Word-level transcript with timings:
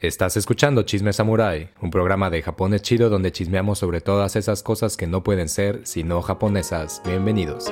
Estás 0.00 0.38
escuchando 0.38 0.84
Chisme 0.84 1.12
Samurai, 1.12 1.68
un 1.82 1.90
programa 1.90 2.30
de 2.30 2.40
Japón 2.40 2.74
chido 2.78 3.10
donde 3.10 3.32
chismeamos 3.32 3.78
sobre 3.78 4.00
todas 4.00 4.34
esas 4.34 4.62
cosas 4.62 4.96
que 4.96 5.06
no 5.06 5.22
pueden 5.22 5.50
ser 5.50 5.80
sino 5.82 6.22
japonesas. 6.22 7.02
Bienvenidos. 7.04 7.70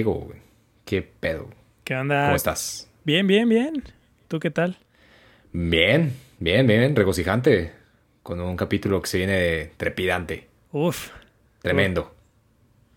Diego. 0.00 0.14
güey. 0.14 0.38
¿Qué 0.86 1.02
pedo? 1.02 1.50
¿Qué 1.84 1.94
onda? 1.94 2.24
¿Cómo 2.24 2.36
estás? 2.36 2.88
Bien, 3.04 3.26
bien, 3.26 3.48
bien. 3.48 3.82
¿Tú 4.28 4.40
qué 4.40 4.50
tal? 4.50 4.78
Bien, 5.52 6.14
bien, 6.38 6.66
bien, 6.66 6.96
regocijante. 6.96 7.72
Con 8.22 8.40
un 8.40 8.56
capítulo 8.56 9.02
que 9.02 9.08
se 9.08 9.18
viene 9.18 9.70
trepidante. 9.76 10.46
Uf. 10.72 11.10
Tremendo. 11.60 12.14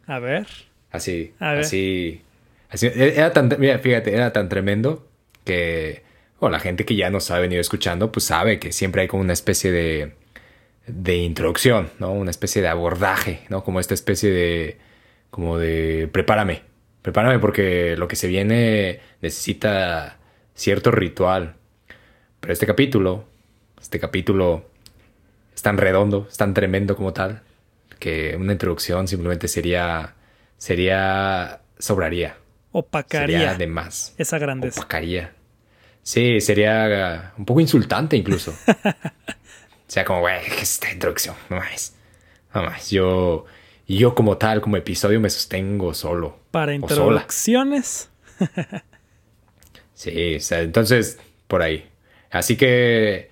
A 0.08 0.20
ver. 0.20 0.48
Así, 0.92 1.34
A 1.40 1.52
ver. 1.52 1.62
así, 1.62 2.22
así. 2.70 2.90
Era 2.94 3.34
tan, 3.34 3.54
mira, 3.60 3.80
fíjate, 3.80 4.14
era 4.14 4.32
tan 4.32 4.48
tremendo 4.48 5.06
que 5.44 6.04
o 6.40 6.50
la 6.50 6.60
gente 6.60 6.86
que 6.86 6.96
ya 6.96 7.10
nos 7.10 7.32
ha 7.32 7.40
venido 7.40 7.60
escuchando, 7.62 8.12
pues 8.12 8.26
sabe 8.26 8.60
que 8.60 8.72
siempre 8.72 9.02
hay 9.02 9.08
como 9.08 9.24
una 9.24 9.34
especie 9.34 9.72
de, 9.72 10.14
de 10.88 11.16
introducción, 11.18 11.90
¿no? 12.00 12.12
Una 12.14 12.32
especie 12.32 12.62
de 12.62 12.68
abordaje, 12.68 13.42
¿no? 13.50 13.64
Como 13.64 13.80
esta 13.80 13.94
especie 13.94 14.30
de, 14.30 14.78
como 15.32 15.58
de, 15.58 16.10
prepárame, 16.12 16.62
prepárame 17.04 17.38
porque 17.38 17.96
lo 17.98 18.08
que 18.08 18.16
se 18.16 18.28
viene 18.28 19.00
necesita 19.22 20.18
cierto 20.56 20.90
ritual. 20.90 21.58
Pero 22.40 22.52
este 22.54 22.66
capítulo, 22.66 23.26
este 23.80 24.00
capítulo 24.00 24.66
es 25.54 25.62
tan 25.62 25.78
redondo, 25.78 26.28
es 26.30 26.38
tan 26.38 26.56
tremendo 26.56 26.96
como 26.96 27.14
tal, 27.14 27.44
que 28.00 28.36
una 28.40 28.54
introducción 28.54 29.08
simplemente 29.08 29.48
sería, 29.48 30.16
sería, 30.58 31.62
sobraría. 31.78 32.38
Opacaría 32.72 33.38
Sería 33.38 33.56
de 33.56 33.68
más. 33.68 34.16
esa 34.18 34.40
grandeza. 34.40 34.80
Opacaría. 34.82 35.34
Sí, 36.02 36.42
sería 36.42 37.34
un 37.38 37.46
poco 37.46 37.62
insultante 37.62 38.18
incluso. 38.18 38.52
o 38.52 38.74
sea, 39.88 40.04
como, 40.04 40.22
güey, 40.22 40.44
¿qué 40.46 40.62
es 40.62 40.74
esta 40.74 40.92
introducción? 40.92 41.36
No 41.50 41.58
más. 41.58 41.96
No 42.54 42.64
más. 42.64 42.90
Yo, 42.90 43.46
yo 43.88 44.16
como 44.16 44.38
tal, 44.38 44.60
como 44.60 44.76
episodio, 44.78 45.20
me 45.20 45.30
sostengo 45.30 45.94
solo. 45.94 46.43
Para 46.54 46.76
introducciones. 46.76 48.12
Sí, 49.96 50.36
o 50.36 50.40
sea, 50.40 50.62
entonces, 50.62 51.18
por 51.48 51.64
ahí. 51.64 51.90
Así 52.30 52.56
que 52.58 53.32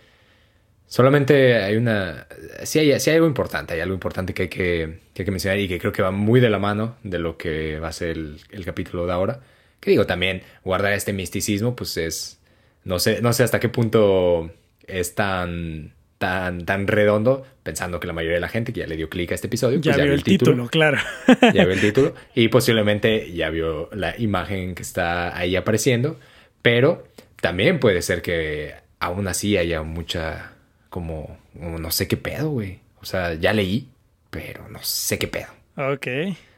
solamente 0.87 1.57
hay 1.57 1.75
una... 1.75 2.25
Sí 2.63 2.79
hay, 2.79 2.99
sí 2.99 3.11
hay 3.11 3.17
algo 3.17 3.27
importante, 3.27 3.75
hay 3.75 3.79
algo 3.79 3.93
importante 3.93 4.33
que 4.33 4.41
hay 4.43 4.49
que, 4.49 5.01
que 5.13 5.21
hay 5.21 5.25
que 5.25 5.31
mencionar 5.31 5.59
y 5.59 5.67
que 5.67 5.79
creo 5.79 5.91
que 5.91 6.01
va 6.01 6.09
muy 6.09 6.39
de 6.39 6.49
la 6.49 6.57
mano 6.57 6.95
de 7.03 7.19
lo 7.19 7.37
que 7.37 7.79
va 7.79 7.89
a 7.89 7.93
ser 7.93 8.09
el, 8.09 8.39
el 8.49 8.65
capítulo 8.65 9.05
de 9.05 9.13
ahora. 9.13 9.39
Que 9.79 9.91
digo, 9.91 10.07
también 10.07 10.41
guardar 10.63 10.93
este 10.93 11.13
misticismo, 11.13 11.75
pues 11.75 11.97
es... 11.97 12.39
No 12.85 12.97
sé, 12.97 13.21
no 13.21 13.33
sé 13.33 13.43
hasta 13.43 13.59
qué 13.59 13.69
punto 13.69 14.49
es 14.87 15.13
tan, 15.13 15.93
tan, 16.17 16.65
tan 16.65 16.87
redondo, 16.87 17.45
pensando 17.63 17.99
que 17.99 18.07
la 18.07 18.13
mayoría 18.13 18.35
de 18.35 18.41
la 18.41 18.49
gente 18.49 18.73
que 18.73 18.79
ya 18.81 18.87
le 18.87 18.97
dio 18.97 19.09
clic 19.09 19.31
a 19.31 19.35
este 19.35 19.47
episodio, 19.47 19.79
Ya 19.81 19.93
pues 19.93 20.03
vio 20.03 20.13
el 20.13 20.23
título, 20.23 20.67
claro. 20.69 20.97
ya 21.41 21.63
vio 21.65 21.71
el 21.71 21.81
título 21.81 22.15
y 22.35 22.47
posiblemente 22.47 23.31
ya 23.33 23.49
vio 23.49 23.89
la 23.93 24.15
imagen 24.19 24.73
que 24.75 24.81
está 24.81 25.37
ahí 25.37 25.55
apareciendo, 25.55 26.19
pero 26.61 27.03
también 27.41 27.79
puede 27.79 28.01
ser 28.01 28.21
que 28.21 28.73
aún 28.99 29.27
así 29.27 29.57
haya 29.57 29.81
mucha 29.83 30.53
como 30.89 31.37
no 31.53 31.91
sé 31.91 32.07
qué 32.07 32.17
pedo, 32.17 32.49
güey. 32.49 32.79
O 33.01 33.05
sea, 33.05 33.33
ya 33.33 33.53
leí, 33.53 33.89
pero 34.29 34.67
no 34.69 34.79
sé 34.83 35.17
qué 35.19 35.27
pedo. 35.27 35.47
ok. 35.75 36.07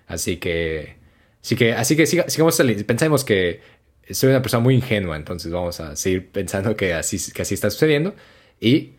Así 0.07 0.37
que 0.37 0.95
así 1.41 1.55
que 1.55 1.73
así 1.73 1.95
que 1.95 2.03
siga- 2.05 2.29
sigamos 2.29 2.61
pensemos 2.85 3.23
que 3.25 3.61
soy 4.11 4.29
una 4.29 4.41
persona 4.41 4.61
muy 4.63 4.75
ingenua, 4.75 5.15
entonces 5.15 5.51
vamos 5.51 5.79
a 5.79 5.95
seguir 5.95 6.29
pensando 6.29 6.75
que 6.75 6.93
así 6.93 7.17
que 7.31 7.41
así 7.41 7.53
está 7.53 7.69
sucediendo 7.69 8.13
y 8.59 8.93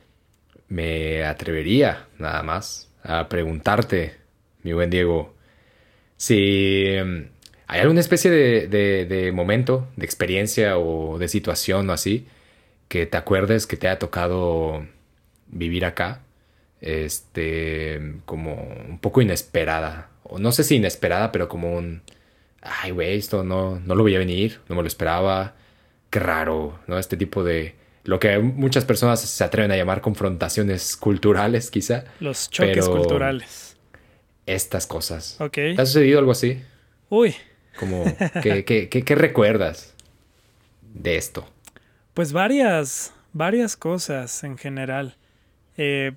me 0.74 1.24
atrevería 1.24 2.08
nada 2.18 2.42
más 2.42 2.90
a 3.04 3.28
preguntarte, 3.28 4.14
mi 4.64 4.72
buen 4.72 4.90
Diego, 4.90 5.34
si 6.16 6.96
mm, 7.04 7.26
hay 7.68 7.80
alguna 7.80 8.00
especie 8.00 8.30
de, 8.30 9.32
momento, 9.32 9.88
de 9.96 10.04
experiencia 10.04 10.76
o 10.78 11.18
de 11.18 11.28
situación 11.28 11.88
o 11.90 11.92
así 11.92 12.26
que 12.88 13.06
te 13.06 13.16
acuerdes 13.16 13.66
que 13.66 13.76
te 13.76 13.88
haya 13.88 13.98
tocado 14.00 14.84
vivir 15.48 15.84
acá, 15.84 16.22
este, 16.80 18.16
como 18.26 18.54
un 18.54 18.98
poco 18.98 19.22
inesperada, 19.22 20.10
o 20.24 20.38
no 20.38 20.52
sé 20.52 20.64
si 20.64 20.76
inesperada, 20.76 21.32
pero 21.32 21.48
como 21.48 21.76
un, 21.76 22.02
ay, 22.62 22.90
güey, 22.90 23.16
esto 23.16 23.44
no, 23.44 23.80
no 23.80 23.94
lo 23.94 24.04
veía 24.04 24.18
venir, 24.18 24.60
no 24.68 24.76
me 24.76 24.82
lo 24.82 24.88
esperaba, 24.88 25.54
qué 26.10 26.20
raro, 26.20 26.80
¿no? 26.86 26.98
Este 26.98 27.16
tipo 27.16 27.44
de, 27.44 27.74
lo 28.04 28.20
que 28.20 28.38
muchas 28.38 28.84
personas 28.84 29.20
se 29.20 29.42
atreven 29.44 29.72
a 29.72 29.76
llamar 29.76 30.00
confrontaciones 30.00 30.96
culturales, 30.96 31.70
quizá, 31.70 32.04
Los 32.20 32.50
choques 32.50 32.88
culturales. 32.88 33.76
estas 34.46 34.86
cosas. 34.86 35.40
Ok. 35.40 35.52
¿Te 35.54 35.76
ha 35.80 35.86
sucedido 35.86 36.18
algo 36.18 36.32
así? 36.32 36.62
Uy. 37.08 37.34
Como, 37.78 38.04
¿qué, 38.42 38.64
qué, 38.64 38.88
qué- 38.88 39.02
qué 39.04 39.14
recuerdas 39.14 39.94
de 40.94 41.16
esto? 41.16 41.48
Pues 42.12 42.32
varias, 42.32 43.12
varias 43.32 43.76
cosas 43.76 44.44
en 44.44 44.56
general. 44.58 45.16
Eh, 45.76 46.12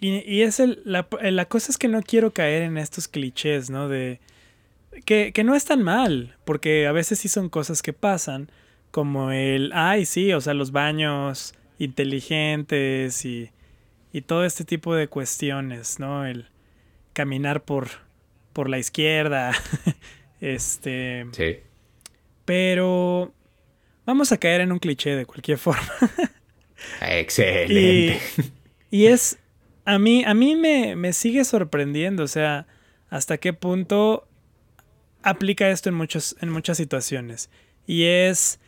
y, 0.00 0.18
y 0.30 0.42
es 0.42 0.60
el, 0.60 0.82
la, 0.84 1.06
la 1.22 1.44
cosa 1.46 1.70
es 1.72 1.78
que 1.78 1.88
no 1.88 2.02
quiero 2.02 2.32
caer 2.32 2.62
en 2.62 2.76
estos 2.76 3.08
clichés, 3.08 3.70
¿no? 3.70 3.88
De 3.88 4.20
que, 5.06 5.32
que 5.32 5.44
no 5.44 5.54
es 5.54 5.64
tan 5.64 5.82
mal, 5.82 6.36
porque 6.44 6.86
a 6.86 6.92
veces 6.92 7.20
sí 7.20 7.28
son 7.28 7.48
cosas 7.48 7.80
que 7.82 7.92
pasan, 7.94 8.50
como 8.92 9.32
el, 9.32 9.72
ay, 9.74 10.06
sí, 10.06 10.32
o 10.32 10.40
sea, 10.40 10.54
los 10.54 10.70
baños 10.70 11.54
inteligentes 11.78 13.24
y, 13.24 13.50
y 14.12 14.20
todo 14.20 14.44
este 14.44 14.64
tipo 14.64 14.94
de 14.94 15.08
cuestiones, 15.08 15.98
¿no? 15.98 16.24
El 16.24 16.46
caminar 17.14 17.64
por, 17.64 17.88
por 18.52 18.68
la 18.68 18.78
izquierda, 18.78 19.52
este... 20.40 21.26
Sí. 21.32 21.56
Pero 22.44 23.32
vamos 24.04 24.30
a 24.30 24.36
caer 24.36 24.60
en 24.60 24.72
un 24.72 24.78
cliché 24.78 25.16
de 25.16 25.26
cualquier 25.26 25.58
forma. 25.58 25.92
Y, 27.00 27.04
Excelente. 27.04 28.20
y 28.90 29.06
es, 29.06 29.38
a 29.86 29.98
mí, 29.98 30.24
a 30.24 30.34
mí 30.34 30.54
me, 30.54 30.96
me 30.96 31.12
sigue 31.14 31.44
sorprendiendo, 31.44 32.24
o 32.24 32.28
sea, 32.28 32.66
hasta 33.08 33.38
qué 33.38 33.54
punto 33.54 34.28
aplica 35.22 35.70
esto 35.70 35.88
en, 35.88 35.94
muchos, 35.94 36.36
en 36.40 36.50
muchas 36.50 36.76
situaciones. 36.76 37.48
Y 37.86 38.04
es 38.04 38.60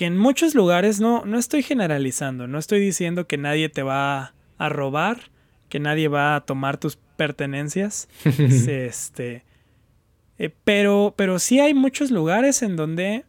que 0.00 0.06
en 0.06 0.16
muchos 0.16 0.54
lugares, 0.54 0.98
no, 0.98 1.26
no 1.26 1.38
estoy 1.38 1.62
generalizando, 1.62 2.46
no 2.46 2.58
estoy 2.58 2.80
diciendo 2.80 3.26
que 3.26 3.36
nadie 3.36 3.68
te 3.68 3.82
va 3.82 4.32
a 4.56 4.68
robar, 4.70 5.30
que 5.68 5.78
nadie 5.78 6.08
va 6.08 6.36
a 6.36 6.40
tomar 6.40 6.78
tus 6.78 6.96
pertenencias. 6.96 8.08
este, 8.24 9.44
eh, 10.38 10.54
pero, 10.64 11.12
pero 11.18 11.38
sí 11.38 11.60
hay 11.60 11.74
muchos 11.74 12.10
lugares 12.10 12.62
en 12.62 12.76
donde 12.76 13.26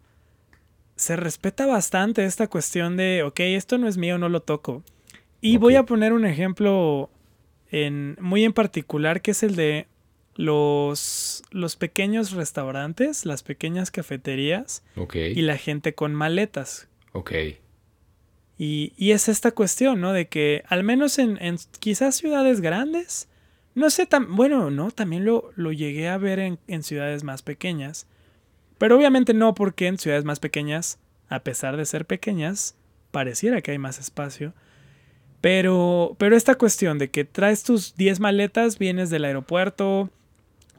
se 0.95 1.17
respeta 1.17 1.65
bastante 1.65 2.23
esta 2.23 2.47
cuestión 2.47 2.95
de, 2.95 3.23
ok, 3.23 3.41
esto 3.41 3.77
no 3.77 3.89
es 3.89 3.97
mío, 3.97 4.17
no 4.17 4.29
lo 4.29 4.41
toco. 4.41 4.81
Y 5.41 5.57
voy 5.57 5.75
a 5.75 5.83
poner 5.83 6.13
un 6.13 6.23
ejemplo 6.23 7.09
en, 7.69 8.15
muy 8.21 8.45
en 8.45 8.53
particular, 8.53 9.21
que 9.21 9.31
es 9.31 9.43
el 9.43 9.57
de 9.57 9.87
los, 10.35 11.43
los 11.51 11.75
pequeños 11.75 12.31
restaurantes, 12.31 13.25
las 13.25 13.43
pequeñas 13.43 13.91
cafeterías 13.91 14.83
y 15.13 15.41
la 15.41 15.57
gente 15.57 15.93
con 15.93 16.13
maletas. 16.15 16.87
ok. 17.13 17.31
Y, 18.57 18.93
y 18.95 19.11
es 19.11 19.27
esta 19.27 19.51
cuestión, 19.51 20.01
¿no? 20.01 20.13
De 20.13 20.27
que 20.27 20.63
al 20.67 20.83
menos 20.83 21.17
en, 21.17 21.41
en 21.41 21.57
quizás 21.79 22.15
ciudades 22.15 22.61
grandes, 22.61 23.27
no 23.73 23.89
sé, 23.89 24.05
tan, 24.05 24.35
bueno, 24.35 24.69
no, 24.69 24.91
también 24.91 25.25
lo, 25.25 25.51
lo 25.55 25.71
llegué 25.71 26.09
a 26.09 26.19
ver 26.19 26.37
en, 26.37 26.59
en 26.67 26.83
ciudades 26.83 27.23
más 27.23 27.41
pequeñas. 27.41 28.05
Pero 28.77 28.97
obviamente 28.97 29.33
no 29.33 29.55
porque 29.55 29.87
en 29.87 29.97
ciudades 29.97 30.25
más 30.25 30.39
pequeñas, 30.39 30.99
a 31.27 31.39
pesar 31.39 31.75
de 31.75 31.85
ser 31.85 32.05
pequeñas, 32.05 32.75
pareciera 33.09 33.61
que 33.61 33.71
hay 33.71 33.79
más 33.79 33.97
espacio. 33.97 34.53
Pero, 35.39 36.15
pero 36.19 36.35
esta 36.35 36.55
cuestión 36.55 36.99
de 36.99 37.09
que 37.09 37.25
traes 37.25 37.63
tus 37.63 37.95
10 37.95 38.19
maletas, 38.19 38.77
vienes 38.77 39.09
del 39.09 39.25
aeropuerto, 39.25 40.11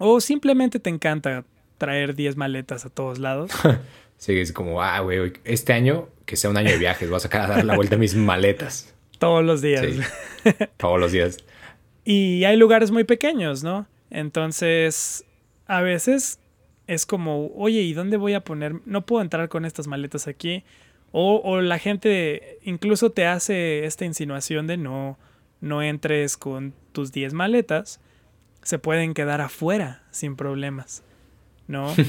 o 0.02 0.20
simplemente 0.20 0.80
te 0.80 0.90
encanta 0.90 1.44
traer 1.78 2.14
10 2.14 2.36
maletas 2.36 2.84
a 2.84 2.90
todos 2.90 3.18
lados. 3.18 3.50
Sí, 4.18 4.38
es 4.38 4.52
como, 4.52 4.80
ah, 4.80 5.00
güey, 5.00 5.32
este 5.42 5.72
año 5.72 6.08
que 6.26 6.36
sea 6.36 6.48
un 6.48 6.56
año 6.56 6.70
de 6.70 6.78
viajes, 6.78 7.08
voy 7.08 7.16
a 7.16 7.20
sacar 7.20 7.40
a 7.40 7.48
dar 7.48 7.64
la 7.64 7.74
vuelta 7.74 7.96
a 7.96 7.98
mis 7.98 8.14
maletas. 8.14 8.94
Todos 9.18 9.44
los 9.44 9.62
días. 9.62 9.84
Sí. 9.84 10.54
Todos 10.76 11.00
los 11.00 11.10
días. 11.10 11.38
Y 12.04 12.44
hay 12.44 12.56
lugares 12.56 12.92
muy 12.92 13.02
pequeños, 13.02 13.64
¿no? 13.64 13.88
Entonces, 14.10 15.24
a 15.66 15.80
veces 15.80 16.38
es 16.86 17.04
como, 17.04 17.48
oye, 17.56 17.80
¿y 17.80 17.94
dónde 17.94 18.16
voy 18.16 18.34
a 18.34 18.44
poner? 18.44 18.76
No 18.84 19.04
puedo 19.04 19.22
entrar 19.22 19.48
con 19.48 19.64
estas 19.64 19.88
maletas 19.88 20.28
aquí. 20.28 20.62
O, 21.10 21.40
o 21.42 21.60
la 21.60 21.80
gente 21.80 22.60
incluso 22.62 23.10
te 23.10 23.26
hace 23.26 23.86
esta 23.86 24.04
insinuación 24.04 24.68
de 24.68 24.76
no, 24.76 25.18
no 25.60 25.82
entres 25.82 26.36
con 26.36 26.74
tus 26.92 27.10
10 27.10 27.32
maletas. 27.32 27.98
Se 28.62 28.78
pueden 28.78 29.14
quedar 29.14 29.40
afuera 29.40 30.02
sin 30.10 30.36
problemas, 30.36 31.02
¿no? 31.68 31.92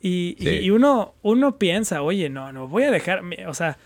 Y, 0.00 0.36
Sí. 0.38 0.48
y 0.60 0.70
uno, 0.70 1.14
uno 1.22 1.58
piensa, 1.58 2.02
oye, 2.02 2.28
no, 2.30 2.52
no, 2.52 2.68
voy 2.68 2.84
a 2.84 2.92
dejar, 2.92 3.20
o 3.48 3.52
sea, 3.54 3.78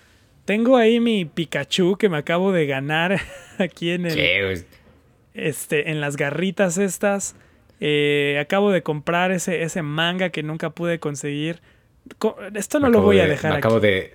tengo 0.45 0.77
ahí 0.77 1.01
mi 1.01 1.25
Pikachu 1.25 1.97
que 1.97 2.11
me 2.11 2.19
acabo 2.19 2.53
de 2.53 2.67
ganar 2.67 3.19
aquí 3.59 3.93
en 3.93 4.05
el, 4.05 4.67
este, 5.33 5.91
en 5.91 6.01
las 6.03 6.17
garritas 6.17 6.77
estas. 6.77 7.35
Eh, 7.81 8.39
acabo 8.41 8.71
de 8.73 8.83
comprar 8.83 9.31
ese, 9.33 9.63
ese 9.63 9.81
manga 9.83 10.29
que 10.29 10.43
nunca 10.43 10.69
pude 10.69 10.99
conseguir. 11.01 11.61
Co- 12.19 12.37
Esto 12.55 12.79
no 12.79 12.91
lo 12.91 13.01
voy 13.01 13.19
a 13.21 13.23
de- 13.25 13.31
dejar 13.31 13.53
Me 13.53 13.57
aquí. 13.57 13.67
acabo 13.67 13.81
de. 13.81 14.13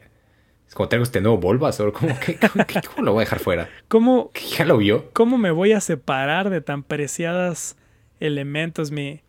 Es 0.68 0.76
como 0.76 0.90
tengo 0.90 1.04
este 1.04 1.20
nuevo 1.22 1.38
Bulbasaur. 1.40 1.94
¿Cómo, 1.94 2.16
que, 2.20 2.38
cómo, 2.38 3.06
lo 3.06 3.14
voy 3.14 3.22
a 3.22 3.26
dejar 3.26 3.40
fuera? 3.40 3.70
¿Cómo, 3.88 4.30
¿Que 4.34 4.42
¿Ya 4.46 4.66
lo 4.66 4.78
vio? 4.78 5.10
¿Cómo 5.14 5.40
me 5.40 5.50
voy 5.50 5.72
a 5.72 5.82
separar 5.82 6.52
de 6.52 6.62
tan 6.62 6.84
preciados 6.84 7.76
elementos? 8.20 8.92
Mi, 8.92 9.22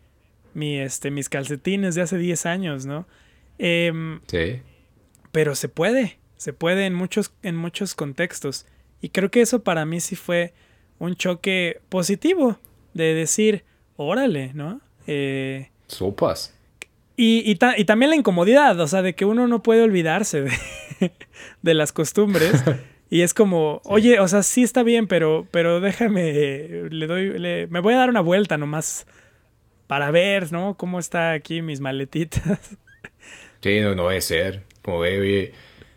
mi, 0.53 0.77
este, 0.79 1.11
mis 1.11 1.29
calcetines 1.29 1.95
de 1.95 2.01
hace 2.01 2.17
10 2.17 2.45
años, 2.45 2.85
¿no? 2.85 3.07
Em, 3.57 4.21
Sí. 4.27 4.61
pero 5.31 5.55
se 5.55 5.69
puede, 5.69 6.19
se 6.37 6.53
puede 6.53 6.85
en 6.85 6.93
muchos, 6.93 7.33
en 7.43 7.55
muchos 7.55 7.95
contextos. 7.95 8.65
Y 9.01 9.09
creo 9.09 9.29
que 9.31 9.41
eso 9.41 9.63
para 9.63 9.85
mí 9.85 9.99
sí 9.99 10.15
fue 10.15 10.53
un 10.97 11.15
choque 11.15 11.81
positivo 11.89 12.59
de 12.93 13.13
decir, 13.13 13.63
órale, 13.95 14.51
¿no? 14.53 14.81
Eh, 15.07 15.69
Sopas. 15.87 16.53
y, 17.15 17.49
y, 17.49 17.55
ta- 17.55 17.77
y 17.77 17.85
también 17.85 18.09
la 18.11 18.15
incomodidad, 18.15 18.79
o 18.79 18.87
sea, 18.87 19.01
de 19.01 19.15
que 19.15 19.25
uno 19.25 19.47
no 19.47 19.61
puede 19.63 19.81
olvidarse 19.83 20.41
de, 20.41 20.51
de 21.61 21.73
las 21.73 21.91
costumbres. 21.91 22.51
Y 23.09 23.21
es 23.21 23.33
como, 23.33 23.81
oye, 23.85 24.19
o 24.19 24.27
sea, 24.27 24.43
sí 24.43 24.61
está 24.63 24.83
bien, 24.83 25.07
pero, 25.07 25.47
pero 25.51 25.79
déjame, 25.81 26.31
le 26.91 27.07
doy, 27.07 27.39
le- 27.39 27.67
me 27.67 27.79
voy 27.79 27.93
a 27.95 27.97
dar 27.97 28.09
una 28.09 28.21
vuelta 28.21 28.57
nomás 28.57 29.07
para 29.87 30.11
ver, 30.11 30.51
¿no? 30.51 30.75
Cómo 30.75 30.99
está 30.99 31.31
aquí 31.33 31.61
mis 31.61 31.79
maletitas. 31.79 32.41
Sí, 33.61 33.81
no, 33.81 33.93
no 33.93 34.07
debe 34.07 34.21
ser. 34.21 34.63
Como 34.81 34.99
ve, 34.99 35.19
oye. 35.19 35.53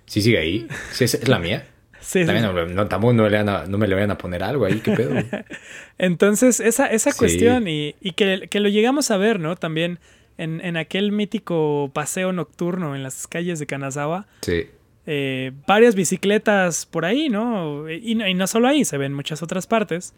Sí 0.06 0.20
sigue 0.20 0.38
ahí. 0.38 0.66
Sí, 0.90 1.04
es, 1.04 1.14
es 1.14 1.28
la 1.28 1.38
mía. 1.38 1.64
Sí, 2.00 2.18
sí. 2.22 2.26
También 2.26 2.42
no, 2.52 2.66
no, 2.66 2.88
tampoco 2.88 3.12
no, 3.12 3.28
le 3.28 3.36
van 3.36 3.48
a- 3.48 3.66
no 3.66 3.78
me 3.78 3.86
le 3.86 3.94
vayan 3.94 4.10
a 4.10 4.18
poner 4.18 4.42
algo 4.42 4.64
ahí. 4.64 4.80
¿Qué 4.80 4.90
pedo? 4.90 5.14
Entonces, 5.98 6.58
esa, 6.58 6.86
esa 6.88 7.12
Sí. 7.12 7.18
cuestión 7.18 7.68
y, 7.68 7.94
y 8.00 8.12
que, 8.12 8.48
que 8.50 8.58
lo 8.58 8.68
llegamos 8.68 9.12
a 9.12 9.16
ver, 9.16 9.38
¿no? 9.38 9.54
También 9.54 10.00
en, 10.38 10.60
en 10.64 10.76
aquel 10.76 11.12
mítico 11.12 11.92
paseo 11.94 12.32
nocturno 12.32 12.96
en 12.96 13.04
las 13.04 13.28
calles 13.28 13.60
de 13.60 13.66
Kanazawa, 13.66 14.26
Sí. 14.40 14.66
Eh, 15.06 15.52
varias 15.66 15.94
bicicletas 15.94 16.86
por 16.86 17.04
ahí, 17.04 17.28
¿no? 17.28 17.88
Y, 17.90 18.14
no- 18.14 18.26
y 18.28 18.34
no 18.34 18.46
solo 18.46 18.68
ahí, 18.68 18.84
se 18.84 18.98
ven 18.98 19.12
muchas 19.14 19.42
otras 19.42 19.66
partes. 19.66 20.14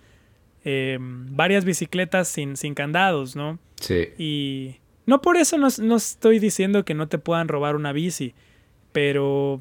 Eh, 0.65 0.99
varias 1.01 1.65
bicicletas 1.65 2.29
sin, 2.29 2.57
sin 2.57 2.75
candados, 2.75 3.37
¿no? 3.37 3.59
Sí. 3.81 4.09
Y 4.19 4.77
no 5.07 5.21
por 5.21 5.37
eso 5.37 5.59
no, 5.59 5.69
no 5.83 5.97
estoy 5.97 6.39
diciendo 6.39 6.85
que 6.85 6.95
no 6.95 7.09
te 7.09 7.19
puedan 7.19 7.49
robar 7.49 7.77
una 7.77 7.93
bici, 7.93 8.35
pero... 8.93 9.61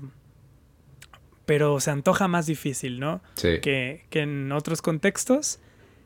Pero 1.46 1.82
se 1.82 1.92
antoja 1.92 2.30
más 2.30 2.46
difícil, 2.46 3.00
¿no? 3.02 3.22
Sí. 3.36 3.60
que, 3.62 4.06
que 4.10 4.22
en 4.22 4.52
otros 4.54 4.82
contextos. 4.82 5.60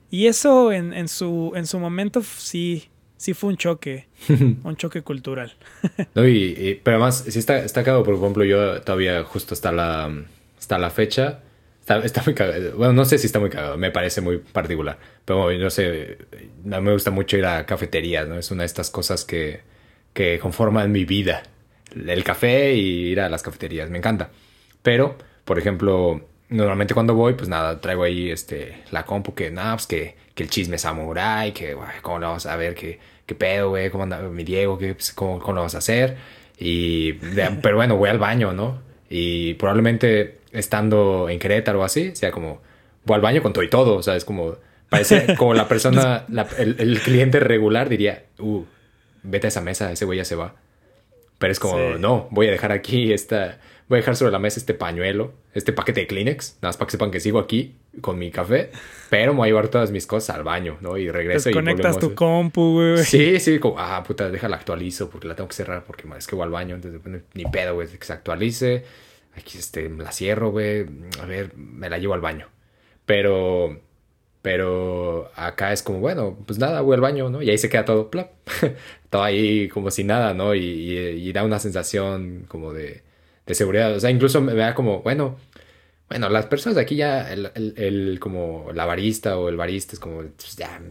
Y 0.10 0.26
eso 0.26 0.72
en, 0.72 0.94
en 0.94 1.08
su, 1.08 1.52
en 1.56 1.68
su 1.68 1.78
momento 1.80 2.24
sí, 2.24 2.90
sí 3.18 3.34
fue 3.34 3.50
un 3.50 3.58
choque, 3.58 4.08
un 4.30 4.76
choque 4.78 5.02
cultural. 5.02 5.54
No, 6.16 6.28
y, 6.28 6.56
y- 6.58 6.76
pero 6.84 6.98
además, 6.98 7.26
sí 7.28 7.40
está, 7.40 7.60
está 7.60 7.84
cagado, 7.84 8.04
por 8.04 8.16
ejemplo, 8.16 8.44
yo 8.44 8.82
todavía 8.82 9.24
justo 9.24 9.54
hasta 9.54 9.72
la, 9.72 10.12
hasta 10.58 10.78
la 10.80 10.90
fecha, 10.90 11.42
está, 11.80 12.00
está 12.00 12.24
muy 12.26 12.34
cagado. 12.34 12.76
Bueno, 12.78 12.94
no 12.94 13.06
sé 13.06 13.18
si 13.18 13.28
está 13.28 13.40
muy 13.40 13.50
cagado, 13.50 13.78
me 13.78 13.92
parece 13.92 14.22
muy 14.22 14.38
particular. 14.40 14.98
Pero 15.26 15.52
no 15.52 15.70
sé, 15.70 16.18
a 16.72 16.80
mí 16.80 16.86
me 16.86 16.94
gusta 16.94 17.12
mucho 17.12 17.38
ir 17.38 17.46
a 17.46 17.66
cafeterías, 17.66 18.28
¿no? 18.28 18.38
Es 18.38 18.52
una 18.52 18.64
de 18.64 18.68
estas 18.68 18.90
cosas 18.90 19.26
que, 19.26 19.62
que 20.14 20.40
conforman 20.40 20.92
mi 20.92 21.06
vida. 21.06 21.44
El 21.96 22.24
café 22.24 22.74
y 22.74 23.08
ir 23.12 23.22
a 23.22 23.30
las 23.30 23.44
cafeterías, 23.44 23.90
me 23.90 23.98
encanta. 24.00 24.30
Pero, 24.82 25.18
por 25.46 25.60
ejemplo, 25.60 26.28
normalmente 26.50 26.94
cuando 26.94 27.14
voy, 27.16 27.34
pues 27.34 27.50
nada, 27.50 27.80
traigo 27.82 28.04
ahí 28.04 28.30
este, 28.32 28.84
la 28.92 29.06
compu 29.06 29.34
que, 29.36 29.52
nada, 29.52 29.76
pues 29.76 29.88
que, 29.88 30.16
que 30.38 30.44
el 30.44 30.50
chisme 30.50 30.78
samurai, 30.78 31.52
que, 31.52 31.74
güey, 31.74 31.90
cómo 32.04 32.20
lo 32.20 32.28
vamos 32.28 32.46
a 32.46 32.56
ver, 32.56 32.76
que, 32.76 33.00
qué 33.26 33.34
pedo, 33.36 33.70
güey, 33.70 33.90
cómo 33.90 34.04
anda 34.04 34.22
mi 34.22 34.44
Diego, 34.44 34.78
que, 34.78 34.94
pues, 34.94 35.12
cómo, 35.12 35.40
cómo 35.40 35.54
lo 35.54 35.60
vamos 35.62 35.74
a 35.76 35.80
hacer. 35.80 36.16
Y, 36.60 37.14
pero 37.62 37.76
bueno, 37.76 37.98
voy 37.98 38.10
al 38.10 38.20
baño, 38.20 38.54
¿no? 38.54 38.80
Y 39.10 39.56
probablemente 39.56 40.38
estando 40.52 41.28
en 41.30 41.40
Querétaro 41.40 41.82
o 41.82 41.84
así, 41.84 42.16
sea 42.16 42.32
como, 42.32 42.62
voy 43.04 43.16
al 43.16 43.22
baño 43.22 43.42
con 43.42 43.52
todo 43.52 43.64
y 43.64 43.70
todo, 43.70 43.96
o 43.96 44.04
sea, 44.04 44.16
es 44.16 44.26
como, 44.26 44.56
parece 44.90 45.36
como 45.36 45.54
la 45.56 45.68
persona, 45.70 46.26
la- 46.30 46.48
el, 46.60 46.76
el 46.80 47.00
cliente 47.02 47.40
regular 47.40 47.90
diría, 47.90 48.24
uh, 48.40 48.64
vete 49.24 49.48
a 49.48 49.50
esa 49.50 49.62
mesa, 49.62 49.92
ese 49.92 50.06
güey 50.06 50.18
ya 50.18 50.26
se 50.26 50.36
va. 50.36 50.56
Pero 51.40 51.52
es 51.52 51.60
como, 51.60 51.78
Sí. 51.78 51.84
no, 52.00 52.28
voy 52.32 52.48
a 52.48 52.52
dejar 52.52 52.72
aquí 52.72 53.12
esta, 53.14 53.60
voy 53.88 53.98
a 53.98 54.02
dejar 54.02 54.16
sobre 54.16 54.32
la 54.32 54.40
mesa 54.40 54.60
este 54.60 54.74
pañuelo, 54.74 55.34
este 55.54 55.74
paquete 55.74 56.02
de 56.02 56.08
Kleenex, 56.08 56.58
nada 56.62 56.70
más 56.70 56.78
para 56.78 56.88
que 56.88 56.92
sepan 56.92 57.12
que 57.12 57.20
sigo 57.20 57.40
aquí 57.40 57.76
con 58.02 58.18
mi 58.20 58.32
café, 58.32 58.72
pero 59.10 59.34
me 59.34 59.38
voy 59.40 59.48
a 59.48 59.50
llevar 59.50 59.68
todas 59.70 59.92
mis 59.92 60.06
cosas 60.08 60.36
al 60.36 60.44
baño, 60.44 60.78
¿no? 60.82 60.98
Y 60.98 61.10
regreso 61.10 61.50
y 61.50 61.54
Desconectas 61.54 61.96
volvemos. 61.96 62.10
tu 62.12 62.16
compu, 62.16 62.74
güey. 62.74 62.98
Sí, 63.04 63.40
sí, 63.40 63.60
como, 63.60 63.80
ah, 63.80 64.04
puta, 64.06 64.30
déjala 64.30 64.58
actualizo 64.58 65.10
porque 65.10 65.28
la 65.28 65.36
tengo 65.36 65.48
que 65.50 65.56
cerrar 65.56 65.84
porque 65.84 66.08
es 66.18 66.28
que 66.28 66.36
voy 66.36 66.44
al 66.46 66.52
baño, 66.52 66.76
entonces 66.76 67.02
bueno, 67.02 67.20
ni 67.34 67.46
pedo, 67.46 67.74
güey, 67.76 67.88
que 67.88 68.06
se 68.06 68.14
actualice. 68.14 68.84
Aquí 69.36 69.58
este, 69.60 69.88
la 69.90 70.12
cierro, 70.12 70.50
güey, 70.52 70.86
a 71.22 71.26
ver, 71.26 71.56
me 71.56 71.90
la 71.90 71.98
llevo 72.00 72.14
al 72.16 72.22
baño. 72.22 72.48
Pero, 73.06 73.80
pero 74.42 75.32
acá 75.36 75.74
es 75.74 75.84
como, 75.84 76.00
bueno, 76.00 76.38
pues 76.46 76.60
nada, 76.60 76.82
voy 76.82 76.96
al 76.96 77.02
baño, 77.02 77.30
¿no? 77.30 77.42
Y 77.42 77.50
ahí 77.50 77.58
se 77.58 77.70
queda 77.70 77.86
todo, 77.86 78.10
plap, 78.10 78.32
todo 79.10 79.24
ahí 79.24 79.68
como 79.70 79.92
si 79.92 80.04
nada, 80.04 80.34
¿no? 80.34 80.56
Y, 80.56 80.60
y- 80.62 81.30
y 81.30 81.34
da 81.34 81.44
una 81.44 81.60
sensación 81.60 82.46
como 82.48 82.74
de, 82.74 83.04
de 83.46 83.56
seguridad. 83.56 83.94
O 83.96 84.00
sea, 84.00 84.10
incluso 84.10 84.42
me 84.42 84.54
da 84.54 84.74
como, 84.74 85.02
bueno, 85.02 85.38
bueno, 86.10 86.30
las 86.30 86.46
personas 86.48 86.76
de 86.76 86.82
aquí 86.82 86.96
ya, 86.96 87.32
el, 87.34 87.52
el- 87.56 87.74
el- 87.78 88.20
como 88.20 88.72
la 88.74 88.86
barista 88.86 89.38
o 89.38 89.50
el 89.50 89.58
barista 89.58 89.94
es 89.94 90.00
como, 90.00 90.22
pues 90.22 90.56
ya 90.56 90.82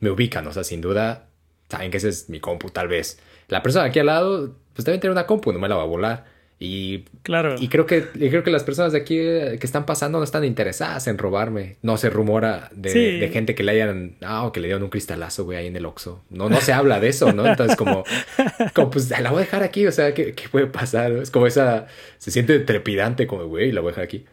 me 0.00 0.10
ubican, 0.10 0.46
o 0.46 0.52
sea, 0.52 0.64
sin 0.64 0.80
duda, 0.80 1.28
saben 1.68 1.90
que 1.90 1.96
ese 1.98 2.08
es 2.08 2.28
mi 2.28 2.40
compu, 2.40 2.70
tal 2.70 2.88
vez. 2.88 3.18
La 3.48 3.62
persona 3.62 3.84
de 3.84 3.90
aquí 3.90 3.98
al 4.00 4.06
lado, 4.06 4.56
pues 4.74 4.84
deben 4.84 5.00
tener 5.00 5.12
una 5.12 5.26
compu, 5.26 5.52
no 5.52 5.58
me 5.58 5.68
la 5.68 5.76
va 5.76 5.82
a 5.82 5.86
volar. 5.86 6.26
Y, 6.58 7.04
Claro. 7.22 7.56
y 7.58 7.68
creo 7.68 7.84
que 7.84 8.06
y 8.14 8.30
creo 8.30 8.42
que 8.42 8.50
las 8.50 8.64
personas 8.64 8.92
de 8.92 8.98
aquí 8.98 9.18
eh, 9.18 9.58
que 9.60 9.66
están 9.66 9.84
pasando 9.84 10.16
no 10.18 10.24
están 10.24 10.42
interesadas 10.42 11.06
en 11.06 11.18
robarme. 11.18 11.76
No 11.82 11.98
se 11.98 12.08
rumora 12.08 12.70
de, 12.72 12.88
Sí. 12.90 13.18
de 13.18 13.28
gente 13.28 13.54
que 13.54 13.62
le 13.62 13.72
hayan, 13.72 14.16
ah, 14.22 14.44
o 14.46 14.52
que 14.52 14.60
le 14.60 14.68
dieron 14.68 14.82
un 14.82 14.88
cristalazo, 14.88 15.44
güey, 15.44 15.58
ahí 15.58 15.66
en 15.66 15.76
el 15.76 15.84
Oxxo. 15.84 16.22
No, 16.30 16.48
no 16.48 16.60
se 16.62 16.72
habla 16.72 16.98
de 16.98 17.08
eso, 17.08 17.32
¿no? 17.34 17.46
Entonces, 17.46 17.76
como, 17.76 18.04
como 18.74 18.90
pues 18.90 19.10
la 19.10 19.30
voy 19.30 19.38
a 19.38 19.44
dejar 19.44 19.62
aquí, 19.64 19.86
o 19.86 19.92
sea, 19.92 20.14
¿qué, 20.14 20.32
qué 20.32 20.48
puede 20.48 20.66
pasar? 20.66 21.12
Es 21.12 21.30
como 21.30 21.46
esa, 21.46 21.88
se 22.16 22.30
siente 22.30 22.58
trepidante, 22.60 23.26
como, 23.26 23.44
güey, 23.46 23.70
la 23.70 23.82
voy 23.82 23.88
a 23.88 23.92
dejar 23.92 24.04
aquí. 24.04 24.24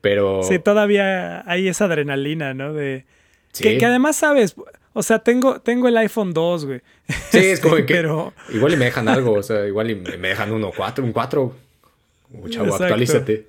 Pero, 0.00 0.42
Sí, 0.42 0.58
todavía 0.58 1.48
hay 1.48 1.68
esa 1.68 1.84
adrenalina, 1.84 2.54
¿no? 2.54 2.74
De... 2.74 3.04
sí. 3.52 3.62
Que, 3.62 3.78
que 3.78 3.86
además 3.86 4.16
sabes, 4.16 4.56
o 4.92 5.02
sea, 5.02 5.18
tengo, 5.20 5.60
tengo 5.60 5.88
el 5.88 5.96
iPhone 5.96 6.32
2, 6.32 6.64
güey. 6.66 6.80
Sí, 7.30 7.38
es 7.38 7.60
como 7.60 7.76
que 7.76 7.84
Pero, 7.84 8.32
igual 8.52 8.74
y 8.74 8.76
me 8.76 8.84
dejan 8.86 9.08
algo, 9.08 9.32
o 9.32 9.42
sea, 9.42 9.66
igual 9.66 9.90
y 9.90 9.94
me 9.96 10.28
dejan 10.28 10.52
uno 10.52 10.70
cuatro, 10.76 11.04
un 11.04 11.12
cuatro. 11.12 11.54
Uh, 12.30 12.48
chavo, 12.48 12.64
Exacto. 12.66 12.84
actualízate. 12.84 13.48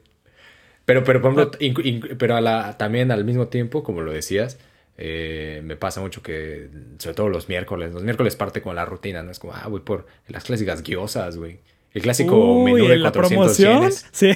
Pero, 0.86 1.04
pero, 1.04 1.22
por 1.22 1.32
ejemplo, 1.32 1.60
inc- 1.60 2.18
pero 2.18 2.36
a 2.36 2.42
la, 2.42 2.78
también 2.78 3.12
al 3.12 3.24
mismo 3.24 3.48
tiempo, 3.48 3.84
como 3.84 4.02
lo 4.02 4.12
decías, 4.12 4.60
eh, 4.98 5.62
me 5.64 5.76
pasa 5.78 6.02
mucho 6.02 6.22
que, 6.22 6.68
sobre 6.98 7.16
todo 7.16 7.30
los 7.30 7.48
miércoles, 7.48 7.94
los 7.94 8.04
miércoles 8.04 8.36
parte 8.36 8.62
con 8.62 8.76
la 8.76 8.84
rutina, 8.86 9.24
¿no? 9.24 9.32
Es 9.32 9.40
como, 9.40 9.54
ah, 9.54 9.66
voy 9.70 9.80
por 9.80 10.06
las 10.28 10.44
clásicas 10.44 10.84
guiosas, 10.84 11.38
güey. 11.38 11.60
El 11.94 12.02
clásico 12.02 12.36
Uy, 12.64 12.74
menú 12.74 12.88
de 12.88 12.98
la 12.98 13.12
400 13.12 13.56
promoción. 13.58 13.80
yenes. 13.82 14.06
Sí. 14.12 14.32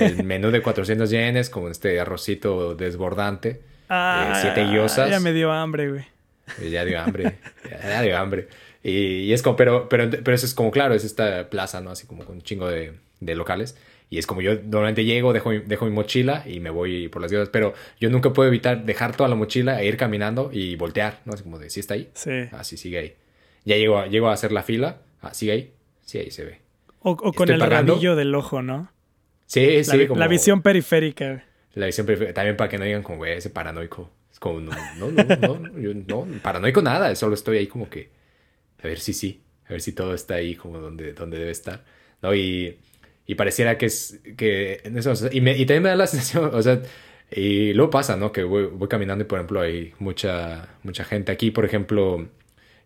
El 0.00 0.24
menú 0.24 0.50
de 0.50 0.62
400 0.62 1.10
yenes 1.10 1.50
con 1.50 1.70
este 1.70 2.00
arrocito 2.00 2.74
desbordante. 2.74 3.60
Ah, 3.88 4.38
siete 4.40 4.64
guiosas. 4.64 5.10
Ya 5.10 5.20
me 5.20 5.32
dio 5.34 5.52
hambre, 5.52 5.90
güey. 5.90 6.04
Ya 6.70 6.84
dio 6.84 7.00
hambre, 7.00 7.38
ya 7.70 8.02
dio 8.02 8.16
hambre. 8.18 8.48
Y, 8.82 8.90
y 9.24 9.32
es 9.32 9.42
como, 9.42 9.56
pero, 9.56 9.88
pero, 9.88 10.10
pero 10.10 10.34
eso 10.34 10.44
es 10.46 10.54
como, 10.54 10.70
claro, 10.70 10.94
es 10.94 11.04
esta 11.04 11.48
plaza, 11.50 11.80
¿no? 11.80 11.90
Así 11.90 12.06
como 12.06 12.24
con 12.24 12.36
un 12.36 12.42
chingo 12.42 12.68
de, 12.68 12.94
de 13.20 13.34
locales. 13.34 13.76
Y 14.10 14.18
es 14.18 14.26
como 14.26 14.42
yo 14.42 14.54
normalmente 14.56 15.04
llego, 15.04 15.32
dejo, 15.32 15.50
mi- 15.50 15.60
dejo 15.60 15.86
mi 15.86 15.92
mochila 15.92 16.42
y 16.46 16.60
me 16.60 16.68
voy 16.70 17.08
por 17.08 17.22
las 17.22 17.30
guías. 17.30 17.48
Pero 17.48 17.72
yo 17.98 18.10
nunca 18.10 18.32
puedo 18.32 18.48
evitar 18.48 18.84
dejar 18.84 19.16
toda 19.16 19.28
la 19.28 19.36
mochila 19.36 19.80
e 19.80 19.86
ir 19.86 19.96
caminando 19.96 20.50
y 20.52 20.76
voltear, 20.76 21.20
¿no? 21.24 21.32
Así 21.32 21.42
como 21.44 21.58
de, 21.58 21.70
¿sí 21.70 21.80
está 21.80 21.94
ahí? 21.94 22.10
Sí. 22.14 22.30
Ah, 22.52 22.62
sí, 22.64 22.76
sigue 22.76 22.98
ahí. 22.98 23.14
Ya 23.64 23.76
llego 23.76 23.98
a, 23.98 24.08
llego 24.08 24.28
a 24.28 24.32
hacer 24.34 24.52
la 24.52 24.62
fila. 24.62 24.98
Ah, 25.22 25.32
sigue 25.32 25.52
ahí. 25.52 25.72
Sí, 26.02 26.18
ahí 26.18 26.30
se 26.30 26.44
ve. 26.44 26.58
O, 26.98 27.12
o 27.12 27.32
con 27.32 27.48
el 27.50 27.58
pagando. 27.58 27.94
rabillo 27.94 28.14
del 28.16 28.34
ojo, 28.34 28.60
¿no? 28.60 28.92
Sí, 29.46 29.78
La, 29.78 29.84
sí, 29.84 29.96
vi- 29.98 30.06
como... 30.08 30.20
la 30.20 30.28
visión 30.28 30.60
periférica. 30.60 31.44
La 31.74 31.86
visión 31.86 32.06
periférica. 32.06 32.34
También 32.34 32.56
para 32.58 32.68
que 32.68 32.76
no 32.78 32.84
digan 32.84 33.02
como, 33.02 33.18
güey, 33.18 33.32
ese 33.38 33.48
paranoico. 33.48 34.10
Como, 34.42 34.60
no, 34.60 34.72
no, 34.96 35.10
no, 35.12 35.58
no, 35.60 35.78
yo 35.78 35.94
no, 35.94 36.26
paranoico 36.42 36.82
nada. 36.82 37.14
Solo 37.16 37.34
estoy 37.34 37.58
ahí 37.58 37.68
como 37.68 37.88
que, 37.90 38.10
a 38.82 38.86
ver 38.88 38.98
si 39.00 39.12
sí, 39.12 39.42
a 39.66 39.72
ver 39.72 39.80
si 39.82 39.92
todo 39.92 40.14
está 40.14 40.34
ahí 40.36 40.56
como 40.56 40.78
donde, 40.78 41.12
donde 41.14 41.38
debe 41.38 41.50
estar. 41.52 41.84
¿No? 42.22 42.34
Y, 42.34 42.78
y 43.26 43.34
pareciera 43.36 43.78
que 43.78 43.86
es, 43.86 44.20
que 44.36 44.80
en 44.84 44.98
eso, 44.98 45.12
y, 45.32 45.40
me- 45.40 45.56
y 45.56 45.66
también 45.66 45.82
me 45.84 45.88
da 45.90 45.96
la 45.96 46.06
sensación, 46.08 46.50
o 46.54 46.62
sea, 46.62 46.82
y 47.30 47.72
luego 47.74 47.90
pasa, 47.90 48.16
¿no? 48.16 48.32
Que 48.32 48.42
voy, 48.44 48.66
voy 48.66 48.88
caminando 48.88 49.24
y, 49.24 49.26
por 49.28 49.38
ejemplo, 49.38 49.60
hay 49.62 49.94
mucha, 50.00 50.68
mucha 50.82 51.04
gente 51.04 51.32
aquí, 51.32 51.50
por 51.50 51.64
ejemplo, 51.64 52.28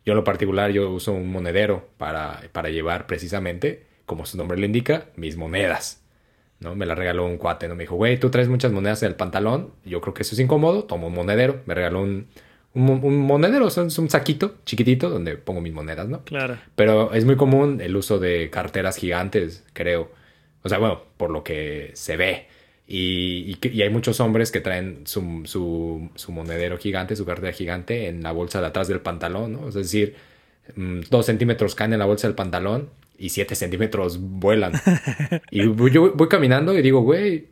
yo 0.05 0.13
en 0.13 0.17
lo 0.17 0.25
particular, 0.25 0.71
yo 0.73 0.91
uso 0.93 1.13
un 1.13 1.31
monedero 1.31 1.89
para, 1.99 2.43
para 2.53 2.71
llevar 2.71 3.07
precisamente, 3.07 3.85
como 4.07 4.27
su 4.27 4.37
nombre 4.39 4.59
le 4.59 4.67
indica, 4.67 5.09
mis 5.17 5.37
monedas. 5.37 6.03
¿No? 6.61 6.75
Me 6.75 6.87
la 6.87 6.95
regaló 6.95 7.27
un 7.27 7.37
cuate, 7.39 7.69
¿no? 7.69 7.75
Me 7.75 7.85
dijo, 7.85 7.97
güey, 7.97 8.19
tú 8.19 8.31
traes 8.31 8.49
muchas 8.49 8.73
monedas 8.73 9.03
en 9.03 9.09
el 9.11 9.15
pantalón. 9.15 9.71
Yo 9.85 10.01
creo 10.01 10.15
que 10.15 10.23
eso 10.23 10.35
es 10.35 10.41
incómodo. 10.41 10.85
Tomo 10.85 11.09
un 11.09 11.15
monedero. 11.15 11.61
Me 11.67 11.75
regaló 11.75 12.03
un, 12.03 12.27
un, 12.75 12.83
mo- 12.85 13.01
un 13.03 13.19
monedero, 13.19 13.67
o 13.67 13.71
sea, 13.71 13.85
es 13.85 13.99
un 13.99 14.09
saquito 14.11 14.57
chiquitito 14.65 15.11
donde 15.11 15.37
pongo 15.37 15.61
mis 15.61 15.73
monedas, 15.73 16.09
¿no? 16.09 16.23
Claro. 16.25 16.57
Pero 16.75 17.13
es 17.15 17.25
muy 17.25 17.37
común 17.37 17.81
el 17.81 17.97
uso 17.97 18.19
de 18.19 18.51
carteras 18.51 18.97
gigantes, 18.97 19.65
creo. 19.73 20.11
O 20.63 20.69
sea, 20.69 20.79
bueno, 20.79 21.03
por 21.17 21.31
lo 21.31 21.45
que 21.45 21.91
se 21.95 22.17
ve. 22.17 22.47
Y, 22.89 23.59
y 23.63 23.83
hay 23.83 23.91
muchos 23.91 24.21
hombres 24.21 24.53
que 24.53 24.61
traen 24.61 25.01
su, 25.07 25.43
su, 25.45 26.09
su 26.15 26.33
monedero 26.33 26.79
gigante, 26.79 27.17
su 27.17 27.25
cartera 27.25 27.53
gigante 27.53 28.07
en 28.09 28.23
la 28.23 28.31
bolsa 28.33 28.61
de 28.61 28.69
atrás 28.69 28.87
del 28.89 29.01
pantalón, 29.01 29.53
¿no? 29.55 29.69
Es 29.69 29.75
decir, 29.75 30.15
mm, 30.77 31.01
dos 31.11 31.27
centímetros 31.27 31.75
caen 31.75 31.93
en 31.95 31.99
la 31.99 32.05
bolsa 32.07 32.29
del 32.29 32.37
pantalón 32.37 32.89
y 33.19 33.29
siete 33.31 33.55
centímetros 33.55 34.19
vuelan. 34.21 34.73
y 35.51 35.63
yo 35.91 36.13
voy 36.15 36.29
caminando 36.29 36.77
y 36.79 36.83
digo, 36.83 37.01
güey, 37.01 37.49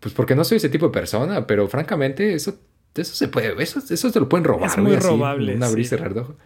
pues 0.00 0.14
porque 0.14 0.34
no 0.34 0.44
soy 0.44 0.56
ese 0.58 0.68
tipo 0.68 0.86
de 0.86 0.92
persona, 0.92 1.46
pero 1.46 1.68
francamente 1.68 2.34
eso, 2.34 2.58
eso 2.94 3.14
se 3.14 3.28
puede, 3.28 3.60
eso, 3.62 3.80
eso 3.80 4.10
se 4.10 4.20
lo 4.20 4.28
pueden 4.28 4.44
robar. 4.44 4.68
Es 4.70 4.74
güey, 4.76 4.86
muy 4.88 4.96
así, 4.96 5.06
robable, 5.06 5.54
Un 5.56 5.62
abrir 5.62 5.80
y 5.80 5.84
sí. 5.84 5.90
cerrar 5.90 6.14
de 6.14 6.20
ojos. 6.20 6.36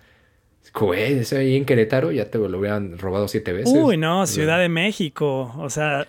Güey, 0.74 1.18
eso 1.18 1.36
ahí 1.36 1.56
en 1.56 1.64
Querétaro 1.64 2.12
ya 2.12 2.30
te 2.30 2.38
lo 2.38 2.58
hubieran 2.58 2.96
robado 2.98 3.28
siete 3.28 3.52
veces. 3.52 3.74
Uy, 3.76 3.96
no, 3.96 4.26
Ciudad 4.26 4.58
de 4.58 4.68
México. 4.68 5.52
O 5.58 5.68
sea, 5.70 6.06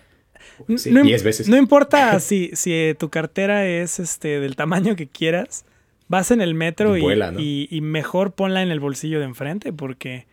Sí, 0.76 0.90
no, 0.92 1.02
diez 1.02 1.22
veces. 1.24 1.48
no 1.48 1.56
importa 1.56 2.18
si, 2.20 2.50
si 2.54 2.72
eh, 2.72 2.94
tu 2.98 3.08
cartera 3.10 3.66
es 3.66 3.98
este 3.98 4.40
del 4.40 4.54
tamaño 4.56 4.94
que 4.94 5.08
quieras, 5.08 5.64
vas 6.08 6.30
en 6.30 6.40
el 6.40 6.54
metro 6.54 6.96
y, 6.96 7.00
Vuela, 7.00 7.32
¿no? 7.32 7.40
y- 7.40 7.66
y 7.70 7.80
mejor 7.80 8.32
ponla 8.32 8.62
en 8.62 8.70
el 8.70 8.78
bolsillo 8.78 9.18
de 9.18 9.24
enfrente 9.24 9.72
porque 9.72 10.26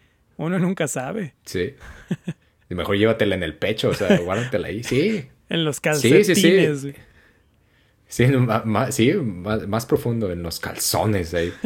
uno 0.46 0.60
nunca 0.60 0.88
sabe. 0.88 1.34
Sí. 1.46 1.76
Y 2.70 2.76
mejor 2.76 2.98
llévatela 2.98 3.36
en 3.36 3.44
el 3.44 3.56
pecho, 3.56 3.90
o 3.90 3.94
sea, 3.94 4.18
guárdatela 4.24 4.68
ahí. 4.70 4.84
Sí. 4.84 5.28
En 5.50 5.66
los 5.66 5.78
Sí, 5.78 5.82
calcetines. 5.82 6.28
sí, 6.82 6.92
sí. 6.92 6.94
Sí, 8.08 8.26
ma- 8.28 8.64
ma- 8.66 8.92
sí 8.92 9.14
más, 9.14 9.68
más 9.68 9.86
profundo 9.86 10.32
en 10.32 10.44
los 10.44 10.60
calzones 10.60 11.34
ahí. 11.34 11.54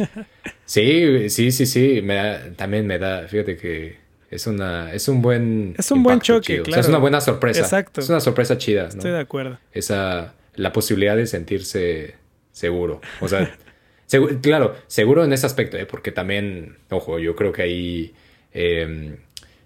Sí, 0.68 1.30
sí, 1.30 1.52
sí, 1.52 1.64
sí. 1.64 2.02
Me 2.02 2.14
da- 2.14 2.50
también 2.56 2.88
me 2.88 2.98
da, 2.98 3.28
fíjate 3.28 3.56
que 3.56 3.98
es 4.32 4.48
una, 4.48 4.92
es 4.92 5.06
un 5.06 5.22
buen. 5.22 5.76
Es 5.78 5.92
un 5.92 6.02
buen 6.02 6.20
choque, 6.20 6.54
chido. 6.54 6.62
O 6.62 6.64
sea, 6.64 6.70
claro. 6.72 6.80
es 6.82 6.88
una 6.88 6.98
buena 6.98 7.20
sorpresa. 7.20 7.60
Exacto. 7.60 8.00
Es 8.00 8.08
una 8.08 8.18
sorpresa 8.18 8.58
chida, 8.58 8.82
¿no? 8.82 8.88
Estoy 8.88 9.12
de 9.12 9.20
acuerdo. 9.20 9.60
Esa, 9.72 10.34
la 10.56 10.72
posibilidad 10.72 11.16
de 11.16 11.26
sentirse 11.28 12.16
seguro. 12.50 13.00
O 13.20 13.28
sea, 13.28 13.56
segu- 14.10 14.40
claro, 14.40 14.74
seguro 14.88 15.24
en 15.24 15.32
ese 15.32 15.46
aspecto, 15.46 15.76
¿eh? 15.76 15.86
porque 15.86 16.10
también, 16.10 16.78
ojo, 16.90 17.20
yo 17.20 17.36
creo 17.36 17.52
que 17.52 17.62
ahí 17.62 18.14
eh, 18.56 19.18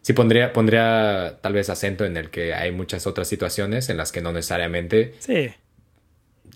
sí 0.03 0.13
pondría, 0.13 0.53
pondría 0.53 1.39
tal 1.41 1.53
vez 1.53 1.71
acento 1.71 2.05
en 2.05 2.17
el 2.17 2.31
que 2.31 2.55
hay 2.55 2.73
muchas 2.73 3.07
otras 3.07 3.29
situaciones 3.29 3.89
en 3.89 3.97
las 3.97 4.13
que 4.13 4.21
no 4.21 4.33
necesariamente 4.33 5.15
Sí, 5.21 5.51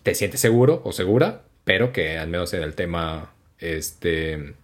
te 0.05 0.15
sientes 0.15 0.41
seguro 0.41 0.83
o 0.85 0.93
segura, 0.93 1.43
pero 1.65 1.93
que 1.93 2.19
al 2.19 2.29
menos 2.29 2.53
en 2.55 2.63
el 2.63 2.75
tema, 2.75 3.33
este, 3.59 4.55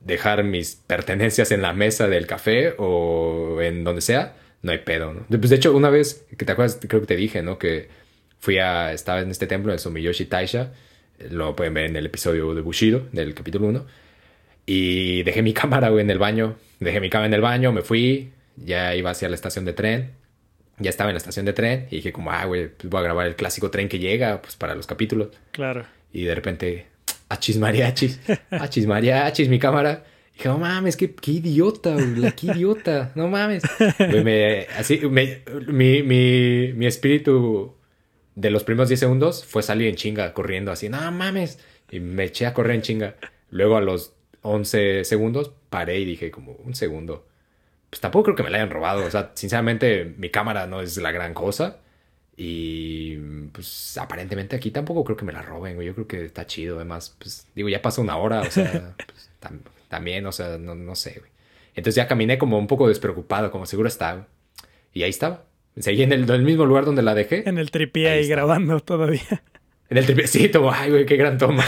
dejar 0.00 0.42
mis 0.42 0.74
pertenencias 0.74 1.52
en 1.52 1.62
la 1.62 1.72
mesa 1.72 2.08
del 2.08 2.26
café 2.26 2.74
o 2.78 3.60
en 3.60 3.84
donde 3.84 4.00
sea, 4.00 4.36
no 4.62 4.72
hay 4.72 4.78
pedo, 4.78 5.12
¿no? 5.12 5.26
Pues 5.28 5.50
de 5.50 5.56
hecho, 5.56 5.76
una 5.76 5.90
vez, 5.90 6.26
que 6.36 6.44
te 6.44 6.52
acuerdas, 6.52 6.78
creo 6.86 7.00
que 7.00 7.06
te 7.06 7.16
dije, 7.16 7.42
¿no? 7.42 7.58
Que 7.58 7.88
fui 8.38 8.58
a, 8.58 8.92
estaba 8.92 9.20
en 9.20 9.30
este 9.30 9.46
templo, 9.46 9.72
en 9.72 9.78
Sumiyoshi 9.78 10.24
Taisha, 10.24 10.72
lo 11.30 11.54
pueden 11.54 11.74
ver 11.74 11.84
en 11.84 11.96
el 11.96 12.06
episodio 12.06 12.54
de 12.54 12.62
Bushido, 12.62 13.06
del 13.12 13.34
capítulo 13.34 13.66
1, 13.68 13.86
y 14.66 15.22
dejé 15.22 15.42
mi 15.42 15.52
cámara, 15.54 15.88
güey, 15.90 16.02
en 16.04 16.10
el 16.10 16.18
baño, 16.18 16.56
dejé 16.80 17.00
mi 17.00 17.10
cámara 17.10 17.26
en 17.28 17.34
el 17.34 17.40
baño, 17.40 17.72
me 17.72 17.82
fui, 17.82 18.30
ya 18.56 18.94
iba 18.94 19.10
hacia 19.10 19.28
la 19.28 19.34
estación 19.34 19.64
de 19.64 19.72
tren, 19.72 20.12
ya 20.78 20.90
estaba 20.90 21.10
en 21.10 21.14
la 21.14 21.18
estación 21.18 21.44
de 21.46 21.52
tren 21.52 21.86
y 21.90 21.96
dije 21.96 22.12
como, 22.12 22.30
ah, 22.30 22.44
güey, 22.46 22.68
pues 22.68 22.88
voy 22.88 23.00
a 23.00 23.02
grabar 23.04 23.26
el 23.26 23.36
clásico 23.36 23.70
tren 23.70 23.88
que 23.88 23.98
llega, 23.98 24.40
pues 24.42 24.56
para 24.56 24.74
los 24.74 24.86
capítulos. 24.86 25.28
claro. 25.52 25.84
Y 26.12 26.24
de 26.24 26.34
repente, 26.34 26.86
achis 27.28 27.56
mariachis, 27.58 28.18
achis 28.50 28.84
mariachis, 28.86 29.48
mi 29.48 29.60
cámara. 29.60 30.02
Y 30.34 30.38
dije, 30.38 30.48
no 30.48 30.58
mames, 30.58 30.96
qué, 30.96 31.14
qué 31.14 31.30
idiota, 31.32 31.92
güey, 31.94 32.32
qué 32.34 32.48
idiota, 32.48 33.12
no 33.14 33.28
mames. 33.28 33.62
Güey, 33.98 34.24
me- 34.24 34.66
así, 34.76 34.98
me- 35.08 35.42
mi, 35.68 36.02
mi, 36.02 36.72
mi 36.72 36.86
espíritu 36.86 37.76
de 38.34 38.50
los 38.50 38.64
primeros 38.64 38.88
10 38.88 38.98
segundos 38.98 39.44
fue 39.44 39.62
salir 39.62 39.86
en 39.86 39.94
chinga, 39.94 40.32
corriendo 40.32 40.72
así, 40.72 40.88
no 40.88 40.98
mames. 41.12 41.60
Y 41.92 42.00
me 42.00 42.24
eché 42.24 42.46
a 42.46 42.54
correr 42.54 42.74
en 42.74 42.82
chinga. 42.82 43.14
Luego 43.50 43.76
a 43.76 43.80
los 43.80 44.12
11 44.42 45.04
segundos 45.04 45.52
paré 45.68 45.98
y 46.00 46.04
dije 46.04 46.30
como, 46.30 46.52
un 46.52 46.74
segundo. 46.74 47.26
Pues 47.90 48.00
tampoco 48.00 48.24
creo 48.24 48.36
que 48.36 48.42
me 48.44 48.50
la 48.50 48.58
hayan 48.58 48.70
robado. 48.70 49.04
O 49.04 49.10
sea, 49.10 49.32
sinceramente, 49.34 50.14
mi 50.16 50.30
cámara 50.30 50.66
no 50.66 50.80
es 50.80 50.96
la 50.98 51.12
gran 51.12 51.34
cosa. 51.34 51.78
Y 52.36 53.16
pues 53.52 53.98
aparentemente 53.98 54.56
aquí 54.56 54.70
tampoco 54.70 55.04
creo 55.04 55.16
que 55.16 55.24
me 55.26 55.32
la 55.32 55.42
roben, 55.42 55.74
güey. 55.74 55.86
Yo 55.88 55.94
creo 55.94 56.06
que 56.06 56.24
está 56.24 56.46
chido. 56.46 56.76
Además, 56.76 57.14
pues 57.18 57.46
digo, 57.54 57.68
ya 57.68 57.82
pasó 57.82 58.00
una 58.00 58.16
hora, 58.16 58.40
o 58.40 58.50
sea, 58.50 58.94
pues, 59.06 59.30
tam- 59.42 59.60
también, 59.88 60.24
o 60.26 60.32
sea, 60.32 60.56
no, 60.56 60.74
no 60.74 60.94
sé, 60.94 61.16
güey. 61.18 61.30
Entonces 61.74 61.96
ya 61.96 62.08
caminé 62.08 62.38
como 62.38 62.58
un 62.58 62.66
poco 62.66 62.88
despreocupado, 62.88 63.50
como 63.50 63.66
seguro 63.66 63.88
está. 63.88 64.12
güey. 64.14 64.24
Y 64.94 65.02
ahí 65.02 65.10
estaba. 65.10 65.44
Seguí 65.78 66.02
en 66.02 66.12
el, 66.12 66.22
en 66.24 66.30
el 66.30 66.42
mismo 66.42 66.64
lugar 66.66 66.84
donde 66.84 67.02
la 67.02 67.14
dejé. 67.14 67.48
En 67.48 67.58
el 67.58 67.70
tripié 67.70 68.08
Ahí 68.08 68.18
ahí 68.20 68.28
grabando 68.28 68.80
todavía. 68.80 69.42
En 69.90 69.98
el 69.98 70.06
tripecito. 70.06 70.70
Ay, 70.72 70.90
güey, 70.90 71.04
qué 71.06 71.16
gran 71.16 71.36
toma. 71.38 71.64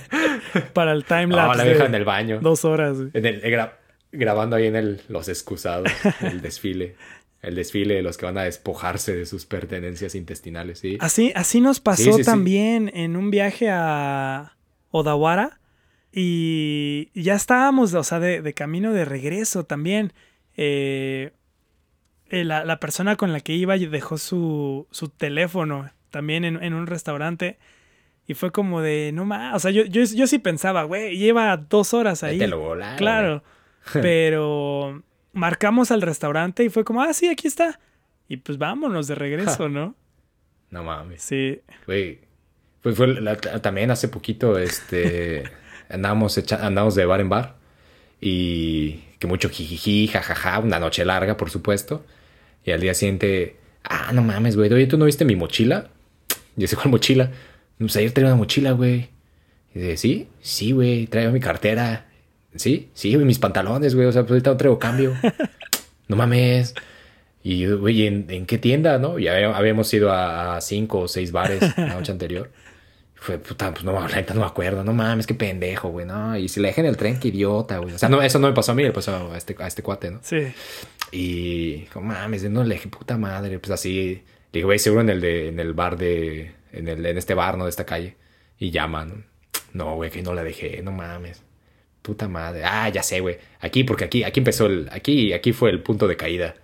Para 0.72 0.92
el 0.92 1.04
timelapse. 1.04 1.58
la 1.58 1.64
de 1.64 1.70
deja 1.70 1.86
en 1.86 1.94
el 1.94 2.04
baño. 2.04 2.38
Dos 2.40 2.64
horas. 2.64 2.96
güey. 2.98 3.10
En 3.14 3.26
el, 3.26 3.42
gra- 3.42 3.72
grabando 4.12 4.56
ahí 4.56 4.66
en 4.66 4.76
el, 4.76 5.00
los 5.08 5.28
excusados, 5.28 5.90
el 6.20 6.40
desfile. 6.40 6.96
El 7.42 7.54
desfile 7.54 7.94
de 7.94 8.02
los 8.02 8.16
que 8.16 8.26
van 8.26 8.38
a 8.38 8.42
despojarse 8.44 9.14
de 9.14 9.26
sus 9.26 9.46
pertenencias 9.46 10.14
intestinales, 10.14 10.80
¿sí? 10.80 10.98
Así, 11.00 11.32
así 11.36 11.60
nos 11.60 11.80
pasó 11.80 12.02
Sí, 12.02 12.12
sí, 12.12 12.18
sí. 12.18 12.24
también 12.24 12.90
en 12.94 13.16
un 13.16 13.30
viaje 13.30 13.68
a 13.70 14.56
Odawara. 14.90 15.60
Y 16.12 17.10
ya 17.14 17.34
estábamos, 17.34 17.92
o 17.94 18.02
sea, 18.02 18.20
de, 18.20 18.40
de 18.42 18.54
camino 18.54 18.92
de 18.92 19.04
regreso 19.04 19.64
también. 19.64 20.12
Eh, 20.56 21.32
eh, 22.30 22.42
la, 22.44 22.64
la 22.64 22.80
persona 22.80 23.16
con 23.16 23.32
la 23.32 23.40
que 23.40 23.52
iba 23.52 23.76
dejó 23.76 24.16
su, 24.18 24.86
su 24.90 25.08
teléfono 25.10 25.90
también 26.10 26.44
en, 26.44 26.62
en 26.62 26.74
un 26.74 26.86
restaurante. 26.86 27.58
Y 28.28 28.34
fue 28.34 28.50
como 28.50 28.80
de, 28.82 29.10
no 29.14 29.24
más. 29.24 29.54
O 29.54 29.58
sea, 29.60 29.70
yo, 29.70 29.84
yo, 29.84 30.02
yo 30.02 30.26
sí 30.26 30.38
pensaba, 30.38 30.82
güey, 30.82 31.16
lleva 31.16 31.56
dos 31.56 31.94
horas 31.94 32.22
ahí. 32.24 32.38
Te 32.38 32.48
lo 32.48 32.58
volaron, 32.58 32.96
Claro. 32.98 33.42
Pero 33.92 35.02
marcamos 35.32 35.90
al 35.90 36.02
restaurante 36.02 36.64
y 36.64 36.68
fue 36.70 36.84
como, 36.84 37.02
ah, 37.02 37.12
sí, 37.12 37.28
aquí 37.28 37.46
está. 37.46 37.78
Y 38.28 38.38
pues 38.38 38.58
vámonos 38.58 39.06
de 39.06 39.14
regreso, 39.14 39.68
¿no? 39.68 39.94
No 40.70 40.82
mames. 40.82 41.22
Sí. 41.22 41.60
Güey. 41.86 42.20
Fue, 42.82 42.92
fue 42.92 43.06
la- 43.20 43.36
también 43.36 43.90
hace 43.92 44.08
poquito, 44.08 44.58
este. 44.58 45.44
andábamos, 45.88 46.36
echa- 46.38 46.64
andábamos 46.66 46.96
de 46.96 47.04
bar 47.06 47.20
en 47.20 47.28
bar. 47.28 47.56
Y 48.20 49.04
que 49.18 49.26
mucho 49.26 49.48
jijiji, 49.48 50.08
jajaja, 50.08 50.58
una 50.58 50.78
noche 50.80 51.04
larga, 51.04 51.36
por 51.36 51.50
supuesto. 51.50 52.04
Y 52.64 52.72
al 52.72 52.80
día 52.80 52.94
siguiente, 52.94 53.56
ah, 53.84 54.10
no 54.12 54.22
mames, 54.22 54.56
güey. 54.56 54.72
Oye, 54.72 54.86
¿tú 54.86 54.98
no 54.98 55.04
viste 55.04 55.24
mi 55.24 55.36
mochila? 55.36 55.90
Yo 56.56 56.66
sé, 56.66 56.76
¿cuál 56.76 56.88
mochila? 56.90 57.30
Pues 57.78 57.96
ayer 57.96 58.12
traía 58.12 58.28
una 58.28 58.36
mochila, 58.36 58.72
güey. 58.72 59.08
Y 59.74 59.78
dice, 59.80 59.96
¿sí? 59.96 60.28
Sí, 60.40 60.72
güey, 60.72 61.06
traigo 61.06 61.32
mi 61.32 61.40
cartera. 61.40 62.06
¿Sí? 62.54 62.88
Sí, 62.94 63.14
güey, 63.14 63.26
mis 63.26 63.38
pantalones, 63.38 63.94
güey. 63.94 64.06
O 64.06 64.12
sea, 64.12 64.22
pues 64.22 64.30
ahorita 64.32 64.50
no 64.50 64.56
traigo 64.56 64.78
cambio. 64.78 65.14
no 66.08 66.16
mames. 66.16 66.74
Y 67.42 67.58
yo, 67.58 67.78
güey, 67.78 68.06
¿en, 68.06 68.26
en 68.30 68.46
qué 68.46 68.58
tienda, 68.58 68.98
no? 68.98 69.18
Ya 69.18 69.34
había- 69.34 69.56
habíamos 69.56 69.92
ido 69.94 70.10
a, 70.12 70.58
cinco 70.60 71.00
o 71.00 71.08
seis 71.08 71.30
bares 71.32 71.60
la 71.76 71.94
noche 71.94 72.10
anterior. 72.12 72.50
Y 73.14 73.18
Fue, 73.18 73.38
puta, 73.38 73.72
pues 73.72 73.84
no, 73.84 73.92
la 73.92 74.08
neta 74.16 74.32
no 74.34 74.40
me 74.40 74.46
acuerdo. 74.46 74.82
No 74.82 74.92
mames, 74.94 75.26
qué 75.26 75.34
pendejo, 75.34 75.90
güey, 75.90 76.06
no. 76.06 76.36
Y 76.38 76.48
si 76.48 76.60
le 76.60 76.68
dejé 76.68 76.80
en 76.80 76.86
el 76.88 76.96
tren, 76.96 77.20
qué 77.20 77.28
idiota, 77.28 77.78
güey. 77.78 77.94
O 77.94 77.98
sea, 77.98 78.08
no, 78.08 78.22
eso 78.22 78.38
no 78.38 78.48
me 78.48 78.54
pasó 78.54 78.72
a 78.72 78.74
mí, 78.74 78.82
le 78.82 78.92
pasó 78.92 79.30
a 79.32 79.36
este, 79.36 79.54
a 79.58 79.66
este 79.66 79.82
cuate, 79.82 80.10
¿no? 80.10 80.20
Sí. 80.22 80.38
Y, 81.12 81.80
como 81.92 82.06
mames, 82.08 82.42
no 82.50 82.64
le 82.64 82.74
dije, 82.76 82.88
puta 82.88 83.16
madre. 83.18 83.58
Pues 83.58 83.70
así, 83.70 84.22
le 84.52 84.58
dije, 84.58 84.64
güey, 84.64 84.78
seguro 84.78 85.02
en 85.02 85.10
el, 85.10 85.20
de, 85.20 85.48
en 85.48 85.60
el 85.60 85.72
bar 85.72 85.96
de, 85.96 86.52
en, 86.72 86.88
el, 86.88 87.04
en 87.04 87.18
este 87.18 87.34
bar, 87.34 87.56
¿no? 87.58 87.64
De 87.64 87.70
esta 87.70 87.84
calle. 87.86 88.16
Y 88.58 88.70
llaman. 88.70 89.26
No, 89.72 89.94
güey, 89.96 90.10
que 90.10 90.22
no 90.22 90.32
la 90.34 90.42
dejé, 90.44 90.80
no 90.82 90.92
mames. 90.92 91.42
Puta 92.02 92.28
madre. 92.28 92.62
Ah, 92.64 92.88
ya 92.88 93.02
sé, 93.02 93.20
güey. 93.20 93.36
Aquí, 93.60 93.84
porque 93.84 94.04
aquí, 94.04 94.22
aquí 94.24 94.40
empezó 94.40 94.66
el, 94.66 94.88
aquí, 94.92 95.32
aquí 95.32 95.52
fue 95.52 95.70
el 95.70 95.82
punto 95.82 96.06
de 96.08 96.16
caída. 96.16 96.54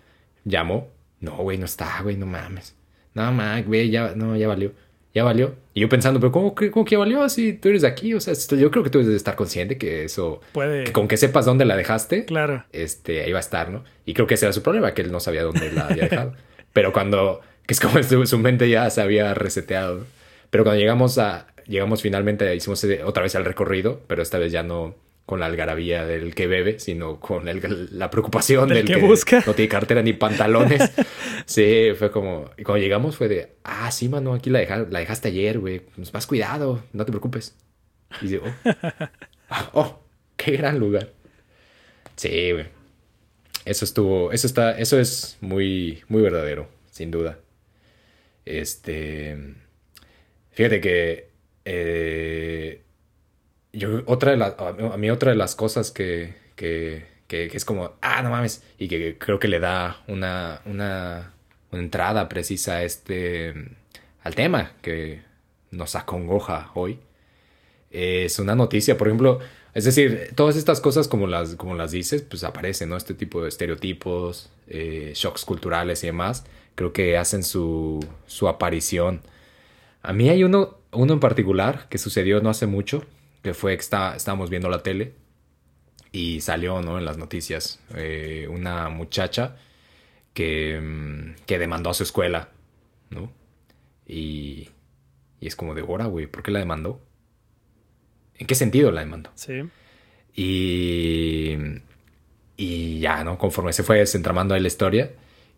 llamó. 0.44 0.88
No, 1.20 1.36
güey, 1.38 1.58
no 1.58 1.66
está, 1.66 2.00
güey, 2.02 2.16
no 2.16 2.26
mames. 2.26 2.74
No 3.14 3.30
mames, 3.32 3.66
güey, 3.66 3.90
ya, 3.90 4.14
no, 4.16 4.36
ya 4.36 4.48
valió. 4.48 4.72
Ya 5.14 5.24
valió. 5.24 5.54
Y 5.74 5.80
yo 5.82 5.88
pensando, 5.90 6.18
pero 6.20 6.32
¿cómo, 6.32 6.54
cómo 6.54 6.84
que 6.86 6.92
ya 6.92 6.98
valió? 6.98 7.28
Si 7.28 7.52
tú 7.52 7.68
eres 7.68 7.82
de 7.82 7.88
aquí, 7.88 8.14
o 8.14 8.20
sea, 8.20 8.32
yo 8.56 8.70
creo 8.70 8.82
que 8.82 8.88
tú 8.88 8.98
debes 8.98 9.10
de 9.12 9.16
estar 9.16 9.36
consciente 9.36 9.76
que 9.76 10.04
eso, 10.04 10.40
Puede. 10.52 10.84
que 10.84 10.92
con 10.92 11.06
que 11.06 11.18
sepas 11.18 11.44
dónde 11.44 11.66
la 11.66 11.76
dejaste, 11.76 12.24
Claro. 12.24 12.64
este, 12.72 13.22
ahí 13.22 13.30
va 13.32 13.38
a 13.38 13.40
estar, 13.40 13.70
¿no? 13.70 13.84
Y 14.06 14.14
creo 14.14 14.26
que 14.26 14.34
ese 14.34 14.46
era 14.46 14.54
su 14.54 14.62
problema, 14.62 14.94
que 14.94 15.02
él 15.02 15.12
no 15.12 15.20
sabía 15.20 15.42
dónde 15.42 15.70
la 15.70 15.86
había 15.88 16.04
dejado. 16.08 16.32
Pero 16.72 16.92
cuando, 16.94 17.42
que 17.66 17.74
es 17.74 17.80
como 17.80 18.02
su, 18.02 18.26
su 18.26 18.38
mente 18.38 18.68
ya 18.68 18.88
se 18.90 19.00
había 19.00 19.34
reseteado. 19.34 20.06
Pero 20.50 20.64
cuando 20.64 20.80
llegamos 20.80 21.18
a, 21.18 21.46
llegamos 21.66 22.02
finalmente, 22.02 22.54
hicimos 22.54 22.84
otra 23.04 23.22
vez 23.22 23.34
el 23.34 23.44
recorrido, 23.44 24.00
pero 24.06 24.22
esta 24.22 24.38
vez 24.38 24.52
ya 24.52 24.62
no 24.62 24.94
con 25.24 25.38
la 25.38 25.46
algarabía 25.46 26.04
del 26.04 26.34
que 26.34 26.48
bebe, 26.48 26.80
sino 26.80 27.20
con 27.20 27.46
el- 27.48 27.88
la 27.96 28.10
preocupación 28.10 28.68
Del 28.68 28.78
del, 28.78 28.86
que 28.86 29.00
que, 29.00 29.06
busca. 29.06 29.42
no 29.46 29.54
tiene 29.54 29.68
cartera 29.68 30.02
ni 30.02 30.12
pantalones. 30.12 30.90
sí, 31.46 31.90
fue 31.96 32.10
como, 32.10 32.50
y 32.58 32.64
cuando 32.64 32.82
llegamos 32.82 33.16
fue 33.16 33.28
de, 33.28 33.52
ah, 33.62 33.90
sí, 33.92 34.08
mano, 34.08 34.34
aquí 34.34 34.50
la, 34.50 34.58
deja- 34.58 34.86
la 34.90 34.98
dejaste 34.98 35.28
ayer, 35.28 35.60
güey, 35.60 35.78
pues 35.78 36.12
más 36.12 36.26
cuidado, 36.26 36.82
no 36.92 37.04
te 37.04 37.12
preocupes. 37.12 37.54
Y 38.20 38.26
digo, 38.26 38.44
oh, 39.48 39.56
oh, 39.74 40.04
qué 40.36 40.52
gran 40.56 40.78
lugar. 40.80 41.10
Sí, 42.16 42.50
güey. 42.52 42.66
Eso 43.64 43.84
estuvo, 43.84 44.32
eso 44.32 44.46
está, 44.48 44.76
eso 44.76 44.98
es 44.98 45.38
muy, 45.40 46.02
muy 46.08 46.20
verdadero, 46.20 46.68
sin 46.90 47.12
duda. 47.12 47.38
Este, 48.44 49.36
fíjate 50.50 50.80
que 50.80 51.28
eh, 51.64 52.82
yo 53.72 54.02
otra 54.06 54.32
de 54.32 54.36
las, 54.36 54.54
a 54.58 54.96
mí 54.96 55.10
otra 55.10 55.30
de 55.30 55.36
las 55.36 55.54
cosas 55.54 55.90
que, 55.90 56.34
que, 56.56 57.06
que, 57.28 57.48
que 57.48 57.56
es 57.56 57.64
como, 57.64 57.92
ah, 58.00 58.22
no 58.22 58.30
mames, 58.30 58.62
y 58.78 58.88
que 58.88 59.18
creo 59.18 59.38
que 59.38 59.48
le 59.48 59.60
da 59.60 60.02
una, 60.08 60.60
una, 60.64 61.34
una 61.70 61.82
entrada 61.82 62.28
precisa 62.28 62.76
a 62.76 62.82
este, 62.84 63.54
al 64.22 64.34
tema 64.34 64.72
que 64.82 65.22
nos 65.70 65.94
acongoja 65.96 66.70
hoy 66.74 66.98
es 67.92 68.38
una 68.38 68.54
noticia, 68.54 68.96
por 68.96 69.08
ejemplo, 69.08 69.40
es 69.74 69.84
decir, 69.84 70.30
todas 70.34 70.56
estas 70.56 70.80
cosas 70.80 71.08
como 71.08 71.26
las, 71.26 71.56
como 71.56 71.74
las 71.74 71.92
dices, 71.92 72.22
pues 72.22 72.42
aparecen, 72.42 72.88
¿no? 72.88 72.96
Este 72.96 73.14
tipo 73.14 73.42
de 73.42 73.48
estereotipos, 73.48 74.50
eh, 74.66 75.12
shocks 75.14 75.44
culturales 75.44 76.02
y 76.02 76.06
demás, 76.06 76.44
creo 76.74 76.92
que 76.92 77.16
hacen 77.16 77.42
su, 77.42 78.00
su 78.26 78.48
aparición. 78.48 79.22
A 80.02 80.12
mí 80.12 80.28
hay 80.28 80.44
uno, 80.44 80.78
uno 80.92 81.14
en 81.14 81.20
particular 81.20 81.88
que 81.88 81.98
sucedió 81.98 82.40
no 82.40 82.50
hace 82.50 82.66
mucho, 82.66 83.04
que 83.42 83.54
fue 83.54 83.76
que 83.76 83.82
está, 83.82 84.16
estábamos 84.16 84.50
viendo 84.50 84.68
la 84.68 84.82
tele 84.82 85.14
y 86.12 86.40
salió, 86.40 86.82
¿no? 86.82 86.98
En 86.98 87.04
las 87.04 87.18
noticias, 87.18 87.80
eh, 87.94 88.46
una 88.50 88.88
muchacha 88.88 89.56
que, 90.34 90.80
mm, 90.80 91.44
que 91.46 91.58
demandó 91.58 91.90
a 91.90 91.94
su 91.94 92.02
escuela, 92.02 92.50
¿no? 93.10 93.32
Y, 94.06 94.68
y 95.40 95.46
es 95.46 95.56
como 95.56 95.74
de, 95.74 95.82
hora, 95.82 96.06
güey, 96.06 96.26
¿por 96.26 96.42
qué 96.42 96.50
la 96.50 96.58
demandó? 96.58 97.00
¿En 98.36 98.46
qué 98.46 98.54
sentido 98.54 98.90
la 98.90 99.00
demandó? 99.00 99.30
Sí. 99.34 99.62
Y, 100.34 101.56
y 102.56 103.00
ya, 103.00 103.24
¿no? 103.24 103.38
Conforme 103.38 103.72
se 103.72 103.82
fue 103.82 103.98
desentramando 103.98 104.54
ahí 104.54 104.60
la 104.60 104.68
historia, 104.68 105.10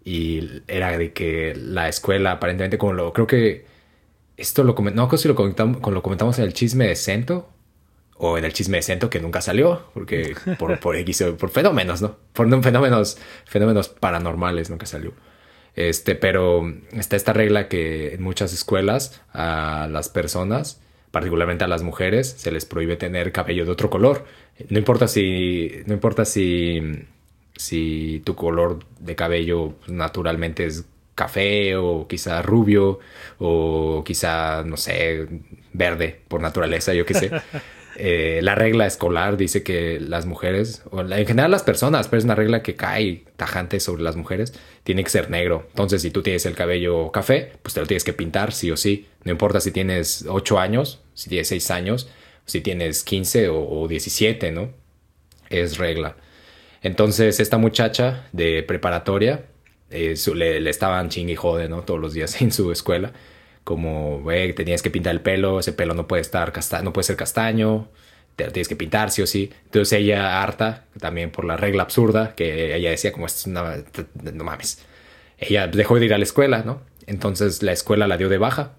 y 0.05 0.63
era 0.69 0.97
de 0.99 1.13
que 1.13 1.55
la 1.57 1.89
escuela, 1.89 2.33
aparentemente, 2.33 2.79
como 2.79 2.93
lo 2.93 3.13
creo 3.13 3.27
que 3.27 3.67
esto 4.37 4.65
lo 4.65 4.75
comentamos, 4.75 5.05
no 5.07 5.09
creo 5.09 5.19
si 5.19 5.29
lo 5.29 5.35
comentamos, 5.35 5.81
lo 5.93 6.03
comentamos 6.03 6.39
en 6.39 6.45
el 6.45 6.53
chisme 6.53 6.89
de 6.89 6.97
Cento, 6.97 7.49
o 8.17 8.39
en 8.39 8.45
el 8.45 8.53
chisme 8.53 8.77
de 8.79 8.83
Cento 8.83 9.11
que 9.11 9.21
nunca 9.21 9.41
salió, 9.41 9.87
porque 9.95 10.35
por, 10.59 10.79
por 10.81 10.97
X, 10.97 11.25
por 11.39 11.51
fenómenos, 11.51 12.03
¿no? 12.03 12.17
Por 12.33 12.47
no- 12.49 12.63
fenómenos, 12.63 13.19
fenómenos 13.47 13.89
paranormales 13.89 14.71
nunca 14.71 14.87
salió. 14.87 15.13
Este, 15.77 16.15
pero 16.15 16.63
está 16.93 17.17
esta 17.17 17.33
regla 17.33 17.69
que 17.69 18.15
en 18.15 18.23
muchas 18.23 18.53
escuelas 18.53 19.21
a 19.33 19.89
las 19.91 20.09
personas, 20.09 20.81
particularmente 21.11 21.65
a 21.65 21.69
las 21.69 21.83
mujeres, 21.83 22.29
se 22.39 22.53
les 22.53 22.65
prohíbe 22.65 22.97
tener 22.97 23.33
cabello 23.33 23.65
de 23.65 23.73
otro 23.73 23.91
color. 23.91 24.25
No 24.69 24.79
importa 24.79 25.09
si, 25.09 25.73
no 25.87 25.95
importa 25.95 26.25
si, 26.25 26.81
si 27.57 28.23
tu 28.25 28.35
color 28.35 28.81
de 28.99 29.15
cabello 29.15 29.75
naturalmente 29.87 30.67
es 30.67 30.85
café 31.15 31.77
o 31.77 32.07
quizá 32.09 32.43
rubio 32.43 32.99
o 33.39 34.03
quizá, 34.05 34.63
no 34.65 34.77
sé, 34.77 35.29
verde 35.73 36.21
por 36.29 36.41
naturaleza, 36.41 36.95
yo 36.95 37.07
qué 37.07 37.15
sé. 37.15 37.31
Eh, 37.97 38.41
la 38.43 38.57
regla 38.57 38.87
escolar 38.87 39.37
dice 39.37 39.63
que 39.63 40.01
las 40.01 40.27
mujeres, 40.27 40.83
o 40.91 41.01
en 41.01 41.27
general 41.27 41.53
las 41.53 41.63
personas, 41.63 42.09
pero 42.09 42.19
es 42.19 42.25
una 42.25 42.35
regla 42.35 42.61
que 42.61 42.75
cae 42.75 43.23
tajante 43.37 43.79
sobre 43.79 44.03
las 44.03 44.17
mujeres, 44.17 44.53
tiene 44.83 45.05
que 45.05 45.11
ser 45.11 45.31
negro. 45.31 45.67
Entonces, 45.69 46.03
si 46.03 46.11
tú 46.11 46.21
tienes 46.21 46.45
el 46.47 46.57
cabello 46.57 47.13
café, 47.13 47.53
pues 47.63 47.75
te 47.75 47.81
lo 47.81 47.87
tienes 47.87 48.03
que 48.03 48.13
pintar, 48.13 48.53
sí 48.53 48.71
o 48.73 48.77
sí. 48.77 49.07
No 49.23 49.31
importa 49.31 49.61
si 49.61 49.71
tienes 49.71 50.27
8 50.29 50.59
años, 50.59 51.03
si 51.15 51.29
tienes 51.31 51.47
6 51.47 51.71
años, 51.71 52.09
si 52.47 52.61
tienes 52.61 53.05
15 53.05 53.49
o, 53.51 53.83
o 53.83 53.87
17, 53.87 54.51
¿no? 54.51 54.71
Es 55.49 55.79
regla. 55.79 56.17
Entonces, 56.85 57.41
esta 57.41 57.59
muchacha 57.59 58.29
de 58.33 58.63
preparatoria 58.63 59.47
eh, 59.91 60.15
le, 60.35 60.61
le 60.61 60.71
estaban 60.71 61.09
chingue 61.09 61.33
y 61.33 61.37
jode, 61.37 61.69
¿no? 61.69 61.83
Todos 61.83 61.99
los 61.99 62.13
días 62.15 62.41
en 62.43 62.53
su 62.53 62.71
escuela. 62.71 63.13
Como, 63.65 64.21
güey, 64.21 64.53
tenías 64.55 64.83
que 64.83 64.91
pintar 64.91 65.15
el 65.15 65.23
pelo, 65.23 65.61
ese 65.61 65.73
pelo 65.73 65.95
no 65.95 66.07
puede 66.07 66.21
estar 66.23 66.53
casta 66.53 66.83
no 66.83 66.93
puede 66.93 67.05
ser 67.07 67.17
castaño, 67.17 67.89
te 68.37 68.45
lo 68.45 68.53
tienes 68.53 68.69
que 68.69 68.77
pintar 68.77 69.11
sí 69.11 69.23
o 69.23 69.27
sí. 69.27 69.51
Entonces 69.65 69.99
ella 69.99 70.43
harta, 70.43 70.85
también 71.01 71.31
por 71.31 71.47
la 71.47 71.57
regla 71.57 71.85
absurda, 71.85 72.35
que 72.35 72.77
ella 72.77 72.91
decía 72.91 73.13
como, 73.13 73.27
es 73.27 73.47
una, 73.47 73.77
no 74.35 74.45
mames. 74.45 74.85
Ella 75.39 75.67
dejó 75.69 75.99
de 75.99 76.05
ir 76.07 76.15
a 76.15 76.19
la 76.19 76.25
escuela, 76.25 76.63
¿no? 76.65 76.83
Entonces 77.07 77.63
la 77.63 77.73
escuela 77.73 78.07
la 78.07 78.19
dio 78.19 78.29
de 78.29 78.39
baja 78.39 78.75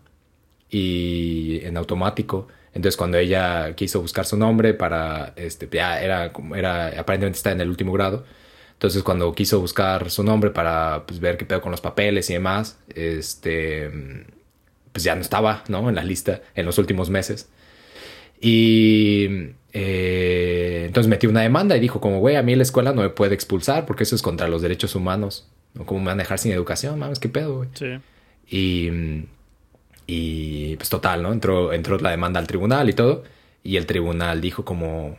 y 0.70 1.62
en 1.66 1.78
automático. 1.78 2.48
Entonces 2.76 2.98
cuando 2.98 3.18
ella 3.18 3.74
quiso 3.76 4.02
buscar 4.02 4.26
su 4.26 4.38
nombre 4.38 4.74
para, 4.74 5.34
este, 5.38 5.68
ya 5.72 6.02
era, 6.02 6.32
era, 6.56 6.88
aparentemente 7.00 7.38
está 7.38 7.52
en 7.52 7.62
el 7.62 7.70
último 7.70 7.94
grado. 7.94 8.26
Entonces 8.74 9.02
cuando 9.02 9.34
quiso 9.34 9.62
buscar 9.62 10.12
su 10.12 10.24
nombre 10.24 10.52
para 10.52 11.06
pues, 11.08 11.22
ver 11.22 11.38
qué 11.38 11.46
pedo 11.46 11.62
con 11.62 11.72
los 11.72 11.80
papeles 11.80 12.30
y 12.30 12.34
demás, 12.34 12.78
este, 12.94 13.90
pues 14.92 15.06
ya 15.06 15.16
no 15.16 15.22
estaba, 15.22 15.64
¿no? 15.70 15.88
En 15.88 15.96
la 15.96 16.04
lista 16.04 16.42
en 16.54 16.66
los 16.66 16.78
últimos 16.78 17.10
meses. 17.10 17.50
Y 18.42 19.54
eh, 19.72 20.84
entonces 20.88 21.10
metió 21.10 21.30
una 21.30 21.42
demanda 21.42 21.78
y 21.78 21.80
dijo 21.80 22.02
como, 22.02 22.20
güey, 22.20 22.36
a 22.36 22.44
mí 22.44 22.56
la 22.56 22.64
escuela 22.64 22.92
no 22.92 23.02
me 23.02 23.10
puede 23.10 23.34
expulsar 23.36 23.86
porque 23.86 24.04
eso 24.04 24.16
es 24.16 24.22
contra 24.22 24.50
los 24.50 24.62
derechos 24.62 24.96
humanos. 24.96 25.48
¿no? 25.74 25.86
¿Cómo 25.86 26.02
me 26.02 26.08
van 26.08 26.20
a 26.20 26.24
dejar 26.24 26.40
sin 26.40 26.52
educación? 26.52 27.00
Mames, 27.00 27.20
qué 27.20 27.30
pedo, 27.30 27.56
güey. 27.58 27.70
Sí. 27.74 28.00
Y, 28.50 29.28
y 30.08 30.76
pues 30.78 30.90
total, 30.90 31.24
¿no? 31.24 31.34
Entró, 31.34 31.74
entró 31.74 31.98
la 32.00 32.12
demanda 32.12 32.40
al 32.40 32.48
tribunal 32.48 32.90
y 32.90 32.94
todo. 32.94 33.24
Y 33.64 33.78
el 33.78 33.86
tribunal 33.86 34.42
dijo 34.42 34.66
como, 34.66 35.18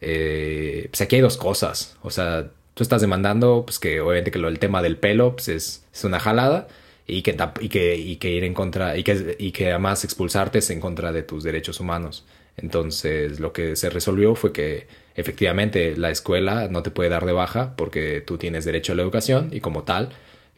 eh, 0.00 0.88
pues 0.90 1.00
aquí 1.00 1.16
hay 1.16 1.22
dos 1.22 1.36
cosas. 1.36 1.96
O 2.02 2.10
sea, 2.10 2.50
tú 2.74 2.82
estás 2.82 3.00
demandando, 3.00 3.64
pues 3.66 3.78
que 3.78 4.00
obviamente 4.00 4.30
que 4.30 4.38
lo, 4.38 4.48
el 4.48 4.58
tema 4.58 4.82
del 4.82 4.96
pelo 4.98 5.34
pues 5.34 5.48
es, 5.48 5.86
es 5.92 6.04
una 6.04 6.20
jalada. 6.20 6.68
Y 7.06 7.22
que, 7.22 7.34
y, 7.60 7.68
que, 7.70 7.96
y 7.96 8.16
que 8.16 8.30
ir 8.30 8.44
en 8.44 8.52
contra, 8.52 8.96
y 8.98 9.02
que, 9.02 9.34
y 9.38 9.52
que 9.52 9.70
además 9.70 10.04
expulsarte 10.04 10.58
es 10.58 10.68
en 10.68 10.78
contra 10.78 11.10
de 11.10 11.22
tus 11.22 11.42
derechos 11.42 11.80
humanos. 11.80 12.26
Entonces 12.58 13.40
lo 13.40 13.52
que 13.52 13.76
se 13.76 13.88
resolvió 13.88 14.34
fue 14.34 14.52
que 14.52 14.88
efectivamente 15.14 15.96
la 15.96 16.10
escuela 16.10 16.68
no 16.68 16.82
te 16.82 16.90
puede 16.90 17.08
dar 17.08 17.24
de 17.24 17.32
baja 17.32 17.74
porque 17.76 18.20
tú 18.20 18.36
tienes 18.36 18.64
derecho 18.66 18.92
a 18.92 18.96
la 18.96 19.02
educación 19.02 19.48
y 19.52 19.60
como 19.60 19.84
tal 19.84 20.10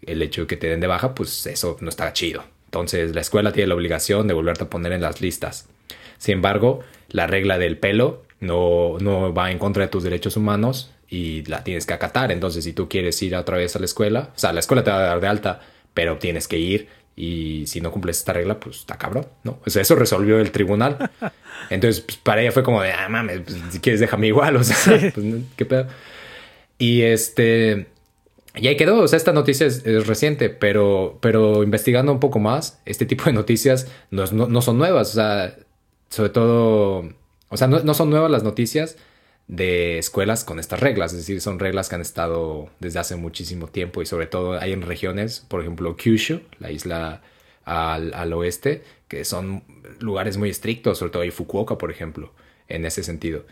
el 0.03 0.23
hecho 0.23 0.43
de 0.43 0.47
que 0.49 0.57
te 0.57 0.69
den 0.69 0.81
de 0.81 0.87
baja, 0.87 1.15
pues 1.15 1.47
eso 1.47 1.77
no 1.81 1.89
está 1.89 2.13
chido. 2.13 2.43
Entonces 2.71 3.17
la 3.17 3.21
escuela 3.21 3.53
tiene 3.53 3.67
la 3.67 3.75
obligación 3.75 4.29
de 4.29 4.35
volverte 4.35 4.63
a 4.63 4.71
poner 4.71 4.93
en 4.93 5.01
las 5.01 5.21
listas. 5.21 5.69
Sin 6.19 6.35
embargo, 6.35 6.81
la 7.09 7.27
regla 7.27 7.59
del 7.59 7.79
pelo 7.79 8.23
no, 8.39 8.97
no 9.01 9.35
va 9.35 9.51
en 9.51 9.59
contra 9.59 9.83
de 9.83 9.89
tus 9.89 10.05
derechos 10.05 10.37
humanos 10.37 10.93
y 11.09 11.43
la 11.47 11.65
tienes 11.65 11.85
que 11.85 11.95
acatar. 11.95 12.31
Entonces, 12.31 12.63
si 12.63 12.73
tú 12.73 12.89
quieres 12.89 13.21
ir 13.23 13.35
otra 13.35 13.57
vez 13.57 13.75
a 13.75 13.81
la 13.81 13.87
escuela, 13.87 14.31
o 14.37 14.39
sea, 14.39 14.53
la 14.53 14.61
escuela 14.61 14.85
te 14.85 14.93
va 14.93 14.99
a 14.99 15.07
dar 15.07 15.21
de 15.21 15.27
alta, 15.27 15.61
pero 15.95 16.19
tienes 16.19 16.47
que 16.47 16.59
ir 16.59 16.89
y 17.17 17.67
si 17.67 17.81
no 17.81 17.91
cumples 17.91 18.19
esta 18.19 18.33
regla, 18.33 18.61
pues 18.61 18.77
está 18.77 18.97
cabrón, 18.97 19.27
¿no? 19.43 19.59
O 19.67 19.71
sea, 19.71 19.83
eso 19.83 19.97
resolvió 19.97 20.39
el 20.39 20.53
tribunal. 20.53 21.11
Entonces, 21.71 22.03
pues, 22.03 22.19
para 22.19 22.41
ella 22.41 22.53
fue 22.53 22.63
como 22.63 22.81
de, 22.83 22.93
ah, 22.93 23.09
mames, 23.09 23.41
pues, 23.41 23.59
si 23.71 23.81
quieres 23.81 24.01
déjame 24.01 24.29
igual, 24.29 24.55
o 24.57 24.63
sea, 24.63 24.77
pues, 25.13 25.19
no, 25.19 25.43
qué 25.57 25.67
pedo. 25.67 25.89
Y 26.79 27.03
este, 27.03 27.89
y 28.57 28.67
ahí 28.67 28.77
quedó, 28.77 28.99
o 29.01 29.09
sea, 29.09 29.17
esta 29.17 29.33
noticia 29.33 29.67
es, 29.67 30.07
reciente, 30.07 30.51
pero, 30.51 31.19
pero 31.21 31.63
investigando 31.63 32.13
un 32.13 32.21
poco 32.21 32.39
más, 32.39 32.81
este 32.85 33.07
tipo 33.07 33.25
de 33.25 33.33
noticias 33.33 33.91
no, 34.11 34.25
no, 34.27 34.49
no 34.49 34.63
son 34.63 34.79
nuevas, 34.79 35.11
o 35.11 35.15
sea, 35.15 35.57
sobre 36.09 36.31
todo, 36.31 37.09
o 37.49 37.57
sea, 37.57 37.69
no, 37.69 37.81
no 37.81 37.95
son 37.95 38.11
nuevas 38.11 38.31
las 38.31 38.43
noticias 38.43 38.97
de 39.47 39.99
escuelas 39.99 40.45
con 40.45 40.59
estas 40.59 40.81
reglas, 40.81 41.13
es 41.13 41.19
decir, 41.19 41.41
son 41.41 41.59
reglas 41.59 41.89
que 41.89 41.95
han 41.97 42.01
estado 42.01 42.69
desde 42.81 42.99
hace 42.99 43.17
muchísimo 43.17 43.69
tiempo 43.69 44.03
y 44.03 44.07
sobre 44.07 44.27
todo 44.27 44.59
hay 44.59 44.73
en 44.73 44.83
regiones, 44.83 45.45
por 45.49 45.61
ejemplo, 45.61 45.97
Kyushu, 45.97 46.43
la 46.59 46.71
isla 46.71 47.23
al, 47.65 48.15
al 48.15 48.33
oeste, 48.33 48.83
que 49.07 49.25
son 49.25 49.63
lugares 50.01 50.37
muy 50.37 50.51
estrictos, 50.51 50.99
sobre 50.99 51.13
todo 51.13 51.23
hay 51.23 51.31
Fukuoka, 51.31 51.79
por 51.79 51.91
ejemplo, 51.91 52.33
en 52.69 52.85
ese 52.85 53.03
sentido. 53.03 53.45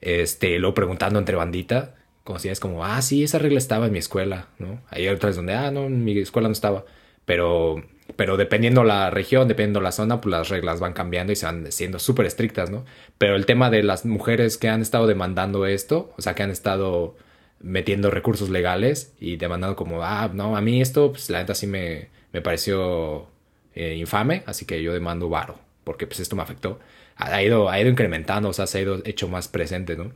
Este, 0.00 0.58
luego 0.58 0.74
preguntando 0.74 1.18
entre 1.18 1.36
bandita, 1.36 1.96
es 2.44 2.60
como, 2.60 2.84
ah, 2.84 3.02
sí, 3.02 3.22
esa 3.22 3.38
regla 3.38 3.58
estaba 3.58 3.86
en 3.86 3.92
mi 3.92 3.98
escuela, 3.98 4.48
¿no? 4.58 4.80
Hay 4.90 5.08
otras 5.08 5.36
donde, 5.36 5.54
ah, 5.54 5.70
no, 5.70 5.86
en 5.86 6.04
mi 6.04 6.18
escuela 6.18 6.48
no 6.48 6.52
estaba. 6.52 6.84
Pero, 7.24 7.82
pero 8.16 8.36
dependiendo 8.36 8.84
la 8.84 9.10
región, 9.10 9.48
dependiendo 9.48 9.80
la 9.80 9.92
zona, 9.92 10.20
pues 10.20 10.30
las 10.30 10.48
reglas 10.48 10.80
van 10.80 10.92
cambiando 10.92 11.32
y 11.32 11.36
se 11.36 11.46
van 11.46 11.70
siendo 11.72 11.98
súper 11.98 12.26
estrictas, 12.26 12.70
¿no? 12.70 12.84
Pero 13.18 13.36
el 13.36 13.46
tema 13.46 13.70
de 13.70 13.82
las 13.82 14.04
mujeres 14.04 14.58
que 14.58 14.68
han 14.68 14.82
estado 14.82 15.06
demandando 15.06 15.66
esto, 15.66 16.12
o 16.16 16.22
sea, 16.22 16.34
que 16.34 16.42
han 16.42 16.50
estado 16.50 17.16
metiendo 17.60 18.10
recursos 18.10 18.48
legales 18.50 19.12
y 19.20 19.36
demandando 19.36 19.76
como, 19.76 20.02
ah, 20.02 20.30
no, 20.32 20.56
a 20.56 20.60
mí 20.60 20.80
esto, 20.80 21.12
pues 21.12 21.30
la 21.30 21.40
neta 21.40 21.54
sí 21.54 21.66
me, 21.66 22.08
me 22.32 22.40
pareció 22.40 23.28
eh, 23.74 23.94
infame, 23.96 24.42
así 24.46 24.64
que 24.66 24.82
yo 24.82 24.92
demando 24.92 25.28
varo, 25.28 25.58
porque 25.84 26.06
pues 26.06 26.20
esto 26.20 26.36
me 26.36 26.42
afectó. 26.42 26.80
Ha 27.16 27.42
ido, 27.42 27.68
ha 27.68 27.78
ido 27.78 27.90
incrementando, 27.90 28.48
o 28.48 28.52
sea, 28.54 28.66
se 28.66 28.78
ha 28.78 28.80
ido 28.80 29.02
hecho 29.04 29.28
más 29.28 29.48
presente, 29.48 29.94
¿no? 29.94 30.12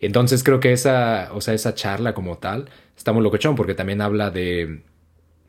Entonces 0.00 0.42
creo 0.42 0.60
que 0.60 0.72
esa, 0.72 1.30
o 1.32 1.40
sea, 1.40 1.54
esa 1.54 1.74
charla 1.74 2.14
como 2.14 2.38
tal 2.38 2.70
está 2.96 3.12
muy 3.12 3.22
locochón 3.22 3.54
porque 3.56 3.74
también 3.74 4.00
habla 4.00 4.30
de, 4.30 4.82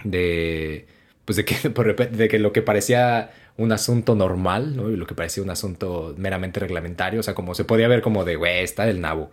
de, 0.03 0.87
pues 1.25 1.37
de 1.37 1.45
que, 1.45 1.55
de 2.11 2.27
que 2.27 2.39
lo 2.39 2.53
que 2.53 2.61
parecía 2.61 3.31
un 3.57 3.71
asunto 3.71 4.15
normal, 4.15 4.75
¿no? 4.75 4.89
Y 4.89 4.95
lo 4.95 5.05
que 5.07 5.15
parecía 5.15 5.43
un 5.43 5.49
asunto 5.49 6.15
meramente 6.17 6.59
reglamentario, 6.59 7.19
o 7.19 7.23
sea, 7.23 7.35
como 7.35 7.55
se 7.55 7.65
podía 7.65 7.87
ver 7.87 8.01
como 8.01 8.25
de, 8.25 8.35
güey, 8.35 8.63
está 8.63 8.85
del 8.85 9.01
nabo. 9.01 9.31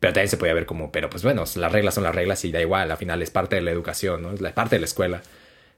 Pero 0.00 0.12
también 0.14 0.28
se 0.28 0.36
podía 0.36 0.54
ver 0.54 0.66
como, 0.66 0.92
pero 0.92 1.10
pues 1.10 1.22
bueno, 1.22 1.44
las 1.56 1.72
reglas 1.72 1.94
son 1.94 2.04
las 2.04 2.14
reglas 2.14 2.44
y 2.44 2.52
da 2.52 2.60
igual, 2.60 2.90
al 2.90 2.96
final 2.96 3.22
es 3.22 3.30
parte 3.30 3.56
de 3.56 3.62
la 3.62 3.70
educación, 3.70 4.22
¿no? 4.22 4.32
Es 4.32 4.40
parte 4.52 4.76
de 4.76 4.80
la 4.80 4.86
escuela. 4.86 5.22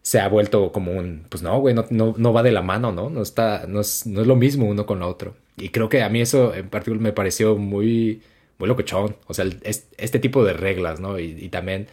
Se 0.03 0.21
ha 0.21 0.29
vuelto 0.29 0.73
como 0.73 0.93
un, 0.93 1.27
pues 1.29 1.43
no, 1.43 1.59
güey, 1.61 1.75
no, 1.75 1.87
no, 1.91 2.15
no 2.17 2.33
va 2.33 2.43
de 2.43 2.53
la 2.53 2.63
mano, 2.63 2.93
¿no? 2.93 3.11
No 3.11 3.23
está, 3.23 3.67
no 3.69 3.81
es, 3.81 4.07
no 4.07 4.23
es 4.23 4.27
lo 4.27 4.37
mismo 4.37 4.67
uno 4.67 4.87
con 4.87 5.01
lo 5.01 5.09
otro. 5.09 5.37
Y 5.57 5.71
creo 5.71 5.89
que 5.89 6.03
a 6.03 6.09
mí 6.09 6.21
eso 6.21 6.55
en 6.55 6.69
particular 6.71 7.03
me 7.03 7.13
pareció 7.13 7.57
muy, 7.57 8.23
muy 8.59 8.69
locochón. 8.69 9.17
O 9.27 9.35
sea, 9.35 9.47
este 9.65 10.19
tipo 10.19 10.45
de 10.45 10.53
reglas, 10.53 11.01
¿no? 11.01 11.19
Y, 11.19 11.49
también 11.49 11.89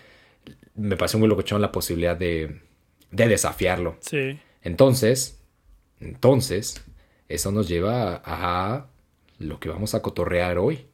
me 0.76 0.97
pareció 0.97 1.19
muy 1.19 1.28
locochón 1.28 1.62
la 1.62 1.71
posibilidad 1.71 2.15
de, 2.15 2.62
de 3.12 3.28
desafiarlo. 3.28 3.97
Sí. 4.02 4.39
Entonces, 4.62 5.39
entonces, 6.00 6.84
eso 7.30 7.52
nos 7.52 7.67
lleva 7.67 8.21
a 8.26 8.88
lo 9.39 9.60
que 9.60 9.69
vamos 9.69 9.95
a 9.95 10.02
cotorrear 10.02 10.58
hoy, 10.58 10.86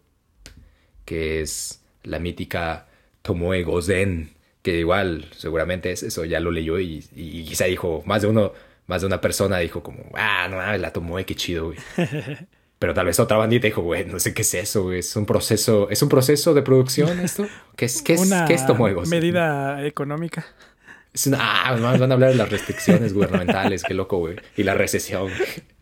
que 1.06 1.42
es 1.42 1.84
la 2.04 2.20
mítica 2.20 2.88
Tomoe 3.22 3.64
Gozen, 3.64 4.32
que 4.62 4.80
igual 4.80 5.30
seguramente 5.36 5.92
es 5.92 6.04
eso, 6.04 6.26
ya 6.26 6.40
lo 6.40 6.52
leyó 6.52 6.80
y, 6.80 7.04
y, 7.16 7.44
quizá 7.46 7.66
dijo, 7.66 8.04
más 8.06 8.22
de 8.22 8.28
uno, 8.28 8.54
más 8.86 9.02
de 9.02 9.08
una 9.08 9.22
persona 9.22 9.60
dijo 9.60 9.84
como, 9.84 10.04
ah, 10.14 10.48
no, 10.50 10.78
la 10.78 10.92
Tomoe, 10.92 11.26
qué 11.26 11.36
chido, 11.36 11.68
güey. 11.68 11.78
Pero 12.80 12.94
tal 12.94 13.08
vez 13.08 13.20
otra 13.20 13.38
bandita 13.38 13.68
dijo, 13.68 13.82
güey, 13.82 14.06
no 14.06 14.20
sé 14.20 14.34
qué 14.34 14.44
es 14.44 14.54
eso, 14.54 14.84
güey. 14.84 15.00
Es 15.00 15.16
un 15.16 15.26
proceso, 15.26 15.90
¿es 15.90 16.02
un 16.04 16.10
proceso 16.10 16.54
de 16.54 16.62
producción 16.62 17.20
esto? 17.20 17.48
¿Qué 17.76 17.86
es, 17.86 18.02
qué 18.02 18.14
es, 18.14 18.22
Una 18.22 18.46
¿qué 18.46 18.54
es 18.54 19.10
medida 19.10 19.86
económica. 19.86 20.46
Es 21.14 21.26
una, 21.26 21.40
ah, 21.42 21.76
van 21.80 22.12
a 22.12 22.14
hablar 22.14 22.30
de 22.30 22.36
las 22.36 22.50
restricciones 22.52 23.14
gubernamentales, 23.14 23.82
qué 23.84 23.96
loco, 23.96 24.20
güey. 24.20 24.36
Y 24.56 24.64
la 24.64 24.76
recesión. 24.76 25.32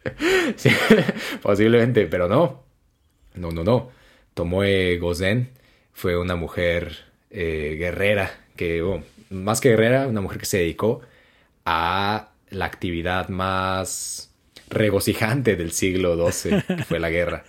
sí, 0.56 0.70
posiblemente, 1.42 2.06
pero 2.06 2.30
no. 2.30 2.64
No, 3.34 3.52
no, 3.52 3.64
no. 3.64 3.92
Tomoe 4.34 4.98
Gozen 4.98 5.50
fue 5.92 6.18
una 6.18 6.38
mujer 6.38 7.06
eh, 7.30 7.76
guerrera, 7.78 8.32
que, 8.56 9.02
más 9.30 9.60
que 9.60 9.70
guerrera, 9.70 10.08
una 10.08 10.22
mujer 10.22 10.40
que 10.40 10.46
se 10.46 10.60
dedicó 10.60 11.02
a 11.66 12.30
la 12.50 12.66
actividad 12.66 13.28
más 13.28 14.32
regocijante 14.76 15.56
del 15.56 15.72
siglo 15.72 16.16
XII, 16.32 16.62
que 16.68 16.84
fue 16.84 17.00
la 17.00 17.10
guerra. 17.10 17.44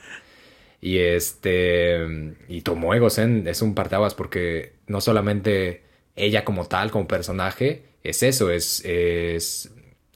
Y 0.81 0.99
este. 0.99 2.35
Y 2.49 2.63
Tomoe 2.63 2.99
Gozen 2.99 3.47
es 3.49 3.63
un 3.63 3.75
partaguas 3.75 4.15
porque 4.15 4.73
no 4.87 5.01
solamente 5.01 5.83
ella 6.17 6.45
como 6.45 6.67
tal, 6.67 6.91
como 6.91 7.07
personaje, 7.07 7.83
es 8.03 8.23
eso, 8.23 8.51
es, 8.51 8.85
es 8.85 9.71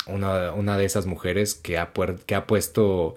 una, 0.06 0.52
una 0.52 0.78
de 0.78 0.84
esas 0.84 1.06
mujeres 1.06 1.54
que 1.54 1.78
ha, 1.78 1.92
que 2.26 2.34
ha 2.34 2.46
puesto, 2.46 3.16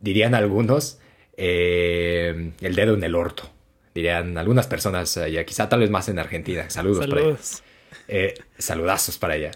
dirían 0.00 0.34
algunos, 0.34 0.98
eh, 1.36 2.52
el 2.60 2.74
dedo 2.74 2.94
en 2.94 3.02
el 3.02 3.14
orto. 3.14 3.50
Dirían 3.94 4.36
algunas 4.38 4.66
personas 4.66 5.16
allá, 5.16 5.44
quizá 5.44 5.68
tal 5.68 5.80
vez 5.80 5.90
más 5.90 6.08
en 6.08 6.18
Argentina. 6.18 6.68
Saludos, 6.68 7.06
para 7.06 7.22
ella. 7.22 7.36
Eh, 8.08 8.34
saludazos 8.58 9.18
para 9.18 9.36
ella. 9.36 9.52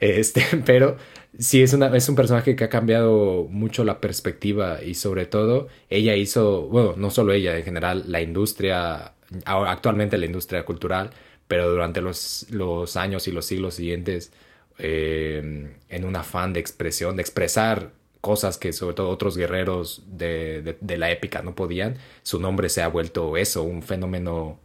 Este, 0.00 0.44
pero 0.64 0.96
sí 1.38 1.62
es, 1.62 1.72
una, 1.72 1.94
es 1.96 2.08
un 2.08 2.14
personaje 2.16 2.56
que 2.56 2.64
ha 2.64 2.68
cambiado 2.68 3.46
mucho 3.50 3.84
la 3.84 4.00
perspectiva 4.00 4.82
y 4.82 4.94
sobre 4.94 5.26
todo 5.26 5.68
ella 5.90 6.16
hizo, 6.16 6.62
bueno, 6.68 6.94
no 6.96 7.10
solo 7.10 7.32
ella, 7.32 7.56
en 7.56 7.64
general 7.64 8.04
la 8.08 8.20
industria, 8.20 9.14
actualmente 9.44 10.18
la 10.18 10.26
industria 10.26 10.64
cultural, 10.64 11.10
pero 11.48 11.70
durante 11.70 12.00
los, 12.00 12.46
los 12.50 12.96
años 12.96 13.28
y 13.28 13.32
los 13.32 13.46
siglos 13.46 13.74
siguientes, 13.74 14.32
eh, 14.78 15.76
en 15.88 16.04
un 16.04 16.16
afán 16.16 16.52
de 16.52 16.60
expresión, 16.60 17.16
de 17.16 17.22
expresar 17.22 17.92
cosas 18.20 18.56
que 18.58 18.72
sobre 18.72 18.94
todo 18.94 19.08
otros 19.10 19.36
guerreros 19.36 20.04
de, 20.06 20.76
de, 20.80 20.96
la 20.98 21.10
épica 21.10 21.42
no 21.42 21.54
podían, 21.54 21.98
su 22.22 22.40
nombre 22.40 22.68
se 22.68 22.82
ha 22.82 22.88
vuelto 22.88 23.36
eso, 23.36 23.62
un 23.64 23.82
fenómeno 23.82 24.60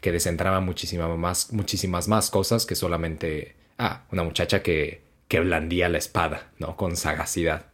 que 0.00 0.12
descentraba 0.12 0.60
muchísimas 0.60 1.18
más, 1.18 1.52
muchísimas 1.52 2.08
más 2.08 2.30
cosas 2.30 2.66
que 2.66 2.76
solamente, 2.76 3.56
ah, 3.78 4.04
una 4.12 4.22
muchacha 4.22 4.62
que 4.62 5.02
que 5.30 5.38
blandía 5.38 5.88
la 5.88 5.98
espada, 5.98 6.48
¿no? 6.58 6.76
Con 6.76 6.96
sagacidad. 6.96 7.66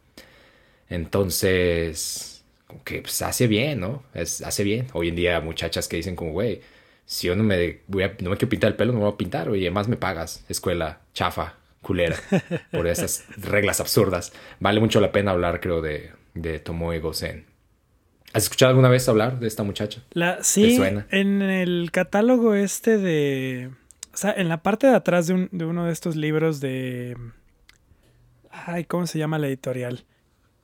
Entonces, 0.89 2.45
que 2.83 3.01
pues, 3.01 3.19
hace 3.23 3.47
bien, 3.47 3.79
¿no? 3.79 4.03
Es, 4.13 4.43
hace 4.43 4.63
bien. 4.63 4.85
Hoy 4.93 5.07
en 5.07 5.15
día 5.15 5.41
muchachas 5.41 5.87
que 5.87 5.97
dicen 5.97 6.15
como, 6.15 6.33
güey, 6.33 6.61
si 7.07 7.25
yo 7.25 7.35
no 7.35 7.43
me, 7.43 7.79
voy 7.87 8.03
a, 8.03 8.15
no 8.21 8.29
me 8.29 8.37
quiero 8.37 8.49
pintar 8.49 8.69
el 8.69 8.75
pelo, 8.75 8.93
no 8.93 8.99
me 8.99 9.05
voy 9.05 9.13
a 9.15 9.17
pintar, 9.17 9.49
oye, 9.49 9.71
más 9.71 9.87
me 9.87 9.97
pagas. 9.97 10.45
Escuela, 10.47 11.01
chafa, 11.15 11.55
culera, 11.81 12.15
por 12.71 12.85
esas 12.85 13.25
reglas 13.37 13.79
absurdas. 13.79 14.33
Vale 14.59 14.79
mucho 14.79 15.01
la 15.01 15.11
pena 15.11 15.31
hablar, 15.31 15.59
creo, 15.59 15.81
de, 15.81 16.11
de 16.35 16.59
Tomoe 16.59 16.99
Gozen. 16.99 17.47
¿Has 18.33 18.43
escuchado 18.43 18.69
alguna 18.69 18.89
vez 18.89 19.09
hablar 19.09 19.39
de 19.39 19.47
esta 19.47 19.63
muchacha? 19.63 20.03
La, 20.11 20.43
sí, 20.43 20.75
suena? 20.75 21.07
en 21.09 21.41
el 21.41 21.89
catálogo 21.91 22.53
este 22.53 22.99
de... 22.99 23.71
O 24.13 24.17
sea, 24.17 24.31
en 24.37 24.47
la 24.47 24.61
parte 24.61 24.85
de 24.85 24.95
atrás 24.95 25.25
de, 25.25 25.49
de 25.51 25.65
uno 25.65 25.87
de 25.87 25.93
estos 25.93 26.15
libros 26.15 26.59
de 26.59 27.17
Ay, 28.65 28.85
¿cómo 28.85 29.07
se 29.07 29.19
llama 29.19 29.37
la 29.37 29.47
editorial? 29.47 30.05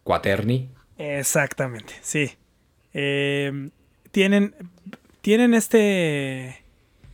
Quaterni. 0.04 0.70
Exactamente, 0.98 1.94
sí. 2.02 2.32
Em, 2.94 3.72
tienen, 4.12 4.56
tienen 5.22 5.54
este, 5.54 6.64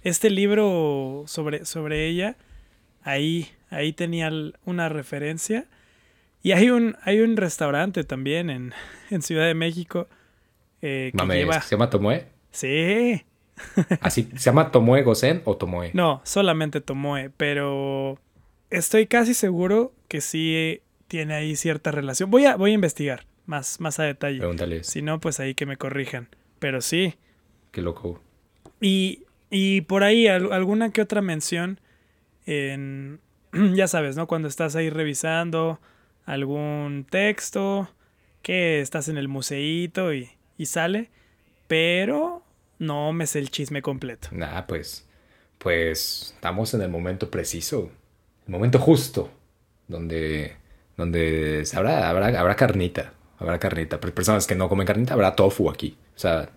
este 0.04 0.30
libro 0.30 1.24
sobre, 1.28 1.66
sobre 1.66 2.08
ella. 2.08 2.36
Ahí, 3.04 3.50
ahí 3.70 3.94
tenía 3.94 4.32
una 4.66 4.90
referencia. 4.90 5.66
Y 6.42 6.54
hay 6.54 6.70
un, 6.70 6.98
hay 7.04 7.20
un 7.20 7.38
restaurante 7.38 8.04
también 8.04 8.50
en, 8.50 8.74
en 9.10 9.22
Ciudad 9.22 9.46
de 9.46 9.54
México. 9.54 10.08
Eh, 10.82 11.12
que 11.14 11.62
¿Se 11.62 11.76
llama 11.76 11.90
Tomoe? 11.90 12.26
Sí. 12.52 13.26
¿Así, 14.02 14.30
¿Se 14.32 14.46
llama 14.46 14.72
Tomoe 14.72 15.04
Gosen 15.04 15.42
o 15.46 15.58
Tomoe? 15.58 15.92
No, 15.94 16.22
solamente 16.24 16.80
Tomoe, 16.82 17.30
pero 17.36 18.18
estoy 18.70 19.08
casi 19.08 19.34
seguro 19.34 19.94
que 20.08 20.22
sí 20.22 20.82
tiene 21.08 21.34
ahí 21.34 21.56
cierta 21.56 21.92
relación. 21.92 22.30
Voy 22.30 22.46
a, 22.46 22.56
voy 22.56 22.72
a 22.72 22.76
investigar 22.76 23.26
más, 23.46 23.80
más 23.80 24.00
a 24.00 24.04
detalle. 24.04 24.40
Pregúntale. 24.40 24.84
Si 24.84 25.02
no, 25.02 25.20
pues 25.20 25.40
ahí 25.40 25.56
que 25.56 25.66
me 25.66 25.78
corrijan. 25.78 26.30
Pero 26.60 26.82
sí. 26.82 27.16
Qué 27.72 27.82
loco. 27.82 28.22
Y, 28.80 29.24
y 29.50 29.82
por 29.82 30.04
ahí 30.04 30.28
alguna 30.28 30.92
que 30.92 31.02
otra 31.02 31.22
mención 31.22 31.80
en, 32.46 33.20
ya 33.74 33.88
sabes, 33.88 34.16
¿no? 34.16 34.28
Cuando 34.28 34.48
estás 34.48 34.76
ahí 34.76 34.90
revisando 34.90 35.80
algún 36.26 37.08
texto, 37.10 37.90
que 38.42 38.82
estás 38.82 39.08
en 39.08 39.18
el 39.18 39.28
museíto 39.28 40.14
y, 40.14 40.30
y 40.58 40.68
sale, 40.68 41.10
pero 41.68 42.44
no 42.78 43.14
me 43.14 43.28
sé 43.28 43.40
el 43.40 43.50
chisme 43.50 43.82
completo. 43.82 44.30
Nah, 44.32 44.62
pues, 44.68 45.08
pues 45.58 46.34
estamos 46.36 46.74
en 46.74 46.82
el 46.82 46.90
momento 46.90 47.30
preciso, 47.30 47.92
el 48.50 48.52
momento 48.52 48.80
justo 48.80 49.30
donde, 49.88 50.56
donde 50.98 51.64
habrá, 51.76 52.10
habrá, 52.10 52.40
habrá 52.40 52.56
carnita, 52.56 53.14
habrá 53.38 53.60
carnita. 53.60 54.00
Pero 54.00 54.14
personas 54.16 54.48
que 54.48 54.56
no 54.56 54.68
comen 54.68 54.88
carnita, 54.88 55.14
habrá 55.14 55.36
tofu 55.36 55.70
aquí. 55.70 55.96
O 56.16 56.20
sea, 56.20 56.50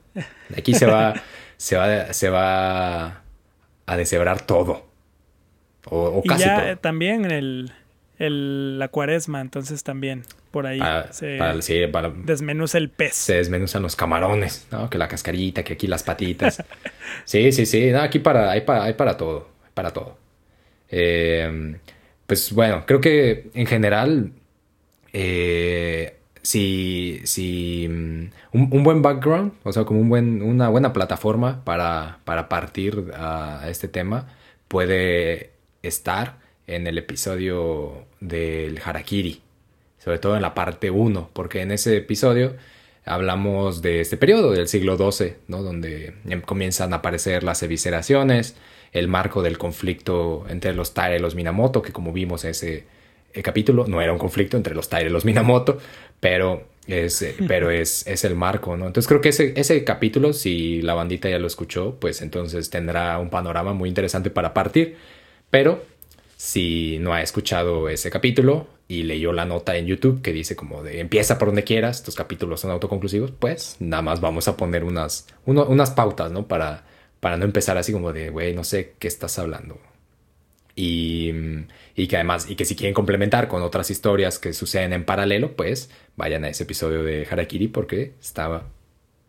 aquí 0.56 0.72
se 0.72 0.86
va, 0.86 1.12
se 1.58 1.76
va, 1.76 2.10
se 2.14 2.30
va 2.30 3.22
a 3.84 3.96
deshebrar 3.96 4.40
todo. 4.40 4.86
O, 5.84 6.22
y 6.24 6.28
casi 6.28 6.44
ya 6.44 6.76
también 6.76 7.30
el, 7.30 7.72
el, 8.18 8.78
la 8.78 8.88
cuaresma, 8.88 9.42
entonces 9.42 9.82
también 9.82 10.22
por 10.50 10.66
ahí 10.66 10.80
se 11.10 11.38
desmenuza 12.24 12.78
el 12.78 12.88
pez. 12.88 13.14
Se 13.14 13.34
desmenuzan 13.34 13.82
los 13.82 13.96
camarones, 13.96 14.66
¿no? 14.70 14.88
Que 14.88 14.96
la 14.96 15.08
cascarita, 15.08 15.62
que 15.62 15.74
aquí 15.74 15.88
las 15.88 16.04
patitas. 16.04 16.64
sí, 17.26 17.52
sí, 17.52 17.66
sí. 17.66 17.90
No, 17.90 18.00
aquí 18.00 18.18
para, 18.18 18.50
hay, 18.50 18.62
para, 18.62 18.84
hay 18.84 18.94
para 18.94 19.18
todo. 19.18 19.48
Para 19.74 19.90
todo. 19.90 20.21
Eh, 20.92 21.76
pues 22.26 22.52
bueno, 22.52 22.84
creo 22.86 23.00
que 23.00 23.50
en 23.54 23.66
general, 23.66 24.32
eh, 25.12 26.16
si, 26.42 27.20
si 27.24 27.88
mm, 27.88 28.30
un, 28.52 28.68
un, 28.70 28.84
buen 28.84 29.02
background, 29.02 29.54
o 29.64 29.72
sea, 29.72 29.84
como 29.84 30.00
un 30.00 30.08
buen, 30.08 30.42
una 30.42 30.68
buena 30.68 30.92
plataforma 30.92 31.64
para, 31.64 32.20
para 32.24 32.48
partir 32.48 33.10
a 33.14 33.66
este 33.68 33.88
tema, 33.88 34.28
puede 34.68 35.50
estar 35.82 36.38
en 36.66 36.86
el 36.86 36.98
episodio 36.98 38.06
del 38.20 38.80
Harakiri, 38.84 39.42
sobre 39.98 40.18
todo 40.18 40.36
en 40.36 40.42
la 40.42 40.54
parte 40.54 40.90
1, 40.90 41.30
porque 41.32 41.62
en 41.62 41.72
ese 41.72 41.96
episodio 41.96 42.56
hablamos 43.04 43.82
de 43.82 44.00
este 44.00 44.16
periodo 44.16 44.52
del 44.52 44.68
siglo 44.68 44.96
XII, 44.96 45.34
¿no? 45.48 45.62
donde 45.62 46.14
em, 46.26 46.40
comienzan 46.40 46.92
a 46.92 46.96
aparecer 46.96 47.42
las 47.42 47.62
evisceraciones, 47.62 48.56
el 48.92 49.08
marco 49.08 49.42
del 49.42 49.58
conflicto 49.58 50.44
entre 50.48 50.74
los 50.74 50.94
Taira 50.94 51.16
y 51.16 51.18
los 51.18 51.34
Minamoto, 51.34 51.82
que 51.82 51.92
como 51.92 52.12
vimos 52.12 52.44
en 52.44 52.50
ese 52.50 52.84
eh, 53.32 53.42
capítulo, 53.42 53.86
no 53.86 54.00
era 54.02 54.12
un 54.12 54.18
conflicto 54.18 54.56
entre 54.56 54.74
los 54.74 54.88
Taira 54.88 55.08
y 55.08 55.12
los 55.12 55.24
Minamoto, 55.24 55.78
pero 56.20 56.64
es, 56.86 57.22
eh, 57.22 57.34
pero 57.48 57.70
es, 57.70 58.06
es 58.06 58.24
el 58.24 58.36
marco, 58.36 58.76
¿no? 58.76 58.86
Entonces 58.86 59.08
creo 59.08 59.20
que 59.20 59.30
ese, 59.30 59.54
ese 59.56 59.82
capítulo, 59.82 60.34
si 60.34 60.82
la 60.82 60.94
bandita 60.94 61.30
ya 61.30 61.38
lo 61.38 61.46
escuchó, 61.46 61.96
pues 61.98 62.20
entonces 62.20 62.68
tendrá 62.68 63.18
un 63.18 63.30
panorama 63.30 63.72
muy 63.72 63.88
interesante 63.88 64.30
para 64.30 64.52
partir, 64.52 64.96
pero 65.50 65.82
si 66.36 66.98
no 67.00 67.14
ha 67.14 67.22
escuchado 67.22 67.88
ese 67.88 68.10
capítulo 68.10 68.66
y 68.88 69.04
leyó 69.04 69.32
la 69.32 69.46
nota 69.46 69.76
en 69.76 69.86
YouTube 69.86 70.20
que 70.22 70.32
dice 70.32 70.54
como 70.56 70.82
de 70.82 71.00
empieza 71.00 71.38
por 71.38 71.48
donde 71.48 71.64
quieras, 71.64 71.98
estos 71.98 72.14
capítulos 72.14 72.60
son 72.60 72.72
autoconclusivos, 72.72 73.30
pues 73.30 73.76
nada 73.78 74.02
más 74.02 74.20
vamos 74.20 74.48
a 74.48 74.56
poner 74.56 74.84
unas, 74.84 75.28
unas 75.46 75.92
pautas, 75.92 76.30
¿no? 76.30 76.46
Para, 76.48 76.84
para 77.22 77.36
no 77.36 77.44
empezar 77.44 77.78
así 77.78 77.92
como 77.92 78.12
de, 78.12 78.30
güey, 78.30 78.52
no 78.52 78.64
sé 78.64 78.94
qué 78.98 79.06
estás 79.06 79.38
hablando. 79.38 79.78
Y, 80.74 81.30
y, 81.94 82.08
que 82.08 82.16
además, 82.16 82.50
y 82.50 82.56
que 82.56 82.64
si 82.64 82.74
quieren 82.74 82.94
complementar 82.94 83.46
con 83.46 83.62
otras 83.62 83.92
historias 83.92 84.40
que 84.40 84.52
suceden 84.52 84.92
en 84.92 85.04
paralelo, 85.04 85.54
pues 85.54 85.88
vayan 86.16 86.42
a 86.42 86.48
ese 86.48 86.64
episodio 86.64 87.04
de 87.04 87.24
Harakiri 87.30 87.68
porque 87.68 88.14
estaba 88.20 88.66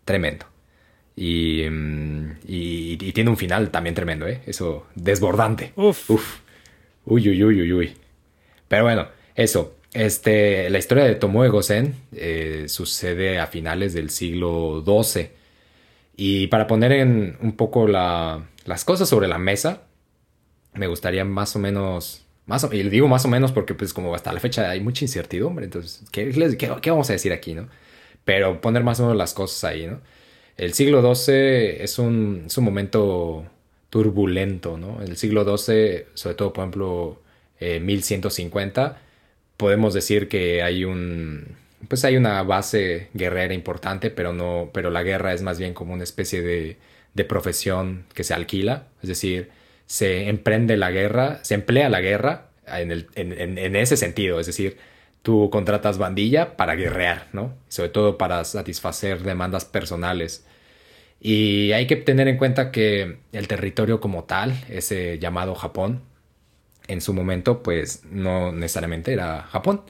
tremendo. 0.06 0.48
Y, 1.16 1.66
y, 2.48 2.98
y 3.00 3.12
tiene 3.12 3.30
un 3.30 3.38
final 3.38 3.70
también 3.70 3.94
tremendo, 3.94 4.28
¿eh? 4.28 4.42
Eso, 4.48 4.88
desbordante. 4.96 5.74
Uf. 5.76 6.10
Uf. 6.10 6.40
Uy, 7.06 7.30
uy, 7.30 7.44
uy, 7.44 7.62
uy, 7.62 7.74
uy. 7.74 7.94
Pero 8.68 8.86
bueno, 8.86 9.08
eso. 9.36 9.76
Este, 9.94 10.68
la 10.72 10.80
historia 10.80 11.04
de 11.04 11.14
Tomoe 11.14 11.50
Gosen 11.50 11.94
eh, 12.12 12.66
sucede 12.70 13.38
a 13.38 13.46
finales 13.46 13.94
del 13.94 14.10
siglo 14.10 14.84
XII 14.84 15.43
y 16.16 16.48
para 16.48 16.68
poner 16.68 16.92
en 16.92 17.38
un 17.42 17.54
poco 17.54 17.88
la, 17.88 18.48
las 18.66 18.86
cosas 18.86 19.10
sobre 19.10 19.28
la 19.28 19.38
mesa, 19.38 19.84
me 20.74 20.88
gustaría 20.88 21.26
más 21.26 21.56
o 21.56 21.60
menos, 21.60 22.26
más 22.46 22.68
y 22.72 22.84
digo 22.84 23.08
más 23.08 23.26
o 23.26 23.28
menos 23.28 23.52
porque 23.52 23.74
pues 23.74 23.94
como 23.94 24.14
hasta 24.14 24.34
la 24.34 24.40
fecha 24.40 24.70
hay 24.70 24.80
mucha 24.80 25.06
incertidumbre, 25.06 25.66
entonces, 25.66 26.04
¿qué, 26.12 26.32
qué, 26.82 26.90
vamos 26.92 27.10
a 27.10 27.14
decir 27.14 27.34
aquí, 27.34 27.54
no? 27.54 27.68
Pero 28.26 28.62
poner 28.62 28.84
más 28.84 29.00
o 29.00 29.04
menos 29.04 29.18
las 29.18 29.34
cosas 29.34 29.64
ahí, 29.64 29.88
¿no? 29.88 30.02
El 30.58 30.74
siglo 30.74 31.02
XII 31.02 31.34
es 31.84 31.98
un, 32.00 32.44
es 32.46 32.58
un 32.58 32.64
momento 32.64 33.46
turbulento, 33.90 34.78
¿no? 34.78 35.02
El 35.02 35.18
siglo 35.18 35.44
XII, 35.44 36.06
sobre 36.14 36.36
todo, 36.36 36.54
por 36.54 36.64
ejemplo, 36.64 37.22
eh, 37.60 37.80
1150, 37.80 39.02
podemos 39.58 39.94
decir 39.94 40.28
que 40.30 40.62
hay 40.64 40.86
un, 40.86 41.58
pues 41.88 42.06
hay 42.06 42.18
una 42.18 42.44
base 42.44 43.10
guerrera 43.14 43.54
importante, 43.54 44.10
pero 44.10 44.34
no, 44.34 44.70
pero 44.74 44.90
la 44.90 45.04
guerra 45.04 45.34
es 45.34 45.42
más 45.42 45.60
bien 45.60 45.74
como 45.74 45.94
una 45.94 46.04
especie 46.04 46.42
de, 46.42 46.78
profesión 47.28 48.06
que 48.14 48.24
se 48.24 48.34
alquila, 48.34 48.88
es 49.02 49.10
decir, 49.10 49.52
se 49.86 50.30
emprende 50.30 50.78
la 50.78 50.92
guerra, 50.92 51.40
se 51.44 51.54
emplea 51.56 51.90
la 51.90 52.02
guerra 52.02 52.50
en, 52.68 52.92
el, 52.92 53.08
en, 53.16 53.58
en, 53.58 53.76
ese 53.76 53.98
sentido, 53.98 54.40
es 54.40 54.48
decir, 54.48 54.78
tú 55.22 55.50
contratas 55.52 55.98
bandilla 55.98 56.58
para 56.58 56.76
guerrear, 56.76 57.28
¿no? 57.34 57.56
Sobre 57.70 57.90
todo 57.90 58.18
para 58.18 58.44
satisfacer 58.46 59.24
demandas 59.24 59.66
personales. 59.66 60.46
Y 61.22 61.72
hay 61.74 61.88
que 61.88 61.96
tener 61.96 62.28
en 62.28 62.38
cuenta 62.38 62.72
que 62.72 63.20
el 63.32 63.48
territorio 63.48 64.02
como 64.02 64.26
tal, 64.26 64.54
ese 64.70 65.20
llamado 65.20 65.56
Japón, 65.56 66.02
en 66.88 67.02
su 67.02 67.14
momento, 67.14 67.64
pues 67.64 68.04
no 68.06 68.52
necesariamente 68.52 69.14
era 69.14 69.44
Japón, 69.44 69.84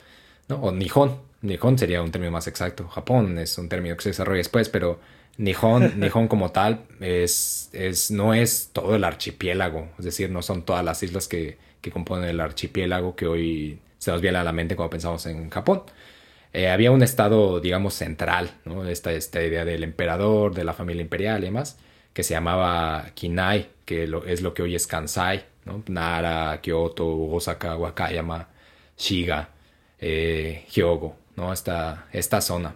¿no? 0.47 0.57
O 0.57 0.71
Nihon, 0.71 1.19
Nihon 1.43 1.77
sería 1.77 2.01
un 2.01 2.11
término 2.11 2.31
más 2.31 2.47
exacto. 2.47 2.87
Japón 2.87 3.37
es 3.37 3.57
un 3.57 3.69
término 3.69 3.95
que 3.95 4.01
se 4.03 4.09
desarrolla 4.09 4.37
después, 4.37 4.69
pero 4.69 4.99
Nihon, 5.37 5.93
Nihon 5.99 6.27
como 6.27 6.51
tal 6.51 6.85
es, 6.99 7.69
es, 7.73 8.11
no 8.11 8.33
es 8.33 8.69
todo 8.73 8.95
el 8.95 9.03
archipiélago. 9.03 9.89
Es 9.99 10.05
decir, 10.05 10.29
no 10.31 10.41
son 10.41 10.63
todas 10.63 10.83
las 10.83 11.03
islas 11.03 11.27
que, 11.27 11.57
que 11.81 11.91
componen 11.91 12.29
el 12.29 12.39
archipiélago 12.39 13.15
que 13.15 13.27
hoy 13.27 13.79
se 13.97 14.11
nos 14.11 14.21
viene 14.21 14.37
a 14.37 14.43
la 14.43 14.53
mente 14.53 14.75
cuando 14.75 14.91
pensamos 14.91 15.25
en 15.25 15.49
Japón. 15.49 15.83
Eh, 16.53 16.69
había 16.69 16.91
un 16.91 17.03
estado, 17.03 17.59
digamos, 17.59 17.93
central, 17.95 18.51
¿no? 18.65 18.87
Esta, 18.87 19.11
esta 19.11 19.41
idea 19.43 19.65
del 19.65 19.83
emperador, 19.83 20.53
de 20.53 20.63
la 20.63 20.73
familia 20.73 21.01
imperial 21.01 21.41
y 21.41 21.45
demás, 21.47 21.77
que 22.13 22.23
se 22.23 22.35
llamaba 22.35 23.11
Kinai, 23.15 23.69
que 23.85 24.03
es 24.27 24.41
lo 24.41 24.53
que 24.53 24.61
hoy 24.61 24.75
es 24.75 24.87
Kansai, 24.87 25.45
¿no? 25.65 25.83
Nara, 25.87 26.61
Kyoto, 26.61 27.07
Osaka, 27.31 27.75
Wakayama, 27.77 28.49
Shiga, 28.97 29.49
eh, 29.99 30.65
Hyogo. 30.73 31.22
¿No? 31.35 31.53
Esta, 31.53 32.07
esta 32.11 32.41
zona. 32.41 32.75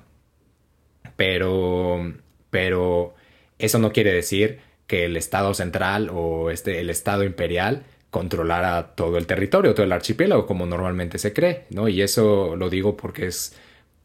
Pero, 1.16 2.14
pero 2.50 3.16
eso 3.60 3.80
no 3.80 3.92
quiere 3.92 4.14
decir 4.14 4.60
que 4.88 5.06
el 5.06 5.18
Estado 5.18 5.54
central 5.54 6.10
o 6.14 6.50
este, 6.50 6.80
el 6.80 6.90
Estado 6.90 7.24
imperial 7.24 7.84
controlara 8.10 8.96
todo 8.96 9.18
el 9.18 9.28
territorio, 9.28 9.74
todo 9.74 9.86
el 9.86 9.92
archipiélago, 9.92 10.46
como 10.46 10.66
normalmente 10.66 11.18
se 11.18 11.34
cree, 11.34 11.66
¿no? 11.70 11.88
Y 11.90 12.02
eso 12.02 12.56
lo 12.56 12.70
digo 12.70 12.96
porque 12.96 13.28
es, 13.28 13.56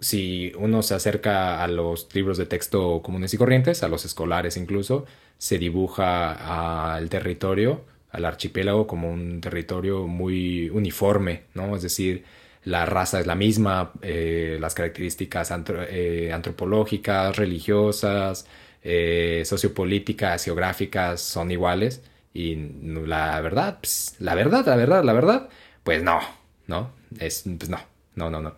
si 0.01 0.53
uno 0.59 0.83
se 0.83 0.95
acerca 0.95 1.63
a 1.63 1.69
los 1.69 2.09
libros 2.15 2.37
de 2.37 2.47
texto 2.47 3.01
comunes 3.03 3.33
y 3.33 3.39
corrientes, 3.39 3.83
a 3.83 3.89
los 3.89 4.05
escolares 4.05 4.57
incluso, 4.57 5.07
se 5.39 5.59
dibuja 5.59 6.95
al 6.95 7.09
territorio, 7.09 7.85
al 8.11 8.25
archipiélago, 8.25 8.87
como 8.87 9.11
un 9.11 9.41
territorio 9.41 10.07
muy 10.07 10.69
uniforme, 10.71 11.45
¿no? 11.55 11.77
Es 11.77 11.83
decir, 11.83 12.25
la 12.65 12.87
raza 12.87 13.21
es 13.21 13.27
la 13.27 13.35
misma, 13.35 13.93
eh, 14.03 14.57
las 14.61 14.75
características 14.75 15.53
eh, 15.89 16.31
antropológicas, 16.33 17.37
religiosas, 17.37 18.47
eh, 18.83 19.43
sociopolíticas, 19.45 20.45
geográficas 20.45 21.21
son 21.21 21.51
iguales. 21.51 22.03
Y 22.35 22.55
la 22.55 23.41
verdad, 23.41 23.79
pues, 23.81 24.17
la 24.21 24.35
verdad, 24.35 24.65
la 24.67 24.77
verdad, 24.77 25.05
la 25.05 25.13
verdad, 25.13 25.49
pues 25.83 26.03
no, 26.03 26.21
¿no? 26.67 26.93
Es, 27.19 27.45
pues 27.59 27.69
no, 27.69 27.79
no, 28.15 28.31
no, 28.31 28.41
no. 28.41 28.55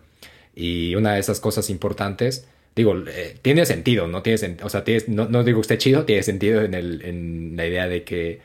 Y 0.55 0.95
una 0.95 1.13
de 1.13 1.19
esas 1.19 1.39
cosas 1.39 1.69
importantes, 1.69 2.47
digo, 2.75 2.95
tiene 3.41 3.65
sentido, 3.65 4.07
¿no? 4.07 4.21
Tiene, 4.21 4.57
o 4.63 4.69
sea, 4.69 4.83
no, 5.07 5.27
no, 5.27 5.43
digo 5.43 5.59
que 5.59 5.61
esté 5.61 5.77
chido, 5.77 6.05
tiene 6.05 6.23
sentido 6.23 6.61
en, 6.61 6.73
el, 6.73 7.01
en 7.03 7.53
la 7.57 7.65
idea 7.65 7.87
de 7.87 8.03
que 8.03 8.39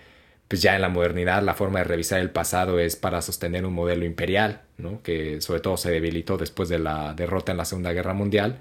pues 0.50 0.62
ya 0.62 0.74
en 0.74 0.82
la 0.82 0.88
modernidad 0.88 1.44
la 1.44 1.54
forma 1.54 1.78
de 1.78 1.84
revisar 1.84 2.18
el 2.18 2.30
pasado 2.30 2.80
es 2.80 2.96
para 2.96 3.22
sostener 3.22 3.64
un 3.64 3.72
modelo 3.72 4.04
imperial, 4.04 4.62
¿no? 4.78 5.00
que 5.00 5.40
sobre 5.40 5.60
todo 5.60 5.76
se 5.76 5.92
debilitó 5.92 6.38
después 6.38 6.68
de 6.68 6.80
la 6.80 7.14
derrota 7.14 7.52
en 7.52 7.58
la 7.58 7.64
Segunda 7.64 7.92
Guerra 7.92 8.14
Mundial 8.14 8.58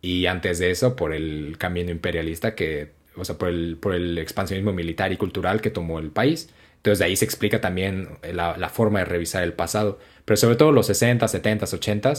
y 0.00 0.24
antes 0.24 0.58
de 0.58 0.70
eso 0.70 0.96
por 0.96 1.12
el 1.12 1.56
camino 1.58 1.90
imperialista 1.90 2.54
que, 2.54 2.92
o 3.14 3.26
sea, 3.26 3.36
por 3.36 3.50
el, 3.50 3.76
por 3.76 3.94
el 3.94 4.16
expansionismo 4.16 4.72
militar 4.72 5.12
y 5.12 5.18
cultural 5.18 5.60
que 5.60 5.68
tomó 5.68 5.98
el 5.98 6.10
país. 6.10 6.48
Entonces 6.76 6.98
de 7.00 7.04
ahí 7.04 7.16
se 7.16 7.26
explica 7.26 7.60
también 7.60 8.08
la, 8.32 8.56
la 8.56 8.70
forma 8.70 9.00
de 9.00 9.04
revisar 9.04 9.42
el 9.42 9.52
pasado, 9.52 9.98
pero 10.24 10.38
sobre 10.38 10.56
todo 10.56 10.72
los 10.72 10.86
60, 10.86 11.28
70, 11.28 11.66
80 11.66 12.14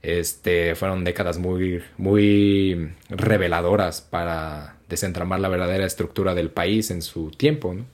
este, 0.00 0.74
fueron 0.76 1.04
décadas 1.04 1.36
muy, 1.36 1.82
muy 1.98 2.90
reveladoras 3.10 4.00
para 4.00 4.76
desentramar 4.88 5.40
la 5.40 5.48
verdadera 5.48 5.84
estructura 5.84 6.34
del 6.34 6.48
país 6.50 6.90
en 6.90 7.02
su 7.02 7.30
tiempo. 7.32 7.74
¿no? 7.74 7.84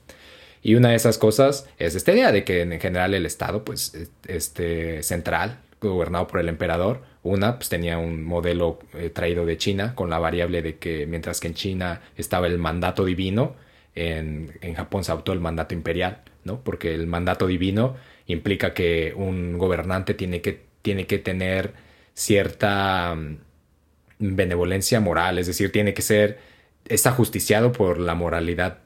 Y 0.63 0.75
una 0.75 0.89
de 0.89 0.95
esas 0.95 1.17
cosas 1.17 1.69
es 1.77 1.93
esta 1.93 2.13
idea 2.13 2.31
de 2.31 2.45
que 2.45 2.61
en 2.61 2.79
general 2.79 3.13
el 3.13 3.25
Estado, 3.25 3.65
pues, 3.65 4.09
este, 4.27 5.03
central, 5.03 5.59
gobernado 5.81 6.27
por 6.27 6.39
el 6.39 6.47
emperador, 6.47 7.01
una, 7.21 7.57
pues 7.57 7.67
tenía 7.67 7.97
un 7.97 8.23
modelo 8.23 8.79
eh, 8.93 9.09
traído 9.09 9.45
de 9.45 9.57
China, 9.57 9.93
con 9.95 10.09
la 10.09 10.19
variable 10.19 10.61
de 10.61 10.77
que 10.77 11.05
mientras 11.05 11.41
que 11.41 11.47
en 11.47 11.53
China 11.53 12.01
estaba 12.15 12.47
el 12.47 12.57
mandato 12.57 13.03
divino, 13.03 13.55
en, 13.95 14.53
en 14.61 14.73
Japón 14.73 15.03
se 15.03 15.11
adoptó 15.11 15.33
el 15.33 15.41
mandato 15.41 15.75
imperial, 15.75 16.21
¿no? 16.45 16.61
Porque 16.61 16.95
el 16.95 17.07
mandato 17.07 17.45
divino 17.47 17.95
implica 18.27 18.73
que 18.73 19.13
un 19.15 19.57
gobernante 19.57 20.13
tiene 20.13 20.41
que, 20.41 20.61
tiene 20.81 21.05
que 21.07 21.19
tener 21.19 21.73
cierta 22.13 23.15
mm, 23.15 23.37
benevolencia 24.19 24.99
moral, 24.99 25.37
es 25.39 25.47
decir, 25.47 25.71
tiene 25.71 25.93
que 25.93 26.01
ser, 26.01 26.39
está 26.87 27.11
justiciado 27.11 27.71
por 27.71 27.99
la 27.99 28.15
moralidad 28.15 28.82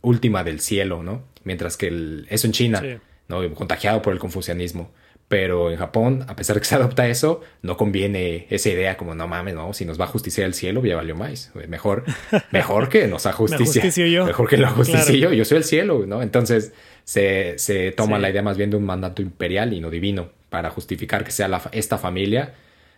última 0.00 0.44
del 0.44 0.60
cielo, 0.60 1.02
¿no? 1.02 1.22
Mientras 1.44 1.76
que 1.76 1.88
el, 1.88 2.26
eso 2.30 2.46
en 2.46 2.52
China, 2.52 2.82
¿no? 3.28 3.54
Contagiado 3.54 4.02
por 4.02 4.12
el 4.12 4.18
confucianismo. 4.18 4.90
Pero 5.28 5.70
en 5.70 5.76
Japón, 5.76 6.24
a 6.26 6.36
pesar 6.36 6.56
de 6.56 6.60
que 6.60 6.66
se 6.66 6.74
adopta 6.76 7.06
eso, 7.06 7.42
no 7.62 7.76
conviene 7.76 8.46
esa 8.48 8.70
idea 8.70 8.96
como, 8.96 9.14
no 9.14 9.28
mames, 9.28 9.54
no, 9.54 9.72
si 9.74 9.84
nos 9.84 10.00
va 10.00 10.04
a 10.04 10.08
justiciar 10.08 10.46
el 10.46 10.54
cielo, 10.54 10.84
ya 10.84 10.96
valió 10.96 11.14
más. 11.14 11.52
Mejor, 11.68 12.04
mejor 12.50 12.88
que 12.88 13.06
nos 13.06 13.26
justicia. 13.26 14.06
yo. 14.06 14.24
Mejor 14.24 14.48
que 14.48 14.56
lo 14.56 14.70
justicie 14.70 15.18
yo, 15.18 15.32
yo 15.32 15.44
soy 15.44 15.58
el 15.58 15.64
cielo, 15.64 16.06
¿no? 16.06 16.22
Entonces 16.22 16.72
se, 17.04 17.58
se 17.58 17.92
toma 17.92 18.18
la 18.18 18.30
idea 18.30 18.42
más 18.42 18.56
bien 18.56 18.70
de 18.70 18.76
un 18.76 18.84
mandato 18.84 19.22
imperial 19.22 19.72
y 19.72 19.80
no 19.80 19.90
divino 19.90 20.30
para 20.48 20.70
justificar 20.70 21.24
que 21.24 21.30
sea 21.30 21.60
esta 21.72 21.98
familia 21.98 22.54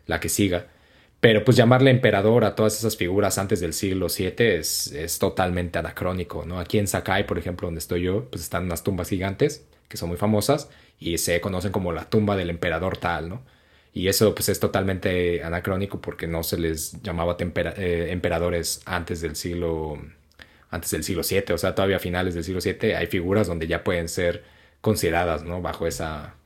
la 0.06 0.20
que 0.20 0.28
siga. 0.28 0.66
Pero 1.20 1.44
pues 1.44 1.56
llamarle 1.56 1.90
emperador 1.90 2.44
a 2.44 2.54
todas 2.54 2.78
esas 2.78 2.96
figuras 2.96 3.36
antes 3.36 3.60
del 3.60 3.74
siglo 3.74 4.06
VII 4.08 4.34
es, 4.38 4.90
es 4.92 5.18
totalmente 5.18 5.78
anacrónico, 5.78 6.46
¿no? 6.46 6.58
Aquí 6.58 6.78
en 6.78 6.86
Sakai, 6.86 7.26
por 7.26 7.38
ejemplo, 7.38 7.66
donde 7.66 7.80
estoy 7.80 8.02
yo, 8.02 8.24
pues 8.30 8.42
están 8.42 8.64
unas 8.64 8.82
tumbas 8.82 9.10
gigantes 9.10 9.66
que 9.88 9.96
son 9.98 10.08
muy 10.08 10.16
famosas 10.16 10.70
y 10.98 11.18
se 11.18 11.40
conocen 11.40 11.72
como 11.72 11.92
la 11.92 12.08
tumba 12.08 12.36
del 12.36 12.48
emperador 12.48 12.96
tal, 12.96 13.28
¿no? 13.28 13.42
Y 13.92 14.08
eso 14.08 14.34
pues 14.34 14.48
es 14.48 14.60
totalmente 14.60 15.42
anacrónico 15.42 16.00
porque 16.00 16.26
no 16.26 16.42
se 16.44 16.58
les 16.58 17.02
llamaba 17.02 17.36
eh, 17.40 18.08
emperadores 18.10 18.82
antes 18.86 19.20
del 19.20 19.36
siglo 19.36 19.98
antes 20.70 20.90
del 20.92 21.02
siglo 21.02 21.22
VII, 21.28 21.54
o 21.54 21.58
sea, 21.58 21.74
todavía 21.74 21.96
a 21.96 21.98
finales 21.98 22.34
del 22.34 22.44
siglo 22.44 22.60
VII 22.64 22.94
hay 22.94 23.06
figuras 23.08 23.48
donde 23.48 23.66
ya 23.66 23.82
pueden 23.82 24.08
ser 24.08 24.44
consideradas, 24.80 25.42
¿no? 25.42 25.60
Bajo 25.60 25.86
esa 25.88 26.36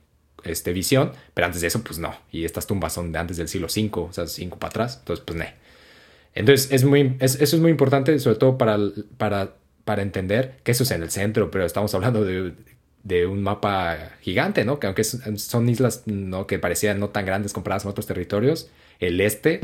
este, 0.45 0.73
visión, 0.73 1.11
pero 1.33 1.47
antes 1.47 1.61
de 1.61 1.67
eso, 1.67 1.83
pues 1.83 1.99
no. 1.99 2.15
Y 2.31 2.45
estas 2.45 2.67
tumbas 2.67 2.93
son 2.93 3.11
de 3.11 3.19
antes 3.19 3.37
del 3.37 3.47
siglo 3.47 3.67
V, 3.67 3.89
o 4.01 4.13
sea, 4.13 4.27
5 4.27 4.57
para 4.57 4.69
atrás, 4.69 4.97
entonces, 4.99 5.23
pues 5.25 5.37
no. 5.37 5.45
Entonces, 6.33 6.71
es 6.71 6.83
muy, 6.83 7.17
eso 7.19 7.43
es 7.43 7.59
muy 7.59 7.71
importante, 7.71 8.17
sobre 8.19 8.37
todo 8.37 8.57
para, 8.57 8.77
para, 9.17 9.55
para 9.85 10.01
entender 10.01 10.57
que 10.63 10.71
eso 10.71 10.83
es 10.83 10.91
en 10.91 11.03
el 11.03 11.11
centro, 11.11 11.49
pero 11.49 11.65
estamos 11.65 11.93
hablando 11.95 12.25
de, 12.25 12.53
de 13.05 13.27
un 13.27 13.43
mapa 13.43 14.13
gigante, 14.21 14.65
¿no? 14.65 14.79
Que 14.79 14.87
aunque 14.87 15.03
son 15.03 15.69
islas 15.69 16.03
¿no? 16.07 16.47
que 16.47 16.59
parecían 16.59 16.99
no 16.99 17.09
tan 17.09 17.25
grandes 17.25 17.53
comparadas 17.53 17.83
con 17.83 17.91
otros 17.91 18.07
territorios, 18.07 18.69
el 18.99 19.21
este, 19.21 19.61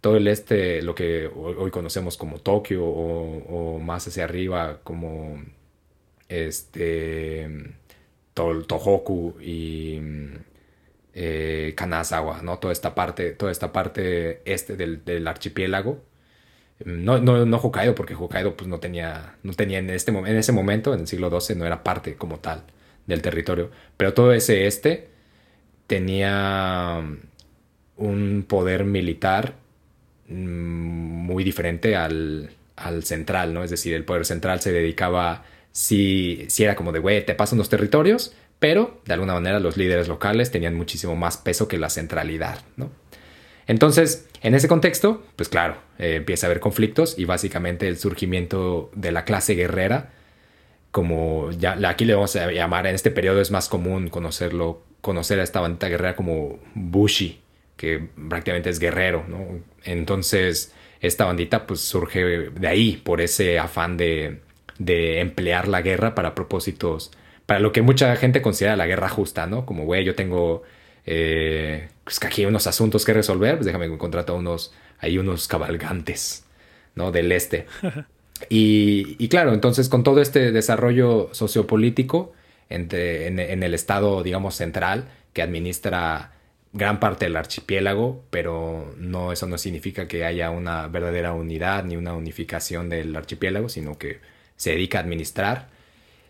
todo 0.00 0.16
el 0.16 0.28
este, 0.28 0.80
lo 0.80 0.94
que 0.94 1.26
hoy 1.26 1.70
conocemos 1.72 2.16
como 2.16 2.38
Tokio 2.38 2.84
o, 2.84 3.78
más 3.80 4.06
hacia 4.06 4.24
arriba 4.24 4.78
como 4.84 5.42
este 6.28 7.74
Tohoku 8.34 9.36
y 9.40 10.00
eh, 11.14 11.74
Kanazawa, 11.76 12.42
¿no? 12.42 12.58
Toda 12.58 12.72
esta 12.72 12.94
parte, 12.94 13.32
toda 13.32 13.52
esta 13.52 13.72
parte 13.72 14.42
este 14.44 14.76
del, 14.76 15.26
archipiélago. 15.28 16.02
No, 16.84 17.20
no, 17.20 17.46
no, 17.46 17.56
Hokkaido, 17.58 17.94
porque 17.94 18.14
Hokkaido 18.14 18.56
pues, 18.56 18.68
no 18.68 18.80
tenía, 18.80 19.36
no 19.42 19.52
tenía 19.54 19.78
en, 19.78 19.90
este, 19.90 20.10
en 20.10 20.26
ese 20.36 20.52
momento, 20.52 20.92
en 20.92 21.00
el 21.00 21.06
siglo 21.06 21.30
XII, 21.40 21.56
no 21.56 21.66
era 21.66 21.84
parte 21.84 22.16
como 22.16 22.38
tal 22.40 22.64
del 23.06 23.22
territorio. 23.22 23.70
Pero 23.96 24.14
todo 24.14 24.32
ese 24.32 24.66
este 24.66 25.08
tenía 25.86 27.02
un 27.96 28.44
poder 28.48 28.84
militar 28.84 29.54
mm, 30.28 30.34
muy 30.34 31.44
diferente 31.44 31.96
al, 31.96 32.50
central, 33.02 33.54
¿no? 33.54 33.64
Es 33.64 33.70
decir, 33.70 33.94
el 33.94 34.04
poder 34.04 34.24
central 34.26 34.60
se 34.60 34.72
dedicaba, 34.72 35.44
si, 35.74 36.46
si 36.48 36.62
era 36.62 36.76
como 36.76 36.92
de, 36.92 37.00
güey, 37.00 37.26
te 37.26 37.34
pasan 37.34 37.58
los 37.58 37.68
territorios, 37.68 38.32
pero 38.60 39.02
de 39.04 39.12
alguna 39.12 39.34
manera 39.34 39.58
los 39.58 39.76
líderes 39.76 40.08
locales 40.08 40.50
tenían 40.50 40.74
muchísimo 40.74 41.16
más 41.16 41.36
peso 41.36 41.68
que 41.68 41.76
la 41.76 41.90
centralidad, 41.90 42.60
¿no? 42.76 42.90
Entonces, 43.66 44.28
en 44.42 44.54
ese 44.54 44.68
contexto, 44.68 45.22
pues 45.36 45.48
claro, 45.48 45.78
eh, 45.98 46.16
empieza 46.16 46.46
a 46.46 46.48
haber 46.48 46.60
conflictos 46.60 47.18
y 47.18 47.24
básicamente 47.24 47.88
el 47.88 47.98
surgimiento 47.98 48.90
de 48.94 49.10
la 49.10 49.24
clase 49.24 49.54
guerrera 49.54 50.12
como 50.94 51.50
ya 51.50 51.76
aquí 51.88 52.04
le 52.04 52.14
vamos 52.14 52.36
a 52.36 52.52
llamar, 52.52 52.86
en 52.86 52.94
este 52.94 53.10
periodo 53.10 53.40
es 53.40 53.50
más 53.50 53.68
común 53.68 54.10
conocerlo, 54.10 54.84
conocer 55.00 55.40
a 55.40 55.42
esta 55.42 55.58
bandita 55.60 55.88
guerrera 55.88 56.14
como 56.14 56.60
Bushi, 56.76 57.40
que 57.76 57.98
prácticamente 58.28 58.70
es 58.70 58.78
guerrero, 58.78 59.24
¿no? 59.26 59.58
Entonces, 59.82 60.72
esta 61.00 61.24
bandita 61.24 61.66
pues 61.66 61.80
surge 61.80 62.48
de 62.48 62.68
ahí, 62.68 63.02
por 63.04 63.20
ese 63.20 63.58
afán 63.58 63.96
de, 63.96 64.38
de 64.78 65.20
emplear 65.20 65.68
la 65.68 65.82
guerra 65.82 66.14
para 66.14 66.34
propósitos, 66.34 67.10
para 67.46 67.60
lo 67.60 67.72
que 67.72 67.82
mucha 67.82 68.14
gente 68.16 68.42
considera 68.42 68.76
la 68.76 68.86
guerra 68.86 69.08
justa, 69.08 69.46
¿no? 69.46 69.66
Como, 69.66 69.84
güey, 69.84 70.04
yo 70.04 70.14
tengo 70.14 70.62
eh, 71.06 71.88
pues 72.04 72.18
que 72.18 72.26
aquí 72.26 72.42
hay 72.42 72.46
unos 72.46 72.66
asuntos 72.66 73.04
que 73.04 73.12
resolver, 73.12 73.56
pues 73.56 73.66
déjame 73.66 73.96
contratar 73.98 74.36
a 74.36 74.38
unos, 74.38 74.72
hay 74.98 75.18
unos 75.18 75.48
cabalgantes, 75.48 76.44
¿no? 76.94 77.12
Del 77.12 77.32
este. 77.32 77.66
Y, 78.50 79.28
claro, 79.28 79.54
entonces 79.54 79.88
con 79.88 80.02
todo 80.02 80.20
este 80.20 80.50
desarrollo 80.52 81.30
sociopolítico 81.32 82.32
en, 82.68 82.88
el 82.92 83.74
estado, 83.74 84.22
digamos, 84.22 84.56
central, 84.56 85.08
que 85.32 85.40
administra 85.40 86.32
gran 86.72 86.98
parte 86.98 87.26
del 87.26 87.36
archipiélago, 87.36 88.24
pero 88.30 88.92
no, 88.98 89.32
eso 89.32 89.46
no 89.46 89.56
significa 89.56 90.08
que 90.08 90.24
haya 90.24 90.50
una 90.50 90.88
verdadera 90.88 91.32
unidad 91.32 91.84
ni 91.84 91.96
una 91.96 92.14
unificación 92.14 92.90
del 92.90 93.14
archipiélago, 93.14 93.68
sino 93.68 93.96
que 93.96 94.18
se 94.56 94.70
dedica 94.70 94.98
a 94.98 95.02
administrar. 95.02 95.68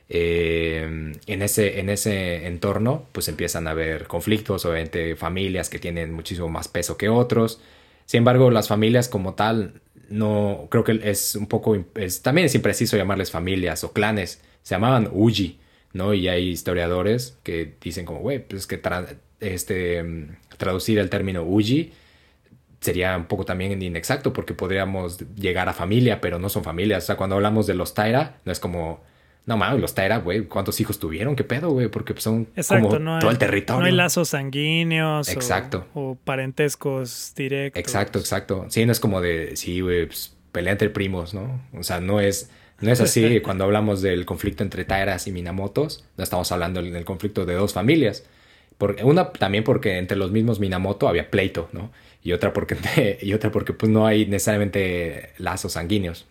Eh, 0.08 1.12
en, 1.26 1.42
ese, 1.42 1.80
en 1.80 1.88
ese 1.88 2.46
entorno, 2.46 3.06
pues 3.12 3.28
empiezan 3.28 3.66
a 3.66 3.70
haber 3.70 4.06
conflictos, 4.06 4.64
obviamente 4.64 5.16
familias 5.16 5.70
que 5.70 5.78
tienen 5.78 6.12
muchísimo 6.12 6.48
más 6.48 6.68
peso 6.68 6.96
que 6.96 7.08
otros. 7.08 7.60
Sin 8.06 8.18
embargo, 8.18 8.50
las 8.50 8.68
familias 8.68 9.08
como 9.08 9.34
tal 9.34 9.80
no, 10.08 10.68
creo 10.70 10.84
que 10.84 11.00
es 11.04 11.34
un 11.34 11.46
poco, 11.46 11.76
también 12.22 12.46
es 12.46 12.54
impreciso 12.54 12.96
llamarles 12.96 13.30
familias 13.30 13.84
o 13.84 13.92
clanes, 13.92 14.40
se 14.62 14.74
llamaban 14.74 15.08
Uji, 15.12 15.58
¿no? 15.92 16.14
Y 16.14 16.28
hay 16.28 16.48
historiadores 16.48 17.38
que 17.42 17.74
dicen 17.80 18.04
como, 18.04 18.20
güey, 18.20 18.46
pues 18.46 18.62
es 18.62 18.66
que 18.66 18.80
este, 19.40 20.04
traducir 20.56 20.98
el 20.98 21.10
término 21.10 21.42
Uji 21.42 21.92
sería 22.84 23.16
un 23.16 23.24
poco 23.24 23.44
también 23.44 23.80
inexacto 23.82 24.32
porque 24.32 24.52
podríamos 24.52 25.18
llegar 25.34 25.68
a 25.68 25.72
familia, 25.72 26.20
pero 26.20 26.38
no 26.38 26.48
son 26.48 26.62
familias. 26.62 27.04
O 27.04 27.06
sea, 27.06 27.16
cuando 27.16 27.36
hablamos 27.36 27.66
de 27.66 27.74
los 27.74 27.94
Taira, 27.94 28.36
no 28.44 28.52
es 28.52 28.60
como 28.60 29.00
no 29.46 29.58
mames, 29.58 29.80
los 29.80 29.94
Taira, 29.94 30.18
güey, 30.18 30.42
¿cuántos 30.46 30.80
hijos 30.80 30.98
tuvieron? 30.98 31.36
¿Qué 31.36 31.44
pedo, 31.44 31.70
güey? 31.70 31.88
Porque 31.88 32.14
son 32.18 32.48
como 32.66 32.88
todo 33.18 33.30
el 33.30 33.38
territorio. 33.38 33.80
No 33.80 33.86
hay 33.86 33.92
lazos 33.92 34.30
sanguíneos. 34.30 35.28
Exacto. 35.28 35.86
O, 35.94 36.16
parentescos 36.24 37.32
directos. 37.36 37.78
Exacto, 37.78 38.18
exacto. 38.18 38.66
Sí, 38.68 38.86
no 38.86 38.92
es 38.92 39.00
como 39.00 39.20
de, 39.20 39.56
sí, 39.56 39.80
güey, 39.80 40.06
pues, 40.06 40.34
pelea 40.50 40.72
entre 40.72 40.88
primos, 40.88 41.34
¿no? 41.34 41.60
O 41.74 41.82
sea, 41.82 42.00
no 42.00 42.20
es, 42.20 42.50
no 42.80 42.90
es 42.90 43.00
así. 43.00 43.40
Cuando 43.44 43.64
hablamos 43.64 44.00
del 44.00 44.24
conflicto 44.24 44.62
entre 44.62 44.84
Tairas 44.86 45.26
y 45.26 45.32
Minamotos, 45.32 46.06
no 46.16 46.24
estamos 46.24 46.50
hablando 46.50 46.80
del 46.80 47.04
conflicto 47.04 47.44
de 47.44 47.54
dos 47.54 47.74
familias. 47.74 48.24
una 49.02 49.30
también 49.30 49.62
porque 49.62 49.98
entre 49.98 50.16
los 50.16 50.30
mismos 50.30 50.58
Minamoto 50.58 51.06
había 51.06 51.30
pleito, 51.30 51.68
¿no? 51.72 51.90
Y 52.24 52.32
otra 52.32 52.52
porque, 52.52 53.18
y 53.22 53.32
otra 53.32 53.52
porque 53.52 53.72
pues, 53.72 53.92
no 53.92 54.06
hay 54.06 54.26
necesariamente 54.26 55.30
lazos 55.38 55.74
sanguíneos. 55.74 56.26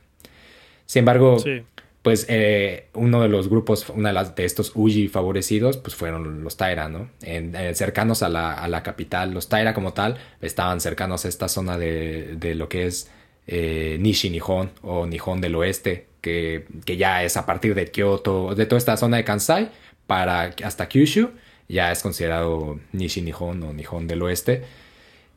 Sin 0.86 1.00
embargo, 1.00 1.40
sí 1.40 1.64
pues 2.04 2.26
eh, 2.28 2.90
uno 2.94 3.22
de 3.22 3.30
los 3.30 3.48
grupos, 3.48 3.90
una 3.90 4.10
de, 4.10 4.14
las, 4.14 4.36
de 4.36 4.44
estos 4.44 4.74
Uji 4.76 5.08
favorecidos, 5.08 5.78
pues 5.78 5.96
fueron 5.96 6.44
los 6.44 6.58
Taira, 6.58 6.90
¿no? 6.90 7.10
En, 7.22 7.56
cercanos 7.76 8.24
a 8.24 8.30
la, 8.30 8.54
a 8.54 8.68
la, 8.68 8.84
capital, 8.84 9.34
los 9.34 9.48
Taira 9.48 9.74
como 9.74 9.94
tal, 9.94 10.18
estaban 10.42 10.82
cercanos 10.82 11.24
a 11.24 11.30
esta 11.30 11.48
zona 11.48 11.78
de, 11.78 12.36
de 12.36 12.56
lo 12.56 12.68
que 12.68 12.88
es 12.88 13.10
eh, 13.48 13.98
Nishi 14.02 14.30
Nihon 14.30 14.72
o 14.82 15.06
Nihon 15.08 15.40
del 15.40 15.56
Oeste, 15.56 16.08
que, 16.20 16.66
que, 16.84 16.98
ya 16.98 17.24
es 17.24 17.38
a 17.38 17.46
partir 17.46 17.74
de 17.74 17.90
Kyoto, 17.90 18.54
de 18.54 18.66
toda 18.66 18.80
esta 18.80 18.98
zona 18.98 19.16
de 19.16 19.24
Kansai, 19.24 19.72
para 20.06 20.54
hasta 20.62 20.90
Kyushu, 20.90 21.32
ya 21.70 21.90
es 21.94 22.04
considerado 22.04 22.82
Nishi 22.92 23.22
Nihon 23.22 23.64
o 23.64 23.72
Nihon 23.72 24.08
del 24.08 24.22
Oeste. 24.24 24.64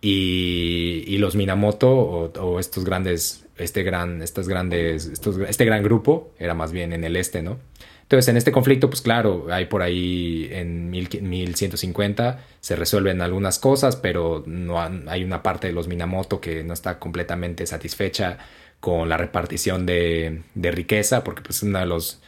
Y, 0.09 1.19
los 1.19 1.35
Minamoto 1.35 1.90
o, 1.90 2.61
estos 2.61 2.85
grandes 2.85 3.45
este 3.59 3.83
gran, 3.83 4.23
estas 4.23 4.49
grandes, 4.49 5.11
este 5.49 5.64
gran 5.64 5.83
grupo 5.83 6.31
era 6.38 6.55
más 6.55 6.73
bien 6.73 6.92
en 6.92 7.05
el 7.05 7.16
este, 7.16 7.42
¿no? 7.42 7.59
Entonces, 8.03 8.29
en 8.29 8.37
este 8.37 8.53
conflicto, 8.53 8.88
pues 8.88 9.01
claro, 9.01 9.47
hay 9.51 9.64
por 9.64 9.83
ahí 9.83 10.49
en 10.53 10.90
1150 10.90 12.38
se 12.61 12.77
resuelven 12.77 13.21
algunas 13.21 13.59
cosas, 13.59 13.97
pero 13.97 14.45
no 14.47 14.79
hay 14.81 15.25
una 15.25 15.42
parte 15.42 15.66
de 15.66 15.73
los 15.73 15.88
Minamoto 15.88 16.40
que 16.40 16.62
no 16.62 16.73
está 16.73 17.01
completamente 17.01 17.66
satisfecha 17.66 18.38
con 18.79 19.09
la 19.09 19.16
repartición 19.16 19.87
de, 19.87 20.42
de 20.55 20.71
riqueza, 20.71 21.25
porque 21.25 21.42
pues 21.42 21.64
uno 21.64 21.81
de 21.81 21.87
los 21.87 22.23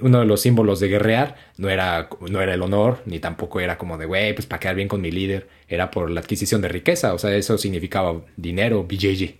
uno 0.00 0.20
de 0.20 0.26
los 0.26 0.40
símbolos 0.40 0.80
de 0.80 0.88
guerrear 0.88 1.36
no 1.58 1.70
era, 1.70 2.08
no 2.28 2.40
era 2.40 2.54
el 2.54 2.62
honor, 2.62 3.02
ni 3.06 3.20
tampoco 3.20 3.60
era 3.60 3.78
como 3.78 3.96
de, 3.98 4.06
güey, 4.06 4.34
pues 4.34 4.46
para 4.46 4.58
quedar 4.58 4.74
bien 4.74 4.88
con 4.88 5.00
mi 5.00 5.10
líder, 5.10 5.48
era 5.68 5.90
por 5.90 6.10
la 6.10 6.20
adquisición 6.20 6.60
de 6.60 6.68
riqueza, 6.68 7.14
o 7.14 7.18
sea, 7.18 7.34
eso 7.34 7.56
significaba 7.56 8.20
dinero, 8.36 8.84
BJJ. 8.84 9.36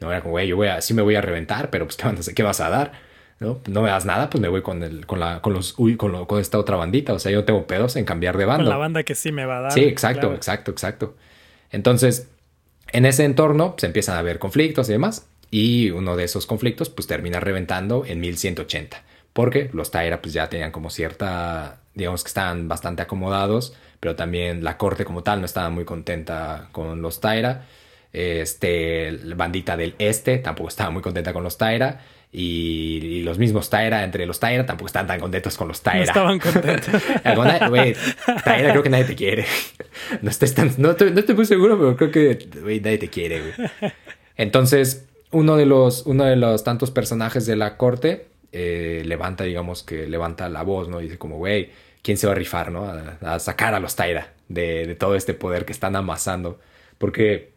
No 0.00 0.10
era 0.10 0.20
como, 0.20 0.32
güey, 0.32 0.48
yo 0.48 0.56
voy 0.56 0.68
a, 0.68 0.82
sí 0.82 0.92
me 0.92 1.02
voy 1.02 1.14
a 1.14 1.22
reventar, 1.22 1.70
pero 1.70 1.86
pues, 1.86 1.96
¿qué, 1.96 2.34
¿qué 2.34 2.42
vas 2.42 2.60
a 2.60 2.68
dar? 2.68 2.92
¿No? 3.38 3.60
no 3.66 3.82
me 3.82 3.90
das 3.90 4.06
nada, 4.06 4.30
pues 4.30 4.40
me 4.40 4.48
voy 4.48 4.62
con, 4.62 4.82
el, 4.82 5.04
con, 5.04 5.20
la, 5.20 5.42
con, 5.42 5.52
los, 5.52 5.74
uy, 5.78 5.96
con, 5.96 6.24
con, 6.24 6.40
esta 6.40 6.58
otra 6.58 6.76
bandita. 6.76 7.12
O 7.12 7.18
sea, 7.18 7.30
yo 7.30 7.44
tengo 7.44 7.66
pedos 7.66 7.96
en 7.96 8.06
cambiar 8.06 8.38
de 8.38 8.46
banda. 8.46 8.64
Con 8.64 8.70
la 8.70 8.78
banda 8.78 9.02
que 9.02 9.14
sí 9.14 9.30
me 9.30 9.44
va 9.44 9.58
a 9.58 9.60
dar. 9.62 9.72
Sí, 9.72 9.84
exacto, 9.84 10.32
exacto, 10.32 10.70
exacto. 10.70 11.16
Entonces, 11.70 12.30
en 12.92 13.04
ese 13.04 13.24
entorno, 13.24 13.72
pues 13.72 13.84
empiezan 13.84 14.16
a 14.16 14.20
haber 14.20 14.38
conflictos 14.38 14.88
y 14.88 14.92
demás. 14.92 15.28
Y 15.50 15.90
uno 15.90 16.16
de 16.16 16.24
esos 16.24 16.46
conflictos, 16.46 16.88
pues 16.88 17.06
termina 17.06 17.38
reventando 17.38 18.04
en 18.06 18.20
1180. 18.20 19.02
Porque 19.36 19.70
los 19.72 19.92
Taira, 19.92 20.20
pues 20.20 20.32
ya 20.32 20.48
tenían 20.48 20.72
como 20.72 20.90
cierta, 20.90 21.78
digamos 21.94 22.24
que 22.24 22.28
estaban 22.28 22.66
bastante 22.66 23.02
acomodados, 23.02 23.74
pero 24.00 24.16
también 24.16 24.64
la 24.64 24.78
corte 24.78 25.04
como 25.04 25.22
tal 25.22 25.40
no 25.40 25.46
estaba 25.46 25.70
muy 25.70 25.84
contenta 25.84 26.70
con 26.72 27.02
los 27.02 27.20
Taira 27.20 27.66
este, 28.16 29.18
bandita 29.36 29.76
del 29.76 29.94
este 29.98 30.38
tampoco 30.38 30.70
estaba 30.70 30.90
muy 30.90 31.02
contenta 31.02 31.34
con 31.34 31.42
los 31.42 31.58
Taira. 31.58 32.00
Y, 32.32 33.22
los 33.22 33.38
mismos 33.38 33.70
Taira, 33.70 34.04
entre 34.04 34.26
los 34.26 34.40
Taira, 34.40 34.66
tampoco 34.66 34.86
estaban 34.86 35.06
tan 35.06 35.20
contentos 35.20 35.56
con 35.56 35.68
los 35.68 35.82
Taira. 35.82 36.00
No 36.00 36.04
estaban 36.04 36.38
contentos. 36.38 37.02
Taira 38.44 38.70
creo 38.70 38.82
que 38.82 38.90
nadie 38.90 39.04
te 39.04 39.14
quiere. 39.14 39.46
no, 40.22 40.30
estoy 40.30 40.50
tan, 40.50 40.72
no, 40.78 40.90
estoy, 40.92 41.12
no 41.12 41.20
estoy 41.20 41.34
muy 41.34 41.46
seguro, 41.46 41.78
pero 41.78 41.96
creo 41.96 42.10
que 42.10 42.80
nadie 42.82 42.98
te 42.98 43.08
quiere, 43.08 43.40
güey. 43.40 43.92
Entonces, 44.36 45.06
uno 45.30 45.56
de 45.56 45.66
los, 45.66 46.06
uno 46.06 46.24
de 46.24 46.36
los 46.36 46.64
tantos 46.64 46.90
personajes 46.90 47.46
de 47.46 47.56
la 47.56 47.76
corte 47.76 48.26
eh, 48.58 49.02
levanta, 49.04 49.44
digamos 49.44 49.82
que 49.82 50.06
levanta 50.06 50.48
la 50.48 50.62
voz, 50.62 50.88
¿no? 50.88 50.98
Dice 50.98 51.18
como, 51.18 51.36
güey, 51.36 51.70
¿quién 52.02 52.16
se 52.16 52.26
va 52.26 52.32
a 52.32 52.36
rifar, 52.36 52.72
no? 52.72 52.90
A, 53.20 53.38
sacar 53.38 53.74
a 53.74 53.80
los 53.80 53.96
Taira 53.96 54.32
de, 54.48 54.96
todo 54.98 55.14
este 55.14 55.34
poder 55.34 55.64
que 55.64 55.72
están 55.72 55.96
amasando. 55.96 56.58
Porque, 56.98 57.52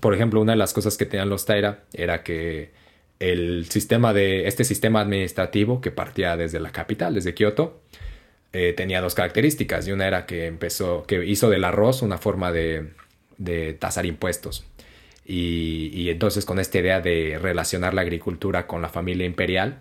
por 0.00 0.14
ejemplo, 0.14 0.40
una 0.40 0.52
de 0.52 0.58
las 0.58 0.72
cosas 0.72 0.96
que 0.96 1.06
tenían 1.06 1.28
los 1.28 1.46
Taira 1.46 1.84
era 1.92 2.22
que 2.22 2.72
el 3.20 3.66
sistema 3.70 4.12
de, 4.12 4.48
este 4.48 4.64
sistema 4.64 5.00
administrativo 5.00 5.80
que 5.80 5.90
partía 5.90 6.36
desde 6.36 6.60
la 6.60 6.72
capital, 6.72 7.14
desde 7.14 7.34
Kioto, 7.34 7.82
eh, 8.52 8.72
tenía 8.76 9.00
dos 9.00 9.14
características. 9.14 9.86
Y 9.86 9.92
una 9.92 10.06
era 10.06 10.26
que 10.26 10.46
empezó, 10.46 11.04
que 11.04 11.24
hizo 11.24 11.48
del 11.50 11.64
arroz 11.64 12.02
una 12.02 12.18
forma 12.18 12.52
de, 12.52 12.90
de 13.38 13.74
tasar 13.74 14.06
impuestos. 14.06 14.64
Y, 15.26 16.10
entonces 16.10 16.44
con 16.44 16.58
esta 16.58 16.78
idea 16.78 17.00
de 17.00 17.38
relacionar 17.40 17.94
la 17.94 18.02
agricultura 18.02 18.66
con 18.66 18.82
la 18.82 18.88
familia 18.88 19.26
imperial, 19.26 19.80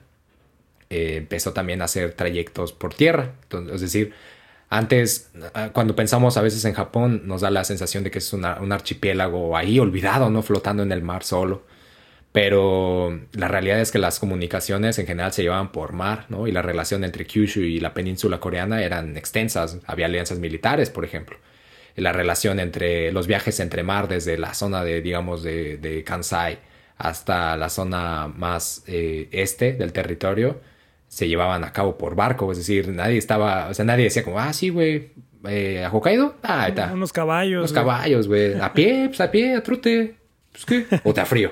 eh, 0.94 1.18
empezó 1.18 1.54
también 1.54 1.82
a 1.82 1.86
hacer 1.86 2.14
trayectos 2.14 2.72
por 2.72 2.94
tierra. 2.94 3.34
Es 3.74 3.82
decir, 3.82 4.14
antes, 4.70 5.32
cuando 5.74 5.96
pensamos 5.96 6.38
a 6.38 6.42
veces 6.42 6.66
en 6.66 6.74
Japón, 6.74 7.24
nos 7.26 7.42
da 7.42 7.50
la 7.50 7.64
sensación 7.64 8.04
de 8.04 8.12
que 8.12 8.20
es 8.20 8.32
un 8.34 8.46
archipiélago 8.72 9.58
ahí 9.58 9.80
olvidado, 9.80 10.30
¿no? 10.30 10.44
Flotando 10.44 10.84
en 10.84 10.92
el 10.92 11.02
mar 11.02 11.24
solo. 11.24 11.64
Pero 12.32 13.20
la 13.34 13.48
realidad 13.48 13.80
es 13.80 13.92
que 13.92 14.00
las 14.00 14.20
comunicaciones 14.20 15.00
en 15.00 15.08
general 15.08 15.34
se 15.34 15.44
llevaban 15.44 15.72
por 15.72 15.94
mar, 15.94 16.26
¿no? 16.30 16.48
Y 16.48 16.52
la 16.52 16.62
relación 16.62 17.04
entre 17.04 17.26
Kyushu 17.26 17.62
y 17.62 17.80
la 17.80 17.94
península 17.96 18.40
coreana 18.40 18.84
eran 18.84 19.18
extensas. 19.18 19.80
Había 19.88 20.08
alianzas 20.08 20.40
militares, 20.40 20.90
por 20.92 21.06
ejemplo. 21.06 21.38
La 21.96 22.12
relación 22.14 22.60
entre 22.60 23.12
los 23.12 23.28
viajes 23.28 23.60
entre 23.60 23.84
mar 23.84 24.08
desde 24.08 24.38
la 24.38 24.54
zona 24.54 24.84
de, 24.84 25.02
digamos, 25.02 25.44
de, 25.44 25.78
de 25.78 26.04
Kansai 26.04 26.60
hasta 26.98 27.58
la 27.58 27.70
zona 27.70 28.28
más 28.28 28.84
eh, 28.88 29.28
este 29.32 29.74
del 29.74 29.94
territorio 29.94 30.62
se 31.14 31.28
llevaban 31.28 31.64
a 31.64 31.72
cabo 31.72 31.96
por 31.96 32.16
barco. 32.16 32.52
Es 32.52 32.58
decir, 32.58 32.88
nadie 32.88 33.20
estaba, 33.20 33.70
o 33.70 33.74
sea, 33.76 33.86
nadie 33.86 34.06
decía 34.06 34.24
como, 34.24 34.40
ah, 34.40 34.52
sí, 34.52 34.70
güey, 34.70 35.12
eh, 35.48 35.86
a 35.86 35.92
Hokkaido, 35.92 36.38
ah, 36.42 36.64
ahí 36.64 36.70
está. 36.70 36.92
Unos 36.92 37.14
caballos. 37.14 37.60
Unos 37.60 37.72
caballos, 37.72 38.28
güey. 38.28 38.60
A 38.60 38.74
pie, 38.74 39.06
pues 39.10 39.22
a 39.22 39.30
pie, 39.30 39.56
a 39.56 39.62
trute. 39.62 40.16
Pues 40.52 40.66
qué. 40.66 40.88
O 41.04 41.14
te 41.14 41.22
a 41.22 41.26
frío. 41.26 41.52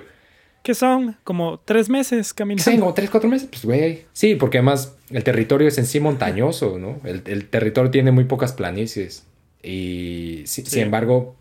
¿Qué 0.64 0.74
son? 0.74 1.16
Como 1.24 1.60
tres 1.64 1.90
meses 1.90 2.34
caminando. 2.34 2.72
Sí, 2.72 2.80
como 2.80 2.96
tres, 2.96 3.12
cuatro 3.12 3.30
meses. 3.30 3.50
Pues, 3.52 3.64
güey. 3.64 4.06
Sí, 4.14 4.34
porque 4.34 4.58
además 4.58 4.96
el 5.12 5.24
territorio 5.24 5.68
es 5.68 5.78
en 5.78 5.86
sí 5.86 6.00
montañoso, 6.00 6.80
¿no? 6.80 7.00
El, 7.04 7.22
el 7.26 7.48
territorio 7.48 7.92
tiene 7.92 8.12
muy 8.12 8.24
pocas 8.24 8.54
planicies. 8.54 9.28
Y 9.62 10.42
sí. 10.48 10.64
sin 10.66 10.82
embargo, 10.82 11.36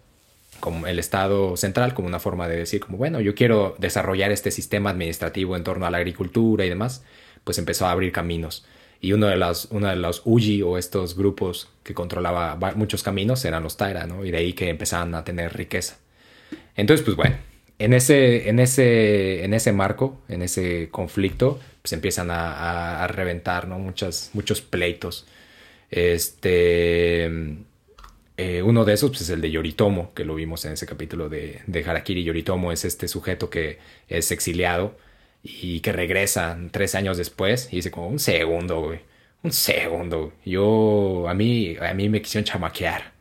como 0.61 0.87
el 0.87 0.99
Estado 0.99 1.57
central, 1.57 1.95
como 1.95 2.07
una 2.07 2.18
forma 2.18 2.49
de 2.49 2.57
decir, 2.57 2.81
como, 2.81 2.99
bueno, 2.99 3.23
yo 3.23 3.35
quiero 3.35 3.77
desarrollar 3.79 4.31
este 4.31 4.51
sistema 4.51 4.91
administrativo 4.91 5.57
en 5.57 5.64
torno 5.64 5.87
a 5.87 5.91
la 5.91 5.97
agricultura 5.97 6.66
y 6.66 6.68
demás, 6.68 7.03
pues 7.51 7.59
empezó 7.59 7.86
a 7.86 7.90
abrir 7.90 8.12
caminos. 8.12 8.64
Y 9.01 9.12
uno 9.12 9.26
de 9.26 9.34
los, 9.34 9.66
uno 9.72 9.88
de 9.88 9.96
los 9.96 10.22
Uji 10.24 10.62
o 10.62 10.78
estos 10.78 11.16
grupos 11.16 11.68
que 11.82 11.94
controlaba 11.94 12.57
muchos 12.76 13.03
caminos 13.03 13.44
eran 13.44 13.64
los 13.64 13.76
Taira, 13.76 14.07
¿no? 14.07 14.24
Y 14.24 14.30
de 14.30 14.36
ahí 14.36 14.53
que 14.53 14.68
empezaban 14.68 15.16
a 15.16 15.24
tener 15.24 15.53
riqueza. 15.53 15.98
Entonces, 16.76 17.05
pues 17.05 17.16
bueno, 17.16 17.34
en 17.80 17.92
ese, 17.92 18.48
en 18.48 18.61
ese, 18.61 19.42
en 19.42 19.53
ese 19.53 19.72
marco, 19.72 20.22
en 20.28 20.42
ese 20.42 20.90
conflicto, 20.92 21.59
pues 21.82 21.92
empiezan 21.92 22.28
a, 22.30 23.05
reventar, 23.09 23.66
¿no? 23.66 23.80
Muchas, 23.80 24.30
muchos 24.32 24.61
pleitos. 24.61 25.26
Este, 25.90 27.24
eh, 28.36 28.62
uno 28.62 28.84
de 28.84 28.92
esos 28.92 29.11
pues, 29.11 29.22
es 29.22 29.30
el 29.30 29.40
de 29.40 29.51
Yoritomo, 29.51 30.14
que 30.14 30.24
lo 30.24 30.36
vimos 30.36 30.64
en 30.66 30.74
ese 30.74 30.86
capítulo 30.86 31.28
de, 31.28 31.62
de 31.66 31.84
Harakiri. 31.84 32.22
Yoritomo 32.22 32.70
es 32.70 32.84
este 32.84 33.09
sujeto 33.09 33.51
que 33.51 33.80
es 34.09 34.30
exiliado 34.30 34.94
y 35.43 35.80
que 35.80 35.93
regresa 35.93 36.59
tres 36.70 36.95
años 36.95 37.16
después 37.16 37.68
y 37.72 37.76
dice 37.76 37.91
como 37.91 38.09
un 38.09 38.18
segundo, 38.18 38.82
güey. 38.82 39.01
Un 39.43 39.53
segundo. 39.53 40.34
Yo, 40.45 41.26
a 41.28 41.34
mí, 41.34 41.76
a 41.80 41.95
mí 41.95 42.09
me 42.09 42.20
quisieron 42.20 42.45
chamaquear, 42.45 43.12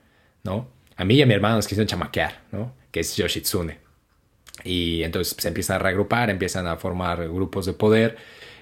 ¿no? 0.43 0.67
A 0.97 1.05
mí 1.05 1.15
y 1.15 1.22
a 1.22 1.26
mi 1.26 1.34
hermano 1.34 1.55
nos 1.55 1.67
quisieron 1.67 1.88
chamaquear, 1.88 2.41
¿no? 2.51 2.74
Que 2.91 2.99
es 2.99 3.15
Yoshitsune. 3.15 3.78
Y 4.65 5.03
entonces 5.03 5.30
se 5.30 5.36
pues, 5.36 5.45
empiezan 5.45 5.78
a 5.78 5.80
reagrupar, 5.80 6.30
empiezan 6.30 6.67
a 6.67 6.76
formar 6.76 7.26
grupos 7.30 7.65
de 7.65 7.74
poder, 7.74 8.17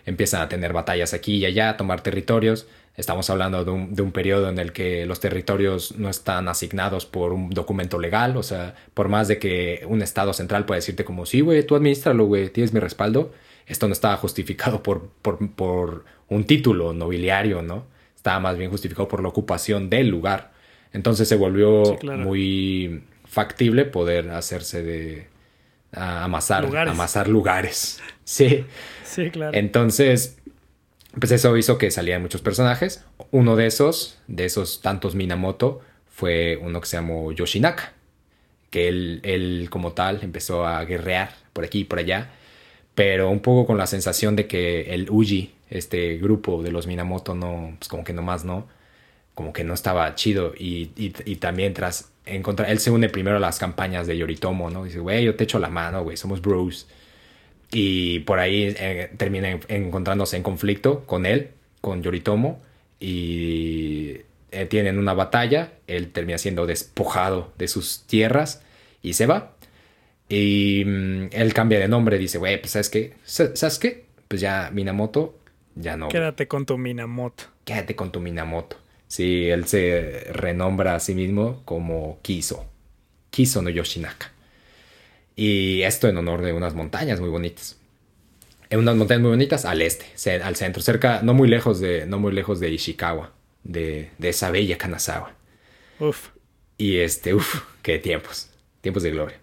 empiezan 0.05 0.41
a 0.41 0.49
tener 0.49 0.71
batallas 0.71 1.13
aquí 1.15 1.37
y 1.37 1.45
allá, 1.45 1.69
a 1.69 1.77
tomar 1.77 2.01
territorios. 2.01 2.67
Estamos 2.95 3.29
hablando 3.31 3.63
de 3.65 3.71
un, 3.71 3.93
de 3.95 4.01
un, 4.03 4.11
periodo 4.11 4.49
en 4.49 4.59
el 4.59 4.71
que 4.71 5.05
los 5.05 5.19
territorios 5.19 5.97
no 5.97 6.09
están 6.09 6.47
asignados 6.47 7.05
por 7.05 7.33
un 7.33 7.49
documento 7.51 7.99
legal, 7.99 8.37
o 8.37 8.43
sea, 8.43 8.75
por 8.93 9.07
más 9.07 9.27
de 9.27 9.39
que 9.39 9.83
un 9.87 10.01
estado 10.01 10.33
central 10.33 10.65
pueda 10.65 10.77
decirte 10.77 11.05
como, 11.05 11.25
sí, 11.25 11.41
güey, 11.41 11.63
tú 11.63 11.75
administralo, 11.75 12.25
güey, 12.25 12.49
tienes 12.49 12.73
mi 12.73 12.79
respaldo, 12.79 13.33
esto 13.67 13.87
no 13.87 13.93
estaba 13.93 14.17
justificado 14.17 14.81
por, 14.81 15.09
por, 15.21 15.51
por, 15.51 16.05
un 16.29 16.43
título 16.45 16.93
nobiliario, 16.93 17.61
¿no? 17.61 17.85
Estaba 18.15 18.39
más 18.39 18.57
bien 18.57 18.69
justificado 18.69 19.07
por 19.07 19.21
la 19.21 19.29
ocupación 19.29 19.89
del 19.89 20.09
lugar. 20.09 20.51
Entonces 20.91 21.27
se 21.27 21.35
volvió 21.35 21.85
sí, 21.85 21.95
claro. 21.99 22.23
muy 22.23 23.03
factible 23.25 23.85
poder 23.85 24.29
hacerse 24.31 24.83
de, 24.83 25.27
a 25.93 26.23
amasar 26.23 26.63
lugares. 26.63 26.93
amasar 26.93 27.27
lugares. 27.27 28.01
Sí. 28.27 28.65
Sí, 29.05 29.29
claro. 29.31 29.57
Entonces, 29.57 30.37
pues 31.17 31.31
eso 31.31 31.55
hizo 31.55 31.77
que 31.77 31.91
salieran 31.91 32.21
muchos 32.21 32.41
personajes. 32.41 33.05
Uno 33.31 33.55
de 33.55 33.67
esos, 33.67 34.19
de 34.27 34.43
esos 34.43 34.81
tantos 34.81 35.15
Minamoto, 35.15 35.79
fue 36.09 36.57
uno 36.61 36.81
que 36.81 36.87
se 36.87 36.97
llamó 36.97 37.31
Yoshinaka, 37.31 37.93
que 38.69 38.89
él, 38.89 39.21
él 39.23 39.69
como 39.69 39.93
tal 39.93 40.19
empezó 40.23 40.65
a 40.67 40.83
guerrear 40.83 41.35
por 41.53 41.63
aquí 41.63 41.79
y 41.79 41.83
por 41.85 41.99
allá, 41.99 42.31
pero 42.97 43.29
un 43.29 43.41
poco 43.41 43.67
con 43.67 43.77
la 43.77 43.85
sensación 43.85 44.35
de 44.35 44.47
que 44.47 44.95
el 44.95 45.11
Uji, 45.11 45.53
este 45.69 46.17
grupo 46.17 46.63
de 46.63 46.71
los 46.71 46.87
Minamoto, 46.87 47.35
no, 47.35 47.75
pues 47.77 47.89
como 47.89 48.03
que 48.03 48.11
nomás 48.11 48.43
no, 48.43 48.67
como 49.35 49.53
que 49.53 49.63
no 49.63 49.75
estaba 49.75 50.15
chido 50.15 50.53
y, 50.57 50.89
y, 50.95 51.35
también 51.35 51.75
tras 51.75 52.09
encontrar, 52.25 52.71
él 52.71 52.79
se 52.79 52.89
une 52.89 53.07
primero 53.09 53.37
a 53.37 53.39
las 53.39 53.59
campañas 53.59 54.07
de 54.07 54.17
Yoritomo, 54.17 54.71
¿no? 54.71 54.85
Dice, 54.85 54.97
güey, 54.97 55.23
yo 55.23 55.35
te 55.35 55.43
echo 55.43 55.59
la 55.59 55.69
mano, 55.69 56.03
güey, 56.03 56.17
somos 56.17 56.41
bros. 56.41 56.87
Y 57.71 58.21
por 58.21 58.39
ahí 58.39 58.73
eh, 58.79 59.11
termina 59.15 59.51
en, 59.51 59.59
encontrándose 59.67 60.35
en 60.35 60.41
conflicto 60.41 61.05
con 61.05 61.27
él, 61.27 61.51
con 61.81 62.01
Yoritomo, 62.01 62.63
y 62.99 64.21
eh, 64.51 64.65
tienen 64.67 64.97
una 64.97 65.13
batalla, 65.13 65.73
él 65.85 66.11
termina 66.11 66.39
siendo 66.39 66.65
despojado 66.65 67.53
de 67.59 67.67
sus 67.67 68.07
tierras 68.07 68.63
y 69.03 69.13
se 69.13 69.27
va. 69.27 69.53
Y 70.29 70.83
mmm, 70.85 71.27
él 71.31 71.53
cambia 71.53 71.79
de 71.79 71.87
nombre, 71.87 72.17
dice, 72.17 72.37
güey, 72.37 72.59
pues 72.59 72.71
¿sabes 72.71 72.89
qué? 72.89 73.13
¿Sabes 73.23 73.79
qué? 73.79 74.05
Pues 74.27 74.41
ya 74.41 74.69
Minamoto, 74.73 75.39
ya 75.75 75.95
no. 75.95 76.09
Quédate 76.09 76.47
con 76.47 76.65
tu 76.65 76.77
Minamoto. 76.77 77.45
Quédate 77.63 77.95
con 77.95 78.11
tu 78.11 78.19
Minamoto. 78.19 78.77
Sí, 79.07 79.49
él 79.49 79.65
se 79.65 80.27
renombra 80.31 80.95
a 80.95 80.99
sí 80.99 81.15
mismo 81.15 81.61
como 81.63 82.19
Kiso. 82.21 82.65
Kiso 83.29 83.61
no 83.61 83.69
Yoshinaka. 83.69 84.31
Y 85.35 85.83
esto 85.83 86.09
en 86.09 86.17
honor 86.17 86.41
de 86.41 86.51
unas 86.51 86.73
montañas 86.73 87.19
muy 87.19 87.29
bonitas. 87.29 87.77
En 88.69 88.79
unas 88.79 88.95
montañas 88.97 89.21
muy 89.21 89.29
bonitas 89.29 89.63
al 89.63 89.81
este, 89.81 90.05
al 90.41 90.55
centro, 90.57 90.81
cerca, 90.81 91.21
no 91.21 91.33
muy 91.33 91.47
lejos 91.47 91.79
de, 91.79 92.05
no 92.05 92.19
muy 92.19 92.33
lejos 92.33 92.59
de 92.59 92.69
Ishikawa, 92.69 93.31
de, 93.63 94.09
de 94.17 94.29
esa 94.29 94.51
bella 94.51 94.77
Kanazawa. 94.77 95.35
Uf. 95.99 96.29
Y 96.77 96.97
este, 96.97 97.33
uf, 97.33 97.63
qué 97.81 97.97
tiempos, 97.99 98.49
tiempos 98.81 99.03
de 99.03 99.11
gloria. 99.11 99.39